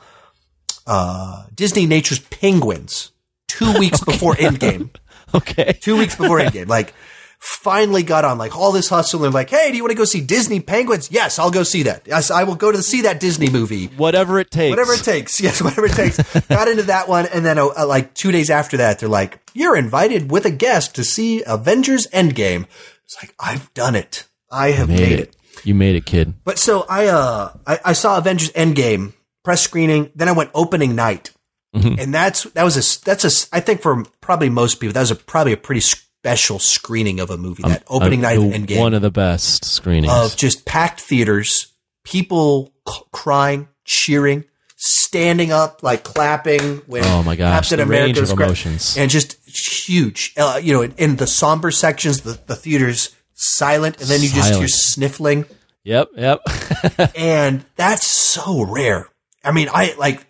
uh, 0.85 1.45
Disneynature's 1.55 2.19
Penguins 2.19 3.11
two 3.47 3.73
weeks 3.79 4.03
okay. 4.03 4.11
before 4.11 4.35
Endgame. 4.35 4.91
okay, 5.33 5.75
two 5.81 5.97
weeks 5.97 6.15
before 6.15 6.39
Endgame. 6.39 6.67
Like, 6.67 6.93
finally 7.39 8.03
got 8.03 8.23
on 8.23 8.37
like 8.37 8.55
all 8.55 8.71
this 8.71 8.89
hustle 8.89 9.25
and 9.25 9.33
like, 9.33 9.49
hey, 9.49 9.71
do 9.71 9.77
you 9.77 9.81
want 9.81 9.89
to 9.89 9.97
go 9.97 10.05
see 10.05 10.21
Disney 10.21 10.59
Penguins? 10.59 11.09
Yes, 11.11 11.39
I'll 11.39 11.49
go 11.49 11.63
see 11.63 11.81
that. 11.83 12.03
Yes, 12.05 12.29
I 12.29 12.43
will 12.43 12.53
go 12.53 12.71
to 12.71 12.83
see 12.83 13.01
that 13.01 13.19
Disney 13.19 13.49
movie. 13.49 13.87
Whatever 13.97 14.37
it 14.37 14.51
takes. 14.51 14.69
Whatever 14.69 14.93
it 14.93 15.03
takes. 15.03 15.41
Yes, 15.41 15.63
whatever 15.63 15.87
it 15.87 15.93
takes. 15.93 16.17
got 16.47 16.67
into 16.67 16.83
that 16.83 17.07
one, 17.07 17.25
and 17.25 17.43
then 17.43 17.57
uh, 17.57 17.87
like 17.87 18.13
two 18.13 18.31
days 18.31 18.51
after 18.51 18.77
that, 18.77 18.99
they're 18.99 19.09
like, 19.09 19.39
you're 19.55 19.75
invited 19.75 20.29
with 20.29 20.45
a 20.45 20.51
guest 20.51 20.93
to 20.93 21.03
see 21.03 21.41
Avengers 21.47 22.05
Endgame. 22.13 22.67
It's 23.05 23.17
like 23.19 23.33
I've 23.39 23.73
done 23.73 23.95
it. 23.95 24.27
I 24.51 24.71
have 24.71 24.89
made, 24.89 24.99
made 24.99 25.11
it. 25.11 25.19
it. 25.19 25.35
You 25.65 25.75
made 25.75 25.95
it, 25.95 26.05
kid. 26.05 26.33
But 26.43 26.57
so 26.57 26.85
I, 26.89 27.07
uh, 27.07 27.53
I, 27.67 27.79
I, 27.85 27.93
saw 27.93 28.17
Avengers 28.17 28.51
Endgame 28.51 29.13
press 29.43 29.61
screening. 29.61 30.11
Then 30.15 30.29
I 30.29 30.31
went 30.31 30.51
opening 30.53 30.95
night, 30.95 31.31
mm-hmm. 31.75 31.99
and 31.99 32.13
that's 32.13 32.43
that 32.43 32.63
was 32.63 32.77
a 32.77 33.05
that's 33.05 33.25
a 33.25 33.55
I 33.55 33.59
think 33.59 33.81
for 33.81 34.03
probably 34.21 34.49
most 34.49 34.79
people 34.79 34.93
that 34.93 35.01
was 35.01 35.11
a 35.11 35.15
probably 35.15 35.53
a 35.53 35.57
pretty 35.57 35.81
special 35.81 36.59
screening 36.59 37.19
of 37.19 37.29
a 37.29 37.37
movie. 37.37 37.63
That 37.63 37.81
um, 37.89 38.01
opening 38.01 38.23
uh, 38.23 38.29
night 38.29 38.39
Endgame, 38.39 38.79
one 38.79 38.93
of 38.93 39.01
the 39.01 39.11
best 39.11 39.65
screenings 39.65 40.13
of 40.13 40.35
just 40.35 40.65
packed 40.65 41.01
theaters, 41.01 41.73
people 42.03 42.73
c- 42.87 43.01
crying, 43.11 43.67
cheering, 43.85 44.45
standing 44.75 45.51
up, 45.51 45.83
like 45.83 46.03
clapping 46.03 46.77
when 46.87 47.03
oh 47.05 47.23
my 47.23 47.35
gosh, 47.35 47.69
Captain 47.69 47.79
America 47.81 48.21
was 48.21 48.31
emotions. 48.31 48.97
and 48.97 49.11
just 49.11 49.37
huge. 49.45 50.33
Uh, 50.37 50.59
you 50.61 50.73
know, 50.73 50.81
in, 50.81 50.93
in, 50.97 51.15
the 51.17 51.27
somber 51.27 51.71
sections, 51.71 52.21
the, 52.21 52.39
the 52.47 52.55
theaters 52.55 53.15
silent, 53.39 53.99
and 53.99 54.07
then 54.07 54.21
you 54.21 54.27
silent. 54.27 54.47
just 54.47 54.59
hear 54.59 54.67
sniffling. 54.67 55.45
Yep, 55.83 56.09
yep. 56.17 56.41
and 57.15 57.65
that's 57.75 58.05
so 58.05 58.63
rare. 58.63 59.07
I 59.43 59.51
mean, 59.51 59.69
I 59.73 59.95
like, 59.97 60.25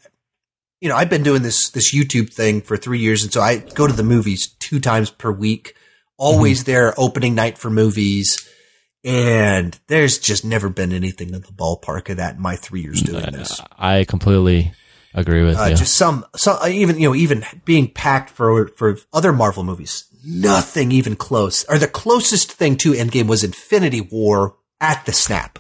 you 0.80 0.90
know, 0.90 0.96
I've 0.96 1.10
been 1.10 1.24
doing 1.24 1.42
this 1.42 1.70
this 1.70 1.94
YouTube 1.94 2.32
thing 2.34 2.62
for 2.62 2.78
three 2.78 3.00
years, 3.00 3.24
and 3.24 3.34
so 3.34 3.42
I 3.42 3.58
go 3.58 3.88
to 3.88 3.94
the 3.94 4.04
movies 4.04 4.48
two 4.60 4.80
times 4.80 5.10
per 5.10 5.32
week. 5.32 5.76
Always 6.18 6.62
mm-hmm. 6.62 6.72
there, 6.72 6.94
opening 6.98 7.36
night 7.36 7.58
for 7.58 7.70
movies. 7.70 8.48
And 9.06 9.80
there's 9.88 10.20
just 10.20 10.44
never 10.44 10.68
been 10.68 10.92
anything 10.92 11.30
in 11.30 11.42
the 11.42 11.48
ballpark 11.48 12.10
of 12.10 12.18
that 12.18 12.36
in 12.36 12.42
my 12.42 12.58
three 12.58 12.82
years 12.82 13.02
doing 13.02 13.32
this. 13.32 13.62
I 13.78 14.04
completely 14.04 14.74
agree 15.14 15.44
with 15.44 15.58
uh, 15.58 15.68
you. 15.68 15.76
Just 15.78 15.96
some, 15.96 16.26
some, 16.36 16.60
even 16.70 17.00
you 17.00 17.08
know, 17.08 17.16
even 17.16 17.46
being 17.64 17.90
packed 17.90 18.30
for 18.30 18.68
for 18.76 18.98
other 19.14 19.32
Marvel 19.32 19.64
movies 19.64 20.09
nothing 20.26 20.92
even 20.92 21.16
close. 21.16 21.64
Or 21.70 21.78
the 21.78 21.88
closest 21.88 22.52
thing 22.52 22.76
to 22.78 22.94
Endgame 22.94 23.28
was 23.28 23.44
Infinity 23.44 24.02
War 24.02 24.56
at 24.82 25.06
the 25.06 25.14
snap. 25.14 25.60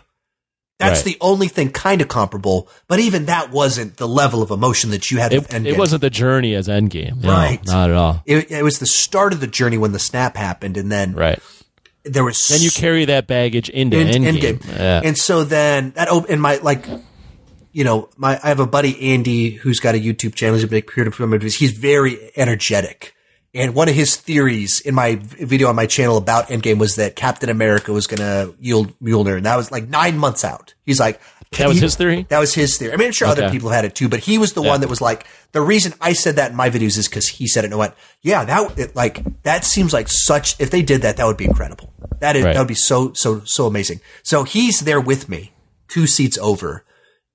That's 0.80 1.00
Right. 1.00 1.06
the 1.06 1.18
only 1.20 1.50
thing 1.50 1.72
kind 1.72 2.02
of 2.02 2.08
comparable, 2.08 2.70
but 2.88 3.00
even 3.02 3.26
that 3.26 3.52
wasn't 3.52 3.98
the 3.98 4.08
level 4.08 4.42
of 4.42 4.50
emotion 4.50 4.92
that 4.92 5.12
you 5.12 5.18
had 5.18 5.34
It, 5.34 5.54
it 5.54 5.78
wasn't 5.78 6.00
the 6.02 6.10
journey 6.10 6.56
as 6.56 6.70
Endgame. 6.70 7.22
No, 7.22 7.30
Right. 7.32 7.60
not 7.66 7.90
at 7.90 7.96
all. 7.98 8.24
It, 8.26 8.50
it 8.50 8.64
was 8.64 8.80
the 8.80 8.86
start 8.86 9.34
of 9.34 9.42
the 9.42 9.48
journey 9.48 9.78
when 9.78 9.92
the 9.92 10.00
snap 10.00 10.38
happened, 10.38 10.78
and 10.78 10.90
then 10.90 11.14
Right. 11.14 11.40
there 12.06 12.24
was 12.24 12.48
Then 12.48 12.62
you 12.62 12.72
carry 12.72 13.04
that 13.06 13.28
baggage 13.28 13.68
into 13.68 13.98
in- 14.00 14.24
Endgame. 14.24 14.60
Endgame. 14.62 14.78
Yeah. 14.78 15.02
And 15.04 15.18
so 15.18 15.44
then 15.44 15.92
that 15.98 16.08
op- 16.10 16.30
and 16.30 16.42
my 16.42 16.60
like, 16.64 16.86
you 17.74 17.84
know, 17.84 18.08
my 18.16 18.40
I 18.42 18.48
have 18.48 18.62
a 18.62 18.66
buddy 18.66 19.12
Andy 19.14 19.50
who's 19.52 19.82
got 19.82 19.96
a 19.96 20.00
YouTube 20.00 20.34
channel. 20.34 20.56
He's 20.56 20.64
a 20.64 20.68
big 20.68 20.86
creator 20.88 21.12
for 21.12 21.28
movies. 21.28 21.58
He's 21.58 21.72
very 21.72 22.18
energetic. 22.38 23.14
And 23.54 23.74
one 23.74 23.90
of 23.90 23.96
his 23.96 24.16
theories 24.16 24.80
in 24.80 24.94
my 24.94 25.16
video 25.22 25.70
on 25.70 25.76
my 25.76 25.88
channel 25.88 26.18
about 26.18 26.50
Endgame 26.50 26.78
was 26.78 26.98
that 26.98 27.16
Captain 27.16 27.50
America 27.50 27.92
was 27.92 28.06
going 28.06 28.20
to 28.20 28.54
yield 28.60 28.94
Mjolnir, 29.00 29.38
and 29.38 29.46
that 29.48 29.56
was 29.56 29.72
like 29.72 29.88
nine 29.90 30.18
months 30.20 30.44
out. 30.46 30.76
He's 30.86 31.00
like, 31.00 31.20
That 31.58 31.68
was 31.68 31.78
he- 31.78 31.82
his 31.82 31.96
theory? 31.96 32.28
That 32.30 32.38
was 32.38 32.54
his 32.54 32.78
theory. 32.78 32.94
I 32.94 32.98
mean, 32.98 33.08
I'm 33.08 33.12
sure 33.12 33.28
other 33.28 33.46
Okay. 33.46 33.52
people 33.54 33.70
had 33.72 33.86
it 33.86 33.96
too, 33.96 34.08
but 34.08 34.20
he 34.20 34.38
was 34.38 34.54
the 34.54 34.62
one 34.62 34.82
that 34.82 34.88
was 34.90 35.02
like, 35.02 35.26
the 35.52 35.62
reason 35.62 35.96
I 36.00 36.14
said 36.14 36.36
that 36.36 36.52
in 36.52 36.58
my 36.58 36.70
videos 36.70 36.96
is 36.96 37.08
because 37.08 37.28
he 37.28 37.48
said 37.48 37.64
it. 37.64 37.68
And 37.68 37.74
I 37.74 37.78
went, 37.78 37.94
yeah, 38.22 38.46
that 38.46 38.78
it, 38.78 38.96
like 38.96 39.24
that 39.42 39.66
seems 39.66 39.94
like 39.94 40.10
such. 40.10 40.56
If 40.60 40.70
they 40.70 40.84
did 40.84 41.02
that, 41.02 41.18
that 41.18 41.26
would 41.26 41.38
be 41.38 41.46
incredible. 41.46 41.92
That 42.20 42.36
is 42.36 42.44
Right. 42.44 42.54
that 42.54 42.60
would 42.60 42.68
be 42.68 42.76
so 42.76 43.14
so 43.14 43.42
so 43.46 43.66
amazing. 43.66 44.00
So 44.22 44.44
he's 44.44 44.82
there 44.82 45.02
with 45.02 45.28
me, 45.28 45.54
two 45.88 46.06
seats 46.06 46.38
over, 46.38 46.86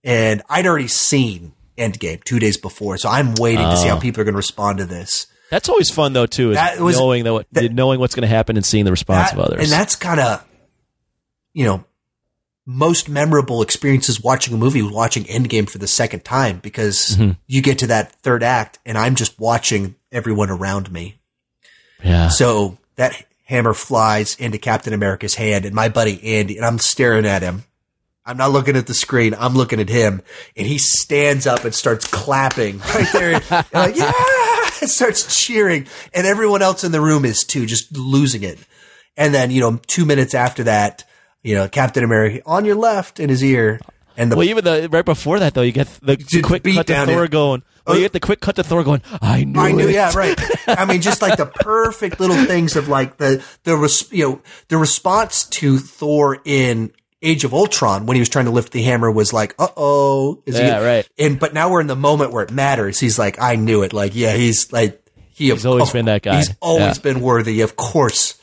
and 0.05 0.43
I'd 0.49 0.65
already 0.67 0.87
seen 0.87 1.55
Endgame 1.77 2.23
two 2.23 2.39
days 2.39 2.57
before, 2.57 2.99
so 2.99 3.09
I'm 3.09 3.35
waiting 3.35 3.69
to 3.69 3.77
see 3.77 3.89
Oh. 3.89 3.97
how 3.97 3.99
people 3.99 4.21
are 4.21 4.25
going 4.25 4.35
to 4.35 4.37
respond 4.37 4.79
to 4.79 4.85
this. 4.85 5.27
That's 5.55 5.69
always 5.69 5.91
fun 5.91 6.13
though 6.13 6.27
too, 6.27 6.51
is 6.51 6.57
That 6.57 6.81
was- 6.81 6.97
knowing 6.99 7.25
that, 7.25 7.33
what, 7.33 7.47
that- 7.53 7.73
knowing 7.73 8.01
what's 8.01 8.15
going 8.15 8.29
to 8.29 8.35
happen 8.35 8.57
and 8.57 8.67
seeing 8.67 8.85
the 8.85 8.91
response 8.91 9.31
That- 9.31 9.39
of 9.39 9.45
others. 9.45 9.63
And 9.63 9.71
that's 9.71 9.95
kind 9.97 10.19
of, 10.21 10.45
you 11.53 11.65
know, 11.65 11.85
most 12.67 13.09
memorable 13.09 13.61
experiences 13.63 14.21
watching 14.23 14.55
a 14.55 14.57
movie 14.57 14.81
was 14.83 14.93
watching 14.93 15.25
Endgame 15.25 15.69
for 15.69 15.79
the 15.79 15.87
second 15.87 16.25
time 16.25 16.59
because 16.61 17.17
Mm-hmm. 17.19 17.33
you 17.47 17.63
get 17.63 17.79
to 17.81 17.87
that 17.89 18.13
third 18.23 18.43
act 18.43 18.79
and 18.87 18.97
I'm 18.99 19.15
just 19.15 19.39
watching 19.39 19.95
everyone 20.11 20.51
around 20.51 20.91
me. 20.91 21.19
yeah. 22.03 22.29
So 22.29 22.79
that 22.97 23.25
hammer 23.45 23.75
flies 23.75 24.35
into 24.37 24.57
Captain 24.59 24.93
America's 24.95 25.35
hand 25.35 25.65
and 25.67 25.75
my 25.75 25.89
buddy 25.89 26.37
Andy, 26.37 26.57
and 26.57 26.65
I'm 26.67 26.79
staring 26.79 27.27
at 27.27 27.43
him. 27.43 27.65
I'm 28.27 28.39
not 28.39 28.53
looking 28.53 28.75
at 28.75 28.87
the 28.87 28.95
screen. 28.95 29.35
I'm 29.39 29.53
looking 29.53 29.81
at 29.81 29.91
him, 29.91 30.23
and 30.57 30.67
he 30.67 30.79
stands 30.79 31.47
up 31.47 31.65
and 31.67 31.75
starts 31.75 32.07
clapping 32.07 32.79
right 32.79 33.07
there. 33.13 33.33
Like, 33.75 33.97
yeah, 33.97 34.13
starts 34.89 35.43
cheering, 35.45 35.87
and 36.13 36.27
everyone 36.27 36.63
else 36.63 36.85
in 36.85 36.93
the 36.93 37.01
room 37.01 37.25
is 37.25 37.45
too, 37.45 37.67
just 37.67 37.97
losing 37.97 38.43
it. 38.43 38.59
And 39.17 39.33
then, 39.35 39.51
you 39.51 39.61
know, 39.61 39.81
two 39.87 40.05
minutes 40.05 40.35
after 40.35 40.65
that, 40.65 41.05
you 41.43 41.55
know, 41.55 41.69
Captain 41.69 42.03
America 42.05 42.41
on 42.47 42.65
your 42.65 42.75
left 42.75 43.21
in 43.21 43.29
his 43.29 43.45
ear, 43.45 43.81
and 44.17 44.31
the 44.33 44.37
Well, 44.37 44.47
even 44.47 44.65
the 44.65 44.89
right 44.91 45.05
before 45.05 45.39
that 45.41 45.55
though, 45.55 45.63
you 45.63 45.73
get 45.73 45.89
the, 46.03 46.17
quick 46.43 46.65
cut 46.65 46.87
to 46.87 47.07
Thor 47.07 47.25
it. 47.25 47.31
going. 47.31 47.63
Well, 47.87 47.95
Oh. 47.95 47.99
you 47.99 48.05
get 48.05 48.13
the 48.15 48.21
quick 48.21 48.41
cut 48.41 48.57
to 48.57 48.63
Thor 48.65 48.83
going. 48.83 49.03
I 49.21 49.45
knew. 49.45 49.61
I 49.61 49.73
knew, 49.73 49.89
it." 49.89 49.93
yeah, 49.95 50.11
right. 50.17 50.39
I 50.67 50.87
mean, 50.87 51.03
just 51.03 51.21
like 51.21 51.37
the 51.37 51.45
perfect 51.47 52.19
little 52.19 52.43
things 52.47 52.77
of 52.77 52.89
like 52.89 53.19
the 53.19 53.45
the 53.65 53.77
res, 53.77 54.11
you 54.11 54.27
know 54.29 54.41
the 54.69 54.79
response 54.79 55.45
to 55.47 55.79
Thor 55.79 56.39
in 56.47 56.93
Age 57.25 57.45
of 57.45 57.53
Ultron 57.55 58.07
when 58.07 58.15
he 58.17 58.21
was 58.21 58.29
trying 58.29 58.45
to 58.45 58.51
lift 58.51 58.73
the 58.73 58.83
hammer 58.83 59.11
was 59.11 59.33
like, 59.33 59.55
uh 59.59 59.69
oh, 59.77 60.43
Yeah, 60.47 60.81
right. 60.85 61.09
And 61.19 61.41
but 61.41 61.55
now 61.55 61.71
we're 61.71 61.81
in 61.81 61.87
the 61.87 61.97
moment 61.97 62.33
where 62.33 62.45
it 62.45 62.53
matters. 62.53 63.01
He's 63.01 63.19
like, 63.19 63.41
I 63.41 63.57
knew 63.57 63.83
it. 63.83 63.93
Like, 63.93 64.15
yeah, 64.15 64.35
he's 64.35 64.73
like 64.73 65.01
he. 65.33 65.51
He's 65.51 65.67
always 65.67 65.91
been 65.91 66.05
that 66.07 66.23
guy. 66.23 66.37
He's 66.37 66.55
always 66.61 66.99
Yeah. 66.99 67.03
been 67.03 67.21
worthy, 67.21 67.61
of 67.63 67.77
course. 67.77 68.35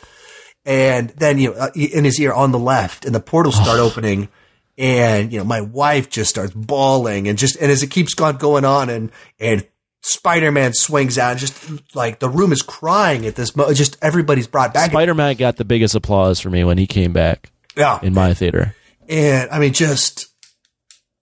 And 0.65 1.09
then 1.11 1.39
you 1.39 1.51
know, 1.51 1.57
uh, 1.59 1.69
in 1.75 2.03
his 2.03 2.19
ear 2.19 2.33
on 2.33 2.51
the 2.51 2.59
left, 2.59 3.05
and 3.05 3.15
the 3.15 3.19
portals 3.19 3.55
start 3.55 3.79
opening. 3.87 4.29
And 4.77 5.31
you 5.31 5.39
know, 5.39 5.43
my 5.45 5.61
wife 5.61 6.09
just 6.09 6.29
starts 6.29 6.53
bawling, 6.53 7.27
and 7.27 7.37
just 7.37 7.55
and 7.57 7.71
as 7.71 7.83
it 7.83 7.87
keeps 7.91 8.19
on 8.19 8.37
going 8.37 8.65
on, 8.65 8.89
and 8.89 9.11
and 9.39 9.67
Spider 10.01 10.51
Man 10.51 10.73
swings 10.73 11.17
out, 11.17 11.31
and 11.31 11.39
just 11.39 11.95
like 11.95 12.19
the 12.19 12.29
room 12.29 12.51
is 12.51 12.61
crying 12.61 13.25
at 13.25 13.35
this 13.35 13.55
moment. 13.55 13.77
Just 13.77 13.97
everybody's 14.01 14.47
brought 14.47 14.73
back. 14.73 14.89
Spider 14.91 15.13
Man 15.13 15.35
got 15.35 15.57
the 15.57 15.65
biggest 15.65 15.93
applause 15.93 16.39
for 16.39 16.49
me 16.49 16.63
when 16.63 16.77
he 16.77 16.87
came 16.87 17.11
back 17.13 17.51
yeah, 17.75 17.99
in 18.01 18.13
my 18.13 18.33
theater. 18.33 18.75
and 19.09 19.49
I 19.51 19.59
mean, 19.59 19.73
just 19.73 20.27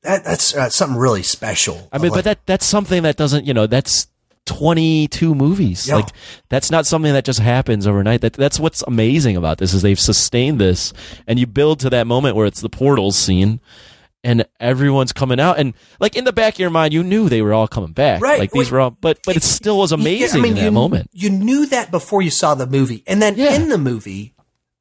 that 0.03 0.23
that's 0.23 0.55
uh, 0.55 0.69
something 0.69 0.97
really 0.97 1.23
special. 1.23 1.89
I 1.91 1.97
mean, 1.97 2.11
but 2.11 2.23
that 2.23 2.39
that's 2.45 2.65
something 2.65 3.03
that 3.03 3.17
doesn't, 3.17 3.45
you 3.45 3.53
know, 3.53 3.67
that's 3.67 4.07
22 4.45 5.35
movies. 5.35 5.88
Yeah. 5.88 5.97
Like 5.97 6.07
that's 6.49 6.71
not 6.71 6.85
something 6.88 7.13
that 7.13 7.26
just 7.26 7.39
happens 7.39 7.85
overnight. 7.85 8.21
That 8.21 8.34
that's 8.34 8.59
what's 8.59 8.81
amazing 8.88 9.38
about 9.38 9.57
this 9.59 9.73
is 9.73 9.81
they've 9.81 9.99
sustained 9.99 10.59
this 10.59 10.93
and 11.27 11.38
you 11.38 11.45
build 11.45 11.80
to 11.81 11.89
that 11.91 12.07
moment 12.07 12.35
where 12.35 12.47
it's 12.47 12.61
the 12.61 12.69
portals 12.69 13.17
scene 13.17 13.59
and 14.23 14.45
everyone's 14.59 15.13
coming 15.13 15.39
out 15.39 15.57
and 15.59 15.73
like 15.99 16.15
in 16.17 16.26
the 16.26 16.34
back 16.34 16.55
of 16.55 16.59
your 16.59 16.69
mind 16.69 16.93
you 16.93 17.03
knew 17.03 17.30
they 17.30 17.41
were 17.41 17.53
all 17.53 17.67
coming 17.67 17.91
back. 17.91 18.21
Right. 18.21 18.39
Like 18.39 18.51
these 18.51 18.67
Wait. 18.67 18.71
were 18.71 18.80
all 18.80 18.89
but 18.91 19.19
but 19.26 19.35
it 19.35 19.43
still 19.43 19.77
was 19.77 19.91
amazing 19.91 20.39
Yeah, 20.41 20.47
I 20.47 20.49
mean, 20.49 20.51
in 20.53 20.57
that 20.57 20.65
you, 20.65 20.71
moment. 20.71 21.09
You 21.13 21.30
knew 21.30 21.65
that 21.67 21.91
before 21.91 22.21
you 22.21 22.31
saw 22.31 22.55
the 22.55 22.65
movie, 22.67 23.03
and 23.05 23.21
then 23.21 23.35
Yeah. 23.35 23.53
in 23.53 23.69
the 23.69 23.77
movie, 23.77 24.34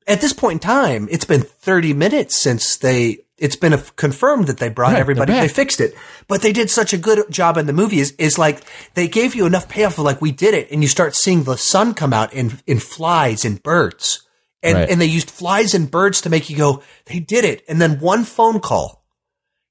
at 0.09 0.21
this 0.21 0.33
point 0.33 0.55
in 0.55 0.59
time, 0.61 1.07
it's 1.11 1.25
been 1.25 1.43
thirty 1.43 1.93
minutes 1.93 2.37
since 2.37 2.77
they. 2.77 3.19
It's 3.37 3.55
been 3.55 3.73
a, 3.73 3.79
confirmed 3.79 4.49
that 4.49 4.59
they 4.59 4.69
brought 4.69 4.95
Right, 4.95 4.99
everybody. 4.99 5.33
They 5.33 5.47
fixed 5.47 5.81
it, 5.81 5.95
but 6.27 6.43
they 6.43 6.53
did 6.53 6.71
such 6.71 6.93
a 6.93 6.99
good 6.99 7.31
job 7.31 7.57
in 7.57 7.67
the 7.67 7.73
movie. 7.73 8.01
Is 8.01 8.11
is 8.19 8.37
like 8.37 8.63
they 8.95 9.07
gave 9.07 9.37
you 9.37 9.47
enough 9.47 9.69
payoff 9.69 9.97
of 9.99 10.05
like 10.05 10.21
we 10.21 10.33
did 10.33 10.55
it, 10.55 10.73
and 10.73 10.83
you 10.83 10.89
start 10.89 11.15
seeing 11.15 11.45
the 11.45 11.57
sun 11.57 11.95
come 11.95 12.13
out 12.13 12.33
in 12.33 12.59
in 12.67 12.81
flies 12.81 13.45
and 13.45 13.63
birds, 13.63 14.27
and 14.61 14.75
Right. 14.77 14.91
and 14.91 15.01
they 15.01 15.07
used 15.07 15.31
flies 15.31 15.73
and 15.73 15.89
birds 15.89 16.21
to 16.23 16.31
make 16.31 16.51
you 16.51 16.57
go, 16.57 16.83
they 17.05 17.21
did 17.21 17.45
it, 17.45 17.63
and 17.69 17.81
then 17.81 18.01
one 18.01 18.25
phone 18.25 18.59
call, 18.59 19.05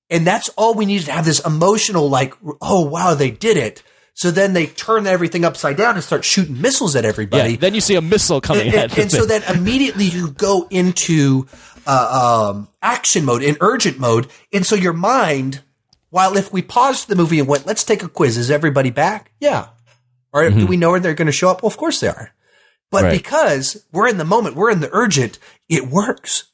and 0.10 0.26
that's 0.26 0.48
all 0.56 0.74
we 0.74 0.86
needed 0.86 1.08
to 1.08 1.12
have 1.12 1.26
this 1.26 1.46
emotional 1.46 2.10
like, 2.10 2.36
oh 2.62 2.86
wow, 2.86 3.16
they 3.16 3.32
did 3.32 3.58
it. 3.58 3.84
So 4.18 4.32
then 4.32 4.54
they 4.54 4.66
turn 4.66 5.06
everything 5.06 5.46
upside 5.46 5.78
down 5.78 5.94
and 5.94 6.04
start 6.04 6.26
shooting 6.26 6.60
missiles 6.60 6.96
at 6.96 7.06
everybody. 7.06 7.52
Yeah, 7.52 7.58
then 7.58 7.76
you 7.76 7.82
see 7.82 7.94
a 7.94 8.02
missile 8.02 8.42
coming 8.42 8.66
and, 8.66 8.76
at 8.76 8.90
and, 8.92 9.00
and 9.02 9.12
so 9.12 9.28
then 9.28 9.44
immediately 9.44 10.06
you 10.06 10.32
go 10.32 10.68
into 10.72 11.46
uh, 11.86 12.50
um, 12.56 12.68
action 12.82 13.26
mode, 13.26 13.44
in 13.44 13.58
urgent 13.62 14.00
mode, 14.00 14.26
and 14.52 14.66
so 14.66 14.76
your 14.76 14.94
mind. 14.94 15.62
While 16.10 16.36
if 16.36 16.52
we 16.52 16.64
paused 16.64 17.10
the 17.10 17.16
movie 17.16 17.38
and 17.38 17.48
went, 17.48 17.68
let's 17.68 17.84
take 17.84 18.02
a 18.02 18.10
quiz. 18.10 18.38
Is 18.38 18.50
everybody 18.50 18.90
back? 18.90 19.32
Yeah. 19.40 19.68
Or 20.34 20.50
do 20.50 20.66
we 20.66 20.78
know 20.78 20.92
where 20.92 21.00
they're 21.00 21.14
going 21.14 21.28
to 21.28 21.32
show 21.32 21.50
up? 21.50 21.62
Well, 21.62 21.68
of 21.68 21.78
course 21.78 22.00
they 22.00 22.08
are. 22.08 22.32
But 22.90 22.98
Mm-hmm. 22.98 23.06
Right. 23.06 23.18
because 23.18 23.86
we're 23.92 24.08
in 24.08 24.18
the 24.18 24.26
moment, 24.26 24.56
we're 24.56 24.72
in 24.72 24.80
the 24.80 24.90
urgent, 24.94 25.38
it 25.70 25.90
works. 25.90 26.46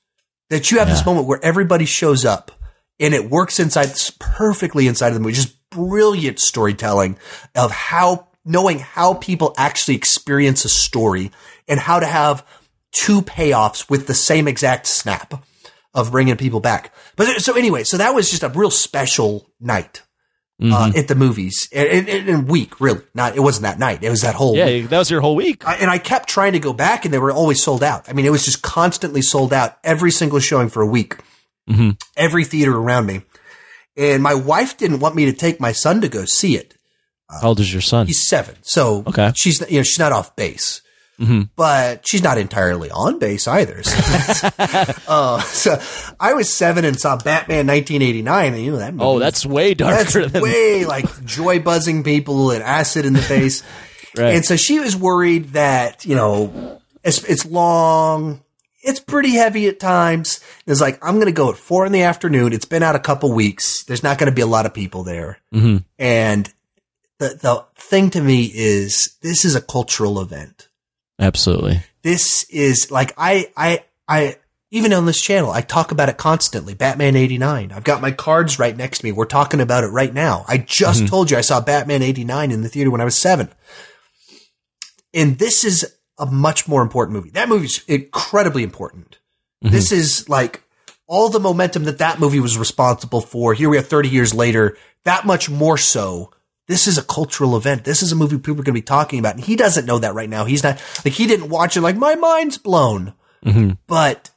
That 0.50 0.70
you 0.70 0.80
have 0.80 0.90
this 0.90 1.06
moment 1.06 1.28
where 1.28 1.40
everybody 1.44 1.86
shows 1.86 2.26
up 2.26 2.52
and 3.00 3.14
it 3.14 3.30
works 3.30 3.60
inside 3.60 3.92
perfectly 4.20 4.88
inside 4.88 5.10
of 5.10 5.14
the 5.14 5.20
movie. 5.22 5.36
Just 5.36 5.56
brilliant 5.74 6.40
storytelling 6.40 7.18
of 7.56 7.72
how 7.72 8.28
knowing 8.46 8.80
how 8.80 9.14
people 9.14 9.54
actually 9.58 9.96
experience 9.96 10.66
a 10.66 10.70
story 10.70 11.32
and 11.68 11.80
how 11.80 12.00
to 12.00 12.06
have 12.06 12.46
two 12.92 13.22
payoffs 13.22 13.90
with 13.90 14.08
the 14.08 14.14
same 14.14 14.48
exact 14.48 14.88
snap 14.88 15.44
of 15.94 16.12
bringing 16.12 16.38
people 16.38 16.60
back. 16.60 16.94
But 17.16 17.42
so 17.42 17.54
anyway, 17.54 17.84
so 17.84 17.98
that 17.98 18.14
was 18.14 18.30
just 18.30 18.44
a 18.44 18.50
real 18.50 18.72
special 18.72 19.50
night. 19.60 20.02
Uh, 20.62 20.94
at 20.96 21.10
the 21.10 21.16
movies, 21.16 21.68
and, 21.74 22.08
and, 22.08 22.30
and 22.30 22.48
week 22.48 22.80
really 22.80 23.02
not. 23.14 23.36
It 23.36 23.42
wasn't 23.42 23.64
that 23.64 23.80
night. 23.80 24.02
It 24.02 24.10
was 24.10 24.22
that 24.22 24.36
whole 24.36 24.54
week. 24.54 24.84
Yeah, 24.84 24.88
that 24.88 25.00
was 25.00 25.12
your 25.12 25.20
whole 25.20 25.36
week. 25.36 25.68
I, 25.68 25.76
and 25.76 25.92
I 25.92 25.98
kept 25.98 26.30
trying 26.30 26.54
to 26.54 26.60
go 26.60 26.72
back, 26.72 27.04
and 27.04 27.14
they 27.14 27.18
were 27.18 27.34
always 27.34 27.62
sold 27.62 27.84
out. 27.84 28.08
I 28.08 28.14
mean, 28.14 28.26
it 28.26 28.30
was 28.30 28.46
just 28.46 28.62
constantly 28.62 29.22
sold 29.22 29.52
out 29.52 29.78
every 29.84 30.10
single 30.10 30.40
showing 30.40 30.70
for 30.70 30.82
a 30.82 30.86
week, 30.88 31.18
every 32.16 32.46
theater 32.46 32.78
around 32.78 33.08
me. 33.08 33.24
And 33.96 34.24
my 34.24 34.34
wife 34.34 34.78
didn't 34.78 35.00
want 35.00 35.16
me 35.16 35.26
to 35.26 35.34
take 35.34 35.60
my 35.60 35.72
son 35.72 36.02
to 36.02 36.10
go 36.10 36.26
see 36.26 36.56
it. 36.56 36.76
How 37.30 37.50
old 37.50 37.60
is 37.60 37.72
your 37.72 37.82
son? 37.82 38.08
He's 38.08 38.28
seven, 38.28 38.56
so 38.62 39.04
Okay. 39.08 39.32
she's 39.36 39.60
you 39.70 39.78
know 39.78 39.84
she's 39.84 40.00
not 40.00 40.12
off 40.12 40.36
base, 40.36 40.82
but 41.56 42.06
she's 42.08 42.22
not 42.22 42.38
entirely 42.38 42.92
on 42.92 43.18
base 43.18 43.48
either. 43.48 43.82
So, 43.84 44.50
uh, 45.08 45.42
so 45.42 45.80
I 46.20 46.34
was 46.34 46.54
seven 46.54 46.86
and 46.86 47.00
saw 47.00 47.16
Batman 47.18 47.66
1989, 47.68 48.54
and 48.54 48.64
you 48.64 48.72
know 48.72 48.78
that 48.78 48.94
movie 48.94 49.04
Oh, 49.06 49.20
that's 49.20 49.46
way 49.46 49.74
darker 49.74 50.22
that's 50.22 50.34
than 50.34 50.44
way 50.44 50.86
like 50.86 51.26
joy 51.26 51.60
buzzing 51.60 52.04
people 52.04 52.52
and 52.52 52.62
acid 52.64 53.06
in 53.06 53.14
the 53.14 53.22
face. 53.22 53.64
Right. 54.16 54.36
And 54.36 54.46
so 54.46 54.56
she 54.58 54.78
was 54.80 54.96
worried 54.96 55.54
that, 55.54 56.06
you 56.06 56.14
know, 56.14 56.80
it's, 57.04 57.24
it's 57.24 57.48
long. 57.48 58.43
It's 58.84 59.00
pretty 59.00 59.32
heavy 59.32 59.68
at 59.68 59.80
times. 59.80 60.42
It's 60.68 60.82
like, 60.82 61.00
I'm 61.02 61.16
going 61.16 61.28
to 61.28 61.32
go 61.32 61.50
at 61.50 61.58
four 61.58 61.86
in 61.86 61.94
the 61.94 62.04
afternoon. 62.04 62.52
It's 62.52 62.66
been 62.66 62.84
out 62.84 62.96
a 62.96 63.00
couple 63.00 63.32
weeks. 63.32 63.84
There's 63.86 64.04
not 64.04 64.18
going 64.18 64.30
to 64.30 64.36
be 64.36 64.42
a 64.42 64.48
lot 64.48 64.66
of 64.66 64.74
people 64.74 65.04
there. 65.04 65.40
Mm-hmm. 65.54 65.78
And 65.98 66.54
the, 67.20 67.40
the 67.42 67.66
thing 67.76 68.10
to 68.12 68.22
me 68.22 68.52
is 68.54 69.18
this 69.22 69.46
is 69.46 69.56
a 69.56 69.62
cultural 69.62 70.20
event. 70.20 70.68
Absolutely. 71.18 71.82
This 72.02 72.46
is 72.50 72.92
like, 72.92 73.14
I, 73.18 73.52
I, 73.56 73.86
I, 74.08 74.36
even 74.72 74.92
on 74.92 75.06
this 75.06 75.22
channel, 75.22 75.52
I 75.52 75.62
talk 75.62 75.92
about 75.92 76.10
it 76.10 76.18
constantly. 76.18 76.74
Batman 76.74 77.16
89. 77.16 77.72
I've 77.72 77.84
got 77.84 78.02
my 78.02 78.12
cards 78.12 78.60
right 78.60 78.76
next 78.76 79.00
to 79.00 79.06
me. 79.06 79.12
We're 79.12 79.26
talking 79.26 79.62
about 79.62 79.84
it 79.84 79.90
right 79.90 80.14
now. 80.14 80.44
I 80.48 80.58
just 80.58 81.08
told 81.08 81.32
you 81.32 81.38
I 81.38 81.42
saw 81.42 81.62
Batman 81.62 82.02
89 82.02 82.52
in 82.52 82.64
the 82.64 82.70
theater 82.70 82.92
when 82.92 83.00
I 83.00 83.06
was 83.06 83.16
seven. 83.16 83.50
And 85.14 85.38
this 85.38 85.64
is 85.64 85.96
a 86.18 86.26
much 86.26 86.68
more 86.68 86.82
important 86.82 87.16
movie. 87.18 87.30
That 87.32 87.50
movie's 87.50 87.84
incredibly 87.88 88.64
important. 88.64 89.20
This 89.62 89.92
is 89.94 90.28
like 90.28 90.62
all 91.08 91.30
the 91.30 91.40
momentum 91.40 91.86
that 91.86 92.00
that 92.00 92.20
movie 92.20 92.40
was 92.42 92.58
responsible 92.58 93.22
for. 93.22 93.54
Here 93.54 93.70
we 93.70 93.78
are 93.78 93.82
30 93.82 94.10
years 94.10 94.34
later, 94.34 94.78
that 95.06 95.26
much 95.26 95.50
more 95.50 95.78
so. 95.78 96.32
This 96.68 96.86
is 96.88 96.98
a 96.98 97.04
cultural 97.04 97.56
event. 97.58 97.84
This 97.86 98.02
is 98.04 98.12
a 98.12 98.16
movie 98.16 98.38
people 98.38 98.54
are 98.54 98.56
going 98.64 98.66
to 98.66 98.72
be 98.74 98.82
talking 98.82 99.20
about. 99.20 99.36
And 99.36 99.44
he 99.44 99.56
doesn't 99.56 99.86
know 99.86 100.00
that 100.00 100.14
right 100.14 100.30
now. 100.30 100.44
He's 100.46 100.64
not 100.64 100.82
like 101.06 101.14
he 101.14 101.28
didn't 101.28 101.50
watch 101.50 101.78
it 101.78 101.82
like 101.82 101.96
my 101.98 102.16
mind's 102.16 102.58
blown, 102.58 103.14
Mm-hmm. 103.46 103.72
but 103.88 104.30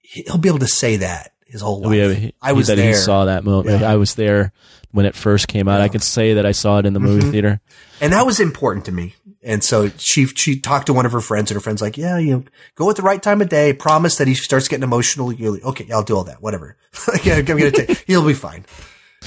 he'll 0.00 0.38
be 0.38 0.48
able 0.48 0.58
to 0.60 0.66
say 0.68 0.96
that 0.98 1.32
his 1.46 1.60
whole 1.60 1.80
life. 1.80 1.88
Oh, 1.88 1.92
Yeah, 1.92 2.12
he, 2.14 2.34
I 2.40 2.52
was 2.52 2.68
he, 2.68 2.74
there. 2.74 2.88
He 2.88 2.94
saw 2.94 3.26
that 3.26 3.44
movie. 3.44 3.70
Yeah. 3.70 3.90
I 3.90 3.96
was 3.96 4.14
there 4.14 4.52
when 4.90 5.06
it 5.06 5.14
first 5.14 5.48
came 5.48 5.68
out. 5.68 5.80
I 5.80 5.88
can 5.88 6.00
say 6.00 6.34
that 6.34 6.46
I 6.46 6.52
saw 6.52 6.78
it 6.78 6.86
in 6.86 6.92
the 6.92 7.00
movie 7.00 7.26
Mhm. 7.26 7.30
theater. 7.30 7.60
And 8.00 8.12
that 8.12 8.26
was 8.26 8.40
important 8.40 8.84
to 8.86 8.92
me. 8.92 9.14
And 9.44 9.64
so 9.64 9.90
she 9.98 10.26
she 10.26 10.60
talked 10.60 10.86
to 10.86 10.92
one 10.92 11.04
of 11.04 11.12
her 11.12 11.20
friends, 11.20 11.50
and 11.50 11.56
her 11.56 11.60
friend's 11.60 11.82
like, 11.82 11.98
"Yeah, 11.98 12.16
you 12.18 12.32
know, 12.32 12.44
go 12.76 12.88
at 12.90 12.96
the 12.96 13.02
right 13.02 13.20
time 13.20 13.40
of 13.40 13.48
day. 13.48 13.72
Promise 13.72 14.16
that 14.18 14.28
he 14.28 14.34
starts 14.34 14.68
getting 14.68 14.84
emotional. 14.84 15.32
You're 15.32 15.52
like, 15.52 15.64
okay, 15.64 15.90
I'll 15.90 16.04
do 16.04 16.16
all 16.16 16.24
that. 16.24 16.40
Whatever. 16.40 16.76
like, 17.08 17.24
yeah, 17.24 17.36
I'm 17.36 17.44
gonna 17.44 17.70
take. 17.72 18.04
He'll 18.06 18.26
be 18.26 18.34
fine." 18.34 18.64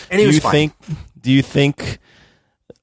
And 0.09 0.19
he 0.19 0.25
do 0.25 0.27
was 0.27 0.35
you 0.35 0.41
fine. 0.41 0.51
think? 0.51 0.73
Do 1.19 1.31
you 1.31 1.41
think 1.41 1.99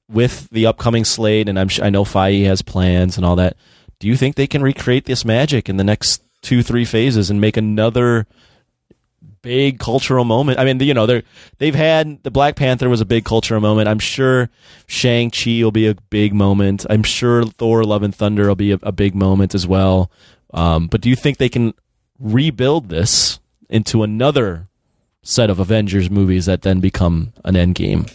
with 0.09 0.49
the 0.51 0.67
upcoming 0.67 1.05
slate, 1.05 1.49
and 1.49 1.59
I'm 1.59 1.69
I 1.81 1.89
know 1.89 2.03
Feige 2.03 2.45
has 2.45 2.61
plans 2.61 3.17
and 3.17 3.25
all 3.25 3.35
that. 3.37 3.57
Do 3.99 4.07
you 4.07 4.15
think 4.15 4.35
they 4.35 4.47
can 4.47 4.61
recreate 4.61 5.05
this 5.05 5.25
magic 5.25 5.69
in 5.69 5.77
the 5.77 5.83
next 5.83 6.21
two, 6.41 6.61
three 6.61 6.85
phases 6.85 7.29
and 7.29 7.41
make 7.41 7.57
another 7.57 8.27
big 9.43 9.77
cultural 9.77 10.25
moment? 10.25 10.57
I 10.57 10.65
mean, 10.65 10.79
you 10.79 10.95
know, 10.95 11.05
they're 11.05 11.21
they've 11.59 11.75
had 11.75 12.23
the 12.23 12.31
Black 12.31 12.55
Panther 12.55 12.89
was 12.89 13.01
a 13.01 13.05
big 13.05 13.23
cultural 13.25 13.61
moment. 13.61 13.87
I'm 13.87 13.99
sure 13.99 14.49
Shang 14.87 15.29
Chi 15.29 15.61
will 15.63 15.71
be 15.71 15.85
a 15.87 15.93
big 16.09 16.33
moment. 16.33 16.85
I'm 16.89 17.03
sure 17.03 17.45
Thor: 17.45 17.83
Love 17.83 18.01
and 18.01 18.15
Thunder 18.15 18.47
will 18.47 18.55
be 18.55 18.71
a, 18.71 18.79
a 18.81 18.91
big 18.91 19.13
moment 19.13 19.53
as 19.53 19.67
well. 19.67 20.09
Um, 20.51 20.87
but 20.87 21.01
do 21.01 21.09
you 21.09 21.15
think 21.15 21.37
they 21.37 21.49
can 21.49 21.75
rebuild 22.19 22.89
this 22.89 23.39
into 23.69 24.01
another 24.03 24.67
set 25.21 25.49
of 25.49 25.59
Avengers 25.59 26.09
movies 26.09 26.45
that 26.47 26.63
then 26.63 26.79
become 26.79 27.33
an 27.45 27.53
Endgame? 27.55 28.11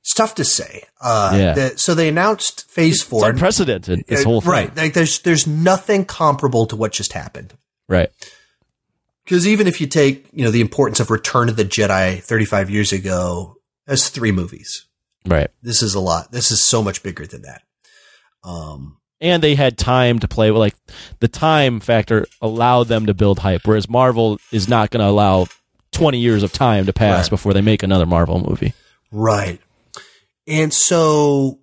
it's 0.00 0.14
tough 0.14 0.34
to 0.36 0.44
say. 0.44 0.84
Uh, 1.02 1.32
Yeah. 1.36 1.52
the- 1.52 1.76
so 1.78 1.94
they 1.94 2.08
announced 2.08 2.64
Phase 2.70 2.94
It's 2.94 3.02
Four. 3.02 3.28
unprecedented. 3.28 4.04
This 4.08 4.22
Uh, 4.22 4.24
whole 4.24 4.40
thing, 4.40 4.50
right? 4.50 4.76
Like 4.76 4.94
there's 4.94 5.18
there's 5.18 5.46
nothing 5.46 6.06
comparable 6.06 6.64
to 6.66 6.76
what 6.76 6.92
just 6.92 7.12
happened. 7.12 7.52
Right. 7.88 8.08
Because 9.28 9.46
even 9.46 9.66
if 9.66 9.78
you 9.78 9.86
take 9.86 10.26
you 10.32 10.42
know 10.42 10.50
the 10.50 10.62
importance 10.62 11.00
of 11.00 11.10
Return 11.10 11.50
of 11.50 11.56
the 11.56 11.64
Jedi 11.64 12.22
35 12.22 12.70
years 12.70 12.92
ago, 12.92 13.56
that's 13.86 14.08
three 14.08 14.32
movies. 14.32 14.86
Right. 15.26 15.48
This 15.60 15.82
is 15.82 15.94
a 15.94 16.00
lot. 16.00 16.32
This 16.32 16.50
is 16.50 16.64
so 16.64 16.82
much 16.82 17.02
bigger 17.02 17.26
than 17.26 17.42
that. 17.42 17.60
Um, 18.42 18.96
And 19.20 19.42
they 19.42 19.54
had 19.54 19.76
time 19.76 20.18
to 20.20 20.28
play. 20.28 20.50
with 20.50 20.60
Like 20.60 20.74
the 21.20 21.28
time 21.28 21.80
factor 21.80 22.26
allowed 22.40 22.84
them 22.84 23.04
to 23.06 23.12
build 23.12 23.40
hype, 23.40 23.66
whereas 23.66 23.88
Marvel 23.88 24.38
is 24.50 24.66
not 24.66 24.90
going 24.90 25.02
to 25.04 25.10
allow 25.10 25.46
twenty 25.92 26.18
years 26.20 26.42
of 26.42 26.52
time 26.52 26.86
to 26.86 26.92
pass 26.94 27.24
Right. 27.26 27.30
before 27.30 27.52
they 27.52 27.60
make 27.60 27.82
another 27.82 28.06
Marvel 28.06 28.40
movie. 28.40 28.72
Right. 29.12 29.60
And 30.46 30.72
so 30.72 31.58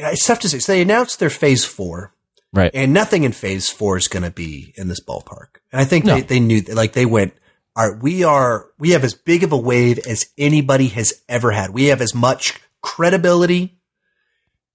it's 0.00 0.26
tough 0.26 0.40
to 0.40 0.48
say. 0.48 0.58
So 0.58 0.72
they 0.72 0.82
announced 0.82 1.20
their 1.20 1.30
phase 1.30 1.64
four, 1.64 2.12
Right. 2.52 2.70
and 2.74 2.92
nothing 2.94 3.24
in 3.24 3.32
phase 3.32 3.68
four 3.68 3.96
is 3.98 4.08
going 4.08 4.22
to 4.22 4.30
be 4.30 4.72
in 4.76 4.88
this 4.88 5.00
ballpark. 5.04 5.58
And 5.70 5.80
I 5.80 5.84
think 5.84 6.04
No. 6.06 6.14
they, 6.14 6.20
they 6.22 6.40
knew, 6.40 6.60
like 6.62 6.94
they 6.94 7.04
went, 7.06 7.34
all 7.76 7.90
right, 7.90 8.02
we 8.02 8.24
are, 8.24 8.66
we 8.78 8.90
have 8.90 9.04
as 9.04 9.14
big 9.14 9.42
of 9.44 9.52
a 9.52 9.56
wave 9.58 9.98
as 10.00 10.26
anybody 10.38 10.88
has 10.88 11.12
ever 11.28 11.50
had. 11.50 11.70
We 11.70 11.86
have 11.86 12.00
as 12.00 12.14
much 12.14 12.58
credibility 12.80 13.78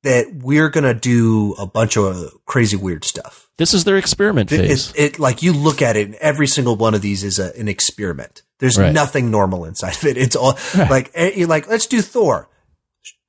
that 0.03 0.27
we're 0.35 0.69
going 0.69 0.83
to 0.83 0.93
do 0.93 1.53
a 1.57 1.65
bunch 1.65 1.97
of 1.97 2.31
crazy 2.45 2.75
weird 2.77 3.05
stuff. 3.05 3.49
This 3.57 3.73
is 3.73 3.85
their 3.85 3.97
experiment 3.97 4.49
phase. 4.49 4.91
it, 4.91 4.99
it- 5.15 5.19
like 5.19 5.41
you 5.41 5.53
look 5.53 5.81
at 5.81 5.95
it, 5.95 6.07
and 6.07 6.15
every 6.15 6.47
single 6.47 6.75
one 6.75 6.93
of 6.93 7.01
these 7.01 7.23
is 7.23 7.39
a, 7.39 7.57
an 7.57 7.67
experiment. 7.67 8.41
There's 8.59 8.77
Right. 8.77 8.93
nothing 8.93 9.31
normal 9.31 9.65
inside 9.65 9.95
of 9.95 10.05
it. 10.05 10.17
It's 10.17 10.35
all 10.35 10.57
like 10.75 11.11
eh, 11.15 11.31
you're 11.35 11.47
like, 11.47 11.67
let's 11.69 11.87
do 11.87 12.01
Thor 12.01 12.49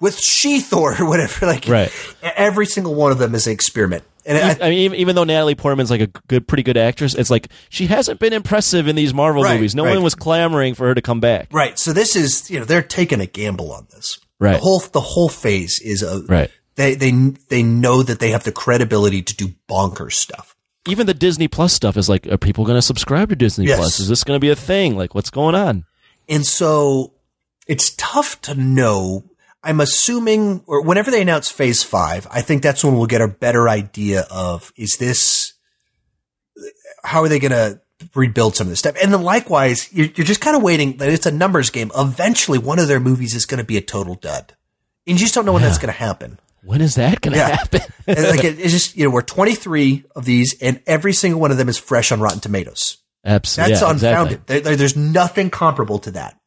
with 0.00 0.18
she 0.18 0.60
Thor 0.60 0.94
or 1.00 1.06
whatever. 1.08 1.46
Like 1.46 1.66
Right. 1.68 1.92
every 2.22 2.66
single 2.66 2.94
one 2.94 3.10
of 3.12 3.18
them 3.18 3.34
is 3.34 3.46
an 3.46 3.52
experiment. 3.52 4.04
And 4.26 4.38
I, 4.38 4.66
I 4.66 4.70
mean, 4.70 4.94
even, 4.94 5.14
though 5.16 5.24
Natalie 5.24 5.54
Portman's 5.54 5.90
like 5.90 6.00
a 6.00 6.06
good, 6.28 6.48
pretty 6.48 6.62
good 6.62 6.76
actress, 6.76 7.14
it's 7.14 7.30
like 7.30 7.48
she 7.68 7.86
hasn't 7.86 8.20
been 8.20 8.32
impressive 8.32 8.88
in 8.88 8.96
these 8.96 9.12
Marvel 9.12 9.42
Right, 9.42 9.54
movies. 9.54 9.74
No 9.74 9.84
right. 9.84 9.94
one 9.94 10.02
was 10.02 10.14
clamoring 10.14 10.74
for 10.74 10.86
her 10.86 10.94
to 10.94 11.02
come 11.02 11.20
back. 11.20 11.48
right. 11.52 11.78
So 11.78 11.92
this 11.92 12.16
is 12.16 12.50
you 12.50 12.58
know 12.58 12.64
they're 12.64 12.82
taking 12.82 13.20
a 13.20 13.26
gamble 13.26 13.72
on 13.72 13.86
this. 13.90 14.18
Right. 14.40 14.52
The 14.54 14.58
whole 14.58 14.78
the 14.80 15.00
whole 15.00 15.28
phase 15.28 15.80
is 15.84 16.02
a 16.02 16.22
Right. 16.26 16.50
They 16.76 16.94
they 16.94 17.10
they 17.48 17.62
know 17.62 18.02
that 18.02 18.18
they 18.18 18.30
have 18.30 18.44
the 18.44 18.52
credibility 18.52 19.22
to 19.22 19.36
do 19.36 19.48
bonkers 19.68 20.14
stuff. 20.14 20.56
Even 20.88 21.06
the 21.06 21.14
Disney 21.14 21.48
Plus 21.48 21.72
stuff 21.72 21.96
is 21.96 22.08
like, 22.08 22.26
are 22.26 22.36
people 22.36 22.64
going 22.64 22.76
to 22.76 22.82
subscribe 22.82 23.30
to 23.30 23.36
Disney 23.36 23.66
Yes. 23.66 23.78
Plus? 23.78 24.00
Is 24.00 24.08
this 24.08 24.22
going 24.24 24.36
to 24.36 24.40
be 24.40 24.50
a 24.50 24.56
thing? 24.56 24.96
Like, 24.96 25.14
what's 25.14 25.30
going 25.30 25.54
on? 25.54 25.84
And 26.28 26.44
so 26.44 27.14
it's 27.66 27.94
tough 27.96 28.40
to 28.42 28.54
know. 28.54 29.24
I'm 29.64 29.80
assuming, 29.80 30.62
or 30.66 30.82
whenever 30.82 31.10
they 31.10 31.22
announce 31.22 31.50
phase 31.50 31.82
five, 31.82 32.26
I 32.30 32.42
think 32.42 32.62
that's 32.62 32.84
when 32.84 32.96
we'll 32.96 33.06
get 33.06 33.20
a 33.22 33.28
better 33.28 33.68
idea 33.68 34.26
of 34.30 34.72
is 34.76 34.96
this, 34.98 35.54
how 37.02 37.22
are 37.22 37.28
they 37.28 37.38
going 37.38 37.52
to 37.52 37.80
rebuild 38.14 38.56
some 38.56 38.66
of 38.66 38.70
this 38.70 38.78
stuff? 38.80 38.96
And 39.02 39.12
then 39.12 39.22
likewise, 39.22 39.92
you're, 39.92 40.06
you're 40.14 40.26
just 40.26 40.40
kind 40.40 40.56
of 40.56 40.62
waiting 40.62 40.98
that 40.98 41.08
it's 41.08 41.26
a 41.26 41.30
numbers 41.30 41.70
game. 41.70 41.90
Eventually, 41.96 42.58
one 42.58 42.78
of 42.78 42.88
their 42.88 43.00
movies 43.00 43.34
is 43.34 43.46
going 43.46 43.58
to 43.58 43.64
be 43.64 43.76
a 43.76 43.80
total 43.80 44.14
dud. 44.14 44.54
And 45.06 45.18
you 45.18 45.24
just 45.24 45.34
don't 45.34 45.44
know 45.44 45.52
when 45.52 45.62
that's 45.62 45.78
going 45.78 45.92
to 45.92 45.98
happen. 45.98 46.38
When 46.62 46.80
is 46.80 46.94
that 46.94 47.20
going 47.20 47.32
to 47.34 47.38
Yeah. 47.38 47.48
happen? 47.56 47.80
Like 48.06 48.44
it, 48.44 48.58
it's 48.60 48.72
just, 48.72 48.96
you 48.96 49.04
know, 49.04 49.10
we're 49.10 49.22
23 49.22 50.04
of 50.14 50.24
these 50.26 50.56
and 50.60 50.82
every 50.86 51.14
single 51.14 51.40
one 51.40 51.50
of 51.50 51.56
them 51.56 51.68
is 51.70 51.78
fresh 51.78 52.12
on 52.12 52.20
Rotten 52.20 52.40
Tomatoes. 52.40 52.98
Absolutely. 53.24 53.72
That's 53.74 53.82
yeah, 53.82 53.90
unfounded. 53.90 54.32
exactly. 54.32 54.54
There- 54.54 54.60
there- 54.60 54.76
there's 54.76 54.96
nothing 54.96 55.48
comparable 55.50 55.98
to 56.00 56.10
that 56.12 56.38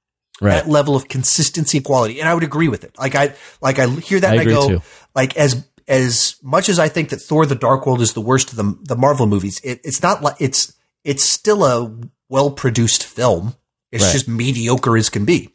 Right. 0.42 0.52
that 0.52 0.70
level 0.70 0.96
of 0.96 1.08
consistency 1.08 1.78
and 1.80 1.86
quality. 1.86 2.20
And 2.20 2.30
I 2.30 2.34
would 2.34 2.44
agree 2.44 2.68
with 2.68 2.84
it. 2.84 2.98
Like 2.98 3.16
I, 3.16 3.34
like 3.62 3.80
I 3.80 3.88
hear 3.88 4.20
that 4.20 4.32
I 4.32 4.42
and 4.42 4.42
I 4.42 4.46
go, 4.46 4.68
too. 4.70 4.82
like 5.16 5.36
as, 5.38 5.66
as 5.88 6.36
much 6.44 6.70
as 6.70 6.80
I 6.80 6.90
think 6.90 7.10
that 7.10 7.18
Thor 7.22 7.46
the 7.46 7.56
Dark 7.56 7.86
World 7.86 8.02
is 8.02 8.14
the 8.14 8.22
worst 8.22 8.52
of 8.52 8.58
the, 8.58 8.78
the 8.84 8.96
Marvel 8.96 9.26
movies, 9.26 9.60
it, 9.64 9.80
it's 9.84 10.04
not 10.04 10.22
like 10.22 10.36
it's, 10.40 10.74
it's 11.04 11.24
still 11.24 11.64
a 11.64 11.96
well 12.30 12.52
produced 12.52 13.04
film. 13.06 13.56
It's 13.92 14.04
Right. 14.04 14.12
just 14.12 14.28
mediocre 14.28 14.98
as 14.98 15.10
can 15.10 15.24
be. 15.26 15.50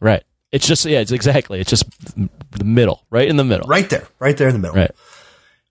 Right. 0.00 0.22
It's 0.52 0.66
just 0.66 0.84
yeah. 0.84 1.00
It's 1.00 1.12
exactly. 1.12 1.60
It's 1.60 1.70
just 1.70 1.84
the 2.16 2.64
middle, 2.64 3.04
right 3.10 3.28
in 3.28 3.36
the 3.36 3.44
middle. 3.44 3.68
Right 3.68 3.88
there, 3.88 4.06
right 4.18 4.36
there 4.36 4.48
in 4.48 4.54
the 4.54 4.58
middle. 4.60 4.76
Right. 4.76 4.90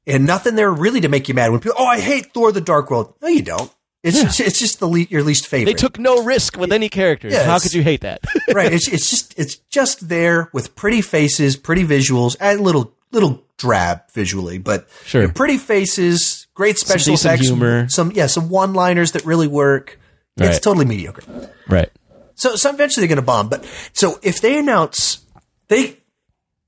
And 0.07 0.25
nothing 0.25 0.55
there 0.55 0.71
really 0.71 1.01
to 1.01 1.09
make 1.09 1.27
you 1.27 1.33
mad 1.33 1.51
when 1.51 1.59
people, 1.59 1.77
oh, 1.79 1.85
I 1.85 1.99
hate 1.99 2.33
Thor 2.33 2.51
the 2.51 2.61
Dark 2.61 2.89
World. 2.91 3.13
No, 3.21 3.27
you 3.27 3.41
don't. 3.41 3.71
It's 4.05 4.21
just, 4.21 4.39
it's 4.39 4.59
just 4.59 4.79
the 4.79 4.87
le- 4.87 4.99
your 5.09 5.23
least 5.23 5.47
favorite. 5.47 5.65
They 5.65 5.73
took 5.73 5.97
no 5.99 6.23
risk 6.23 6.57
with 6.57 6.71
any 6.71 6.89
characters. 6.89 7.33
Yeah, 7.33 7.43
How 7.45 7.59
could 7.59 7.73
you 7.73 7.81
hate 7.83 8.01
that? 8.01 8.21
right. 8.53 8.71
It's 8.71 8.87
it's 8.87 9.09
just 9.09 9.37
it's 9.37 9.55
just 9.69 10.07
there 10.07 10.49
with 10.53 10.75
pretty 10.75 11.01
faces, 11.01 11.57
pretty 11.57 11.83
visuals, 11.83 12.35
and 12.39 12.61
little 12.61 12.93
little 13.11 13.43
drab 13.57 14.01
visually, 14.13 14.57
but 14.57 14.87
Sure. 15.05 15.21
you 15.21 15.27
know, 15.27 15.33
pretty 15.33 15.57
faces, 15.57 16.47
great 16.53 16.77
special 16.77 17.13
decent 17.13 17.33
effects, 17.33 17.47
humor. 17.47 17.87
some 17.89 18.11
yeah, 18.13 18.27
some 18.27 18.49
one 18.49 18.73
liners 18.73 19.13
that 19.13 19.25
really 19.25 19.47
work. 19.47 19.99
It's 20.37 20.49
Right. 20.49 20.61
totally 20.61 20.85
mediocre. 20.85 21.23
right. 21.69 21.89
So 22.35 22.55
so 22.57 22.69
eventually 22.69 23.07
they're 23.07 23.15
going 23.15 23.23
to 23.23 23.25
bomb. 23.25 23.49
But 23.49 23.65
so 23.93 24.19
if 24.21 24.41
they 24.41 24.59
announce 24.59 25.25
they, 25.69 25.97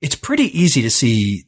it's 0.02 0.16
pretty 0.16 0.46
easy 0.60 0.82
to 0.82 0.90
see. 0.90 1.44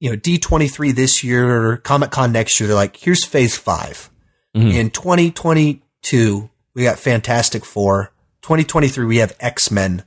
You 0.00 0.10
know, 0.10 0.16
D 0.16 0.38
twenty 0.38 0.68
three 0.68 0.90
this 0.92 1.22
year, 1.22 1.76
Comic 1.78 2.10
Con 2.10 2.32
next 2.32 2.58
year. 2.58 2.66
They're 2.66 2.74
like, 2.74 2.96
here's 2.96 3.24
Phase 3.24 3.56
5 3.56 4.10
Mhm. 4.56 4.74
In 4.74 4.90
twenty 4.90 5.30
twenty 5.30 5.82
two, 6.02 6.50
we 6.74 6.82
got 6.84 6.98
Fantastic 6.98 7.64
Four. 7.64 8.12
Twenty 8.42 8.64
twenty 8.64 8.88
three, 8.88 9.06
we 9.06 9.18
have 9.18 9.36
X 9.40 9.70
Men, 9.70 10.04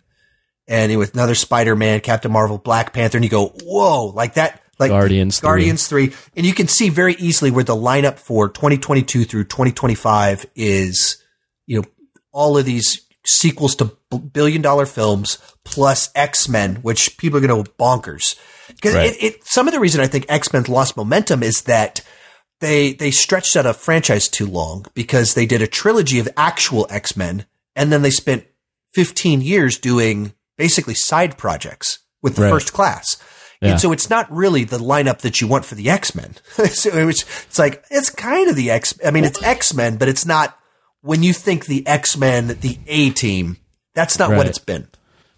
and 0.68 0.96
with 0.98 1.14
another 1.14 1.36
Spider 1.36 1.76
Man, 1.76 2.00
Captain 2.02 2.32
Marvel, 2.32 2.58
Black 2.58 2.94
Panther, 2.94 3.18
and 3.18 3.24
you 3.24 3.30
go, 3.30 3.48
whoa, 3.64 4.06
like 4.08 4.36
that, 4.36 4.62
like 4.78 4.92
Guardians 4.92 5.40
three. 5.40 5.48
Guardians 5.48 5.88
three, 5.88 6.14
and 6.36 6.46
you 6.46 6.54
can 6.54 6.68
see 6.68 6.90
very 6.90 7.16
easily 7.16 7.50
where 7.50 7.64
the 7.64 7.76
lineup 7.76 8.20
for 8.20 8.50
twenty 8.50 8.78
twenty 8.78 9.02
two 9.04 9.24
through 9.26 9.46
twenty 9.46 9.72
twenty 9.72 9.96
five 9.96 10.46
is, 10.56 11.18
you 11.66 11.80
know, 11.82 11.88
all 12.32 12.58
of 12.58 12.66
these 12.66 13.02
sequels 13.26 13.76
to 13.78 13.86
b- 14.12 14.20
billion 14.20 14.62
dollar 14.62 14.86
films 14.86 15.40
plus 15.64 16.10
X 16.14 16.48
Men, 16.48 16.76
which 16.78 17.18
people 17.18 17.38
are 17.40 17.42
going 17.48 17.64
to 17.64 17.68
go 17.72 17.76
bonkers. 17.84 18.36
Because 18.68 18.94
Right. 18.96 19.12
it, 19.16 19.24
it, 19.24 19.44
some 19.48 19.68
of 19.68 19.74
the 19.74 19.80
reason 19.80 20.02
I 20.02 20.08
think 20.08 20.26
X 20.30 20.52
Men 20.54 20.64
lost 20.68 20.96
momentum 20.98 21.42
is 21.42 21.62
that 21.64 22.02
they 22.60 22.94
they 22.94 23.12
stretched 23.12 23.56
out 23.56 23.66
a 23.66 23.74
franchise 23.74 24.28
too 24.28 24.46
long 24.48 24.86
because 24.94 25.34
they 25.34 25.46
did 25.46 25.62
a 25.62 25.68
trilogy 25.68 26.20
of 26.20 26.30
actual 26.38 26.88
X 26.90 27.16
Men 27.18 27.46
and 27.76 27.92
then 27.92 28.02
they 28.02 28.10
spent 28.10 28.46
15 28.94 29.42
years 29.42 29.78
doing 29.78 30.34
basically 30.58 30.94
side 30.94 31.38
projects 31.38 32.00
with 32.22 32.36
the 32.36 32.44
Right. 32.44 32.50
first 32.52 32.72
class. 32.74 33.18
Yeah. 33.62 33.72
And 33.72 33.82
so 33.82 33.92
it's 33.92 34.10
not 34.10 34.32
really 34.32 34.64
the 34.64 34.78
lineup 34.78 35.20
that 35.20 35.42
you 35.42 35.48
want 35.48 35.66
for 35.66 35.76
the 35.76 35.90
X 35.90 36.16
Men. 36.16 36.36
so 36.70 36.90
it 36.98 37.06
was, 37.06 37.22
it's 37.48 37.60
like, 37.60 37.84
it's 37.92 38.10
kind 38.10 38.50
of 38.50 38.56
the 38.56 38.70
X, 38.72 38.98
I 39.06 39.12
mean, 39.12 39.24
it's 39.26 39.42
X 39.44 39.74
Men, 39.74 39.98
but 39.98 40.08
it's 40.08 40.26
not 40.26 40.58
when 41.02 41.24
you 41.24 41.34
think 41.34 41.66
the 41.66 41.86
X 41.88 42.18
Men, 42.18 42.48
the 42.62 42.80
A 42.88 43.10
team, 43.12 43.58
that's 43.94 44.18
not 44.20 44.32
what 44.32 44.48
it's 44.48 44.60
been. 44.60 44.88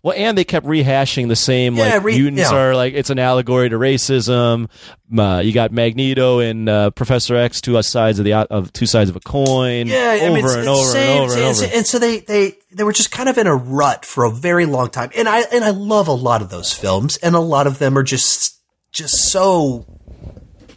Well, 0.07 0.15
and 0.17 0.37
they 0.37 0.45
kept 0.45 0.65
rehashing 0.65 1.27
the 1.27 1.35
same 1.35 1.75
Yeah, 1.75 1.95
like 1.95 2.03
re- 2.03 2.17
mutants 2.17 2.49
yeah. 2.49 2.57
are 2.57 2.75
like 2.75 2.93
it's 2.93 3.09
an 3.09 3.19
allegory 3.19 3.67
to 3.69 3.77
racism. 3.77 4.69
Uh, 5.17 5.41
you 5.43 5.51
got 5.51 5.71
Magneto 5.73 6.39
and 6.39 6.69
uh, 6.69 6.91
Professor 6.91 7.35
X, 7.35 7.59
two 7.59 7.81
sides 7.81 8.17
of 8.17 8.23
the 8.25 8.33
of 8.33 8.71
two 8.71 8.85
sides 8.85 9.09
of 9.09 9.17
a 9.17 9.19
coin. 9.19 9.87
Yeah, 9.87 10.17
I 10.21 10.25
over 10.25 10.33
mean, 10.33 10.45
it's, 10.45 10.53
and 10.53 10.61
it's 10.61 10.69
over 10.69 10.83
same, 10.87 11.09
and 11.23 11.31
over 11.31 11.33
and 11.33 11.41
it's- 11.41 11.61
over. 11.61 11.75
and 11.75 11.85
so 11.85 11.99
they 11.99 12.19
they 12.19 12.53
they 12.71 12.83
were 12.85 12.93
just 12.93 13.11
kind 13.11 13.27
of 13.27 13.37
in 13.37 13.47
a 13.47 13.55
rut 13.55 14.05
for 14.05 14.23
a 14.23 14.31
very 14.31 14.65
long 14.65 14.89
time. 14.89 15.09
And 15.15 15.27
I 15.27 15.41
and 15.51 15.65
I 15.65 15.71
love 15.71 16.07
a 16.07 16.13
lot 16.13 16.41
of 16.41 16.49
those 16.49 16.71
films, 16.71 17.17
and 17.17 17.35
a 17.35 17.39
lot 17.39 17.67
of 17.67 17.79
them 17.79 17.97
are 17.97 18.03
just 18.03 18.61
just 18.93 19.29
so. 19.29 19.85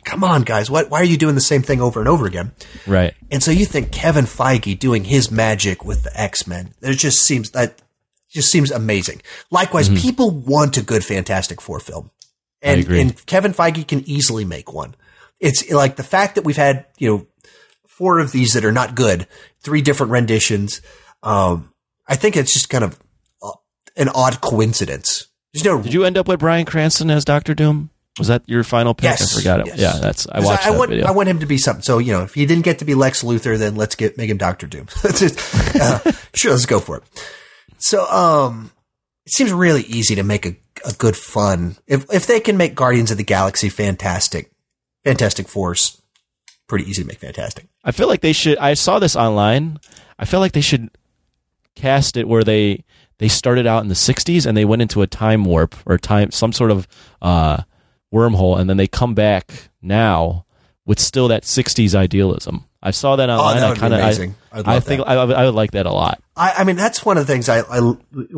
Come 0.04 0.24
on, 0.24 0.42
guys! 0.42 0.68
What? 0.70 0.90
Why 0.90 1.00
are 1.00 1.04
you 1.04 1.16
doing 1.16 1.34
the 1.36 1.40
same 1.40 1.62
thing 1.62 1.80
over 1.80 2.00
and 2.00 2.08
over 2.08 2.26
again? 2.26 2.50
right. 2.86 3.14
And 3.30 3.42
so 3.42 3.52
you 3.52 3.64
think 3.64 3.92
Kevin 3.92 4.24
Feige 4.24 4.76
doing 4.76 5.04
his 5.04 5.30
magic 5.30 5.84
with 5.84 6.02
the 6.02 6.20
X 6.20 6.48
Men? 6.48 6.74
It 6.82 6.94
just 6.94 7.18
seems 7.20 7.50
that 7.52 7.80
just 8.30 8.50
seems 8.50 8.70
amazing. 8.70 9.22
Likewise, 9.50 9.88
people 9.88 10.30
want 10.30 10.76
a 10.76 10.82
good 10.82 11.04
Fantastic 11.04 11.60
Four 11.60 11.80
film, 11.80 12.10
and 12.62 12.86
and 12.88 13.26
Kevin 13.26 13.52
Feige 13.52 13.86
can 13.86 14.08
easily 14.08 14.44
make 14.44 14.72
one. 14.72 14.94
It's 15.40 15.70
like 15.70 15.96
the 15.96 16.02
fact 16.04 16.36
that 16.36 16.44
we've 16.44 16.56
had 16.56 16.86
you 16.98 17.08
know 17.08 17.26
four 17.86 18.18
of 18.18 18.32
these 18.32 18.52
that 18.52 18.64
are 18.64 18.72
not 18.72 18.94
good, 18.94 19.26
three 19.60 19.82
different 19.82 20.12
renditions. 20.12 20.80
Um, 21.22 21.72
I 22.06 22.16
think 22.16 22.36
it's 22.36 22.52
just 22.52 22.70
kind 22.70 22.84
of 22.84 22.98
uh, 23.42 23.50
an 23.96 24.08
odd 24.08 24.40
coincidence. 24.40 25.28
There's 25.52 25.64
no 25.64 25.82
Did 25.82 25.92
you 25.92 26.04
end 26.04 26.16
up 26.16 26.28
with 26.28 26.40
Bryan 26.40 26.64
Cranston 26.64 27.10
as 27.10 27.24
Doctor 27.24 27.54
Doom? 27.54 27.90
Was 28.18 28.28
that 28.28 28.42
your 28.46 28.64
final 28.64 28.94
pick? 28.94 29.04
Yes, 29.04 29.36
I 29.36 29.38
forgot 29.40 29.60
it. 29.60 29.66
yes. 29.68 29.78
Yeah, 29.78 29.98
that's 30.00 30.26
I 30.30 30.40
watched 30.40 30.66
I, 30.66 30.70
that 30.70 30.78
want, 30.78 30.90
video. 30.90 31.06
I 31.06 31.10
want 31.10 31.28
him 31.28 31.40
to 31.40 31.46
be 31.46 31.58
something. 31.58 31.82
So 31.82 31.98
you 31.98 32.12
know, 32.12 32.22
if 32.22 32.34
he 32.34 32.46
didn't 32.46 32.64
get 32.64 32.78
to 32.80 32.84
be 32.84 32.94
Lex 32.94 33.22
Luthor, 33.22 33.58
then 33.58 33.76
let's 33.76 33.94
get 33.94 34.16
make 34.16 34.30
him 34.30 34.36
Doctor 34.36 34.66
Doom. 34.66 34.86
Just- 35.14 35.76
uh, 35.76 36.12
sure, 36.34 36.52
let's 36.52 36.66
go 36.66 36.80
for 36.80 36.98
it. 36.98 37.02
So, 37.80 38.04
um, 38.10 38.70
it 39.26 39.32
seems 39.32 39.52
really 39.52 39.82
easy 39.82 40.14
to 40.14 40.22
make 40.22 40.46
a, 40.46 40.56
a 40.86 40.92
good 40.92 41.16
fun. 41.16 41.76
If 41.86 42.06
if 42.12 42.26
they 42.26 42.40
can 42.40 42.56
make 42.56 42.74
Guardians 42.74 43.10
of 43.10 43.16
the 43.16 43.24
Galaxy 43.24 43.68
fantastic, 43.68 44.50
Fantastic 45.04 45.48
Four, 45.48 45.74
pretty 46.68 46.88
easy 46.88 47.02
to 47.02 47.08
make 47.08 47.18
fantastic. 47.18 47.66
I 47.84 47.92
feel 47.92 48.08
like 48.08 48.20
they 48.20 48.32
should. 48.32 48.58
I 48.58 48.74
saw 48.74 48.98
this 48.98 49.16
online. 49.16 49.78
I 50.18 50.24
feel 50.24 50.40
like 50.40 50.52
they 50.52 50.60
should 50.60 50.90
cast 51.74 52.16
it 52.16 52.28
where 52.28 52.44
they 52.44 52.84
they 53.18 53.28
started 53.28 53.66
out 53.66 53.82
in 53.82 53.88
the 53.88 53.94
'60s 53.94 54.46
and 54.46 54.56
they 54.56 54.64
went 54.64 54.82
into 54.82 55.02
a 55.02 55.06
time 55.06 55.44
warp 55.44 55.74
or 55.86 55.96
time 55.98 56.30
some 56.30 56.52
sort 56.52 56.70
of 56.70 56.86
uh, 57.22 57.62
wormhole, 58.12 58.58
and 58.58 58.68
then 58.68 58.76
they 58.76 58.88
come 58.88 59.14
back 59.14 59.70
now 59.80 60.44
with 60.86 61.00
still 61.00 61.28
that 61.28 61.42
'60s 61.42 61.94
idealism. 61.94 62.64
I 62.82 62.92
saw 62.92 63.16
that 63.16 63.28
oh, 63.28 63.34
online. 63.34 63.56
Oh, 63.56 63.60
that 63.60 63.64
I 63.64 63.68
would 63.68 63.74
be 63.74 63.80
kind 63.80 63.94
of. 63.94 64.00
amazing. 64.00 64.34
I, 64.52 64.60
love 64.60 64.84
think 64.84 65.00
that. 65.00 65.08
I, 65.08 65.24
would- 65.24 65.36
I 65.36 65.44
would 65.44 65.54
like 65.54 65.72
that 65.72 65.86
a 65.86 65.92
lot. 65.92 66.22
I, 66.36 66.54
I 66.58 66.64
mean, 66.64 66.76
that's 66.76 67.04
one 67.04 67.18
of 67.18 67.26
the 67.26 67.32
things 67.32 67.48
I, 67.48 67.60
I 67.60 67.94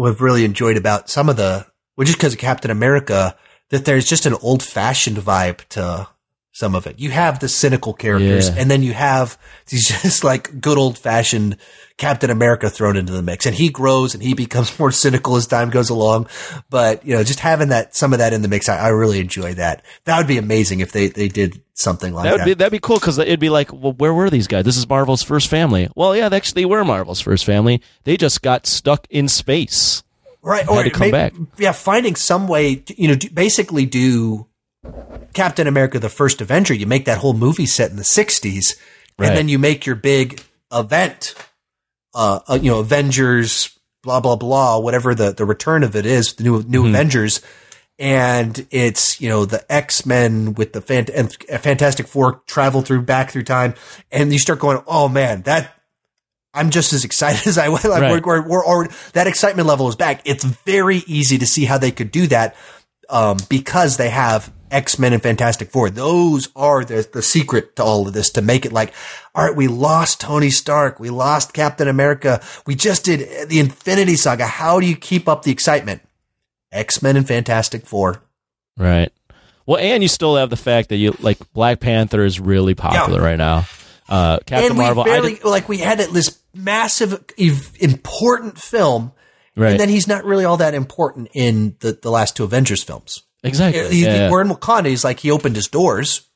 have 0.07 0.21
really 0.21 0.45
enjoyed 0.45 0.77
about 0.77 1.09
some 1.09 1.29
of 1.29 1.37
the, 1.37 1.67
well, 1.97 2.05
just 2.05 2.19
because 2.19 2.33
of 2.33 2.41
Captain 2.41 2.71
America, 2.71 3.37
that 3.71 3.85
there's 3.85 4.05
just 4.05 4.27
an 4.27 4.35
old 4.43 4.63
fashioned 4.63 5.19
vibe 5.19 5.65
to 5.71 6.09
some 6.55 6.75
of 6.75 6.87
it. 6.87 6.99
You 7.01 7.11
have 7.11 7.39
the 7.41 7.49
cynical 7.49 7.95
characters, 7.95 8.49
Yeah. 8.49 8.57
and 8.59 8.71
then 8.71 8.83
you 8.83 8.93
have 8.93 9.39
these 9.69 9.89
just 10.03 10.23
like 10.23 10.61
good 10.61 10.77
old 10.79 10.99
fashioned 10.99 11.57
Captain 11.97 12.31
America 12.31 12.69
thrown 12.69 12.97
into 12.97 13.13
the 13.13 13.23
mix, 13.23 13.47
and 13.47 13.55
he 13.55 13.69
grows 13.71 14.13
and 14.15 14.23
he 14.23 14.35
becomes 14.35 14.79
more 14.79 14.93
cynical 14.93 15.37
as 15.37 15.47
time 15.47 15.71
goes 15.71 15.89
along. 15.91 16.27
But 16.71 17.05
you 17.07 17.15
know, 17.15 17.25
just 17.25 17.41
having 17.41 17.69
that 17.71 17.97
some 17.97 18.13
of 18.13 18.19
that 18.19 18.33
in 18.33 18.43
the 18.43 18.49
mix, 18.49 18.69
I, 18.69 18.79
I 18.79 18.89
really 18.89 19.19
enjoy 19.19 19.55
that. 19.55 19.83
That 20.05 20.19
would 20.19 20.27
be 20.27 20.39
amazing 20.39 20.81
if 20.81 20.93
they 20.93 21.09
they 21.09 21.29
did 21.29 21.63
something 21.75 22.13
like 22.13 22.25
That 22.25 22.31
that. 22.31 22.39
would 22.41 22.45
be 22.45 22.55
that'd 22.55 22.73
be 22.73 22.79
cool 22.79 22.99
because 22.99 23.19
it'd 23.19 23.41
be 23.41 23.49
like, 23.51 23.73
well, 23.73 23.93
where 23.95 24.13
were 24.13 24.29
these 24.31 24.47
guys? 24.47 24.65
This 24.65 24.77
is 24.77 24.87
Marvel's 24.89 25.23
first 25.23 25.49
family. 25.49 25.89
Well, 25.97 26.15
yeah, 26.15 26.29
they 26.29 26.37
actually 26.37 26.65
were 26.67 26.85
Marvel's 26.85 27.21
first 27.21 27.45
family. 27.47 27.81
They 28.05 28.17
just 28.19 28.43
got 28.43 28.67
stuck 28.67 29.07
in 29.11 29.27
space. 29.29 30.03
right 30.43 30.67
had 30.69 30.83
to 30.85 30.91
come 30.91 31.11
back. 31.11 31.33
yeah 31.57 31.73
finding 31.73 32.15
some 32.17 32.47
way 32.49 32.75
to, 32.77 33.01
you 33.01 33.09
know 33.09 33.15
do, 33.15 33.31
basically 33.31 33.87
do 33.87 34.47
captain 35.33 35.67
america 35.67 35.99
the 35.99 36.09
first 36.09 36.41
avenger 36.41 36.75
you 36.75 36.87
make 36.87 37.05
that 37.05 37.19
whole 37.19 37.33
movie 37.35 37.67
set 37.67 37.91
in 37.91 37.97
the 37.97 38.03
60s 38.03 38.77
Right. 39.19 39.29
and 39.29 39.37
then 39.39 39.49
you 39.49 39.59
make 39.59 39.85
your 39.87 39.95
big 39.95 40.43
event 40.73 41.35
uh, 42.15 42.41
uh 42.49 42.59
you 42.61 42.71
know 42.71 42.81
avengers 42.81 43.79
blah 44.03 44.21
blah 44.21 44.37
blah 44.37 44.79
whatever 44.79 45.15
the 45.15 45.33
the 45.33 45.45
return 45.45 45.83
of 45.85 45.95
it 45.95 46.07
is 46.07 46.35
the 46.35 46.45
new 46.45 46.63
new 46.63 46.87
avengers 46.89 47.41
and 47.99 48.67
it's 48.71 49.21
you 49.21 49.29
know 49.29 49.45
the 49.45 49.65
x-men 49.73 50.55
with 50.55 50.73
the 50.73 50.81
fant- 50.81 51.11
and 51.15 51.33
fantastic 51.63 52.07
four 52.09 52.43
travel 52.47 52.81
through 52.83 53.03
back 53.03 53.31
through 53.31 53.45
time 53.45 53.75
and 54.11 54.33
you 54.33 54.39
start 54.39 54.59
going 54.59 54.83
oh 54.87 55.09
man 55.09 55.43
that 55.43 55.75
I'm 56.55 56.71
just 56.71 56.93
as 56.93 57.05
excited 57.05 57.47
as 57.47 57.57
I 57.57 57.71
was. 57.71 57.83
Like 57.85 58.03
Right. 58.03 58.23
we're, 58.23 58.43
we're, 58.43 58.47
we're 58.49 58.67
already, 58.67 58.93
that 59.15 59.27
excitement 59.27 59.67
level 59.67 59.89
is 59.89 59.97
back. 59.97 60.21
It's 60.27 60.45
very 60.45 60.99
easy 61.07 61.39
to 61.39 61.47
see 61.47 61.65
how 61.65 61.79
they 61.79 61.91
could 61.91 62.11
do 62.11 62.27
that 62.27 62.57
um, 63.09 63.39
because 63.49 63.97
they 63.97 64.11
have 64.11 64.53
X 64.73 64.99
Men 64.99 65.13
and 65.13 65.23
Fantastic 65.23 65.71
Four. 65.71 65.91
Those 65.91 66.49
are 66.57 66.85
the, 66.85 67.07
the 67.13 67.23
secret 67.23 67.77
to 67.77 67.85
all 67.85 68.07
of 68.09 68.13
this 68.15 68.31
to 68.31 68.43
make 68.43 68.65
it 68.65 68.73
like, 68.73 68.93
all 69.35 69.45
right, 69.47 69.55
we 69.57 69.69
lost 69.69 70.21
Tony 70.21 70.51
Stark. 70.51 70.99
We 70.99 71.11
lost 71.11 71.53
Captain 71.53 71.87
America. 71.89 72.41
We 72.67 72.75
just 72.75 73.05
did 73.05 73.49
the 73.49 73.61
Infinity 73.61 74.17
Saga. 74.17 74.47
How 74.47 74.81
do 74.81 74.87
you 74.87 74.97
keep 74.97 75.29
up 75.29 75.43
the 75.43 75.53
excitement? 75.53 76.03
X 76.73 77.03
Men 77.03 77.17
and 77.17 77.29
Fantastic 77.29 77.87
Four. 77.87 78.23
Right. 78.79 79.13
Well, 79.67 79.79
and 79.79 80.03
you 80.03 80.09
still 80.09 80.37
have 80.37 80.51
the 80.51 80.57
fact 80.57 80.89
that 80.89 80.97
you 80.97 81.15
like 81.21 81.39
Black 81.53 81.79
Panther 81.79 82.25
is 82.25 82.41
really 82.41 82.75
popular 82.75 83.21
right 83.21 83.37
now. 83.39 83.67
Uh, 84.09 84.39
Captain 84.47 84.71
and 84.73 84.79
we 84.79 84.85
Marvel, 84.85 85.05
barely, 85.05 85.35
did- 85.35 85.45
like, 85.45 85.69
we 85.69 85.79
had 85.79 85.99
this 85.99 86.39
massive, 86.55 87.25
ev- 87.39 87.73
important 87.79 88.59
film. 88.59 89.13
right? 89.57 89.71
And 89.71 89.81
then 89.81 89.89
he's 89.89 90.09
not 90.09 90.25
really 90.25 90.45
all 90.45 90.57
that 90.57 90.75
important 90.75 91.29
in 91.33 91.77
the, 91.81 91.93
the 91.93 92.11
last 92.11 92.37
two 92.37 92.45
Avengers 92.45 92.83
films. 92.83 93.23
Exactly. 93.43 93.89
He, 93.95 94.05
yeah, 94.05 94.15
yeah. 94.15 94.31
We're 94.31 94.43
in 94.43 94.49
Wakanda. 94.49 94.87
He's 94.87 95.05
like 95.05 95.21
he 95.21 95.31
opened 95.31 95.57
his 95.57 95.69
doors. 95.69 96.29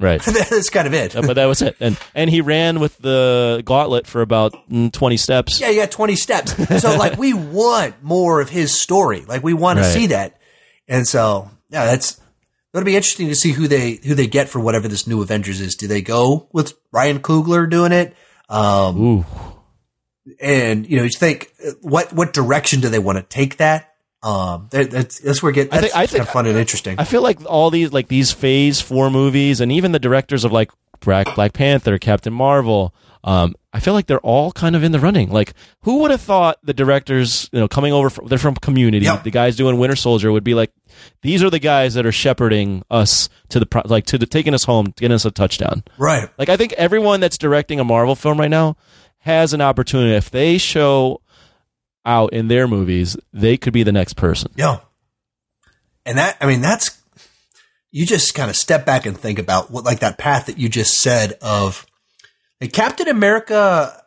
right. 0.00 0.20
That's 0.50 0.70
kind 0.70 0.86
of 0.86 0.94
it. 0.94 1.14
but 1.14 1.34
that 1.34 1.46
was 1.46 1.60
it. 1.62 1.76
And 1.80 1.98
and 2.14 2.30
he 2.30 2.40
ran 2.40 2.80
with 2.80 2.96
the 2.98 3.62
gauntlet 3.64 4.06
for 4.06 4.22
about 4.22 4.54
mm, 4.70 4.92
twenty 4.92 5.16
steps. 5.16 5.60
Yeah, 5.60 5.70
you 5.70 5.80
got 5.80 5.90
twenty 5.90 6.16
steps. 6.16 6.52
So 6.80 6.96
like 6.96 7.18
we 7.18 7.34
want 7.34 8.02
more 8.02 8.40
of 8.40 8.48
his 8.48 8.78
story. 8.78 9.22
Like 9.22 9.42
we 9.42 9.54
want 9.54 9.78
Right. 9.78 9.84
to 9.86 9.90
see 9.92 10.06
that. 10.08 10.38
And 10.88 11.06
so 11.06 11.50
yeah, 11.70 11.84
that's 11.86 12.20
it'll 12.74 12.84
be 12.84 12.96
interesting 12.96 13.28
to 13.28 13.34
see 13.34 13.52
who 13.52 13.66
they 13.68 13.94
who 14.04 14.14
they 14.14 14.26
get 14.26 14.48
for 14.48 14.60
whatever 14.60 14.88
this 14.88 15.06
new 15.06 15.20
Avengers 15.22 15.60
is. 15.60 15.74
Do 15.74 15.86
they 15.88 16.00
go 16.02 16.48
with 16.52 16.74
Ryan 16.92 17.18
Coogler 17.20 17.68
doing 17.68 17.92
it? 17.92 18.14
Um, 18.48 19.00
Ooh. 19.00 19.24
and 20.40 20.88
you 20.88 20.96
know, 20.96 21.02
you 21.02 21.10
think 21.10 21.52
uh, 21.66 21.72
what 21.82 22.12
what 22.12 22.32
direction 22.32 22.80
do 22.80 22.88
they 22.88 22.98
want 22.98 23.18
to 23.18 23.22
take 23.22 23.56
that? 23.58 23.87
Um, 24.22 24.68
that, 24.72 24.90
that's 24.90 25.20
that's 25.20 25.42
where 25.42 25.50
it 25.50 25.54
get 25.54 25.72
I 25.72 25.80
think- 25.80 25.94
I 25.96 26.06
think- 26.06 26.18
kind 26.18 26.28
of 26.28 26.32
fun 26.32 26.46
and 26.46 26.58
interesting. 26.58 26.96
I 26.98 27.04
feel 27.04 27.22
like 27.22 27.38
all 27.46 27.70
these 27.70 27.92
like 27.92 28.08
these 28.08 28.32
Phase 28.32 28.80
Four 28.80 29.10
movies, 29.10 29.60
and 29.60 29.70
even 29.70 29.92
the 29.92 29.98
directors 29.98 30.44
of 30.44 30.52
like 30.52 30.70
Black 31.00 31.34
Black 31.34 31.52
Panther, 31.52 31.98
Captain 31.98 32.32
Marvel. 32.32 32.94
Um, 33.24 33.54
I 33.72 33.80
feel 33.80 33.94
like 33.94 34.06
they're 34.06 34.20
all 34.20 34.52
kind 34.52 34.74
of 34.76 34.82
in 34.84 34.92
the 34.92 35.00
running. 35.00 35.28
Like, 35.30 35.52
who 35.82 35.98
would 35.98 36.12
have 36.12 36.20
thought 36.20 36.58
the 36.62 36.72
directors, 36.72 37.50
you 37.52 37.58
know, 37.58 37.66
coming 37.68 37.92
over, 37.92 38.08
from, 38.10 38.28
they're 38.28 38.38
from 38.38 38.54
Community, 38.54 39.04
Yep. 39.06 39.24
the 39.24 39.30
guys 39.32 39.56
doing 39.56 39.76
Winter 39.76 39.96
Soldier 39.96 40.30
would 40.30 40.44
be 40.44 40.54
like, 40.54 40.70
these 41.22 41.42
are 41.42 41.50
the 41.50 41.58
guys 41.58 41.94
that 41.94 42.06
are 42.06 42.12
shepherding 42.12 42.84
us 42.90 43.28
to 43.50 43.58
the 43.60 43.82
like 43.86 44.06
to 44.06 44.18
the 44.18 44.24
taking 44.26 44.54
us 44.54 44.64
home, 44.64 44.94
getting 44.96 45.14
us 45.14 45.24
a 45.24 45.30
touchdown. 45.32 45.82
right. 45.98 46.28
Like 46.38 46.48
I 46.48 46.56
think 46.56 46.72
everyone 46.74 47.20
that's 47.20 47.38
directing 47.38 47.78
a 47.80 47.84
Marvel 47.84 48.14
film 48.14 48.38
right 48.38 48.50
now 48.50 48.76
has 49.18 49.52
an 49.52 49.60
opportunity. 49.60 50.14
If 50.14 50.30
they 50.30 50.56
show 50.56 51.20
out 52.08 52.32
in 52.32 52.48
their 52.48 52.66
movies, 52.66 53.16
they 53.32 53.56
could 53.56 53.72
be 53.72 53.84
the 53.84 53.92
next 53.92 54.14
person. 54.14 54.50
Yeah. 54.56 54.80
And 56.04 56.18
that, 56.18 56.38
I 56.40 56.46
mean, 56.46 56.62
that's, 56.62 57.00
you 57.90 58.06
just 58.06 58.34
kind 58.34 58.50
of 58.50 58.56
step 58.56 58.84
back 58.84 59.06
and 59.06 59.16
think 59.16 59.38
about 59.38 59.70
what, 59.70 59.84
like 59.84 60.00
that 60.00 60.18
path 60.18 60.46
that 60.46 60.58
you 60.58 60.68
just 60.68 60.94
said 60.94 61.34
of 61.42 61.86
like 62.60 62.72
Captain 62.72 63.08
America 63.08 64.02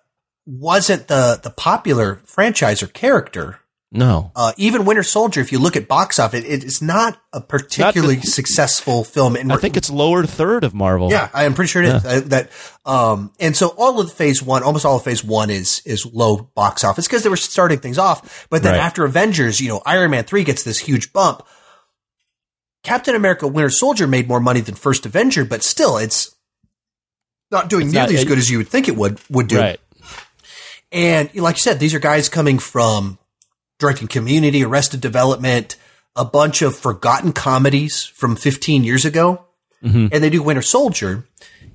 wasn't 0.46 1.08
the, 1.08 1.40
the 1.42 1.52
popular 1.52 2.16
franchise 2.26 2.84
or 2.84 2.88
character. 2.88 3.60
No. 3.94 4.32
Uh, 4.38 4.54
even 4.56 4.86
Winter 4.86 5.04
Soldier, 5.04 5.42
if 5.42 5.52
you 5.52 5.60
look 5.60 5.76
at 5.76 5.90
box 5.90 6.18
office, 6.18 6.46
it, 6.46 6.64
it's 6.64 6.82
not 6.82 7.22
a 7.34 7.42
particularly 7.42 8.22
successful 8.22 9.04
film. 9.04 9.36
And 9.36 9.52
I 9.52 9.58
think 9.58 9.76
it's 9.76 9.90
lower 9.90 10.26
third 10.26 10.64
of 10.64 10.74
Marvel. 10.74 11.10
yeah, 11.10 11.28
I 11.34 11.44
am 11.44 11.54
pretty 11.54 11.68
sure 11.68 11.84
it 11.84 11.96
is. 11.96 12.06
Uh, 12.06 12.22
that, 12.28 12.52
um, 12.86 13.34
and 13.38 13.54
so 13.56 13.68
all 13.78 14.00
of 14.00 14.10
phase 14.14 14.42
one, 14.42 14.64
almost 14.64 14.86
all 14.86 14.96
of 14.96 15.04
phase 15.04 15.26
one 15.26 15.50
is, 15.50 15.82
is 15.86 16.06
low 16.06 16.38
box 16.56 16.86
office 16.86 17.06
because 17.06 17.24
they 17.24 17.30
were 17.30 17.36
starting 17.36 17.80
things 17.80 17.98
off. 17.98 18.48
But 18.50 18.64
then 18.64 18.76
Right. 18.76 18.82
after 18.82 19.04
Avengers, 19.04 19.60
you 19.60 19.68
know, 19.68 19.82
Iron 19.86 20.12
Man 20.12 20.24
3 20.24 20.46
gets 20.46 20.64
this 20.64 20.80
huge 20.80 21.12
bump. 21.12 21.46
Captain 22.84 23.14
America 23.14 23.46
Winter 23.46 23.70
Soldier 23.70 24.08
made 24.08 24.28
more 24.28 24.40
money 24.40 24.62
than 24.62 24.76
First 24.76 25.06
Avenger, 25.06 25.44
but 25.44 25.64
still 25.64 25.98
it's 25.98 26.34
not 27.52 27.70
doing 27.70 27.88
It's 27.88 27.94
nearly 27.94 28.14
not- 28.14 28.20
as 28.20 28.26
good 28.26 28.38
as 28.38 28.50
you 28.50 28.58
would 28.60 28.70
think 28.70 28.88
it 28.88 28.96
would, 28.96 29.20
would 29.30 29.48
do. 29.50 29.60
Right. 29.60 29.80
And 30.94 31.34
like 31.36 31.58
you 31.58 31.62
said, 31.62 31.80
these 31.80 31.94
are 31.94 32.00
guys 32.00 32.30
coming 32.30 32.58
from 32.58 33.18
directing 33.82 34.08
community, 34.08 34.64
arrested 34.64 35.02
development, 35.02 35.76
a 36.16 36.24
bunch 36.24 36.62
of 36.62 36.76
forgotten 36.76 37.34
comedies 37.34 38.04
from 38.04 38.38
15 38.38 38.86
years 38.86 39.04
ago. 39.04 39.46
Mm-hmm. 39.84 40.08
And 40.12 40.24
they 40.24 40.30
do 40.30 40.44
Winter 40.44 40.62
Soldier. 40.62 41.26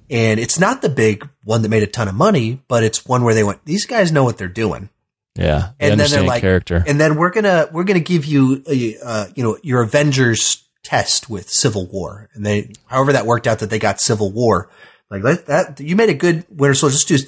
And 0.08 0.38
it's 0.38 0.58
not 0.58 0.82
the 0.82 0.88
big 0.88 1.28
one 1.44 1.62
that 1.62 1.68
made 1.68 1.82
a 1.82 1.88
ton 1.88 2.08
of 2.08 2.14
money, 2.14 2.62
but 2.68 2.84
it's 2.84 3.04
one 3.04 3.24
where 3.24 3.34
they 3.34 3.42
went, 3.42 3.64
these 3.64 3.84
guys 3.86 4.12
know 4.12 4.24
what 4.24 4.38
they're 4.38 4.48
doing. 4.48 4.88
Yeah, 5.34 5.72
and 5.78 6.00
then 6.00 6.08
they're 6.08 6.22
like, 6.22 6.40
character. 6.40 6.82
and 6.86 6.98
then 6.98 7.16
we're 7.16 7.30
gonna 7.30 7.68
we're 7.70 7.84
gonna 7.84 8.00
give 8.00 8.24
you 8.24 8.62
a, 8.66 8.96
uh, 9.04 9.26
you 9.34 9.42
know 9.42 9.58
your 9.62 9.82
Avengers 9.82 10.64
test 10.82 11.28
with 11.28 11.50
Civil 11.50 11.86
War, 11.88 12.30
and 12.32 12.46
they 12.46 12.72
however 12.86 13.12
that 13.12 13.26
worked 13.26 13.46
out 13.46 13.58
that 13.58 13.68
they 13.68 13.78
got 13.78 14.00
Civil 14.00 14.32
War. 14.32 14.70
Like 15.10 15.22
that, 15.22 15.46
that 15.46 15.80
you 15.80 15.94
made 15.94 16.08
a 16.08 16.14
good 16.14 16.46
Winter 16.48 16.74
Soldier. 16.74 16.96
Just 16.96 17.08
do, 17.08 17.18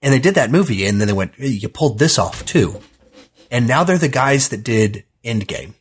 and 0.00 0.14
they 0.14 0.18
did 0.18 0.36
that 0.36 0.50
movie, 0.50 0.86
and 0.86 0.98
then 0.98 1.08
they 1.08 1.12
went, 1.12 1.34
hey, 1.36 1.48
you 1.48 1.68
pulled 1.68 1.98
this 1.98 2.18
off 2.18 2.44
too, 2.46 2.80
and 3.52 3.68
now 3.68 3.84
they're 3.84 3.98
the 3.98 4.08
guys 4.08 4.48
that 4.48 4.64
did 4.64 5.04
Endgame. 5.22 5.74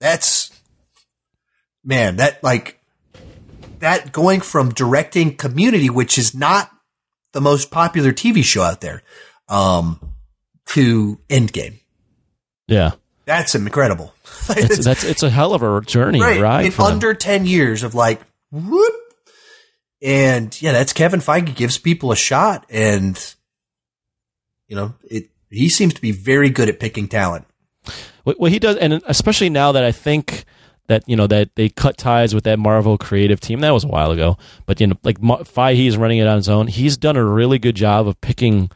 That's 0.00 0.50
man, 1.82 2.16
that 2.16 2.42
like 2.42 2.78
that 3.78 4.12
going 4.12 4.40
from 4.40 4.74
directing 4.74 5.36
Community, 5.36 5.88
which 5.88 6.18
is 6.18 6.34
not 6.34 6.70
the 7.32 7.40
most 7.40 7.70
popular 7.70 8.12
TV 8.12 8.42
show 8.42 8.62
out 8.62 8.80
there, 8.80 9.02
um, 9.48 10.00
to 10.66 11.18
Endgame. 11.28 11.78
yeah, 12.66 12.92
That's 13.24 13.54
incredible. 13.54 14.12
it's, 14.50 14.84
that's 14.84 15.04
it's 15.04 15.22
a 15.22 15.30
hell 15.30 15.54
of 15.54 15.62
a 15.62 15.80
journey, 15.82 16.20
right. 16.20 16.40
right? 16.40 16.66
In 16.66 16.72
for 16.72 16.82
them. 16.82 16.94
under 16.94 17.14
10 17.14 17.46
years 17.46 17.84
of 17.84 17.94
like, 17.94 18.20
whoop. 18.50 18.94
And 20.02 20.60
yeah, 20.60 20.72
that's 20.72 20.92
Kevin 20.92 21.20
Feige 21.20 21.54
gives 21.54 21.78
people 21.78 22.12
a 22.12 22.16
shot. 22.16 22.66
And, 22.68 23.18
you 24.68 24.76
know, 24.76 24.94
it, 25.04 25.30
he 25.50 25.68
seems 25.68 25.94
to 25.94 26.00
be 26.00 26.12
very 26.12 26.50
good 26.50 26.68
at 26.68 26.80
picking 26.80 27.08
talent. 27.08 27.46
What 28.24 28.50
he 28.50 28.58
does, 28.58 28.76
and 28.76 29.00
especially 29.06 29.50
now 29.50 29.70
that 29.72 29.84
I 29.84 29.92
think 29.92 30.44
that 30.88 31.02
you 31.06 31.16
know 31.16 31.26
that 31.26 31.54
they 31.54 31.68
cut 31.68 31.96
ties 31.96 32.34
with 32.34 32.44
that 32.44 32.58
Marvel 32.58 32.98
creative 32.98 33.40
team. 33.40 33.60
That 33.60 33.70
was 33.70 33.84
a 33.84 33.88
while 33.88 34.10
ago, 34.10 34.36
but 34.66 34.80
you 34.80 34.88
know, 34.88 34.96
like 35.02 35.20
Ma- 35.22 35.38
Feige's 35.38 35.96
running 35.96 36.18
it 36.18 36.26
on 36.26 36.36
his 36.36 36.48
own. 36.48 36.66
He's 36.66 36.96
done 36.96 37.16
a 37.16 37.24
really 37.24 37.58
good 37.58 37.76
job 37.76 38.08
of 38.08 38.20
picking 38.20 38.70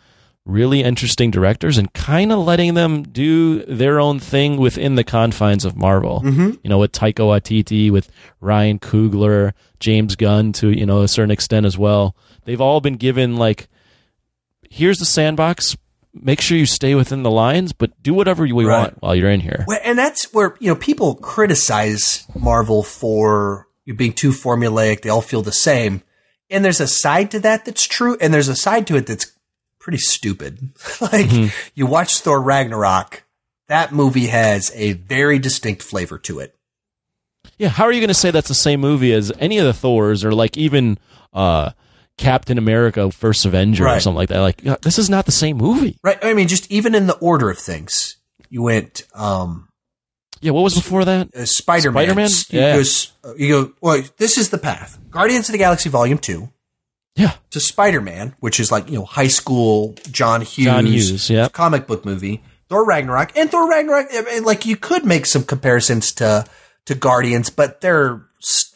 really 0.44 0.82
interesting 0.82 1.30
directors 1.30 1.78
and 1.78 1.92
kind 1.92 2.32
of 2.32 2.38
letting 2.38 2.74
them 2.74 3.02
do 3.02 3.62
their 3.64 4.00
own 4.00 4.18
thing 4.18 4.56
within 4.56 4.94
the 4.94 5.04
confines 5.04 5.64
of 5.64 5.76
Marvel. 5.76 6.22
Mm-hmm. 6.24 6.50
You 6.62 6.70
know, 6.70 6.78
with 6.78 6.92
Taika 6.92 7.24
Waititi, 7.24 7.90
with 7.90 8.10
Ryan 8.40 8.78
Coogler, 8.78 9.52
James 9.78 10.16
Gunn 10.16 10.52
to 10.54 10.70
you 10.70 10.86
know 10.86 11.02
a 11.02 11.08
certain 11.08 11.30
extent 11.30 11.66
as 11.66 11.78
well. 11.78 12.16
They've 12.44 12.60
all 12.60 12.80
been 12.80 12.96
given 12.96 13.36
like, 13.36 13.68
here's 14.68 14.98
the 14.98 15.04
sandbox. 15.04 15.76
Make 16.12 16.40
sure 16.40 16.58
you 16.58 16.66
stay 16.66 16.94
within 16.96 17.22
the 17.22 17.30
lines, 17.30 17.72
but 17.72 18.02
do 18.02 18.12
whatever 18.14 18.44
you 18.44 18.60
Right. 18.60 18.78
want 18.80 19.00
while 19.00 19.14
you're 19.14 19.30
in 19.30 19.40
here. 19.40 19.64
And 19.84 19.96
that's 19.98 20.32
where, 20.32 20.56
you 20.58 20.66
know, 20.68 20.74
people 20.74 21.14
criticize 21.14 22.26
Marvel 22.34 22.82
for 22.82 23.68
being 23.96 24.12
too 24.12 24.30
formulaic. 24.30 25.02
They 25.02 25.08
all 25.10 25.22
feel 25.22 25.42
the 25.42 25.52
same. 25.52 26.02
And 26.50 26.64
there's 26.64 26.80
a 26.80 26.88
side 26.88 27.30
to 27.32 27.40
that 27.40 27.64
that's 27.64 27.86
true. 27.86 28.16
And 28.20 28.34
there's 28.34 28.48
a 28.48 28.56
side 28.56 28.86
to 28.88 28.96
it 28.96 29.06
that's 29.06 29.32
pretty 29.78 29.98
stupid. 29.98 30.70
like 31.00 31.30
you 31.74 31.86
watch 31.86 32.18
Thor 32.18 32.40
Ragnarok, 32.40 33.22
that 33.68 33.92
movie 33.92 34.26
has 34.26 34.72
a 34.74 34.94
very 34.94 35.38
distinct 35.38 35.82
flavor 35.82 36.18
to 36.18 36.40
it. 36.40 36.56
Yeah, 37.56 37.68
how 37.68 37.84
are 37.84 37.92
you 37.92 38.00
going 38.00 38.08
to 38.08 38.14
say 38.14 38.30
that's 38.30 38.48
the 38.48 38.54
same 38.54 38.80
movie 38.80 39.12
as 39.12 39.30
any 39.38 39.58
of 39.58 39.64
the 39.64 39.72
Thors 39.72 40.24
or 40.24 40.32
like 40.32 40.56
even 40.56 40.98
uh, 41.32 41.70
Captain 42.20 42.58
America: 42.58 43.10
First 43.10 43.44
Avenger 43.46 43.88
or 43.88 43.98
something 43.98 44.16
like 44.16 44.28
that? 44.28 44.40
Like 44.40 44.58
this 44.82 44.98
is 44.98 45.08
not 45.10 45.26
the 45.26 45.32
same 45.32 45.56
movie. 45.56 45.98
Right. 46.04 46.18
I 46.22 46.34
mean, 46.34 46.48
just 46.48 46.70
even 46.70 46.94
in 46.94 47.06
the 47.06 47.16
order 47.16 47.50
of 47.50 47.58
things, 47.58 48.16
you 48.50 48.62
went, 48.62 49.02
um, 49.14 49.68
Yeah, 50.40 50.52
what 50.52 50.62
was 50.62 50.74
before 50.74 51.04
that? 51.04 51.34
uh, 51.34 51.44
Spider-Man. 51.46 52.04
Spider-Man? 52.28 52.30
You, 52.50 52.60
Yeah. 52.60 52.76
go, 52.76 53.30
uh, 53.30 53.34
you 53.36 53.48
go, 53.48 53.72
well, 53.80 54.02
this 54.18 54.36
is 54.38 54.50
the 54.50 54.58
path. 54.58 54.98
Guardians 55.10 55.48
of 55.48 55.52
the 55.52 55.58
Galaxy 55.58 55.88
Volume 55.88 56.18
2 56.18 56.48
Yeah, 57.16 57.32
to 57.50 57.60
Spider-Man, 57.60 58.34
which 58.40 58.60
is 58.60 58.70
like, 58.70 58.88
you 58.88 58.98
know, 58.98 59.04
high 59.04 59.28
school 59.28 59.94
John 60.10 60.42
Hughes, 60.42 60.64
John 60.66 60.86
Hughes, 60.86 61.30
yep. 61.30 61.52
comic 61.52 61.86
book 61.86 62.04
movie, 62.04 62.42
Thor 62.68 62.84
Ragnarok, 62.86 63.36
and 63.36 63.50
Thor 63.50 63.68
Ragnarok, 63.68 64.08
I 64.12 64.20
mean, 64.22 64.44
like 64.44 64.66
you 64.66 64.76
could 64.76 65.04
make 65.04 65.26
some 65.26 65.44
comparisons 65.44 66.12
to, 66.14 66.44
to 66.86 66.94
Guardians, 66.94 67.48
but 67.50 67.80
they're 67.80 68.22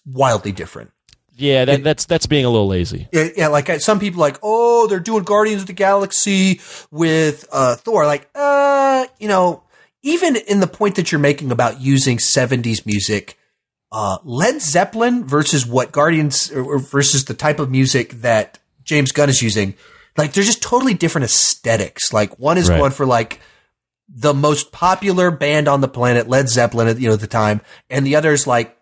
wildly 0.07 0.53
different. 0.53 0.91
Yeah. 1.37 1.65
That, 1.65 1.85
that's 1.85 2.05
that's 2.07 2.27
being 2.27 2.45
a 2.45 2.51
little 2.51 2.69
lazy. 2.69 3.09
Yeah, 3.13 3.29
yeah, 3.37 3.49
like 3.49 3.69
uh, 3.71 3.79
some 3.79 4.01
people 4.01 4.21
like, 4.21 4.39
oh, 4.43 4.87
they're 4.87 5.01
doing 5.01 5.25
Guardians 5.25 5.63
of 5.63 5.67
the 5.67 5.73
Galaxy 5.73 6.61
with 6.91 7.47
uh, 7.53 7.77
Thor. 7.77 8.07
Like, 8.07 8.29
uh, 8.35 9.07
you 9.19 9.29
know, 9.29 9.63
even 10.03 10.37
in 10.37 10.61
the 10.61 10.67
point 10.67 10.97
that 10.97 11.11
you're 11.13 11.19
making 11.21 11.51
about 11.51 11.81
using 11.81 12.19
70s 12.19 12.85
music, 12.87 13.39
uh, 13.91 14.19
Led 14.25 14.61
Zeppelin 14.61 15.25
versus 15.25 15.67
what 15.67 15.93
Guardians 15.93 16.51
or, 16.53 16.79
versus 16.79 17.25
the 17.25 17.35
type 17.35 17.59
of 17.59 17.71
music 17.71 18.11
that 18.23 18.59
James 18.83 19.13
Gunn 19.13 19.31
is 19.31 19.41
using, 19.41 19.75
like 20.17 20.33
they're 20.33 20.45
just 20.45 20.63
totally 20.63 20.95
different 20.95 21.25
aesthetics. 21.25 22.13
Like 22.13 22.39
one 22.39 22.59
is 22.59 22.69
Right. 22.69 22.79
going 22.79 22.91
for 22.91 23.07
like 23.07 23.41
the 24.09 24.35
most 24.35 24.73
popular 24.73 25.31
band 25.31 25.69
on 25.69 25.81
the 25.81 25.89
planet, 25.89 26.29
Led 26.29 26.49
Zeppelin, 26.49 26.89
at 26.89 26.99
you 27.01 27.09
know 27.09 27.15
at 27.15 27.21
the 27.21 27.27
time, 27.27 27.61
and 27.89 28.07
the 28.07 28.17
other 28.17 28.33
is 28.33 28.47
like 28.47 28.77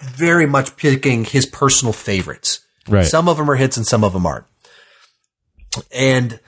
very 0.00 0.46
much 0.46 0.76
picking 0.76 1.24
his 1.24 1.46
personal 1.46 1.92
favorites. 1.92 2.60
Right. 2.88 3.06
Some 3.06 3.28
of 3.28 3.36
them 3.36 3.50
are 3.50 3.56
hits 3.56 3.76
and 3.76 3.86
some 3.86 4.04
of 4.04 4.12
them 4.12 4.26
aren't. 4.26 4.46
And 5.94 6.40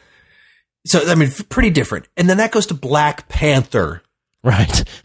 so, 0.86 1.00
I 1.06 1.14
mean, 1.14 1.30
pretty 1.48 1.70
different. 1.70 2.08
And 2.16 2.28
then 2.28 2.38
that 2.38 2.50
goes 2.50 2.66
to 2.66 2.74
Black 2.74 3.28
Panther. 3.28 4.02
Right. 4.42 4.84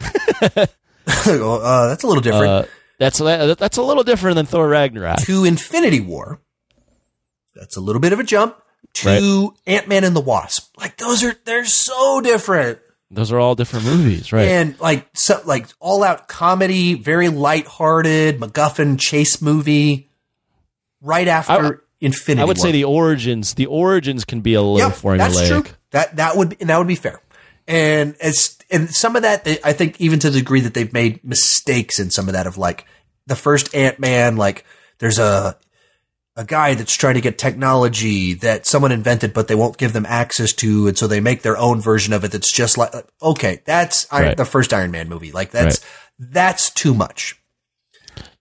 uh, 0.56 0.66
that's 1.06 2.02
a 2.02 2.06
little 2.06 2.22
different. 2.22 2.48
Uh, 2.48 2.64
that's 2.98 3.18
that, 3.18 3.58
that's 3.58 3.76
a 3.76 3.82
little 3.82 4.02
different 4.02 4.36
than 4.36 4.46
Thor 4.46 4.68
Ragnarok. 4.68 5.20
to 5.20 5.44
Infinity 5.44 6.00
War. 6.00 6.40
That's 7.54 7.76
a 7.76 7.80
little 7.80 8.00
bit 8.00 8.12
of 8.12 8.20
a 8.20 8.24
jump. 8.24 8.56
To 8.94 9.54
Ant 9.66 9.86
Man 9.86 10.02
and 10.02 10.16
the 10.16 10.20
Wasp. 10.20 10.76
Like 10.78 10.96
those 10.96 11.22
are 11.22 11.34
they're 11.44 11.64
so 11.64 12.20
different. 12.20 12.78
Those 13.10 13.32
are 13.32 13.38
all 13.38 13.54
different 13.54 13.86
movies, 13.86 14.32
right? 14.32 14.48
And 14.48 14.78
like 14.80 15.08
so, 15.14 15.40
like 15.44 15.66
all 15.80 16.04
out 16.04 16.28
comedy, 16.28 16.94
very 16.94 17.28
lighthearted, 17.30 18.38
MacGuffin 18.38 18.98
chase 18.98 19.40
movie. 19.40 20.10
Right 21.00 21.28
after 21.28 21.84
Infinity 22.00 22.42
I 22.42 22.44
would 22.44 22.58
War. 22.58 22.66
say 22.66 22.72
the 22.72 22.84
origins. 22.84 23.54
The 23.54 23.66
origins 23.66 24.24
can 24.24 24.40
be 24.40 24.54
a 24.54 24.60
little 24.62 24.78
Yep, 24.78 24.98
formulaic. 24.98 25.18
That's 25.18 25.48
true. 25.48 25.64
That 25.92 26.16
that 26.16 26.36
would 26.36 26.50
be, 26.50 26.56
and 26.60 26.70
that 26.70 26.78
would 26.78 26.86
be 26.88 26.96
fair. 26.96 27.20
And 27.66 28.16
it's 28.20 28.58
and 28.70 28.90
some 28.90 29.16
of 29.16 29.22
that 29.22 29.46
I 29.64 29.72
think 29.72 30.00
even 30.00 30.18
to 30.20 30.30
the 30.30 30.38
degree 30.40 30.60
that 30.60 30.74
they've 30.74 30.92
made 30.92 31.22
mistakes 31.24 31.98
in 31.98 32.10
some 32.10 32.28
of 32.28 32.34
that 32.34 32.46
of 32.46 32.58
like 32.58 32.84
the 33.26 33.36
first 33.36 33.74
Ant 33.74 33.98
Man, 33.98 34.36
like 34.36 34.64
there's 34.98 35.18
a 35.18 35.56
a 36.38 36.44
guy 36.44 36.72
that's 36.74 36.94
trying 36.94 37.14
to 37.16 37.20
get 37.20 37.36
technology 37.36 38.32
that 38.34 38.64
someone 38.64 38.92
invented, 38.92 39.34
but 39.34 39.48
they 39.48 39.54
won't 39.56 39.76
give 39.76 39.92
them 39.92 40.06
access 40.06 40.52
to, 40.54 40.86
and 40.86 40.96
so 40.96 41.06
they 41.06 41.20
make 41.20 41.42
their 41.42 41.58
own 41.58 41.80
version 41.80 42.12
of 42.14 42.22
it. 42.24 42.30
That's 42.32 42.50
just 42.52 42.78
like 42.78 42.92
okay, 43.20 43.60
that's 43.66 44.06
Iron, 44.12 44.26
Right. 44.28 44.36
the 44.36 44.44
first 44.44 44.72
Iron 44.72 44.90
Man 44.92 45.08
movie. 45.08 45.32
Like 45.32 45.50
that's 45.50 45.80
that's 46.18 46.70
too 46.70 46.94
much. 46.94 47.34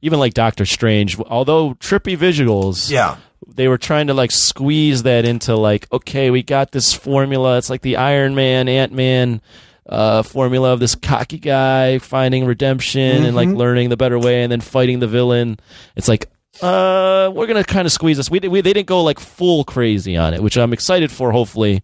Even 0.02 0.20
like 0.20 0.34
Doctor 0.34 0.66
Strange, 0.66 1.20
although 1.22 1.74
trippy 1.76 2.16
visuals, 2.18 2.90
Yeah. 2.90 3.18
they 3.48 3.68
were 3.68 3.78
trying 3.80 4.08
to 4.08 4.14
like 4.14 4.32
squeeze 4.32 5.04
that 5.04 5.26
into 5.26 5.56
like 5.56 5.92
okay 5.92 6.30
we 6.30 6.44
got 6.44 6.72
this 6.72 6.94
formula 6.94 7.58
it's 7.58 7.70
like 7.70 7.82
the 7.82 7.96
iron 7.98 8.36
man 8.36 8.68
ant-man 8.68 9.42
uh, 9.88 10.22
formula 10.22 10.74
of 10.74 10.80
this 10.80 10.96
cocky 10.96 11.38
guy 11.40 11.98
finding 12.00 12.46
redemption 12.46 13.24
and 13.24 13.36
like 13.36 13.48
learning 13.48 13.90
the 13.90 13.96
better 13.98 14.20
way 14.20 14.44
and 14.44 14.52
then 14.52 14.60
fighting 14.62 15.00
the 15.00 15.08
villain 15.08 15.58
it's 15.96 16.08
like 16.10 16.30
uh 16.62 17.32
we're 17.34 17.48
gonna 17.48 17.64
kind 17.64 17.86
of 17.86 17.92
squeeze 17.92 18.18
this 18.18 18.30
we, 18.30 18.40
we 18.40 18.62
they 18.62 18.74
didn't 18.74 18.88
go 18.88 19.04
like 19.04 19.20
full 19.20 19.64
crazy 19.64 20.16
on 20.18 20.34
it 20.34 20.42
which 20.42 20.58
i'm 20.58 20.74
excited 20.74 21.12
for 21.12 21.32
hopefully 21.32 21.84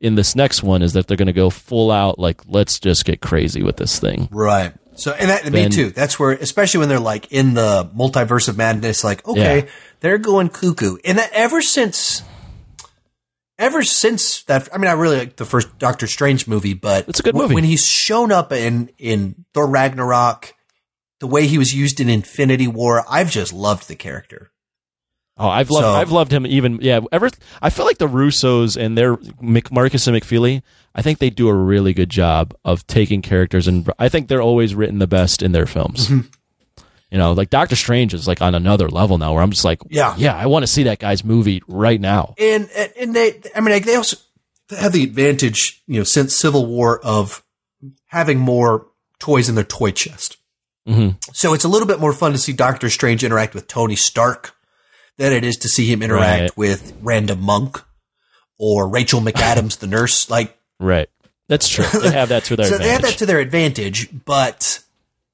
in 0.00 0.14
this 0.14 0.34
next 0.36 0.62
one 0.62 0.82
is 0.82 0.92
that 0.94 1.06
they're 1.06 1.16
gonna 1.16 1.32
go 1.32 1.50
full 1.50 1.90
out 1.90 2.18
like 2.18 2.40
let's 2.46 2.78
just 2.78 3.04
get 3.04 3.20
crazy 3.20 3.62
with 3.62 3.76
this 3.76 3.98
thing 3.98 4.28
Right. 4.30 4.72
So, 4.96 5.10
and 5.10 5.28
that, 5.28 5.50
me 5.52 5.68
too. 5.70 5.90
That's 5.90 6.20
where, 6.20 6.30
especially 6.30 6.78
when 6.78 6.88
they're 6.88 7.00
like 7.00 7.32
in 7.32 7.54
the 7.54 7.90
multiverse 7.96 8.46
of 8.48 8.56
madness, 8.56 9.02
like, 9.02 9.26
okay, 9.26 9.56
Yeah. 9.64 9.70
they're 9.98 10.18
going 10.18 10.50
cuckoo. 10.50 10.98
And 11.04 11.18
that 11.18 11.30
ever 11.32 11.60
since, 11.60 12.22
ever 13.58 13.82
since 13.82 14.44
that, 14.44 14.68
I 14.72 14.78
mean, 14.78 14.86
I 14.88 14.92
really 14.92 15.16
like 15.18 15.34
the 15.34 15.44
first 15.44 15.78
Doctor 15.80 16.06
Strange 16.06 16.46
movie, 16.46 16.74
but 16.74 17.08
It's 17.08 17.18
a 17.18 17.24
good 17.24 17.34
movie. 17.34 17.54
When 17.56 17.64
he's 17.64 17.84
shown 17.84 18.30
up 18.30 18.52
in, 18.52 18.88
in 18.96 19.44
Thor 19.52 19.66
Ragnarok, 19.68 20.54
the 21.20 21.26
way 21.26 21.46
he 21.46 21.58
was 21.58 21.74
used 21.74 22.00
in 22.00 22.08
Infinity 22.08 22.66
War, 22.66 23.04
I've 23.08 23.30
just 23.30 23.52
loved 23.52 23.88
the 23.88 23.94
character. 23.96 24.50
Oh, 25.36 25.48
I've 25.48 25.70
loved 25.70 25.84
So- 25.84 25.92
I've 25.92 26.12
loved 26.12 26.32
him 26.32 26.46
even 26.46 26.78
yeah. 26.80 27.00
Ever 27.10 27.28
I 27.60 27.70
feel 27.70 27.86
like 27.86 27.98
the 27.98 28.06
Russos 28.08 28.76
and 28.76 28.96
their 28.96 29.18
Markus 29.40 30.06
and 30.06 30.16
McFeely. 30.16 30.62
I 30.94 31.02
think 31.02 31.18
they 31.18 31.30
do 31.30 31.48
a 31.48 31.54
really 31.54 31.92
good 31.92 32.08
job 32.10 32.54
of 32.64 32.86
taking 32.86 33.20
characters, 33.20 33.66
and 33.66 33.90
I 33.98 34.08
think 34.08 34.28
they're 34.28 34.40
always 34.42 34.76
written 34.76 35.00
the 35.00 35.08
best 35.08 35.42
in 35.42 35.50
their 35.50 35.66
films. 35.66 36.06
Mm-hmm. 36.08 36.28
You 37.10 37.18
know, 37.18 37.32
like 37.32 37.50
Doctor 37.50 37.74
Strange 37.76 38.14
is 38.14 38.28
like 38.28 38.40
on 38.42 38.54
another 38.54 38.88
level 38.88 39.18
now, 39.18 39.34
where 39.34 39.42
I'm 39.42 39.50
just 39.50 39.64
like, 39.64 39.80
Yeah. 39.88 40.14
yeah, 40.16 40.36
I 40.36 40.46
want 40.46 40.62
to 40.62 40.66
see 40.68 40.84
that 40.84 40.98
guy's 41.00 41.24
movie 41.24 41.62
right 41.66 42.00
now. 42.00 42.34
and 42.38 42.68
and 42.96 43.14
they 43.14 43.40
I 43.56 43.60
mean 43.60 43.72
like 43.72 43.84
they 43.84 43.96
also 43.96 44.16
have 44.70 44.92
the 44.92 45.02
advantage 45.04 45.82
you 45.88 45.98
know 45.98 46.04
since 46.04 46.38
Civil 46.38 46.66
War 46.66 47.00
of 47.04 47.42
having 48.06 48.38
more 48.38 48.86
toys 49.18 49.48
in 49.48 49.54
their 49.56 49.64
toy 49.64 49.90
chest. 49.90 50.36
Mhm. 50.88 51.16
So 51.34 51.54
it's 51.54 51.64
a 51.64 51.68
little 51.68 51.88
bit 51.88 52.00
more 52.00 52.12
fun 52.12 52.32
to 52.32 52.38
see 52.38 52.52
Doctor 52.52 52.90
Strange 52.90 53.24
interact 53.24 53.54
with 53.54 53.66
Tony 53.68 53.96
Stark 53.96 54.54
than 55.16 55.32
it 55.32 55.44
is 55.44 55.56
to 55.58 55.68
see 55.68 55.90
him 55.90 56.02
interact 56.02 56.40
Right. 56.42 56.56
with 56.56 56.92
Random 57.00 57.40
Monk 57.40 57.82
or 58.58 58.88
Rachel 58.88 59.20
McAdams, 59.20 59.78
the 59.78 59.86
nurse. 59.86 60.28
Like 60.28 60.58
Right. 60.78 61.08
That's 61.48 61.68
true. 61.68 61.84
They 62.00 62.10
have 62.10 62.28
that 62.30 62.44
to 62.44 62.56
their 62.56 62.66
so 62.68 62.74
advantage. 62.74 62.82
they 62.86 62.92
have 62.92 63.02
that 63.02 63.18
to 63.18 63.26
their 63.26 63.40
advantage, 63.40 64.08
but 64.24 64.80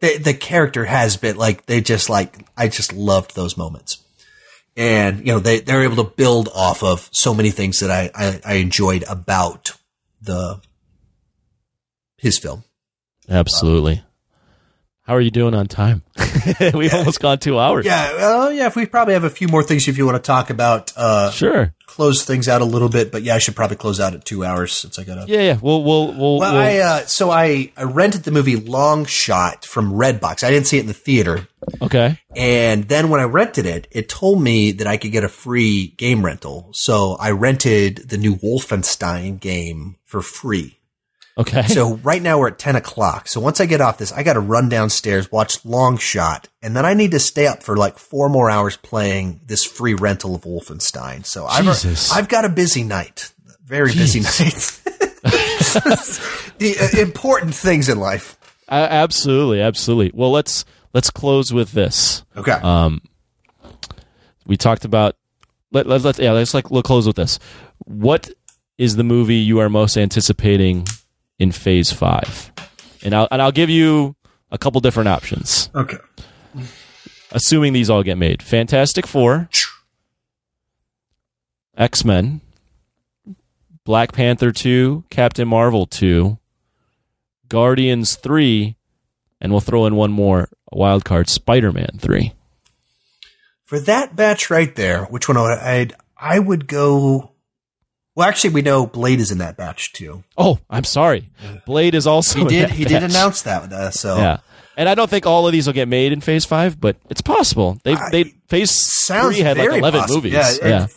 the 0.00 0.18
the 0.18 0.34
character 0.34 0.84
has 0.84 1.16
been 1.16 1.36
like 1.36 1.66
they 1.66 1.80
just 1.80 2.08
like 2.08 2.44
I 2.56 2.68
just 2.68 2.92
loved 2.92 3.34
those 3.34 3.56
moments, 3.56 3.98
and 4.76 5.18
you 5.20 5.26
know 5.32 5.38
they 5.40 5.60
they're 5.60 5.82
able 5.82 5.96
to 6.04 6.10
build 6.16 6.48
off 6.54 6.82
of 6.82 7.08
so 7.12 7.32
many 7.34 7.50
things 7.50 7.80
that 7.80 7.90
I 7.90 8.10
I, 8.14 8.40
I 8.44 8.54
enjoyed 8.54 9.04
about 9.08 9.72
the 10.20 10.60
his 12.18 12.38
film. 12.38 12.64
Absolutely. 13.28 14.02
How 15.10 15.16
are 15.16 15.20
you 15.20 15.32
doing 15.32 15.56
on 15.56 15.66
time? 15.66 16.04
We've 16.72 16.94
almost 16.94 17.18
gone 17.18 17.40
two 17.40 17.58
hours. 17.58 17.84
Yeah, 17.84 18.14
well, 18.14 18.52
yeah. 18.52 18.68
If 18.68 18.76
we 18.76 18.86
probably 18.86 19.14
have 19.14 19.24
a 19.24 19.28
few 19.28 19.48
more 19.48 19.64
things 19.64 19.88
if 19.88 19.98
you 19.98 20.06
want 20.06 20.14
to 20.14 20.22
talk 20.22 20.50
about, 20.50 20.92
uh, 20.96 21.32
Sure. 21.32 21.74
close 21.84 22.24
things 22.24 22.46
out 22.46 22.60
a 22.60 22.64
little 22.64 22.88
bit. 22.88 23.10
But 23.10 23.24
yeah, 23.24 23.34
I 23.34 23.38
should 23.38 23.56
probably 23.56 23.76
close 23.76 23.98
out 23.98 24.14
at 24.14 24.24
two 24.24 24.44
hours 24.44 24.72
since 24.72 25.00
I 25.00 25.02
got 25.02 25.16
to. 25.16 25.24
Yeah, 25.26 25.40
yeah. 25.40 25.58
We'll 25.60 25.82
we'll 25.82 26.12
we'll, 26.12 26.38
Well, 26.38 26.52
we'll 26.52 26.62
I 26.62 26.76
uh, 26.76 27.00
so 27.06 27.28
I, 27.28 27.72
I 27.76 27.82
rented 27.82 28.22
the 28.22 28.30
movie 28.30 28.54
Long 28.54 29.04
Shot 29.04 29.64
from 29.64 29.92
Redbox. 29.94 30.44
I 30.44 30.50
didn't 30.52 30.68
see 30.68 30.76
it 30.76 30.82
in 30.82 30.86
the 30.86 30.92
theater, 30.94 31.48
okay. 31.82 32.20
and 32.36 32.84
then 32.84 33.08
when 33.10 33.18
I 33.18 33.24
rented 33.24 33.66
it, 33.66 33.88
it 33.90 34.08
told 34.08 34.40
me 34.40 34.70
that 34.70 34.86
I 34.86 34.96
could 34.96 35.10
get 35.10 35.24
a 35.24 35.28
free 35.28 35.88
game 35.96 36.24
rental. 36.24 36.70
So 36.72 37.16
I 37.18 37.32
rented 37.32 38.08
the 38.08 38.16
new 38.16 38.36
Wolfenstein 38.36 39.40
game 39.40 39.96
for 40.04 40.22
free. 40.22 40.76
Okay. 41.38 41.62
So 41.62 41.96
right 41.96 42.20
now 42.20 42.38
we're 42.38 42.48
at 42.48 42.58
ten 42.58 42.76
o'clock. 42.76 43.28
So 43.28 43.40
once 43.40 43.60
I 43.60 43.66
get 43.66 43.80
off 43.80 43.98
this, 43.98 44.12
I 44.12 44.22
got 44.22 44.34
to 44.34 44.40
run 44.40 44.68
downstairs, 44.68 45.30
watch 45.30 45.64
Long 45.64 45.96
Shot, 45.96 46.48
and 46.62 46.76
then 46.76 46.84
I 46.84 46.94
need 46.94 47.12
to 47.12 47.20
stay 47.20 47.46
up 47.46 47.62
for 47.62 47.76
like 47.76 47.98
four 47.98 48.28
more 48.28 48.50
hours 48.50 48.76
playing 48.76 49.40
this 49.46 49.64
free 49.64 49.94
rental 49.94 50.34
of 50.34 50.42
Wolfenstein. 50.42 51.24
So 51.24 51.48
Jesus. 51.56 52.10
I've 52.10 52.18
I've 52.18 52.28
got 52.28 52.44
a 52.44 52.48
busy 52.48 52.82
night, 52.82 53.32
very 53.64 53.92
busy 53.92 54.20
night. 54.20 54.80
the 56.58 56.76
uh, 56.80 57.00
important 57.00 57.54
things 57.54 57.88
in 57.88 57.98
life. 57.98 58.36
Uh, 58.68 58.86
absolutely, 58.90 59.60
absolutely. 59.60 60.10
Well, 60.14 60.30
let's 60.30 60.64
let's 60.92 61.10
close 61.10 61.52
with 61.52 61.72
this. 61.72 62.24
Okay. 62.36 62.52
Um, 62.52 63.02
we 64.46 64.56
talked 64.56 64.84
about 64.84 65.16
let 65.72 65.86
let 65.86 66.02
let 66.02 66.18
yeah. 66.18 66.32
Let's 66.32 66.54
like 66.54 66.70
we'll 66.70 66.82
close 66.82 67.06
with 67.06 67.16
this. 67.16 67.38
What 67.84 68.30
is 68.78 68.96
the 68.96 69.04
movie 69.04 69.36
you 69.36 69.58
are 69.58 69.68
most 69.68 69.96
anticipating 69.96 70.86
in 71.40 71.50
Phase 71.50 71.90
Five? 71.90 72.52
And 73.02 73.12
I'll 73.14 73.26
and 73.32 73.42
I'll 73.42 73.50
give 73.50 73.70
you 73.70 74.14
a 74.52 74.58
couple 74.58 74.80
different 74.80 75.08
options, 75.08 75.70
okay. 75.74 75.96
assuming 77.32 77.72
these 77.72 77.90
all 77.90 78.04
get 78.04 78.18
made. 78.18 78.42
Fantastic 78.42 79.06
Four, 79.06 79.48
X 81.76 82.04
Men, 82.04 82.42
Black 83.84 84.12
Panther 84.12 84.52
Two, 84.52 85.04
Captain 85.10 85.48
Marvel 85.48 85.86
Two, 85.86 86.38
Guardians 87.48 88.16
Three, 88.16 88.76
and 89.40 89.50
we'll 89.50 89.60
throw 89.60 89.86
in 89.86 89.96
one 89.96 90.12
more 90.12 90.48
wild 90.70 91.04
card: 91.04 91.28
Spider 91.28 91.72
Man 91.72 91.98
Three. 91.98 92.34
For 93.64 93.80
that 93.80 94.16
batch 94.16 94.50
right 94.50 94.74
there, 94.74 95.04
which 95.04 95.28
one 95.28 95.38
would 95.38 95.58
I'd 95.58 95.94
I 96.16 96.38
would 96.38 96.66
go. 96.66 97.29
Well, 98.16 98.28
actually, 98.28 98.50
we 98.50 98.62
know 98.62 98.86
Blade 98.86 99.20
is 99.20 99.30
in 99.30 99.38
that 99.38 99.56
batch 99.56 99.92
too. 99.92 100.24
Oh, 100.36 100.58
I'm 100.68 100.84
sorry. 100.84 101.30
Blade 101.64 101.94
is 101.94 102.06
also 102.06 102.36
He 102.36 102.42
in 102.42 102.48
did. 102.48 102.70
He 102.70 102.84
did 102.84 103.02
announce 103.02 103.42
that. 103.42 103.72
Uh, 103.72 103.90
so 103.90 104.16
Yeah, 104.18 104.38
and 104.76 104.88
I 104.88 104.94
don't 104.94 105.08
think 105.08 105.26
all 105.26 105.46
of 105.46 105.52
these 105.52 105.66
will 105.66 105.74
get 105.74 105.88
made 105.88 106.12
in 106.12 106.20
Phase 106.20 106.44
Five, 106.44 106.80
but 106.80 106.96
it's 107.08 107.20
possible. 107.22 107.78
They 107.84 107.94
I- 107.94 108.10
they 108.10 108.24
Phase 108.48 108.72
Three 109.06 109.40
had 109.40 109.56
like 109.58 109.68
eleven 109.70 110.00
possible. 110.00 110.16
movies. 110.16 110.32
Yeah, 110.34 110.52
Yeah, 110.62 110.84
it- 110.84 110.90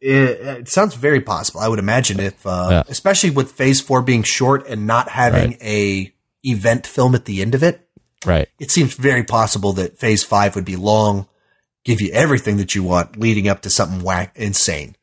It, 0.00 0.40
it 0.58 0.68
sounds 0.68 0.94
very 0.94 1.20
possible. 1.22 1.60
I 1.60 1.68
would 1.68 1.78
imagine 1.78 2.20
if, 2.20 2.46
uh, 2.46 2.68
Yeah. 2.70 2.82
especially 2.88 3.30
with 3.30 3.52
Phase 3.52 3.80
Four 3.80 4.02
being 4.02 4.22
short 4.22 4.66
and 4.68 4.86
not 4.86 5.08
having 5.08 5.52
Right. 5.52 5.62
a 5.62 6.12
event 6.44 6.86
film 6.86 7.14
at 7.14 7.24
the 7.24 7.40
end 7.40 7.54
of 7.54 7.62
it, 7.62 7.80
right. 8.26 8.48
it 8.60 8.70
seems 8.70 8.94
very 8.94 9.24
possible 9.24 9.72
that 9.72 9.98
Phase 9.98 10.22
Five 10.22 10.54
would 10.56 10.66
be 10.66 10.76
long, 10.76 11.26
give 11.86 12.02
you 12.02 12.10
everything 12.12 12.58
that 12.58 12.74
you 12.74 12.82
want, 12.82 13.18
leading 13.18 13.48
up 13.48 13.62
to 13.62 13.70
something 13.70 14.02
whack 14.02 14.32
insane. 14.36 14.94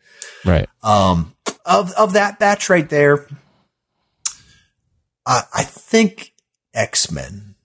Right. 0.45 0.67
Um, 0.83 1.33
of 1.65 1.91
of 1.93 2.13
that 2.13 2.39
batch 2.39 2.69
right 2.69 2.89
there, 2.89 3.27
uh, 5.25 5.43
I 5.53 5.63
think 5.63 6.33
X 6.73 7.11
Men 7.11 7.55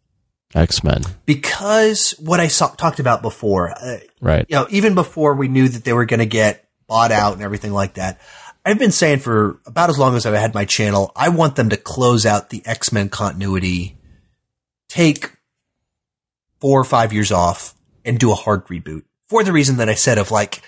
X 0.55 0.83
Men. 0.85 1.03
because 1.25 2.13
what 2.19 2.41
I 2.41 2.49
saw, 2.49 2.69
talked 2.69 3.01
about 3.01 3.23
before. 3.23 3.71
Uh, 3.71 3.99
Right. 4.21 4.47
you 4.49 4.57
know, 4.57 4.67
even 4.71 4.95
before 4.95 5.35
we 5.35 5.47
knew 5.49 5.69
that 5.69 5.85
they 5.85 5.93
were 5.93 6.07
going 6.07 6.21
to 6.21 6.27
get 6.27 6.67
bought 6.87 7.13
out 7.13 7.35
and 7.35 7.43
everything 7.43 7.73
like 7.73 7.95
that, 7.95 8.19
I've 8.65 8.79
been 8.79 8.91
saying 8.93 9.21
for 9.21 9.61
about 9.67 9.91
as 9.91 9.99
long 9.99 10.17
as 10.17 10.27
I've 10.27 10.35
had 10.35 10.55
my 10.55 10.65
channel, 10.65 11.13
I 11.15 11.29
want 11.29 11.55
them 11.57 11.69
to 11.69 11.77
close 11.77 12.25
out 12.27 12.51
the 12.51 12.63
X 12.67 12.93
Men 12.93 13.09
continuity, 13.09 13.99
take 14.89 15.33
four 16.61 16.81
or 16.81 16.85
five 16.85 17.13
years 17.13 17.31
off, 17.31 17.75
and 18.05 18.19
do 18.19 18.33
a 18.33 18.35
hard 18.35 18.67
reboot 18.67 19.03
for 19.29 19.45
the 19.45 19.53
reason 19.53 19.77
that 19.77 19.89
I 19.89 19.95
said 19.95 20.19
of 20.19 20.31
like 20.31 20.63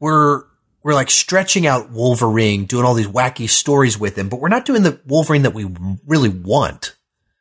we're 0.00 0.44
we're 0.84 0.94
like 0.94 1.10
stretching 1.10 1.66
out 1.66 1.90
Wolverine, 1.90 2.66
doing 2.66 2.84
all 2.84 2.94
these 2.94 3.08
wacky 3.08 3.48
stories 3.48 3.98
with 3.98 4.16
him, 4.16 4.28
but 4.28 4.38
we're 4.40 4.48
not 4.48 4.64
doing 4.66 4.82
the 4.84 5.00
Wolverine 5.06 5.42
that 5.42 5.54
we 5.54 5.66
really 6.06 6.28
want 6.28 6.94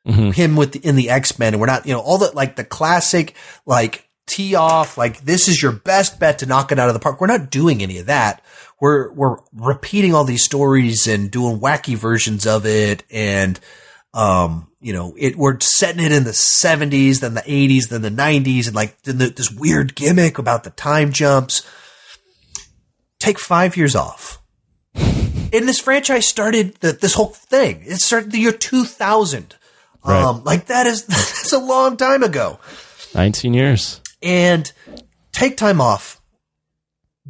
Mhm. 0.07 0.33
him 0.33 0.55
with 0.55 0.71
the, 0.73 0.79
in 0.79 0.95
the 0.95 1.09
X 1.11 1.37
Men, 1.37 1.53
and 1.53 1.61
we're 1.61 1.67
not, 1.67 1.85
you 1.85 1.93
know, 1.93 1.99
all 1.99 2.17
the 2.17 2.31
like 2.33 2.55
the 2.55 2.63
classic 2.63 3.35
like 3.65 4.09
tee 4.25 4.55
off, 4.55 4.97
like 4.97 5.23
this 5.25 5.47
is 5.47 5.61
your 5.61 5.71
best 5.73 6.19
bet 6.19 6.39
to 6.39 6.45
knock 6.45 6.71
it 6.71 6.79
out 6.79 6.87
of 6.87 6.93
the 6.93 6.99
park. 6.99 7.21
We're 7.21 7.27
not 7.27 7.49
doing 7.51 7.83
any 7.83 7.99
of 7.99 8.07
that. 8.07 8.41
We're 8.81 9.11
we're 9.13 9.37
repeating 9.53 10.13
all 10.13 10.23
these 10.25 10.43
stories 10.43 11.07
and 11.07 11.29
doing 11.31 11.59
wacky 11.59 11.95
versions 11.95 12.45
of 12.47 12.65
it, 12.65 13.03
and 13.11 13.59
um, 14.13 14.67
you 14.81 14.91
know, 14.93 15.15
it 15.17 15.37
we're 15.37 15.59
setting 15.61 16.03
it 16.03 16.11
in 16.11 16.23
the 16.25 16.33
seventies, 16.33 17.21
then 17.21 17.33
the 17.33 17.43
eighties, 17.45 17.87
then 17.87 18.01
the 18.01 18.09
nineties, 18.09 18.67
and 18.67 18.75
like 18.75 19.01
then 19.03 19.17
the, 19.19 19.27
this 19.29 19.51
weird 19.51 19.95
gimmick 19.95 20.37
about 20.37 20.63
the 20.65 20.69
time 20.71 21.11
jumps. 21.13 21.65
Take 23.23 23.39
five 23.39 23.77
years 23.77 23.95
off. 23.95 24.41
And 24.93 25.65
this 25.65 25.79
franchise 25.79 26.27
started 26.27 26.75
the, 26.81 26.91
this 26.91 27.13
whole 27.13 27.27
thing. 27.27 27.81
It 27.85 28.01
started 28.01 28.33
the 28.33 28.37
year 28.37 28.51
2000. 28.51 29.55
Right. 30.03 30.21
Um, 30.21 30.43
like 30.43 30.65
that 30.65 30.87
is, 30.87 31.05
that's 31.07 31.53
a 31.53 31.57
long 31.57 31.95
time 31.95 32.21
ago. 32.21 32.59
Nineteen 33.15 33.53
years. 33.53 34.01
And 34.21 34.69
take 35.31 35.55
time 35.55 35.79
off, 35.79 36.21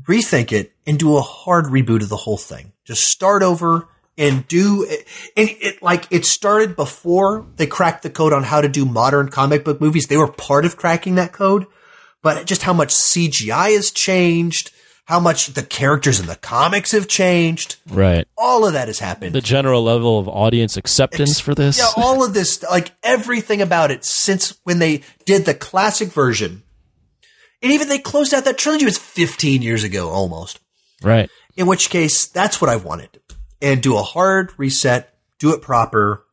rethink 0.02 0.52
it, 0.52 0.74
and 0.88 0.98
do 0.98 1.16
a 1.16 1.22
hard 1.22 1.66
reboot 1.66 2.02
of 2.02 2.10
the 2.10 2.18
whole 2.18 2.38
thing. 2.38 2.74
Just 2.86 3.04
start 3.04 3.44
over 3.44 3.88
and 4.18 4.48
do 4.48 4.88
it. 4.90 5.08
And 5.38 5.48
it 5.62 5.84
like 5.84 6.08
it 6.10 6.26
started 6.26 6.76
before 6.76 7.46
they 7.58 7.68
cracked 7.68 8.02
the 8.02 8.10
code 8.10 8.34
on 8.34 8.42
how 8.42 8.62
to 8.62 8.68
do 8.68 8.84
modern 8.84 9.30
comic 9.30 9.64
book 9.64 9.80
movies. 9.80 10.08
They 10.08 10.18
were 10.18 10.32
part 10.32 10.66
of 10.66 10.76
cracking 10.76 11.14
that 11.16 11.34
code, 11.34 11.68
but 12.24 12.48
just 12.48 12.64
how 12.64 12.74
much 12.74 12.96
CGI 12.96 13.76
has 13.76 13.92
changed, 13.92 14.72
how 15.06 15.20
much 15.20 15.48
the 15.48 15.64
characters 15.64 16.20
in 16.20 16.28
the 16.28 16.36
comics 16.36 16.92
have 16.92 17.08
changed. 17.08 17.76
Right. 17.90 18.28
All 18.38 18.66
of 18.66 18.74
that 18.74 18.88
has 18.88 19.00
happened. 19.00 19.36
The 19.36 19.42
general 19.42 19.84
level 19.84 20.18
of 20.18 20.28
audience 20.30 20.78
acceptance 20.78 21.40
for 21.40 21.54
this. 21.54 21.78
Yeah, 21.78 21.90
all 21.98 22.24
of 22.24 22.34
this, 22.34 22.64
like 22.64 22.92
everything 23.04 23.62
about 23.62 23.92
it 23.92 24.06
since 24.06 24.58
when 24.64 24.80
they 24.80 25.02
did 25.26 25.46
the 25.46 25.54
classic 25.54 26.10
version. 26.10 26.64
And 27.62 27.72
even 27.72 27.90
they 27.90 28.00
closed 28.00 28.34
out 28.34 28.46
that 28.46 28.58
trilogy 28.58 28.86
was 28.86 28.98
15 28.98 29.62
years 29.62 29.84
ago 29.84 30.10
almost. 30.10 30.60
right. 31.02 31.30
In 31.56 31.68
which 31.68 31.92
case, 31.92 32.26
that's 32.26 32.60
what 32.60 32.70
I 32.70 32.78
wanted. 32.78 33.20
And 33.62 33.80
do 33.80 33.96
a 33.96 34.02
hard 34.02 34.52
reset, 34.58 35.14
do 35.38 35.54
it 35.54 35.62
proper 35.62 36.26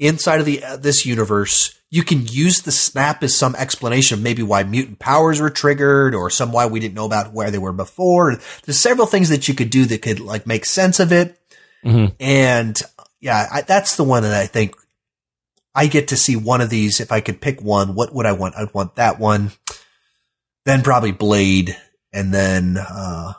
inside 0.00 0.40
of 0.40 0.46
the 0.46 0.64
uh, 0.64 0.76
this 0.76 1.06
universe. 1.06 1.76
You 1.90 2.02
can 2.04 2.26
use 2.26 2.62
the 2.62 2.72
snap 2.72 3.22
as 3.22 3.36
some 3.36 3.54
explanation 3.56 4.18
of 4.18 4.22
maybe 4.22 4.42
why 4.42 4.62
mutant 4.62 5.00
powers 5.00 5.40
were 5.40 5.50
triggered 5.50 6.14
or 6.14 6.30
some 6.30 6.52
why 6.52 6.66
we 6.66 6.80
didn't 6.80 6.94
know 6.94 7.04
about 7.04 7.32
where 7.32 7.50
they 7.50 7.58
were 7.58 7.72
before. 7.72 8.36
There's 8.64 8.78
several 8.78 9.06
things 9.06 9.28
that 9.28 9.48
you 9.48 9.54
could 9.54 9.70
do 9.70 9.84
that 9.86 10.02
could 10.02 10.20
like 10.20 10.46
make 10.46 10.64
sense 10.64 11.00
of 11.00 11.12
it. 11.12 11.36
Mhm. 11.84 12.14
And 12.20 12.80
yeah, 13.20 13.46
I, 13.52 13.62
that's 13.62 13.96
the 13.96 14.04
one 14.04 14.22
that 14.22 14.34
I 14.34 14.46
think 14.46 14.76
I 15.74 15.88
get 15.88 16.08
to 16.08 16.16
see 16.16 16.36
one 16.36 16.60
of 16.60 16.70
these. 16.70 17.00
If 17.00 17.12
I 17.12 17.20
could 17.20 17.40
pick 17.40 17.60
one, 17.60 17.94
what 17.94 18.14
would 18.14 18.26
I 18.26 18.32
want? 18.32 18.56
I'd 18.56 18.72
want 18.72 18.96
that 18.96 19.18
one. 19.18 19.52
Then 20.64 20.82
probably 20.82 21.12
Blade, 21.12 21.76
and 22.12 22.32
then 22.32 22.76
uh, 22.78 23.32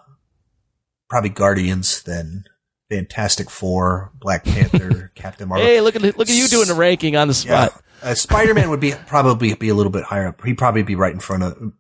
probably 1.10 1.30
Guardians. 1.30 2.04
Then 2.04 2.46
Fantastic 2.92 3.50
Four, 3.50 4.12
Black 4.20 4.44
Panther, 4.44 5.12
Captain 5.16 5.48
Marvel. 5.48 5.66
Hey, 5.66 5.80
look 5.80 5.96
at 5.96 6.02
look 6.02 6.30
at 6.30 6.36
you 6.36 6.50
doing 6.50 6.68
the 6.68 6.74
ranking 6.74 7.16
on 7.16 7.30
the 7.30 7.46
yeah, 7.48 7.68
spot. 7.68 7.84
uh, 8.04 8.14
Spider 8.16 8.54
Man 8.54 8.70
would 8.70 8.82
be 8.82 8.92
probably 9.08 9.54
be 9.54 9.70
a 9.70 9.74
little 9.74 9.94
bit 9.94 10.04
higher 10.04 10.28
up. 10.28 10.44
He'd 10.44 10.58
probably 10.58 10.84
be 10.84 10.96
right 10.96 11.14
in 11.14 11.22
front 11.22 11.44
of. 11.44 11.74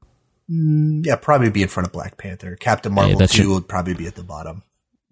Mm, 0.49 1.05
yeah, 1.05 1.17
probably 1.17 1.49
be 1.49 1.63
in 1.63 1.67
front 1.67 1.87
of 1.87 1.91
Black 1.91 2.17
Panther. 2.17 2.55
Captain 2.55 2.93
Marvel 2.93 3.17
that's 3.17 3.33
two 3.33 3.43
your- 3.43 3.55
would 3.55 3.67
probably 3.67 3.93
be 3.93 4.07
at 4.07 4.15
the 4.15 4.23
bottom. 4.23 4.63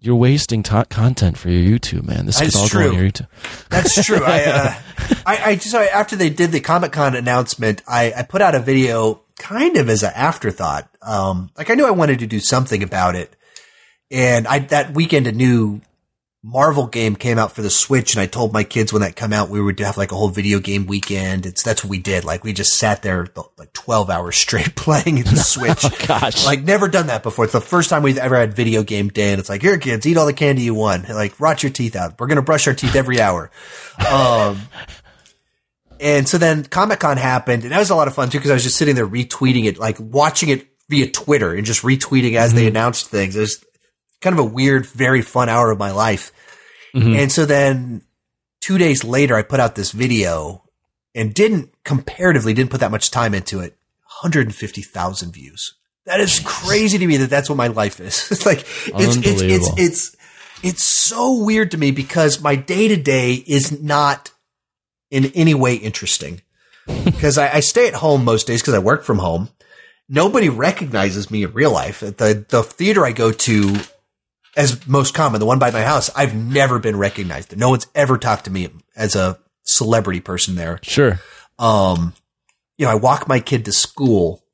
You're 0.02 0.16
wasting 0.16 0.62
ta 0.62 0.84
content 0.84 1.36
for 1.36 1.50
your 1.50 1.78
YouTube, 1.78 2.04
man. 2.04 2.24
This 2.24 2.40
is 2.40 2.56
all 2.56 2.66
true. 2.66 2.84
go 2.84 2.88
on 2.88 2.94
your 2.94 3.10
YouTube. 3.10 3.26
That's 3.68 4.02
true. 4.02 4.24
I, 4.24 4.44
uh, 4.44 4.74
I, 5.26 5.50
I 5.50 5.54
just 5.56 5.74
I, 5.74 5.88
after 5.88 6.16
they 6.16 6.30
did 6.30 6.52
the 6.52 6.60
Comic 6.60 6.92
Con 6.92 7.14
announcement, 7.14 7.82
I, 7.86 8.14
I 8.16 8.22
put 8.22 8.40
out 8.40 8.54
a 8.54 8.60
video 8.60 9.20
kind 9.36 9.76
of 9.76 9.90
as 9.90 10.02
an 10.02 10.12
afterthought. 10.14 10.88
Um, 11.02 11.50
like 11.58 11.68
I 11.68 11.74
knew 11.74 11.86
I 11.86 11.90
wanted 11.90 12.20
to 12.20 12.26
do 12.26 12.40
something 12.40 12.82
about 12.82 13.14
it, 13.14 13.36
and 14.10 14.48
I 14.48 14.60
that 14.60 14.94
weekend 14.94 15.26
a 15.26 15.32
new 15.32 15.82
Marvel 16.42 16.86
game 16.86 17.16
came 17.16 17.38
out 17.38 17.52
for 17.52 17.60
the 17.60 17.68
Switch, 17.68 18.14
and 18.14 18.22
I 18.22 18.24
told 18.24 18.54
my 18.54 18.64
kids 18.64 18.94
when 18.94 19.02
that 19.02 19.14
come 19.14 19.30
out, 19.30 19.50
we 19.50 19.60
would 19.60 19.78
have 19.80 19.98
like 19.98 20.10
a 20.10 20.14
whole 20.14 20.30
video 20.30 20.58
game 20.58 20.86
weekend. 20.86 21.44
It's 21.44 21.62
that's 21.62 21.84
what 21.84 21.90
we 21.90 21.98
did. 21.98 22.24
Like 22.24 22.44
we 22.44 22.54
just 22.54 22.78
sat 22.78 23.02
there 23.02 23.26
like 23.58 23.74
twelve 23.74 24.08
hours 24.08 24.36
straight 24.38 24.74
playing 24.74 25.18
in 25.18 25.24
the 25.24 25.36
Switch. 25.36 25.84
oh, 25.84 26.06
gosh, 26.06 26.46
like 26.46 26.62
never 26.62 26.88
done 26.88 27.08
that 27.08 27.22
before. 27.22 27.44
It's 27.44 27.52
the 27.52 27.60
first 27.60 27.90
time 27.90 28.02
we've 28.02 28.16
ever 28.16 28.36
had 28.36 28.54
video 28.54 28.82
game 28.82 29.08
day, 29.08 29.32
and 29.32 29.38
it's 29.38 29.50
like 29.50 29.60
here, 29.60 29.76
kids, 29.76 30.06
eat 30.06 30.16
all 30.16 30.24
the 30.24 30.32
candy 30.32 30.62
you 30.62 30.74
want. 30.74 31.10
Like 31.10 31.38
rot 31.38 31.62
your 31.62 31.72
teeth 31.72 31.94
out. 31.94 32.18
We're 32.18 32.26
gonna 32.26 32.40
brush 32.40 32.66
our 32.66 32.74
teeth 32.74 32.96
every 32.96 33.20
hour. 33.20 33.50
Um, 34.10 34.58
and 36.00 36.26
so 36.26 36.38
then 36.38 36.64
Comic 36.64 37.00
Con 37.00 37.18
happened, 37.18 37.64
and 37.64 37.72
that 37.72 37.78
was 37.78 37.90
a 37.90 37.94
lot 37.94 38.08
of 38.08 38.14
fun 38.14 38.30
too 38.30 38.38
because 38.38 38.50
I 38.50 38.54
was 38.54 38.62
just 38.62 38.76
sitting 38.76 38.94
there 38.94 39.06
retweeting 39.06 39.66
it, 39.66 39.78
like 39.78 39.98
watching 40.00 40.48
it 40.48 40.66
via 40.88 41.10
Twitter 41.10 41.54
and 41.54 41.66
just 41.66 41.82
retweeting 41.82 42.36
as 42.36 42.50
mm-hmm. 42.50 42.56
they 42.56 42.66
announced 42.66 43.10
things. 43.10 43.36
It 43.36 43.40
was 43.40 43.64
kind 44.20 44.38
of 44.38 44.40
a 44.40 44.48
weird, 44.48 44.86
very 44.86 45.22
fun 45.22 45.48
hour 45.48 45.70
of 45.70 45.78
my 45.78 45.90
life. 45.90 46.32
Mm-hmm. 46.94 47.14
And 47.14 47.32
so 47.32 47.46
then 47.46 48.02
two 48.60 48.78
days 48.78 49.04
later, 49.04 49.34
I 49.36 49.42
put 49.42 49.60
out 49.60 49.74
this 49.74 49.92
video 49.92 50.64
and 51.14 51.34
didn't 51.34 51.70
comparatively 51.84 52.54
didn't 52.54 52.70
put 52.70 52.80
that 52.80 52.90
much 52.90 53.10
time 53.10 53.34
into 53.34 53.60
it. 53.60 53.76
150,000 54.22 55.32
views. 55.32 55.74
That 56.06 56.20
is 56.20 56.40
crazy 56.44 56.98
to 56.98 57.06
me 57.06 57.18
that 57.18 57.30
that's 57.30 57.48
what 57.48 57.56
my 57.56 57.68
life 57.68 58.00
is. 58.00 58.28
It's 58.30 58.46
like, 58.46 58.60
it's, 58.86 59.16
it's, 59.16 59.40
it's, 59.42 59.70
it's, 59.78 60.16
it's 60.62 60.84
so 60.84 61.42
weird 61.42 61.70
to 61.70 61.78
me 61.78 61.90
because 61.90 62.40
my 62.40 62.56
day 62.56 62.88
to 62.88 62.96
day 62.96 63.34
is 63.34 63.80
not 63.80 64.30
in 65.10 65.26
any 65.34 65.54
way 65.54 65.74
interesting 65.74 66.42
because 67.04 67.38
I, 67.38 67.54
I, 67.54 67.60
stay 67.60 67.88
at 67.88 67.94
home 67.94 68.24
most 68.24 68.46
days 68.46 68.60
because 68.60 68.74
I 68.74 68.78
work 68.78 69.04
from 69.04 69.18
home. 69.18 69.48
Nobody 70.08 70.48
recognizes 70.48 71.30
me 71.30 71.44
in 71.44 71.52
real 71.52 71.72
life. 71.72 72.02
At 72.02 72.18
the, 72.18 72.44
the 72.48 72.62
theater 72.62 73.04
I 73.04 73.12
go 73.12 73.30
to 73.32 73.76
as 74.56 74.86
most 74.86 75.14
common, 75.14 75.40
the 75.40 75.46
one 75.46 75.58
by 75.58 75.70
my 75.70 75.82
house, 75.82 76.10
I've 76.14 76.34
never 76.34 76.78
been 76.78 76.96
recognized. 76.96 77.56
No 77.56 77.70
one's 77.70 77.86
ever 77.94 78.18
talked 78.18 78.44
to 78.46 78.50
me 78.50 78.68
as 78.96 79.14
a 79.14 79.38
celebrity 79.62 80.20
person 80.20 80.56
there. 80.56 80.80
Sure. 80.82 81.20
Um, 81.58 82.14
you 82.76 82.86
know, 82.86 82.92
I 82.92 82.96
walk 82.96 83.28
my 83.28 83.40
kid 83.40 83.64
to 83.66 83.72
school. 83.72 84.44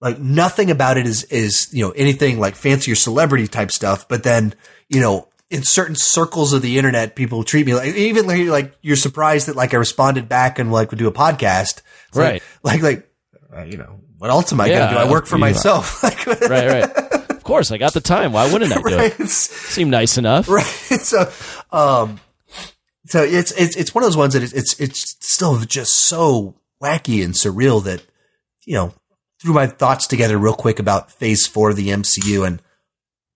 Like 0.00 0.18
nothing 0.18 0.70
about 0.70 0.98
it 0.98 1.06
is, 1.06 1.24
is, 1.24 1.68
you 1.72 1.84
know, 1.84 1.90
anything 1.92 2.38
like 2.38 2.56
fancy 2.56 2.92
or 2.92 2.94
celebrity 2.94 3.48
type 3.48 3.72
stuff. 3.72 4.06
But 4.06 4.22
then, 4.22 4.54
you 4.88 5.00
know, 5.00 5.28
in 5.50 5.62
certain 5.62 5.94
circles 5.96 6.52
of 6.52 6.62
the 6.62 6.78
internet, 6.78 7.16
people 7.16 7.42
treat 7.42 7.64
me 7.64 7.74
like, 7.74 7.94
even 7.94 8.26
like, 8.26 8.46
like 8.46 8.76
you're 8.82 8.96
surprised 8.96 9.48
that 9.48 9.56
like 9.56 9.72
I 9.72 9.78
responded 9.78 10.28
back 10.28 10.58
and 10.58 10.70
like 10.70 10.90
would 10.90 10.98
do 10.98 11.08
a 11.08 11.12
podcast. 11.12 11.80
It's 12.08 12.16
right. 12.16 12.42
Like, 12.62 12.82
like, 12.82 12.82
like 12.82 13.10
uh, 13.56 13.62
you 13.62 13.78
know, 13.78 14.00
what 14.18 14.30
else 14.30 14.52
am 14.52 14.60
I 14.60 14.66
yeah, 14.66 14.78
going 14.78 14.88
to 14.90 14.94
do? 14.94 15.00
I 15.00 15.10
work 15.10 15.26
for 15.26 15.38
myself. 15.38 16.02
right, 16.50 16.50
right 16.50 17.03
of 17.44 17.46
course, 17.46 17.70
I 17.70 17.76
got 17.76 17.92
the 17.92 18.00
time. 18.00 18.32
Why 18.32 18.50
wouldn't 18.50 18.72
I 18.72 18.80
do 18.88 18.96
right. 18.96 19.20
it? 19.20 19.28
Seem 19.28 19.90
nice 19.90 20.16
enough, 20.16 20.48
right? 20.48 20.64
So, 21.04 21.30
um, 21.70 22.18
so 23.04 23.22
it's 23.22 23.52
it's 23.52 23.76
it's 23.76 23.94
one 23.94 24.02
of 24.02 24.06
those 24.06 24.16
ones 24.16 24.32
that 24.32 24.42
it's 24.42 24.54
it's, 24.54 24.80
it's 24.80 25.16
still 25.20 25.58
just 25.60 25.92
so 25.94 26.54
wacky 26.82 27.22
and 27.22 27.34
surreal 27.34 27.84
that 27.84 28.02
you 28.64 28.72
know 28.72 28.94
threw 29.42 29.52
my 29.52 29.66
thoughts 29.66 30.06
together 30.06 30.38
real 30.38 30.54
quick 30.54 30.78
about 30.78 31.12
Phase 31.12 31.46
Four 31.46 31.70
of 31.70 31.76
the 31.76 31.88
MCU, 31.88 32.46
and 32.46 32.62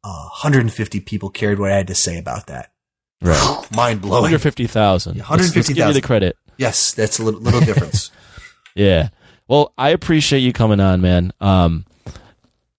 uh, 0.03 0.29
150 0.41 1.01
people 1.01 1.29
cared 1.29 1.59
what 1.59 1.71
I 1.71 1.77
had 1.77 1.89
to 1.89 1.95
say 1.95 2.17
about 2.17 2.47
that. 2.47 2.73
Right, 3.21 3.67
mind 3.77 4.01
blowing. 4.01 4.23
150,000. 4.23 5.17
Yeah, 5.17 5.21
150,000. 5.21 5.75
Give 5.75 5.87
you 5.87 5.93
the 5.93 6.07
credit. 6.07 6.39
Yes, 6.57 6.95
that's 6.95 7.19
a 7.19 7.25
little, 7.25 7.41
little 7.41 7.61
difference. 7.61 8.11
yeah. 8.75 9.11
Well, 9.49 9.75
I 9.77 9.91
appreciate 9.91 10.39
you 10.39 10.55
coming 10.55 10.81
on, 10.81 11.03
man. 11.03 11.33
Um, 11.43 11.85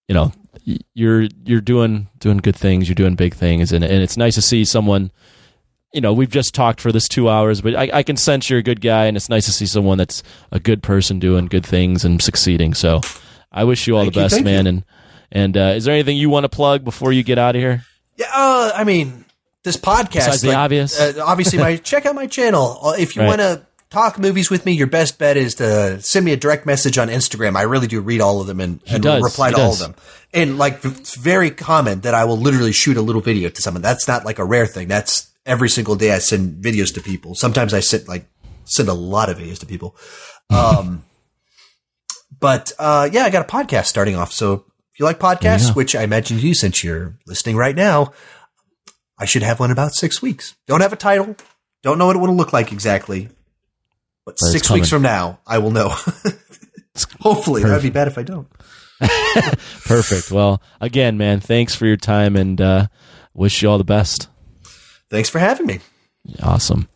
you 0.08 0.16
know, 0.16 0.32
you're 0.94 1.28
you're 1.44 1.62
doing 1.62 2.08
doing 2.20 2.38
good 2.38 2.56
things. 2.56 2.88
You're 2.88 2.96
doing 2.96 3.16
big 3.16 3.34
things, 3.34 3.72
and 3.72 3.84
and 3.84 4.04
it's 4.04 4.18
nice 4.18 4.36
to 4.36 4.42
see 4.42 4.66
someone. 4.66 5.12
You 5.94 6.02
know, 6.02 6.14
we've 6.14 6.30
just 6.30 6.54
talked 6.54 6.82
for 6.82 6.92
this 6.92 7.08
two 7.08 7.30
hours, 7.30 7.62
but 7.62 7.76
I, 7.76 7.90
I 7.92 8.04
can 8.04 8.16
sense 8.16 8.48
you're 8.48 8.60
a 8.60 8.64
good 8.64 8.80
guy, 8.80 9.06
and 9.06 9.18
it's 9.18 9.28
nice 9.28 9.46
to 9.46 9.52
see 9.52 9.66
someone 9.66 9.98
that's 9.98 10.22
a 10.52 10.60
good 10.60 10.84
person 10.84 11.18
doing 11.18 11.48
good 11.48 11.66
things 11.66 12.06
and 12.06 12.22
succeeding. 12.22 12.76
So, 12.76 13.02
I 13.52 13.64
wish 13.64 13.88
you 13.88 13.98
all 13.98 14.04
thank 14.04 14.14
the 14.14 14.22
best, 14.22 14.44
man. 14.44 14.66
You. 14.66 14.70
And 14.70 14.84
and 15.32 15.58
uh, 15.58 15.74
is 15.76 15.86
there 15.86 15.94
anything 15.94 16.18
you 16.18 16.30
want 16.30 16.44
to 16.44 16.50
plug 16.50 16.84
before 16.84 17.12
you 17.12 17.24
get 17.24 17.40
out 17.40 17.56
of 17.56 17.62
here? 17.62 17.84
Yeah, 18.18 18.28
uh, 18.34 18.72
I 18.76 18.84
mean, 18.84 19.26
this 19.64 19.78
podcast. 19.78 20.14
Besides 20.14 20.44
like, 20.44 20.54
the 20.54 20.58
obvious, 20.58 21.00
uh, 21.00 21.24
obviously, 21.26 21.58
my 21.58 21.76
check 21.92 22.06
out 22.06 22.16
my 22.16 22.28
channel 22.28 22.80
uh, 22.84 22.94
if 22.98 23.16
you 23.16 23.24
right. 23.24 23.28
want 23.28 23.42
to 23.42 23.66
talk 23.90 24.20
movies 24.20 24.50
with 24.50 24.66
me, 24.66 24.74
your 24.74 24.88
best 24.88 25.18
bet 25.18 25.38
is 25.38 25.56
to 25.56 26.02
send 26.02 26.26
me 26.26 26.32
a 26.32 26.38
direct 26.38 26.66
message 26.66 26.98
on 26.98 27.08
Instagram. 27.08 27.56
I 27.56 27.64
really 27.64 27.88
do 27.88 28.02
read 28.02 28.22
all 28.22 28.42
of 28.42 28.48
them 28.48 28.60
and, 28.60 28.80
and 28.88 29.04
reply 29.04 29.50
he 29.50 29.56
to 29.56 29.58
does. 29.58 29.82
all 29.82 29.88
of 29.88 29.96
them. 29.96 30.04
And 30.34 30.58
like, 30.58 30.84
it's 30.86 31.16
very 31.16 31.50
common 31.52 32.02
that 32.02 32.14
I 32.14 32.26
will 32.26 32.38
literally 32.38 32.72
shoot 32.72 32.98
a 32.98 33.02
little 33.02 33.22
video 33.22 33.50
to 33.50 33.62
someone. 33.62 33.82
That's 33.82 34.08
not 34.08 34.26
like 34.26 34.40
a 34.40 34.46
rare 34.46 34.68
thing. 34.68 34.88
That's 34.88 35.32
every 35.46 35.70
single 35.70 35.96
day 35.96 36.12
I 36.12 36.20
send 36.20 36.64
videos 36.64 36.94
to 36.96 37.02
people. 37.02 37.36
Sometimes 37.36 37.74
I 37.74 37.80
send 37.80 38.08
like, 38.08 38.26
send 38.66 38.90
a 38.90 38.94
lot 38.94 39.30
of 39.30 39.38
videos 39.38 39.60
to 39.60 39.66
people. 39.66 39.96
Um, 40.52 41.04
but, 42.40 42.72
uh, 42.78 43.10
yeah, 43.12 43.24
I 43.24 43.32
got 43.32 43.50
a 43.50 43.52
podcast 43.52 43.86
starting 43.86 44.16
off. 44.16 44.32
So 44.32 44.66
if 44.94 45.00
you 45.00 45.06
like 45.06 45.20
podcasts, 45.20 45.76
which 45.76 45.96
I 45.96 46.04
imagine 46.04 46.38
you 46.38 46.54
since 46.54 46.84
you're 46.84 47.18
listening 47.26 47.56
right 47.56 47.76
now, 47.76 48.14
I 49.18 49.26
should 49.26 49.44
have 49.44 49.60
one 49.60 49.72
about 49.72 49.96
six 49.96 50.22
weeks. 50.22 50.56
Don't 50.68 50.82
have 50.82 50.94
a 50.94 50.98
title. 50.98 51.36
Don't 51.82 51.98
know 51.98 52.06
what 52.06 52.16
it 52.16 52.20
would 52.20 52.30
look 52.30 52.54
like 52.54 52.72
exactly 52.72 53.30
but, 54.30 54.38
but 54.40 54.52
six 54.52 54.70
weeks 54.70 54.90
from 54.90 55.02
now, 55.02 55.40
I 55.48 55.58
will 55.58 55.72
know. 55.72 55.90
Hopefully, 57.22 57.62
Perfect. 57.62 57.82
that'd 57.82 57.84
be 57.84 57.90
bad 57.94 58.08
if 58.08 58.18
I 58.18 58.24
don't. 58.24 58.48
Perfect. 59.86 60.32
Well, 60.32 60.62
again, 60.82 61.18
man, 61.18 61.40
thanks 61.40 61.76
for 61.76 61.86
your 61.86 61.98
time 61.98 62.36
and 62.36 62.60
uh, 62.60 62.88
wish 63.34 63.62
you 63.62 63.70
all 63.70 63.78
the 63.78 63.84
best. 63.84 64.28
Thanks 65.10 65.30
for 65.30 65.40
having 65.40 65.66
me. 65.66 65.80
Awesome. 66.44 66.88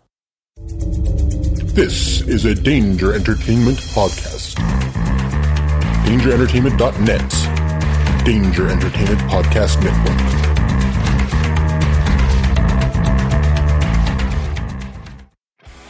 This 0.57 2.21
is 2.21 2.45
a 2.45 2.53
Danger 2.53 3.13
Entertainment 3.13 3.77
podcast. 3.77 4.55
DangerEntertainment.net. 6.05 8.25
Danger 8.25 8.67
Entertainment 8.69 9.19
Podcast 9.21 9.83
Network. 9.83 10.52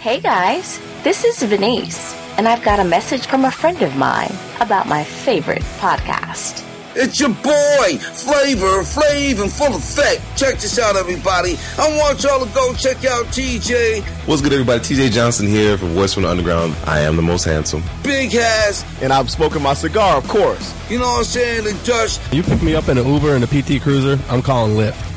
Hey 0.03 0.19
guys. 0.19 0.81
This 1.05 1.23
is 1.23 1.41
Venice, 1.43 2.13
and 2.37 2.45
I've 2.45 2.61
got 2.61 2.81
a 2.81 2.83
message 2.83 3.25
from 3.25 3.45
a 3.45 3.51
friend 3.51 3.81
of 3.83 3.95
mine 3.95 4.33
about 4.59 4.85
my 4.85 5.01
favorite 5.01 5.61
podcast. 5.79 6.72
It's 6.95 7.19
your 7.19 7.29
boy, 7.29 7.97
Flavor 7.97 8.83
Flav 8.83 9.41
and 9.41 9.51
Full 9.51 9.75
Effect. 9.75 10.21
Check 10.37 10.59
this 10.59 10.77
out, 10.77 10.95
everybody. 10.95 11.57
I 11.79 11.87
want 11.97 12.21
y'all 12.23 12.45
to 12.45 12.53
go 12.53 12.71
check 12.75 13.03
out 13.05 13.25
TJ. 13.27 14.03
What's 14.27 14.43
good, 14.43 14.53
everybody? 14.53 14.79
TJ 14.79 15.11
Johnson 15.11 15.47
here 15.47 15.75
for 15.75 15.87
Voice 15.87 16.13
from 16.13 16.23
the 16.23 16.29
Underground. 16.29 16.75
I 16.85 16.99
am 16.99 17.15
the 17.15 17.23
most 17.23 17.45
handsome. 17.45 17.81
Big 18.03 18.31
Has. 18.33 18.85
And 19.01 19.11
I'm 19.11 19.27
smoking 19.27 19.63
my 19.63 19.73
cigar, 19.73 20.17
of 20.17 20.27
course. 20.27 20.71
You 20.91 20.99
know 20.99 21.05
what 21.05 21.19
I'm 21.19 21.23
saying? 21.23 21.67
And 21.67 21.83
Dutch. 21.83 22.19
You 22.31 22.43
pick 22.43 22.61
me 22.61 22.75
up 22.75 22.87
in 22.89 22.99
an 22.99 23.07
Uber 23.07 23.35
and 23.35 23.43
a 23.43 23.47
PT 23.47 23.81
Cruiser, 23.81 24.19
I'm 24.29 24.43
calling 24.43 24.77
Lyft. 24.77 25.09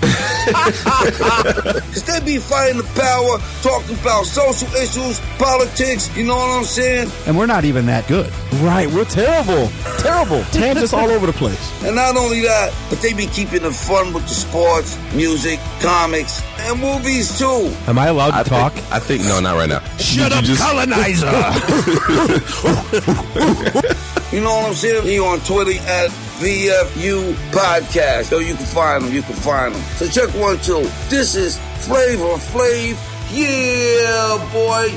Instead 1.89 2.25
be 2.25 2.39
fighting 2.39 2.79
the 2.79 2.85
power, 2.95 3.39
talking 3.63 3.99
about 3.99 4.25
social 4.25 4.69
issues, 4.77 5.19
politics, 5.39 6.15
you 6.17 6.25
know 6.25 6.37
what 6.37 6.59
I'm 6.59 6.65
saying? 6.65 7.11
And 7.27 7.37
we're 7.37 7.47
not 7.47 7.65
even 7.65 7.87
that 7.87 8.07
good. 8.07 8.33
Right, 8.61 8.89
we're 8.89 9.05
terrible. 9.05 9.69
Terrible. 9.99 10.45
Tangents 10.45 10.93
all 10.93 11.11
over 11.11 11.27
the 11.27 11.33
place. 11.33 11.66
And 11.85 11.97
not 11.97 12.17
only 12.17 12.41
that, 12.41 12.73
but 12.89 13.01
they 13.01 13.13
be 13.13 13.27
keeping 13.27 13.65
it 13.65 13.75
fun 13.75 14.13
with 14.13 14.25
the 14.25 14.35
sports, 14.35 14.99
music, 15.15 15.61
comics, 15.81 16.43
and 16.61 16.81
movies 16.81 17.39
too. 17.39 17.71
Am 17.87 17.99
I 17.99 18.07
allowed 18.09 18.31
to 18.31 18.39
I 18.39 18.43
talk? 18.43 18.73
Think, 18.73 18.93
I 18.93 18.99
think 18.99 19.23
no, 19.25 19.41
not 19.41 19.57
right 19.57 19.69
now. 19.69 19.81
Shut 19.99 20.33
up, 20.33 20.45
just... 20.45 20.63
colonizer! 20.63 21.27
you 24.35 24.41
know 24.43 24.57
what 24.57 24.69
I'm 24.69 24.75
saying? 24.75 25.05
He 25.05 25.19
on 25.19 25.41
Twitter 25.41 25.79
at 25.87 26.11
VFU 26.39 27.33
Podcast. 27.51 28.25
So 28.25 28.39
you 28.39 28.55
can 28.55 28.67
find 28.67 29.05
them. 29.05 29.13
You 29.13 29.23
can 29.23 29.35
find 29.35 29.75
them. 29.75 29.83
So 29.97 30.07
check 30.09 30.35
one, 30.35 30.59
two. 30.59 30.83
This 31.09 31.35
is 31.35 31.59
Flavor 31.87 32.37
Flav. 32.37 32.97
Yeah, 33.33 34.39
boy. 34.53 34.93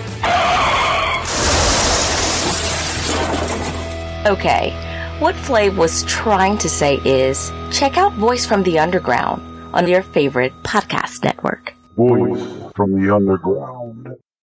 Okay. 4.30 4.89
What 5.20 5.36
Flav 5.36 5.76
was 5.76 6.04
trying 6.06 6.58
to 6.60 6.70
say 6.70 7.02
is 7.04 7.52
check 7.72 7.98
out 7.98 8.14
Voice 8.14 8.46
from 8.46 8.64
the 8.64 8.80
Underground 8.80 9.42
on 9.74 9.86
your 9.86 10.02
favorite 10.02 10.54
podcast 10.64 11.26
network. 11.26 11.74
Voice 11.98 12.72
from 12.74 12.94
the 12.94 13.14
Underground. 13.14 14.08